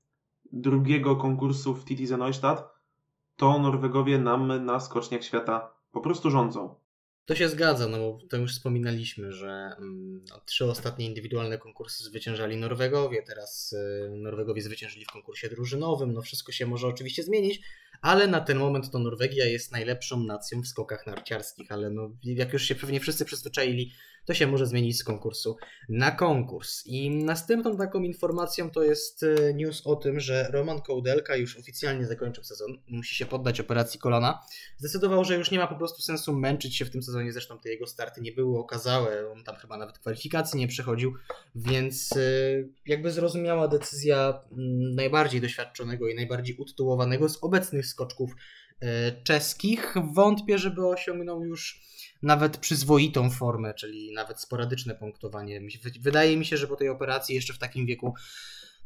drugiego 0.51 1.15
konkursu 1.15 1.73
w 1.73 1.85
TTZ 1.85 2.11
Neustadt 2.11 2.76
to 3.35 3.59
Norwegowie 3.59 4.19
nam 4.19 4.65
na 4.65 4.80
skoczniach 4.80 5.23
świata 5.23 5.73
po 5.91 6.01
prostu 6.01 6.31
rządzą. 6.31 6.76
To 7.26 7.35
się 7.35 7.49
zgadza, 7.49 7.88
no 7.88 7.97
bo 7.97 8.19
to 8.30 8.38
już 8.38 8.53
wspominaliśmy, 8.53 9.31
że 9.31 9.76
mm, 9.77 10.26
no, 10.30 10.41
trzy 10.45 10.65
ostatnie 10.65 11.05
indywidualne 11.05 11.57
konkursy 11.57 12.03
zwyciężali 12.03 12.57
Norwegowie, 12.57 13.23
teraz 13.23 13.73
y, 13.73 14.09
Norwegowie 14.17 14.61
zwyciężyli 14.61 15.05
w 15.05 15.11
konkursie 15.11 15.49
drużynowym, 15.49 16.13
no 16.13 16.22
wszystko 16.22 16.51
się 16.51 16.65
może 16.65 16.88
oczywiście 16.88 17.23
zmienić, 17.23 17.61
ale 18.01 18.27
na 18.27 18.41
ten 18.41 18.57
moment 18.57 18.91
to 18.91 18.99
Norwegia 18.99 19.45
jest 19.45 19.72
najlepszą 19.72 20.23
nacją 20.23 20.61
w 20.61 20.67
skokach 20.67 21.07
narciarskich, 21.07 21.72
ale 21.72 21.89
no 21.89 22.11
jak 22.23 22.53
już 22.53 22.63
się 22.63 22.76
pewnie 22.76 22.99
wszyscy 22.99 23.26
przyzwyczaili, 23.26 23.91
to 24.26 24.34
się 24.34 24.47
może 24.47 24.68
zmienić 24.68 24.99
z 24.99 25.03
konkursu 25.03 25.57
na 25.89 26.11
konkurs. 26.11 26.84
I 26.85 27.10
następną 27.10 27.77
taką 27.77 28.02
informacją 28.02 28.72
to 28.72 28.84
jest 28.84 29.23
y, 29.23 29.53
news 29.56 29.88
o 29.88 29.95
tym, 29.95 30.19
że 30.19 30.47
Roman 30.52 30.81
Kołdelka 30.81 31.35
już 31.35 31.57
oficjalnie 31.57 32.06
zakończył 32.06 32.43
sezon, 32.43 32.77
musi 32.88 33.15
się 33.15 33.26
poddać 33.26 33.60
operacji 33.60 33.99
kolana. 33.99 34.39
Zdecydował, 34.77 35.23
że 35.23 35.38
już 35.38 35.52
nie 35.52 35.60
ma 35.60 35.68
po 35.68 35.76
prostu 35.76 36.02
sensu 36.02 36.34
męczyć 36.34 36.77
się 36.77 36.85
w 36.85 36.89
tym 36.89 37.03
sezonie, 37.03 37.34
zresztą 37.34 37.60
te 37.60 37.69
jego 37.69 37.88
starty 37.88 38.22
nie 38.22 38.31
były 38.31 38.60
okazałe, 38.60 39.31
on 39.31 39.43
tam 39.43 39.56
chyba 39.56 39.77
nawet 39.77 39.99
kwalifikacji 39.99 40.60
nie 40.60 40.68
przechodził, 40.68 41.14
więc 41.56 42.11
y, 42.11 42.69
jakby 42.85 43.11
zrozumiała 43.11 43.68
decyzja 43.68 44.41
mm, 44.52 44.95
najbardziej 44.95 45.41
doświadczonego 45.41 46.07
i 46.07 46.15
najbardziej 46.15 46.56
utytułowanego 46.56 47.30
z 47.30 47.43
obecnych 47.43 47.85
skoczków 47.85 48.31
y, 48.31 48.85
czeskich. 49.23 49.95
Wątpię, 50.14 50.57
żeby 50.57 50.88
osiągnął 50.88 51.43
już 51.43 51.81
nawet 52.23 52.57
przyzwoitą 52.57 53.29
formę, 53.29 53.73
czyli 53.73 54.13
nawet 54.13 54.41
sporadyczne 54.41 54.95
punktowanie. 54.95 55.61
Wydaje 56.01 56.37
mi 56.37 56.45
się, 56.45 56.57
że 56.57 56.67
po 56.67 56.75
tej 56.75 56.89
operacji 56.89 57.35
jeszcze 57.35 57.53
w 57.53 57.59
takim 57.59 57.85
wieku 57.85 58.13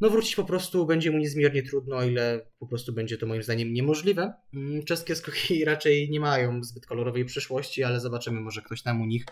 no 0.01 0.09
wrócić 0.09 0.35
po 0.35 0.43
prostu 0.43 0.85
będzie 0.85 1.11
mu 1.11 1.17
niezmiernie 1.17 1.63
trudno, 1.63 1.95
o 1.95 2.03
ile 2.03 2.45
po 2.59 2.67
prostu 2.67 2.93
będzie 2.93 3.17
to 3.17 3.25
moim 3.25 3.43
zdaniem 3.43 3.73
niemożliwe. 3.73 4.33
Mm, 4.53 4.83
Czeskie 4.83 5.15
skoki 5.15 5.65
raczej 5.65 6.09
nie 6.09 6.19
mają 6.19 6.63
zbyt 6.63 6.85
kolorowej 6.85 7.25
przyszłości, 7.25 7.83
ale 7.83 7.99
zobaczymy, 7.99 8.41
może 8.41 8.61
ktoś 8.61 8.81
tam 8.81 9.01
u 9.01 9.05
nich 9.05 9.25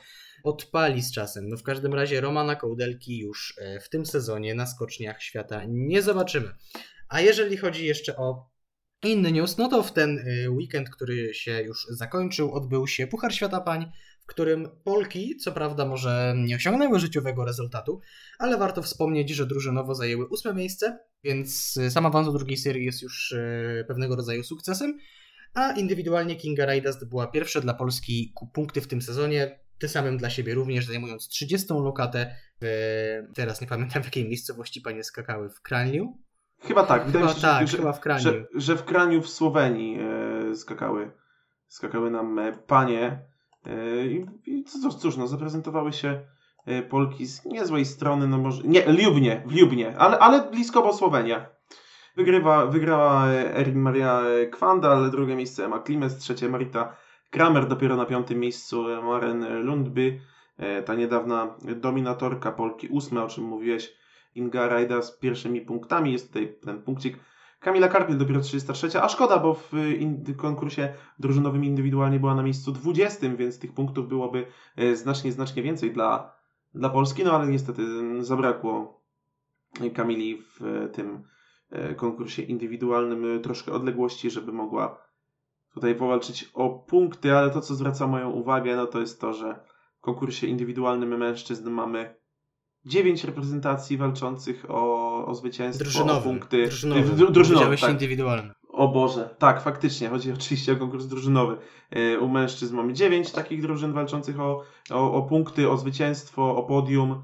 odpali 0.43 1.01
z 1.01 1.11
czasem. 1.11 1.49
No 1.49 1.57
w 1.57 1.63
każdym 1.63 1.93
razie 1.93 2.21
Romana 2.21 2.55
Kołdelki 2.55 3.17
już 3.17 3.53
e, 3.57 3.79
w 3.79 3.89
tym 3.89 4.05
sezonie 4.05 4.55
na 4.55 4.65
skoczniach 4.65 5.23
świata 5.23 5.61
nie 5.67 6.01
zobaczymy. 6.01 6.53
A 7.09 7.21
jeżeli 7.21 7.57
chodzi 7.57 7.85
jeszcze 7.85 8.17
o 8.17 8.49
inny 9.03 9.31
news, 9.31 9.57
no 9.57 9.67
to 9.67 9.83
w 9.83 9.93
ten 9.93 10.17
y, 10.17 10.49
weekend, 10.49 10.89
który 10.89 11.33
się 11.33 11.61
już 11.61 11.87
zakończył, 11.89 12.53
odbył 12.53 12.87
się 12.87 13.07
Puchar 13.07 13.33
Świata 13.33 13.61
Pań, 13.61 13.91
w 14.21 14.25
którym 14.25 14.69
Polki, 14.83 15.37
co 15.37 15.51
prawda 15.51 15.85
może 15.85 16.33
nie 16.37 16.55
osiągnęły 16.55 16.99
życiowego 16.99 17.45
rezultatu, 17.45 18.01
ale 18.39 18.57
warto 18.57 18.81
wspomnieć, 18.81 19.29
że 19.29 19.45
drużynowo 19.45 19.95
zajęły 19.95 20.27
ósme 20.27 20.53
miejsce, 20.53 20.99
więc 21.23 21.77
y, 21.77 21.91
sam 21.91 22.05
awans 22.05 22.27
do 22.27 22.33
drugiej 22.33 22.57
serii 22.57 22.85
jest 22.85 23.01
już 23.01 23.31
y, 23.31 23.85
pewnego 23.87 24.15
rodzaju 24.15 24.43
sukcesem, 24.43 24.97
a 25.53 25.71
indywidualnie 25.71 26.35
Kinga 26.35 26.65
Rajdast 26.65 27.09
była 27.09 27.27
pierwsza 27.27 27.61
dla 27.61 27.73
Polski 27.73 28.33
punkty 28.53 28.81
w 28.81 28.87
tym 28.87 29.01
sezonie, 29.01 29.59
tym 29.77 29.89
samym 29.89 30.17
dla 30.17 30.29
siebie 30.29 30.53
również, 30.53 30.85
zajmując 30.85 31.27
30 31.27 31.67
lokatę 31.69 32.35
w, 32.61 32.67
teraz 33.35 33.61
nie 33.61 33.67
pamiętam 33.67 34.03
w 34.03 34.05
jakiej 34.05 34.29
miejscowości 34.29 34.81
panie 34.81 35.03
skakały, 35.03 35.49
w 35.49 35.61
Kralniu? 35.61 36.26
Chyba 36.59 36.84
tak, 36.84 37.05
wydaje 37.05 37.25
Chyba 37.25 37.35
się, 37.35 37.41
tak, 37.41 37.67
że, 37.67 37.77
chyba 37.77 37.93
w 37.93 37.99
Kraniu. 37.99 38.21
że, 38.21 38.34
że 38.55 38.75
w 38.75 38.84
Kraniu 38.84 39.21
w 39.21 39.29
Słowenii 39.29 39.99
e, 40.51 40.55
skakały, 40.55 41.11
skakały 41.67 42.11
nam 42.11 42.39
e, 42.39 42.53
panie. 42.53 43.19
E, 43.65 44.05
I 44.45 44.63
cóż, 44.63 44.95
cóż, 44.95 45.17
no, 45.17 45.27
zaprezentowały 45.27 45.93
się 45.93 46.21
e, 46.65 46.81
Polki 46.81 47.25
z 47.25 47.45
niezłej 47.45 47.85
strony, 47.85 48.27
no 48.27 48.38
może. 48.38 48.63
Nie, 48.63 48.85
Liubnie, 48.85 49.43
w 49.45 49.51
Liubnie, 49.51 49.97
ale, 49.97 50.19
ale 50.19 50.51
blisko, 50.51 50.81
bo 50.81 50.93
Słowenia. 50.93 51.45
Wygrywa, 52.15 52.65
wygrała 52.65 53.27
e, 53.27 53.55
Erin 53.55 53.79
Maria 53.79 54.21
Kwandal, 54.51 55.11
drugie 55.11 55.35
miejsce 55.35 55.65
Emma 55.65 55.79
Klimes, 55.79 56.17
trzecie 56.17 56.49
Marita 56.49 56.95
Kramer, 57.31 57.67
dopiero 57.67 57.95
na 57.95 58.05
piątym 58.05 58.39
miejscu 58.39 58.85
Maren 59.03 59.63
Lundby, 59.63 60.19
ta 60.85 60.95
niedawna 60.95 61.55
dominatorka 61.75 62.51
Polki, 62.51 62.88
ósme, 62.88 63.23
o 63.23 63.27
czym 63.27 63.43
mówiłeś, 63.43 63.93
Inga 64.38 64.68
Rajda 64.68 65.01
z 65.01 65.18
pierwszymi 65.18 65.61
punktami, 65.61 66.11
jest 66.11 66.27
tutaj 66.27 66.55
ten 66.61 66.81
punkcik. 66.81 67.18
Kamila 67.59 67.88
Karpiel 67.88 68.18
dopiero 68.18 68.41
33, 68.41 69.01
a 69.01 69.09
szkoda, 69.09 69.39
bo 69.39 69.53
w 69.53 69.72
konkursie 70.38 70.93
drużynowym 71.19 71.64
indywidualnie 71.65 72.19
była 72.19 72.35
na 72.35 72.43
miejscu 72.43 72.72
20, 72.72 73.35
więc 73.35 73.59
tych 73.59 73.73
punktów 73.73 74.07
byłoby 74.07 74.47
e, 74.76 74.95
znacznie, 74.95 75.31
znacznie 75.31 75.64
więcej 75.64 75.91
dla, 75.91 76.35
dla 76.73 76.89
Polski, 76.89 77.23
no 77.23 77.31
ale 77.31 77.47
niestety 77.47 77.81
mm, 77.81 78.23
zabrakło 78.23 79.01
Kamili 79.93 80.41
w 80.41 80.61
e, 80.61 80.89
tym 80.89 81.23
e, 81.69 81.95
konkursie 81.95 82.41
indywidualnym 82.41 83.41
troszkę 83.41 83.72
odległości, 83.72 84.30
żeby 84.30 84.51
mogła 84.51 85.07
tutaj 85.73 85.95
powalczyć 85.95 86.51
o 86.53 86.69
punkty, 86.69 87.34
ale 87.34 87.49
to, 87.49 87.61
co 87.61 87.76
zwraca 87.76 88.07
moją 88.07 88.31
uwagę, 88.31 88.76
no 88.76 88.85
to 88.85 88.99
jest 88.99 89.22
to, 89.22 89.34
że 89.34 89.59
w 89.97 90.01
konkursie 90.01 90.47
indywidualnym 90.47 91.18
mężczyzn 91.18 91.69
mamy 91.69 92.15
9 92.85 93.23
reprezentacji 93.23 93.97
walczących 93.97 94.65
o, 94.71 95.25
o 95.25 95.35
zwycięstwo, 95.35 95.81
o 95.81 95.83
Drużynowym. 95.83 96.23
punkty. 96.23 96.57
Dru- 96.67 97.31
drużynowy, 97.31 97.33
Powiedziałeś 97.33 97.81
tak. 97.81 97.91
indywidualny. 97.91 98.53
O 98.69 98.87
Boże, 98.87 99.35
tak, 99.39 99.61
faktycznie. 99.63 100.09
Chodzi 100.09 100.31
oczywiście 100.31 100.73
o 100.73 100.75
konkurs 100.75 101.05
drużynowy. 101.05 101.57
E, 101.91 102.19
U 102.19 102.29
mężczyzn 102.29 102.75
mamy 102.75 102.93
9 102.93 103.31
takich 103.31 103.61
drużyn 103.61 103.93
walczących 103.93 104.39
o, 104.39 104.63
o, 104.91 105.13
o 105.13 105.21
punkty, 105.21 105.69
o 105.69 105.77
zwycięstwo, 105.77 106.55
o 106.55 106.63
podium. 106.63 107.23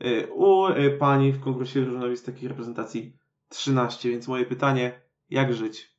E, 0.00 0.26
U 0.26 0.66
e, 0.66 0.90
pani 0.90 1.32
w 1.32 1.40
konkursie 1.40 1.80
drużynowym 1.80 2.10
jest 2.10 2.26
takich 2.26 2.48
reprezentacji 2.48 3.16
13, 3.48 4.10
więc 4.10 4.28
moje 4.28 4.44
pytanie, 4.46 5.00
jak 5.30 5.54
żyć? 5.54 5.94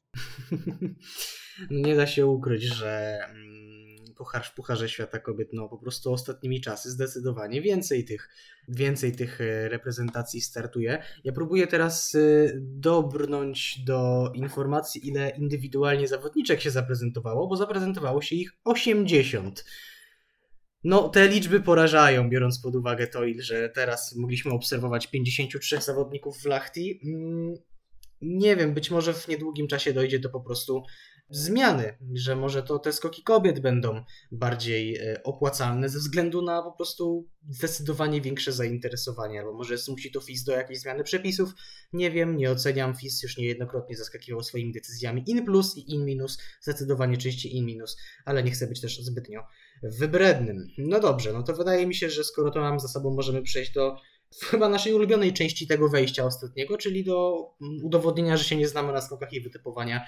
Nie 1.71 1.95
da 1.95 2.07
się 2.07 2.25
ukryć, 2.25 2.63
że 2.63 3.17
mm, 3.29 3.74
puchar 4.15 4.45
w 4.45 4.53
Pucharze 4.53 4.89
Świata 4.89 5.19
Kobiet, 5.19 5.49
no 5.53 5.69
po 5.69 5.77
prostu 5.77 6.13
ostatnimi 6.13 6.61
czasy 6.61 6.91
zdecydowanie 6.91 7.61
więcej 7.61 8.05
tych, 8.05 8.29
więcej 8.67 9.15
tych 9.15 9.41
e, 9.41 9.69
reprezentacji 9.69 10.41
startuje. 10.41 11.03
Ja 11.23 11.33
próbuję 11.33 11.67
teraz 11.67 12.15
e, 12.15 12.19
dobrnąć 12.61 13.79
do 13.85 14.31
informacji, 14.33 15.07
ile 15.07 15.29
indywidualnie 15.29 16.07
zawodniczek 16.07 16.61
się 16.61 16.71
zaprezentowało, 16.71 17.47
bo 17.47 17.55
zaprezentowało 17.55 18.21
się 18.21 18.35
ich 18.35 18.51
80. 18.63 19.65
No, 20.85 21.09
te 21.09 21.27
liczby 21.27 21.59
porażają, 21.59 22.29
biorąc 22.29 22.59
pod 22.59 22.75
uwagę 22.75 23.07
to, 23.07 23.21
że 23.39 23.69
teraz 23.69 24.15
mogliśmy 24.15 24.51
obserwować 24.51 25.07
53 25.07 25.81
zawodników 25.81 26.37
w 26.37 26.45
Lachti. 26.45 26.99
Mm, 27.05 27.53
Nie 28.21 28.55
wiem, 28.55 28.73
być 28.73 28.91
może 28.91 29.13
w 29.13 29.27
niedługim 29.27 29.67
czasie 29.67 29.93
dojdzie 29.93 30.19
do 30.19 30.29
po 30.29 30.41
prostu 30.41 30.83
zmiany, 31.29 31.97
że 32.13 32.35
może 32.35 32.63
to 32.63 32.79
te 32.79 32.93
skoki 32.93 33.23
kobiet 33.23 33.59
będą 33.59 34.03
bardziej 34.31 34.95
e, 34.95 35.23
opłacalne 35.23 35.89
ze 35.89 35.99
względu 35.99 36.41
na 36.41 36.61
po 36.61 36.71
prostu 36.71 37.29
zdecydowanie 37.49 38.21
większe 38.21 38.51
zainteresowanie, 38.51 39.39
albo 39.39 39.53
może 39.53 39.77
zmusi 39.77 40.11
to 40.11 40.21
FIS 40.21 40.43
do 40.43 40.51
jakiejś 40.51 40.79
zmiany 40.79 41.03
przepisów. 41.03 41.53
Nie 41.93 42.11
wiem, 42.11 42.37
nie 42.37 42.51
oceniam. 42.51 42.95
FIS 42.95 43.23
już 43.23 43.37
niejednokrotnie 43.37 43.95
zaskakiwał 43.95 44.43
swoimi 44.43 44.73
decyzjami 44.73 45.23
in 45.27 45.45
plus 45.45 45.77
i 45.77 45.93
in 45.93 46.05
minus, 46.05 46.37
zdecydowanie 46.61 47.17
częściej 47.17 47.55
in 47.55 47.65
minus, 47.65 47.97
ale 48.25 48.43
nie 48.43 48.51
chcę 48.51 48.67
być 48.67 48.81
też 48.81 48.99
zbytnio 48.99 49.43
wybrednym. 49.83 50.67
No 50.77 50.99
dobrze, 50.99 51.33
no 51.33 51.43
to 51.43 51.53
wydaje 51.53 51.87
mi 51.87 51.95
się, 51.95 52.09
że 52.09 52.23
skoro 52.23 52.51
to 52.51 52.59
mam 52.59 52.79
za 52.79 52.87
sobą, 52.87 53.13
możemy 53.13 53.41
przejść 53.41 53.73
do 53.73 53.95
chyba 54.43 54.69
naszej 54.69 54.93
ulubionej 54.93 55.33
części 55.33 55.67
tego 55.67 55.89
wejścia 55.89 56.25
ostatniego, 56.25 56.77
czyli 56.77 57.03
do 57.03 57.47
mm, 57.61 57.85
udowodnienia, 57.85 58.37
że 58.37 58.43
się 58.43 58.55
nie 58.55 58.67
znamy 58.67 58.93
na 58.93 59.01
skokach 59.01 59.33
i 59.33 59.41
wytypowania 59.41 60.05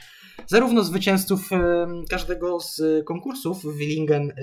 zarówno 0.47 0.83
zwycięzców 0.83 1.51
e, 1.51 1.87
każdego 2.09 2.59
z 2.59 2.81
konkursów 3.05 3.77
Willingen 3.77 4.33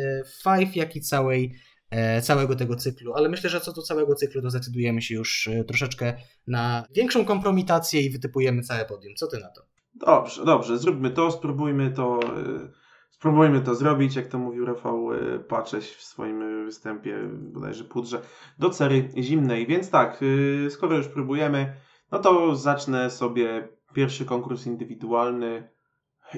5, 0.44 0.76
jak 0.76 0.96
i 0.96 1.00
całej, 1.00 1.54
e, 1.90 2.22
całego 2.22 2.56
tego 2.56 2.76
cyklu. 2.76 3.14
Ale 3.14 3.28
myślę, 3.28 3.50
że 3.50 3.60
co 3.60 3.72
do 3.72 3.82
całego 3.82 4.14
cyklu, 4.14 4.42
to 4.42 4.50
zdecydujemy 4.50 5.02
się 5.02 5.14
już 5.14 5.48
e, 5.48 5.64
troszeczkę 5.64 6.14
na 6.46 6.86
większą 6.94 7.24
kompromitację 7.24 8.02
i 8.02 8.10
wytypujemy 8.10 8.62
całe 8.62 8.84
podium. 8.84 9.14
Co 9.16 9.26
ty 9.26 9.38
na 9.38 9.48
to? 9.48 9.62
Dobrze, 9.94 10.44
dobrze, 10.44 10.78
zróbmy 10.78 11.10
to, 11.10 11.30
spróbujmy 11.30 11.90
to, 11.90 12.20
e, 12.22 12.83
spróbujmy 13.24 13.60
to 13.60 13.74
zrobić, 13.74 14.16
jak 14.16 14.26
to 14.26 14.38
mówił 14.38 14.66
Rafał 14.66 15.12
e, 15.12 15.38
Pacześ 15.38 15.90
w 15.90 16.02
swoim 16.02 16.42
e, 16.42 16.64
występie, 16.64 17.18
bodajże 17.32 17.84
pudrze, 17.84 18.20
do 18.58 18.70
cery 18.70 19.08
zimnej. 19.18 19.66
Więc 19.66 19.90
tak, 19.90 20.20
e, 20.66 20.70
skoro 20.70 20.96
już 20.96 21.08
próbujemy, 21.08 21.74
no 22.12 22.18
to 22.18 22.56
zacznę 22.56 23.10
sobie 23.10 23.68
pierwszy 23.94 24.24
konkurs 24.24 24.66
indywidualny. 24.66 25.68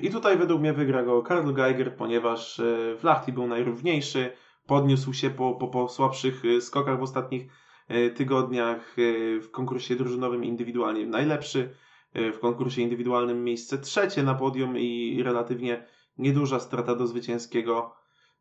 I 0.02 0.10
tutaj 0.10 0.38
według 0.38 0.60
mnie 0.60 0.72
wygra 0.72 1.02
go 1.02 1.22
Karl 1.22 1.52
Geiger, 1.52 1.96
ponieważ 1.96 2.60
w 2.98 3.00
Lachti 3.02 3.32
był 3.32 3.46
najrówniejszy, 3.46 4.30
podniósł 4.66 5.12
się 5.12 5.30
po, 5.30 5.54
po, 5.54 5.68
po 5.68 5.88
słabszych 5.88 6.44
y, 6.44 6.60
skokach 6.60 6.98
w 6.98 7.02
ostatnich 7.02 7.46
y, 7.90 8.10
tygodniach 8.10 8.98
y, 8.98 9.40
w 9.40 9.50
konkursie 9.50 9.96
drużynowym 9.96 10.44
indywidualnie 10.44 11.06
najlepszy, 11.06 11.74
w 12.14 12.38
konkursie 12.38 12.82
indywidualnym 12.82 13.44
miejsce 13.44 13.78
trzecie 13.78 14.22
na 14.22 14.34
podium 14.34 14.78
i 14.78 15.22
relatywnie 15.22 15.86
nieduża 16.18 16.60
strata 16.60 16.94
do 16.94 17.06
zwycięskiego 17.06 17.94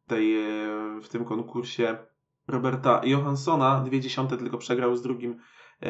tej, 0.07 0.35
w 1.01 1.09
tym 1.09 1.25
konkursie 1.25 1.97
Roberta 2.47 3.01
Johanssona. 3.03 3.81
Dwie 3.81 3.99
dziesiąte 3.99 4.37
tylko 4.37 4.57
przegrał 4.57 4.95
z 4.95 5.01
drugim 5.01 5.39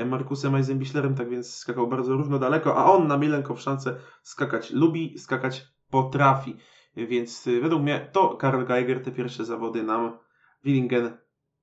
Markusem 0.06 0.56
Eisenbichlerem, 0.56 1.16
tak 1.16 1.30
więc 1.30 1.56
skakał 1.56 1.88
bardzo 1.88 2.14
równo 2.14 2.40
daleko, 2.40 2.78
a 2.78 2.92
on 2.92 3.08
na 3.08 3.18
Milenko 3.18 3.56
w 3.56 3.62
szance 3.62 3.98
skakać 4.24 4.72
lubi, 4.72 5.20
skakać 5.20 5.68
potrafi. 5.90 6.58
Więc 6.96 7.50
według 7.62 7.82
mnie 7.82 8.10
to 8.12 8.38
Karl 8.38 8.66
Geiger 8.66 9.04
te 9.04 9.12
pierwsze 9.12 9.46
zawody 9.46 9.84
nam 9.84 10.18
Willingen 10.64 11.18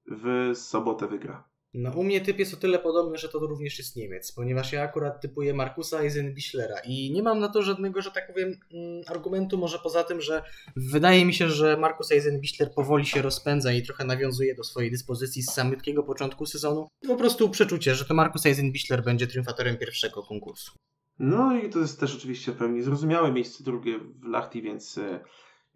w 0.07 0.51
sobotę 0.55 1.07
wygra. 1.09 1.52
No 1.75 1.91
u 1.91 2.05
mnie 2.05 2.21
typ 2.21 2.39
jest 2.39 2.55
o 2.55 2.57
tyle 2.57 2.79
podobny, 2.79 3.19
że 3.19 3.29
to 3.29 3.39
również 3.39 3.79
jest 3.79 3.97
Niemiec, 3.97 4.33
ponieważ 4.33 4.73
ja 4.73 4.83
akurat 4.83 5.21
typuję 5.21 5.55
Markusa 5.55 6.01
Eisenbichlera 6.01 6.77
i 6.85 7.11
nie 7.13 7.23
mam 7.23 7.39
na 7.39 7.49
to 7.49 7.63
żadnego, 7.63 8.03
że 8.03 8.11
tak 8.11 8.27
powiem, 8.27 8.49
mm, 8.73 9.03
argumentu, 9.07 9.59
może 9.59 9.79
poza 9.79 10.05
tym, 10.05 10.21
że 10.21 10.43
wydaje 10.77 11.25
mi 11.25 11.35
się, 11.35 11.49
że 11.49 11.77
Markus 11.77 12.13
Eisenbichler 12.13 12.75
powoli 12.75 13.07
się 13.07 13.23
rozpędza 13.23 13.73
i 13.73 13.83
trochę 13.83 14.05
nawiązuje 14.05 14.55
do 14.55 14.65
swojej 14.65 14.91
dyspozycji 14.91 15.43
z 15.43 15.51
samego 15.51 16.03
początku 16.03 16.47
sezonu. 16.47 16.89
Po 17.07 17.17
prostu 17.17 17.51
przeczucie, 17.51 17.95
że 17.95 18.05
to 18.05 18.15
Markus 18.15 18.47
Eisenbichler 18.47 19.05
będzie 19.05 19.27
triumfatorem 19.27 19.77
pierwszego 19.77 20.23
konkursu. 20.23 20.73
No 21.19 21.57
i 21.57 21.71
to 21.71 21.79
jest 21.79 22.01
też 22.01 22.17
oczywiście 22.17 22.53
w 22.53 22.57
pełni 22.57 22.83
zrozumiałe 22.83 23.33
miejsce 23.33 23.65
drugie 23.65 23.99
w 23.99 24.25
Lachti, 24.25 24.63
więc 24.63 24.99
e, 24.99 25.21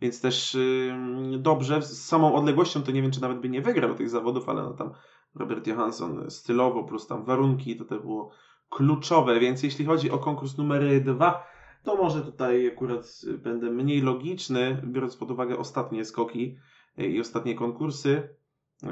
więc 0.00 0.20
też 0.20 0.54
yy, 0.54 1.38
dobrze, 1.38 1.82
z 1.82 2.06
samą 2.06 2.34
odległością 2.34 2.82
to 2.82 2.92
nie 2.92 3.02
wiem, 3.02 3.10
czy 3.10 3.20
nawet 3.20 3.40
by 3.40 3.48
nie 3.48 3.62
wygrał 3.62 3.94
tych 3.94 4.10
zawodów, 4.10 4.48
ale 4.48 4.62
no 4.62 4.74
tam 4.74 4.92
Robert 5.36 5.66
Johansson 5.66 6.30
stylowo, 6.30 6.84
plus 6.84 7.06
tam 7.06 7.24
warunki, 7.24 7.76
to 7.76 7.84
też 7.84 7.98
było 7.98 8.30
kluczowe, 8.68 9.40
więc 9.40 9.62
jeśli 9.62 9.84
chodzi 9.84 10.10
o 10.10 10.18
konkurs 10.18 10.58
numer 10.58 11.02
dwa, 11.04 11.46
to 11.82 11.96
może 11.96 12.22
tutaj 12.22 12.68
akurat 12.68 13.20
będę 13.38 13.70
mniej 13.70 14.02
logiczny, 14.02 14.82
biorąc 14.84 15.16
pod 15.16 15.30
uwagę 15.30 15.58
ostatnie 15.58 16.04
skoki 16.04 16.56
i 16.98 17.20
ostatnie 17.20 17.54
konkursy, 17.54 18.36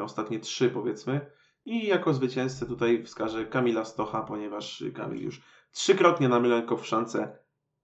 ostatnie 0.00 0.40
trzy 0.40 0.70
powiedzmy. 0.70 1.30
I 1.64 1.86
jako 1.86 2.14
zwycięzcę 2.14 2.66
tutaj 2.66 3.02
wskażę 3.04 3.46
Kamila 3.46 3.84
Stocha, 3.84 4.22
ponieważ 4.22 4.84
Kamil 4.94 5.22
już 5.22 5.42
trzykrotnie 5.72 6.28
na 6.28 6.40
Milenko 6.40 6.76
w 6.76 6.86
szance 6.86 7.38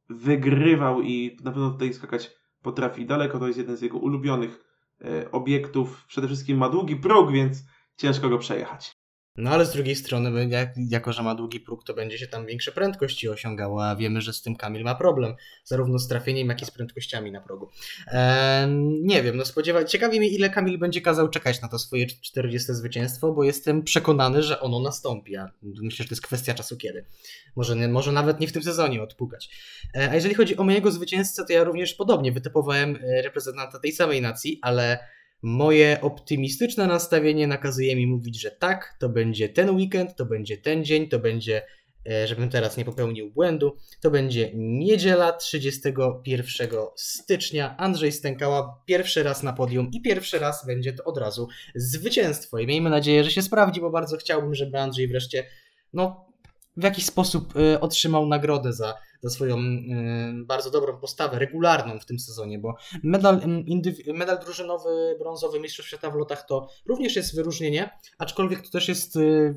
wygrywał 0.09 1.03
i 1.03 1.37
na 1.45 1.53
pewno 1.53 1.71
tutaj 1.71 1.95
skakać 1.95 2.31
potrafi 2.63 3.07
daleko. 3.07 3.39
To 3.39 3.47
jest 3.47 3.59
jeden 3.59 3.77
z 3.77 3.83
jego 3.83 3.99
ulubionych 3.99 4.65
e, 5.01 5.31
obiektów. 5.31 6.05
Przede 6.07 6.27
wszystkim 6.27 6.59
ma 6.59 6.69
długi 6.69 6.97
próg, 6.97 7.33
więc 7.33 7.63
ciężko 8.01 8.29
go 8.29 8.39
przejechać. 8.39 8.93
No 9.37 9.51
ale 9.51 9.67
z 9.67 9.73
drugiej 9.73 9.97
strony, 9.97 10.49
jak, 10.49 10.69
jako 10.77 11.13
że 11.13 11.23
ma 11.23 11.35
długi 11.35 11.61
próg, 11.61 11.85
to 11.85 11.95
będzie 11.95 12.19
się 12.19 12.27
tam 12.27 12.47
większe 12.47 12.73
prędkości 12.73 13.29
osiągało, 13.29 13.87
a 13.87 13.97
wiemy, 13.97 14.21
że 14.21 14.33
z 14.33 14.43
tym 14.43 14.57
Kamil 14.57 14.85
ma 14.85 14.95
problem, 14.95 15.35
zarówno 15.65 15.99
z 15.99 16.09
trafieniem, 16.09 16.49
jak 16.49 16.63
i 16.63 16.65
z 16.65 16.71
prędkościami 16.71 17.33
na 17.33 17.41
progu. 17.41 17.69
Eee, 18.07 18.69
nie 19.03 19.23
wiem, 19.23 19.37
no 19.37 19.45
spodziewać, 19.45 19.91
ciekawi 19.91 20.19
mnie, 20.19 20.29
ile 20.29 20.51
Kamil 20.51 20.79
będzie 20.79 21.01
kazał 21.01 21.29
czekać 21.29 21.63
na 21.63 21.69
to 21.69 21.79
swoje 21.79 22.07
40 22.07 22.75
zwycięstwo, 22.75 23.33
bo 23.33 23.45
jestem 23.45 23.83
przekonany, 23.83 24.43
że 24.43 24.61
ono 24.61 24.81
nastąpi, 24.81 25.37
a 25.37 25.51
myślę, 25.63 26.03
że 26.03 26.09
to 26.09 26.13
jest 26.13 26.23
kwestia 26.23 26.55
czasu 26.55 26.77
kiedy. 26.77 27.05
Może, 27.57 27.77
nie, 27.77 27.89
może 27.89 28.13
nawet 28.13 28.41
nie 28.41 28.49
w 28.49 28.53
tym 28.53 28.63
sezonie 28.63 29.03
odpukać. 29.03 29.51
Eee, 29.95 30.09
a 30.09 30.15
jeżeli 30.15 30.35
chodzi 30.35 30.57
o 30.57 30.65
mojego 30.65 30.91
zwycięzcę, 30.91 31.45
to 31.47 31.53
ja 31.53 31.65
również 31.65 31.95
podobnie 31.95 32.33
wytypowałem 32.33 32.97
e, 32.97 33.23
reprezentanta 33.23 33.79
tej 33.79 33.93
samej 33.93 34.23
nacji, 34.23 34.59
ale 34.63 34.99
Moje 35.43 36.01
optymistyczne 36.01 36.87
nastawienie 36.87 37.47
nakazuje 37.47 37.97
mi 37.97 38.07
mówić, 38.07 38.41
że 38.41 38.51
tak, 38.51 38.97
to 38.99 39.09
będzie 39.09 39.49
ten 39.49 39.71
weekend, 39.71 40.17
to 40.17 40.27
będzie 40.27 40.59
ten 40.59 40.85
dzień, 40.85 41.09
to 41.09 41.19
będzie, 41.19 41.63
e, 42.11 42.27
żebym 42.27 42.49
teraz 42.49 42.77
nie 42.77 42.85
popełnił 42.85 43.31
błędu, 43.31 43.77
to 44.01 44.11
będzie 44.11 44.51
niedziela 44.55 45.33
31 45.33 46.69
stycznia. 46.97 47.77
Andrzej 47.77 48.13
Stękała 48.13 48.83
pierwszy 48.87 49.23
raz 49.23 49.43
na 49.43 49.53
podium 49.53 49.91
i 49.93 50.03
pierwszy 50.03 50.39
raz 50.39 50.67
będzie 50.67 50.93
to 50.93 51.05
od 51.05 51.19
razu 51.19 51.49
zwycięstwo. 51.75 52.59
I 52.59 52.67
miejmy 52.67 52.91
nadzieję, 52.91 53.25
że 53.25 53.31
się 53.31 53.43
sprawdzi, 53.43 53.81
bo 53.81 53.91
bardzo 53.91 54.17
chciałbym, 54.17 54.55
żeby 54.55 54.79
Andrzej 54.79 55.09
wreszcie 55.09 55.47
no, 55.93 56.31
w 56.77 56.83
jakiś 56.83 57.07
sposób 57.07 57.55
e, 57.57 57.81
otrzymał 57.81 58.27
nagrodę 58.27 58.73
za 58.73 58.95
za 59.23 59.31
swoją 59.31 59.59
y, 59.59 60.45
bardzo 60.47 60.71
dobrą 60.71 60.97
postawę, 60.97 61.39
regularną 61.39 61.99
w 61.99 62.07
tym 62.07 62.19
sezonie, 62.19 62.59
bo 62.59 62.75
medal, 63.03 63.41
medal 64.15 64.39
drużynowy 64.39 65.17
brązowy 65.19 65.61
Mistrzostw 65.61 65.89
Świata 65.89 66.11
w 66.11 66.15
lotach 66.15 66.47
to 66.47 66.69
również 66.87 67.17
jest 67.17 67.37
wyróżnienie, 67.37 67.91
aczkolwiek 68.19 68.63
to 68.63 68.71
też 68.71 68.89
jest, 68.89 69.17
y, 69.17 69.55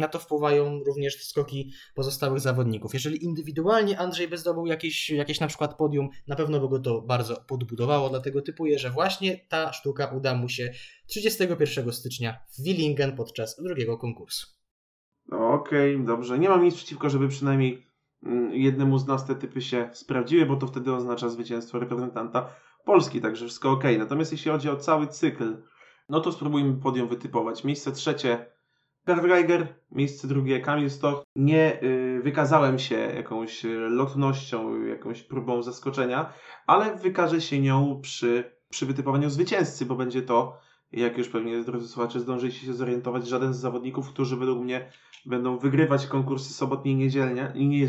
na 0.00 0.08
to 0.08 0.18
wpływają 0.18 0.80
również 0.84 1.24
skoki 1.24 1.72
pozostałych 1.94 2.40
zawodników. 2.40 2.94
Jeżeli 2.94 3.24
indywidualnie 3.24 3.98
Andrzej 3.98 4.28
by 4.28 4.38
zdobył 4.38 4.66
jakieś, 4.66 5.10
jakieś 5.10 5.40
na 5.40 5.46
przykład 5.46 5.76
podium, 5.76 6.08
na 6.26 6.36
pewno 6.36 6.60
by 6.60 6.68
go 6.68 6.78
to 6.78 7.02
bardzo 7.02 7.36
podbudowało, 7.36 8.10
dlatego 8.10 8.42
typuję, 8.42 8.78
że 8.78 8.90
właśnie 8.90 9.46
ta 9.48 9.72
sztuka 9.72 10.06
uda 10.06 10.34
mu 10.34 10.48
się 10.48 10.72
31 11.06 11.92
stycznia 11.92 12.38
w 12.50 12.62
Willingen 12.62 13.16
podczas 13.16 13.62
drugiego 13.62 13.98
konkursu. 13.98 14.46
Okej, 15.32 15.94
okay, 15.94 16.06
dobrze. 16.06 16.38
Nie 16.38 16.48
mam 16.48 16.64
nic 16.64 16.74
przeciwko, 16.74 17.10
żeby 17.10 17.28
przynajmniej 17.28 17.87
jednemu 18.50 18.98
z 18.98 19.06
nas 19.06 19.26
te 19.26 19.34
typy 19.34 19.62
się 19.62 19.90
sprawdziły, 19.92 20.46
bo 20.46 20.56
to 20.56 20.66
wtedy 20.66 20.94
oznacza 20.94 21.28
zwycięstwo 21.28 21.78
reprezentanta 21.78 22.48
Polski, 22.84 23.20
także 23.20 23.44
wszystko 23.44 23.70
ok. 23.70 23.84
Natomiast 23.98 24.32
jeśli 24.32 24.50
chodzi 24.50 24.70
o 24.70 24.76
cały 24.76 25.06
cykl, 25.06 25.62
no 26.08 26.20
to 26.20 26.32
spróbujmy 26.32 26.80
podium 26.80 27.08
wytypować. 27.08 27.64
Miejsce 27.64 27.92
trzecie 27.92 28.46
Per 29.08 29.28
Geiger, 29.28 29.74
miejsce 29.90 30.28
drugie 30.28 30.60
Kamil 30.60 30.90
Stoch. 30.90 31.22
Nie 31.36 31.82
y, 31.82 32.20
wykazałem 32.22 32.78
się 32.78 32.96
jakąś 32.96 33.64
lotnością, 33.88 34.84
jakąś 34.84 35.22
próbą 35.22 35.62
zaskoczenia, 35.62 36.32
ale 36.66 36.96
wykażę 36.96 37.40
się 37.40 37.60
nią 37.60 38.00
przy, 38.02 38.58
przy 38.68 38.86
wytypowaniu 38.86 39.30
zwycięzcy, 39.30 39.86
bo 39.86 39.94
będzie 39.94 40.22
to, 40.22 40.58
jak 40.92 41.18
już 41.18 41.28
pewnie 41.28 41.64
drodzy 41.64 41.88
słuchacze 41.88 42.20
zdążycie 42.20 42.66
się 42.66 42.74
zorientować, 42.74 43.28
żaden 43.28 43.54
z 43.54 43.58
zawodników, 43.58 44.08
którzy 44.08 44.36
według 44.36 44.58
mnie 44.58 44.92
będą 45.26 45.58
wygrywać 45.58 46.06
konkursy 46.06 46.54
sobotnie 46.54 46.92
i, 46.92 46.96
niedzielne, 46.96 47.52
i 47.54 47.86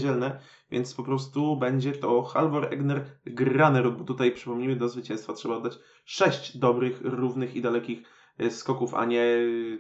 więc 0.72 0.94
po 0.94 1.04
prostu 1.04 1.58
będzie 1.58 1.92
to 1.92 2.22
Halvor 2.22 2.74
Egner 2.74 3.06
Graner, 3.26 3.92
bo 3.92 4.04
tutaj 4.04 4.32
przypomnijmy, 4.32 4.76
do 4.76 4.90
zwycięstwa 4.90 5.34
trzeba 5.34 5.56
oddać 5.56 5.80
sześć 6.06 6.58
dobrych, 6.58 7.02
równych 7.04 7.56
i 7.56 7.62
dalekich 7.62 8.02
e, 8.38 8.52
skoków, 8.52 8.94
a 8.94 9.06
nie 9.06 9.38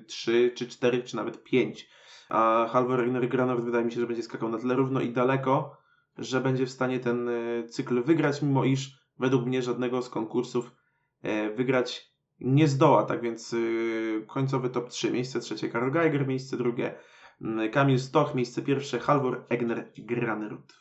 trzy, 0.07 0.51
czy 0.55 0.67
cztery, 0.67 1.03
czy 1.03 1.15
nawet 1.15 1.43
pięć. 1.43 1.89
A 2.29 2.67
Halvor 2.71 3.01
Egner 3.01 3.29
Graner 3.29 3.61
wydaje 3.63 3.85
mi 3.85 3.91
się, 3.91 3.99
że 3.99 4.07
będzie 4.07 4.23
skakał 4.23 4.49
na 4.49 4.57
tyle 4.57 4.75
równo 4.75 5.01
i 5.01 5.13
daleko, 5.13 5.77
że 6.17 6.41
będzie 6.41 6.65
w 6.65 6.71
stanie 6.71 6.99
ten 6.99 7.29
e, 7.29 7.63
cykl 7.67 8.03
wygrać, 8.03 8.41
mimo 8.41 8.65
iż 8.65 8.99
według 9.19 9.45
mnie 9.45 9.61
żadnego 9.61 10.01
z 10.01 10.09
konkursów 10.09 10.71
e, 11.21 11.49
wygrać 11.49 12.09
nie 12.39 12.67
zdoła, 12.67 13.03
tak 13.03 13.21
więc 13.21 13.55
końcowy 14.27 14.69
top 14.69 14.89
3, 14.89 15.11
miejsce 15.11 15.39
trzecie 15.39 15.69
Karl 15.69 15.91
Geiger, 15.91 16.27
miejsce 16.27 16.57
drugie 16.57 16.95
Kamil 17.71 17.99
Stoch, 17.99 18.35
miejsce 18.35 18.61
pierwsze, 18.61 18.99
Halvor 18.99 19.45
Egner 19.49 19.91
Granerud. 19.97 20.73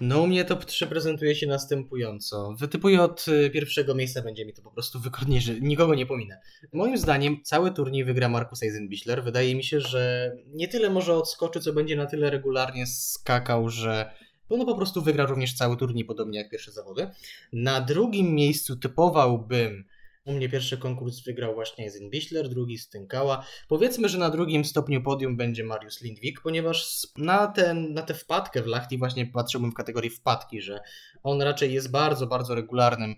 No 0.00 0.22
u 0.22 0.26
mnie 0.26 0.44
top 0.44 0.64
3 0.64 0.86
prezentuje 0.86 1.34
się 1.34 1.46
następująco. 1.46 2.54
Wytypuję 2.58 3.02
od 3.02 3.28
y, 3.28 3.50
pierwszego 3.50 3.94
miejsca, 3.94 4.22
będzie 4.22 4.46
mi 4.46 4.52
to 4.52 4.62
po 4.62 4.70
prostu 4.70 5.00
wygodnie, 5.00 5.40
że 5.40 5.60
nikogo 5.60 5.94
nie 5.94 6.06
pominę. 6.06 6.40
Moim 6.72 6.98
zdaniem 6.98 7.42
cały 7.42 7.70
turniej 7.70 8.04
wygra 8.04 8.28
Markus 8.28 8.62
Eisenbichler. 8.62 9.24
Wydaje 9.24 9.54
mi 9.54 9.64
się, 9.64 9.80
że 9.80 10.32
nie 10.46 10.68
tyle 10.68 10.90
może 10.90 11.14
odskoczy, 11.14 11.60
co 11.60 11.72
będzie 11.72 11.96
na 11.96 12.06
tyle 12.06 12.30
regularnie 12.30 12.86
skakał, 12.86 13.68
że 13.68 14.10
no 14.50 14.64
po 14.64 14.76
prostu 14.76 15.02
wygra 15.02 15.26
również 15.26 15.54
cały 15.54 15.76
turniej, 15.76 16.04
podobnie 16.04 16.38
jak 16.38 16.50
pierwsze 16.50 16.72
zawody. 16.72 17.10
Na 17.52 17.80
drugim 17.80 18.34
miejscu 18.34 18.76
typowałbym 18.76 19.84
u 20.26 20.32
mnie 20.32 20.48
pierwszy 20.48 20.78
konkurs 20.78 21.20
wygrał 21.20 21.54
właśnie 21.54 21.84
Jezin 21.84 22.10
Bichler, 22.10 22.48
drugi 22.48 22.78
Stynkała. 22.78 23.44
Powiedzmy, 23.68 24.08
że 24.08 24.18
na 24.18 24.30
drugim 24.30 24.64
stopniu 24.64 25.02
podium 25.02 25.36
będzie 25.36 25.64
Mariusz 25.64 26.00
Lindwik, 26.00 26.40
ponieważ 26.40 27.06
na, 27.16 27.46
ten, 27.46 27.92
na 27.92 28.02
tę 28.02 28.14
wpadkę 28.14 28.62
w 28.62 28.66
Lachti 28.66 28.98
właśnie 28.98 29.26
patrzyłbym 29.26 29.70
w 29.70 29.74
kategorii 29.74 30.10
wpadki, 30.10 30.62
że 30.62 30.80
on 31.22 31.42
raczej 31.42 31.72
jest 31.72 31.90
bardzo, 31.90 32.26
bardzo 32.26 32.54
regularnym 32.54 33.14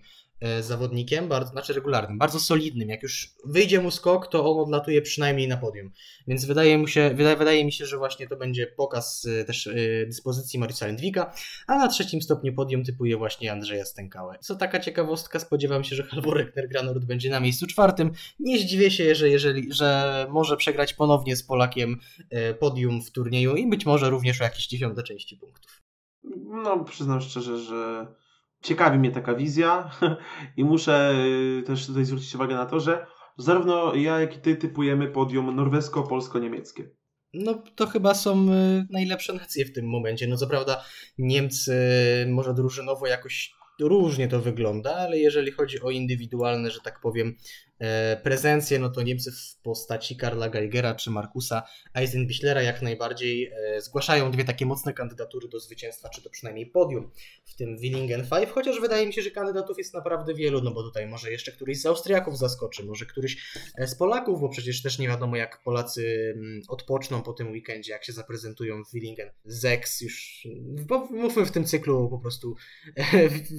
zawodnikiem, 0.61 1.27
bardzo, 1.27 1.51
znaczy 1.51 1.73
regularnym, 1.73 2.17
bardzo 2.17 2.39
solidnym. 2.39 2.89
Jak 2.89 3.03
już 3.03 3.33
wyjdzie 3.45 3.81
mu 3.81 3.91
skok, 3.91 4.27
to 4.27 4.51
on 4.51 4.59
odlatuje 4.59 5.01
przynajmniej 5.01 5.47
na 5.47 5.57
podium. 5.57 5.91
Więc 6.27 6.45
wydaje, 6.45 6.77
mu 6.77 6.87
się, 6.87 7.09
wydaje, 7.15 7.35
wydaje 7.35 7.65
mi 7.65 7.71
się, 7.71 7.85
że 7.85 7.97
właśnie 7.97 8.27
to 8.27 8.35
będzie 8.35 8.67
pokaz 8.67 9.25
e, 9.25 9.45
też 9.45 9.67
e, 9.67 9.73
dyspozycji 10.05 10.59
Mariusa 10.59 10.87
Lindwika, 10.87 11.33
a 11.67 11.77
na 11.77 11.87
trzecim 11.87 12.21
stopniu 12.21 12.53
podium 12.53 12.83
typuje 12.83 13.17
właśnie 13.17 13.51
Andrzeja 13.51 13.85
Stękałę. 13.85 14.37
Co 14.41 14.55
taka 14.55 14.79
ciekawostka, 14.79 15.39
spodziewam 15.39 15.83
się, 15.83 15.95
że 15.95 16.03
Halvorek 16.03 16.55
Nergranord 16.55 17.05
będzie 17.05 17.29
na 17.29 17.39
miejscu 17.39 17.67
czwartym. 17.67 18.11
Nie 18.39 18.59
zdziwię 18.59 18.91
się, 18.91 19.15
że, 19.15 19.29
jeżeli, 19.29 19.73
że 19.73 20.27
może 20.29 20.57
przegrać 20.57 20.93
ponownie 20.93 21.35
z 21.35 21.43
Polakiem 21.43 21.99
podium 22.59 23.01
w 23.01 23.11
turnieju 23.11 23.55
i 23.55 23.69
być 23.69 23.85
może 23.85 24.09
również 24.09 24.41
o 24.41 24.43
jakieś 24.43 24.67
dziesiąte 24.67 25.03
części 25.03 25.37
punktów. 25.37 25.81
No, 26.63 26.83
przyznam 26.83 27.21
szczerze, 27.21 27.57
że 27.57 28.07
ciekawi 28.61 28.99
mnie 28.99 29.11
taka 29.11 29.35
wizja 29.35 29.91
i 30.57 30.63
muszę 30.63 31.13
y, 31.59 31.63
też 31.63 31.87
tutaj 31.87 32.05
zwrócić 32.05 32.35
uwagę 32.35 32.55
na 32.55 32.65
to, 32.65 32.79
że 32.79 33.05
zarówno 33.37 33.95
ja, 33.95 34.19
jak 34.19 34.37
i 34.37 34.39
ty 34.39 34.55
typujemy 34.55 35.07
podium 35.07 35.55
norwesko-polsko-niemieckie. 35.55 36.89
No 37.33 37.63
to 37.75 37.87
chyba 37.87 38.13
są 38.13 38.53
y, 38.53 38.85
najlepsze 38.89 39.33
nacje 39.33 39.65
w 39.65 39.73
tym 39.73 39.89
momencie. 39.89 40.27
No 40.27 40.37
co 40.37 40.47
prawda 40.47 40.83
Niemcy 41.17 41.75
może 42.29 42.53
drużynowo 42.53 43.07
jakoś 43.07 43.53
różnie 43.79 44.27
to 44.27 44.39
wygląda, 44.39 44.95
ale 44.95 45.17
jeżeli 45.17 45.51
chodzi 45.51 45.81
o 45.81 45.89
indywidualne, 45.89 46.71
że 46.71 46.79
tak 46.79 46.99
powiem, 46.99 47.35
e, 47.79 48.17
prezencje, 48.17 48.79
no 48.79 48.89
to 48.89 49.01
Niemcy 49.01 49.31
w 49.31 49.61
postaci 49.63 50.15
Karla 50.15 50.49
Geigera 50.49 50.95
czy 50.95 51.11
Markusa 51.11 51.63
Eisenbichlera 51.93 52.61
jak 52.61 52.81
najbardziej 52.81 53.51
e, 53.75 53.81
zgłaszają 53.81 54.31
dwie 54.31 54.43
takie 54.43 54.65
mocne 54.65 54.93
kandydatury 54.93 55.47
do 55.47 55.59
zwycięstwa, 55.59 56.09
czy 56.09 56.21
to 56.21 56.29
przynajmniej 56.29 56.65
podium 56.65 57.11
w 57.45 57.55
tym 57.55 57.77
Willingen 57.77 58.27
5, 58.29 58.49
chociaż 58.49 58.81
wydaje 58.81 59.07
mi 59.07 59.13
się, 59.13 59.21
że 59.21 59.31
kandydatów 59.31 59.77
jest 59.77 59.93
naprawdę 59.93 60.33
wielu, 60.33 60.61
no 60.61 60.71
bo 60.71 60.83
tutaj 60.83 61.07
może 61.07 61.31
jeszcze 61.31 61.51
któryś 61.51 61.81
z 61.81 61.85
Austriaków 61.85 62.37
zaskoczy, 62.37 62.83
może 62.83 63.05
któryś 63.05 63.37
e, 63.77 63.87
z 63.87 63.95
Polaków, 63.95 64.41
bo 64.41 64.49
przecież 64.49 64.81
też 64.81 64.99
nie 64.99 65.07
wiadomo 65.07 65.35
jak 65.35 65.63
Polacy 65.63 66.33
mm, 66.35 66.61
odpoczną 66.67 67.21
po 67.21 67.33
tym 67.33 67.51
weekendzie, 67.51 67.91
jak 67.91 68.03
się 68.03 68.13
zaprezentują 68.13 68.83
w 68.83 68.91
Willingen. 68.91 69.29
Zex 69.45 70.01
już, 70.01 70.47
bo 70.87 71.05
mówmy 71.05 71.45
w 71.45 71.51
tym 71.51 71.65
cyklu 71.65 72.09
po 72.09 72.19
prostu 72.19 72.55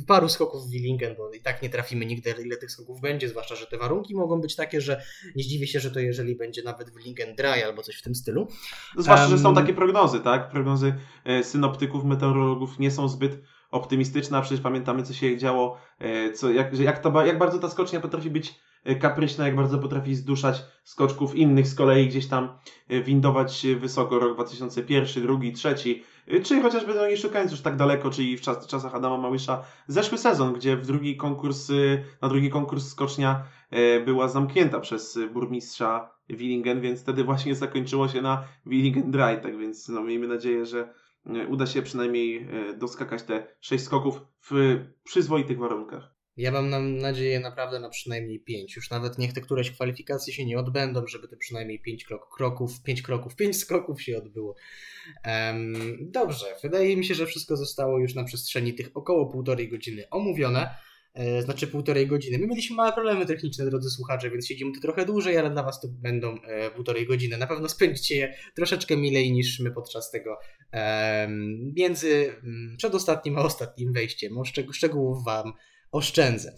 paru 0.07 0.29
skoków 0.29 0.67
w 0.67 0.71
Willingen, 0.71 1.17
bo 1.17 1.33
i 1.33 1.41
tak 1.41 1.63
nie 1.63 1.71
trafimy 1.71 2.07
nigdy, 2.07 2.35
ile 2.45 2.57
tych 2.57 2.71
skoków 2.71 3.01
będzie, 3.01 3.29
zwłaszcza, 3.29 3.57
że 3.57 3.67
te 3.67 3.79
warunki 3.79 4.10
mogą 4.15 4.41
być 4.41 4.57
takie, 4.57 4.81
że 4.81 5.03
nie 5.37 5.43
zdziwię 5.43 5.67
się, 5.67 5.81
że 5.81 5.91
to 5.91 6.01
jeżeli 6.01 6.37
będzie 6.37 6.63
nawet 6.63 6.91
Willingen 6.97 7.35
dry 7.35 7.65
albo 7.65 7.83
coś 7.83 7.97
w 7.97 8.03
tym 8.03 8.15
stylu. 8.15 8.49
Zwłaszcza, 8.97 9.25
Um, 9.25 9.37
że 9.37 9.43
są 9.43 9.55
takie 9.55 9.75
prognozy, 9.75 10.21
tak? 10.21 10.51
Prognozy 10.51 10.95
e, 11.25 11.45
synoptyków, 11.45 12.05
meteorologów 12.05 12.79
nie 12.79 12.91
są 12.91 13.09
zbyt 13.09 13.39
optymistyczne, 13.71 14.39
a 14.39 14.41
przecież 14.41 14.61
pamiętamy, 14.61 15.03
co 15.03 15.15
się 15.15 15.37
działo, 15.37 15.79
e, 15.99 16.33
co, 16.33 16.51
jak, 16.51 16.79
jak, 16.79 17.05
jak 17.27 17.39
bardzo 17.39 17.59
ta 17.59 17.71
skocznia 17.71 18.01
potrafi 18.01 18.31
być 18.31 18.55
e, 18.85 18.95
kapryśna, 18.95 19.47
jak 19.47 19.57
bardzo 19.57 19.79
potrafi 19.79 20.15
zduszać 20.15 20.63
skoczków 20.85 21.35
innych 21.35 21.69
z 21.69 21.75
kolei 21.75 22.09
gdzieś 22.09 22.27
tam 22.27 22.59
windować 23.05 23.67
wysoko 23.81 24.19
rok 24.19 24.35
2001, 24.35 25.23
drugi, 25.23 25.53
trzeci, 25.53 26.03
czy 26.43 26.63
chociażby 26.63 26.95
nie 27.11 27.17
szukając 27.17 27.51
już 27.51 27.61
tak 27.61 27.77
daleko, 27.77 28.11
czyli 28.11 28.37
w 28.37 28.41
czas, 28.41 28.67
czasach 28.67 28.95
Adama 28.95 29.19
Małysza, 29.19 29.65
zeszły 29.87 30.19
sezon, 30.19 30.55
gdzie 30.55 30.77
w 30.77 30.87
drugi 30.87 31.17
konkurs, 31.17 31.69
na 32.23 32.29
drugi 32.29 32.51
konkurs 32.51 32.89
skocznia 32.89 33.45
była 34.05 34.29
zamknięta 34.29 34.81
przez 34.81 35.17
e, 35.17 35.27
burmistrza 35.27 36.15
Willingen, 36.29 36.81
więc 36.81 37.01
wtedy 37.01 37.25
właśnie 37.25 37.55
zakończyło 37.55 38.09
się 38.09 38.23
na 38.23 38.49
Willingen 38.67 39.11
Dry, 39.11 39.41
tak 39.43 39.59
więc 39.59 39.89
no, 39.89 40.03
miejmy 40.03 40.29
nadzieję, 40.29 40.67
że 40.67 40.95
e, 41.27 41.47
uda 41.47 41.67
się 41.67 41.83
przynajmniej 41.83 42.37
e, 42.37 42.75
doskakać 42.75 43.23
te 43.23 43.47
sześć 43.61 43.85
skoków 43.85 44.21
w 44.51 44.79
przyzwoitych 45.05 45.59
warunkach. 45.59 46.21
Ja 46.37 46.53
mam 46.53 46.97
nadzieję 46.99 47.41
naprawdę 47.41 47.81
na 47.81 47.89
przynajmniej 47.89 48.41
pięć. 48.41 48.77
Już 48.77 48.91
nawet 48.91 49.19
niech 49.19 49.33
te 49.33 49.41
któreś 49.41 49.71
kwalifikacje 49.71 50.33
się 50.33 50.47
nie 50.47 50.59
odbędą, 50.59 51.07
żeby 51.07 51.29
te 51.29 51.37
przynajmniej 51.37 51.81
pięć 51.81 52.05
krok, 52.05 52.37
kroków, 52.37 52.83
pięć 52.83 53.03
kroków, 53.03 53.37
pięć 53.37 53.57
skoków 53.57 54.03
się 54.03 54.19
odbyło. 54.19 54.55
Em, 55.25 55.75
dobrze, 56.01 56.47
wydaje 56.63 56.97
mi 56.97 57.05
się, 57.05 57.15
że 57.15 57.27
wszystko 57.27 57.57
zostało 57.57 57.99
już 57.99 58.15
na 58.15 58.25
przestrzeni 58.25 58.75
tych 58.75 58.91
około 58.95 59.27
półtorej 59.27 59.69
godziny 59.69 60.05
omówione. 60.11 60.71
E, 61.15 61.43
znaczy 61.43 61.67
półtorej 61.67 62.07
godziny. 62.07 62.39
My 62.39 62.47
mieliśmy 62.47 62.77
małe 62.77 62.93
problemy 62.93 63.27
techniczne, 63.27 63.65
drodzy 63.65 63.91
słuchacze, 63.91 64.31
więc 64.31 64.47
siedzimy 64.47 64.73
tu 64.73 64.81
trochę 64.81 65.07
dłużej, 65.07 65.39
ale 65.39 65.51
dla 65.51 65.63
Was 65.63 65.81
to 65.81 65.89
będą 65.89 66.43
e, 66.43 66.71
półtorej 66.71 67.07
godziny. 67.07 67.39
Na 67.39 67.47
pewno 67.47 67.69
spędzicie 67.69 68.17
je 68.17 68.35
troszeczkę 68.55 68.97
milej 68.97 69.33
niż 69.33 69.61
my 69.61 69.71
podczas 69.71 70.11
tego 70.11 70.39
między 71.77 72.35
mm, 72.45 72.77
przedostatnim 72.77 73.39
a 73.39 73.43
ostatnim 73.43 73.93
wejściem. 73.93 74.35
Szczegółów 74.73 75.25
Wam 75.25 75.53
oszczędzę. 75.93 76.55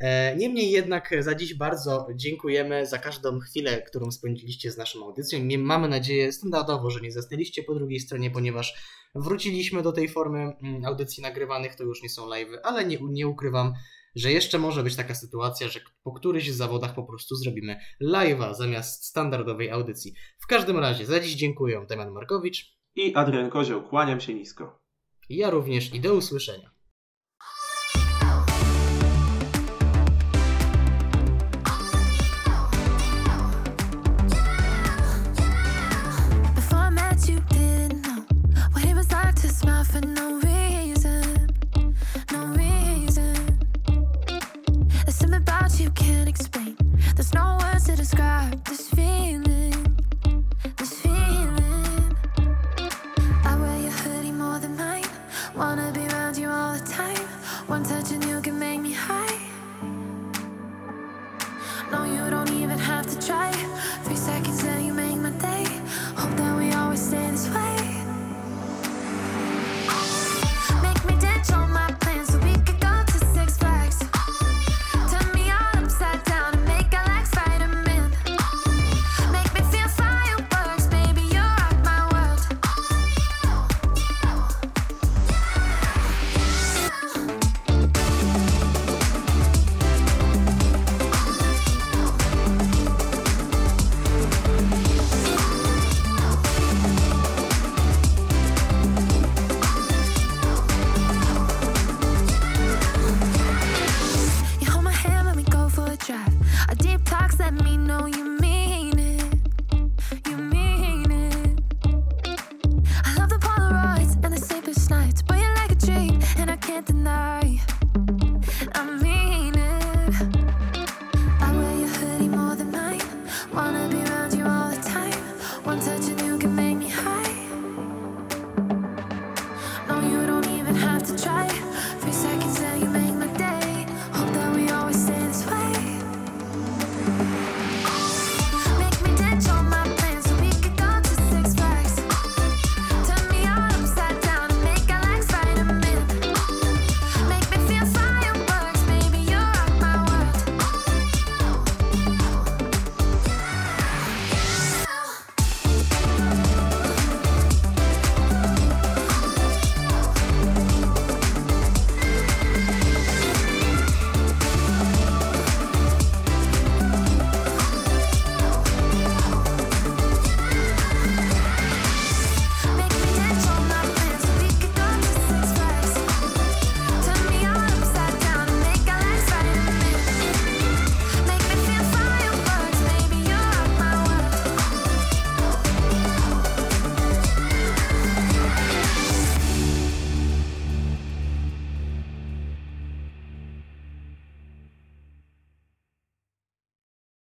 E, 0.00 0.36
Niemniej 0.36 0.70
jednak 0.70 1.10
za 1.20 1.34
dziś 1.34 1.54
bardzo 1.54 2.06
dziękujemy 2.14 2.86
za 2.86 2.98
każdą 2.98 3.38
chwilę, 3.40 3.82
którą 3.82 4.10
spędziliście 4.10 4.72
z 4.72 4.76
naszą 4.76 5.04
audycją. 5.04 5.38
Mamy 5.58 5.88
nadzieję 5.88 6.32
standardowo, 6.32 6.90
że 6.90 7.00
nie 7.00 7.12
zasnęliście 7.12 7.62
po 7.62 7.74
drugiej 7.74 8.00
stronie, 8.00 8.30
ponieważ 8.30 8.74
wróciliśmy 9.14 9.82
do 9.82 9.92
tej 9.92 10.08
formy 10.08 10.38
mm, 10.62 10.84
audycji 10.84 11.22
nagrywanych, 11.22 11.74
to 11.74 11.84
już 11.84 12.02
nie 12.02 12.08
są 12.08 12.26
live'y, 12.28 12.56
ale 12.62 12.84
nie, 12.84 12.98
nie 13.10 13.28
ukrywam, 13.28 13.72
że 14.14 14.32
jeszcze 14.32 14.58
może 14.58 14.82
być 14.82 14.96
taka 14.96 15.14
sytuacja, 15.14 15.68
że 15.68 15.80
po 16.02 16.12
któryś 16.12 16.52
z 16.52 16.56
zawodach 16.56 16.94
po 16.94 17.04
prostu 17.04 17.36
zrobimy 17.36 17.76
live'a 18.02 18.54
zamiast 18.54 19.04
standardowej 19.04 19.70
audycji. 19.70 20.14
W 20.38 20.46
każdym 20.46 20.78
razie 20.78 21.06
za 21.06 21.20
dziś 21.20 21.34
dziękuję 21.34 21.86
Damian 21.88 22.10
Markowicz, 22.12 22.76
I 22.94 23.14
Adrian 23.14 23.50
Kozioł, 23.50 23.82
kłaniam 23.82 24.20
się 24.20 24.34
nisko. 24.34 24.78
ja 25.28 25.50
również 25.50 25.94
i 25.94 26.00
do 26.00 26.14
usłyszenia. 26.14 26.75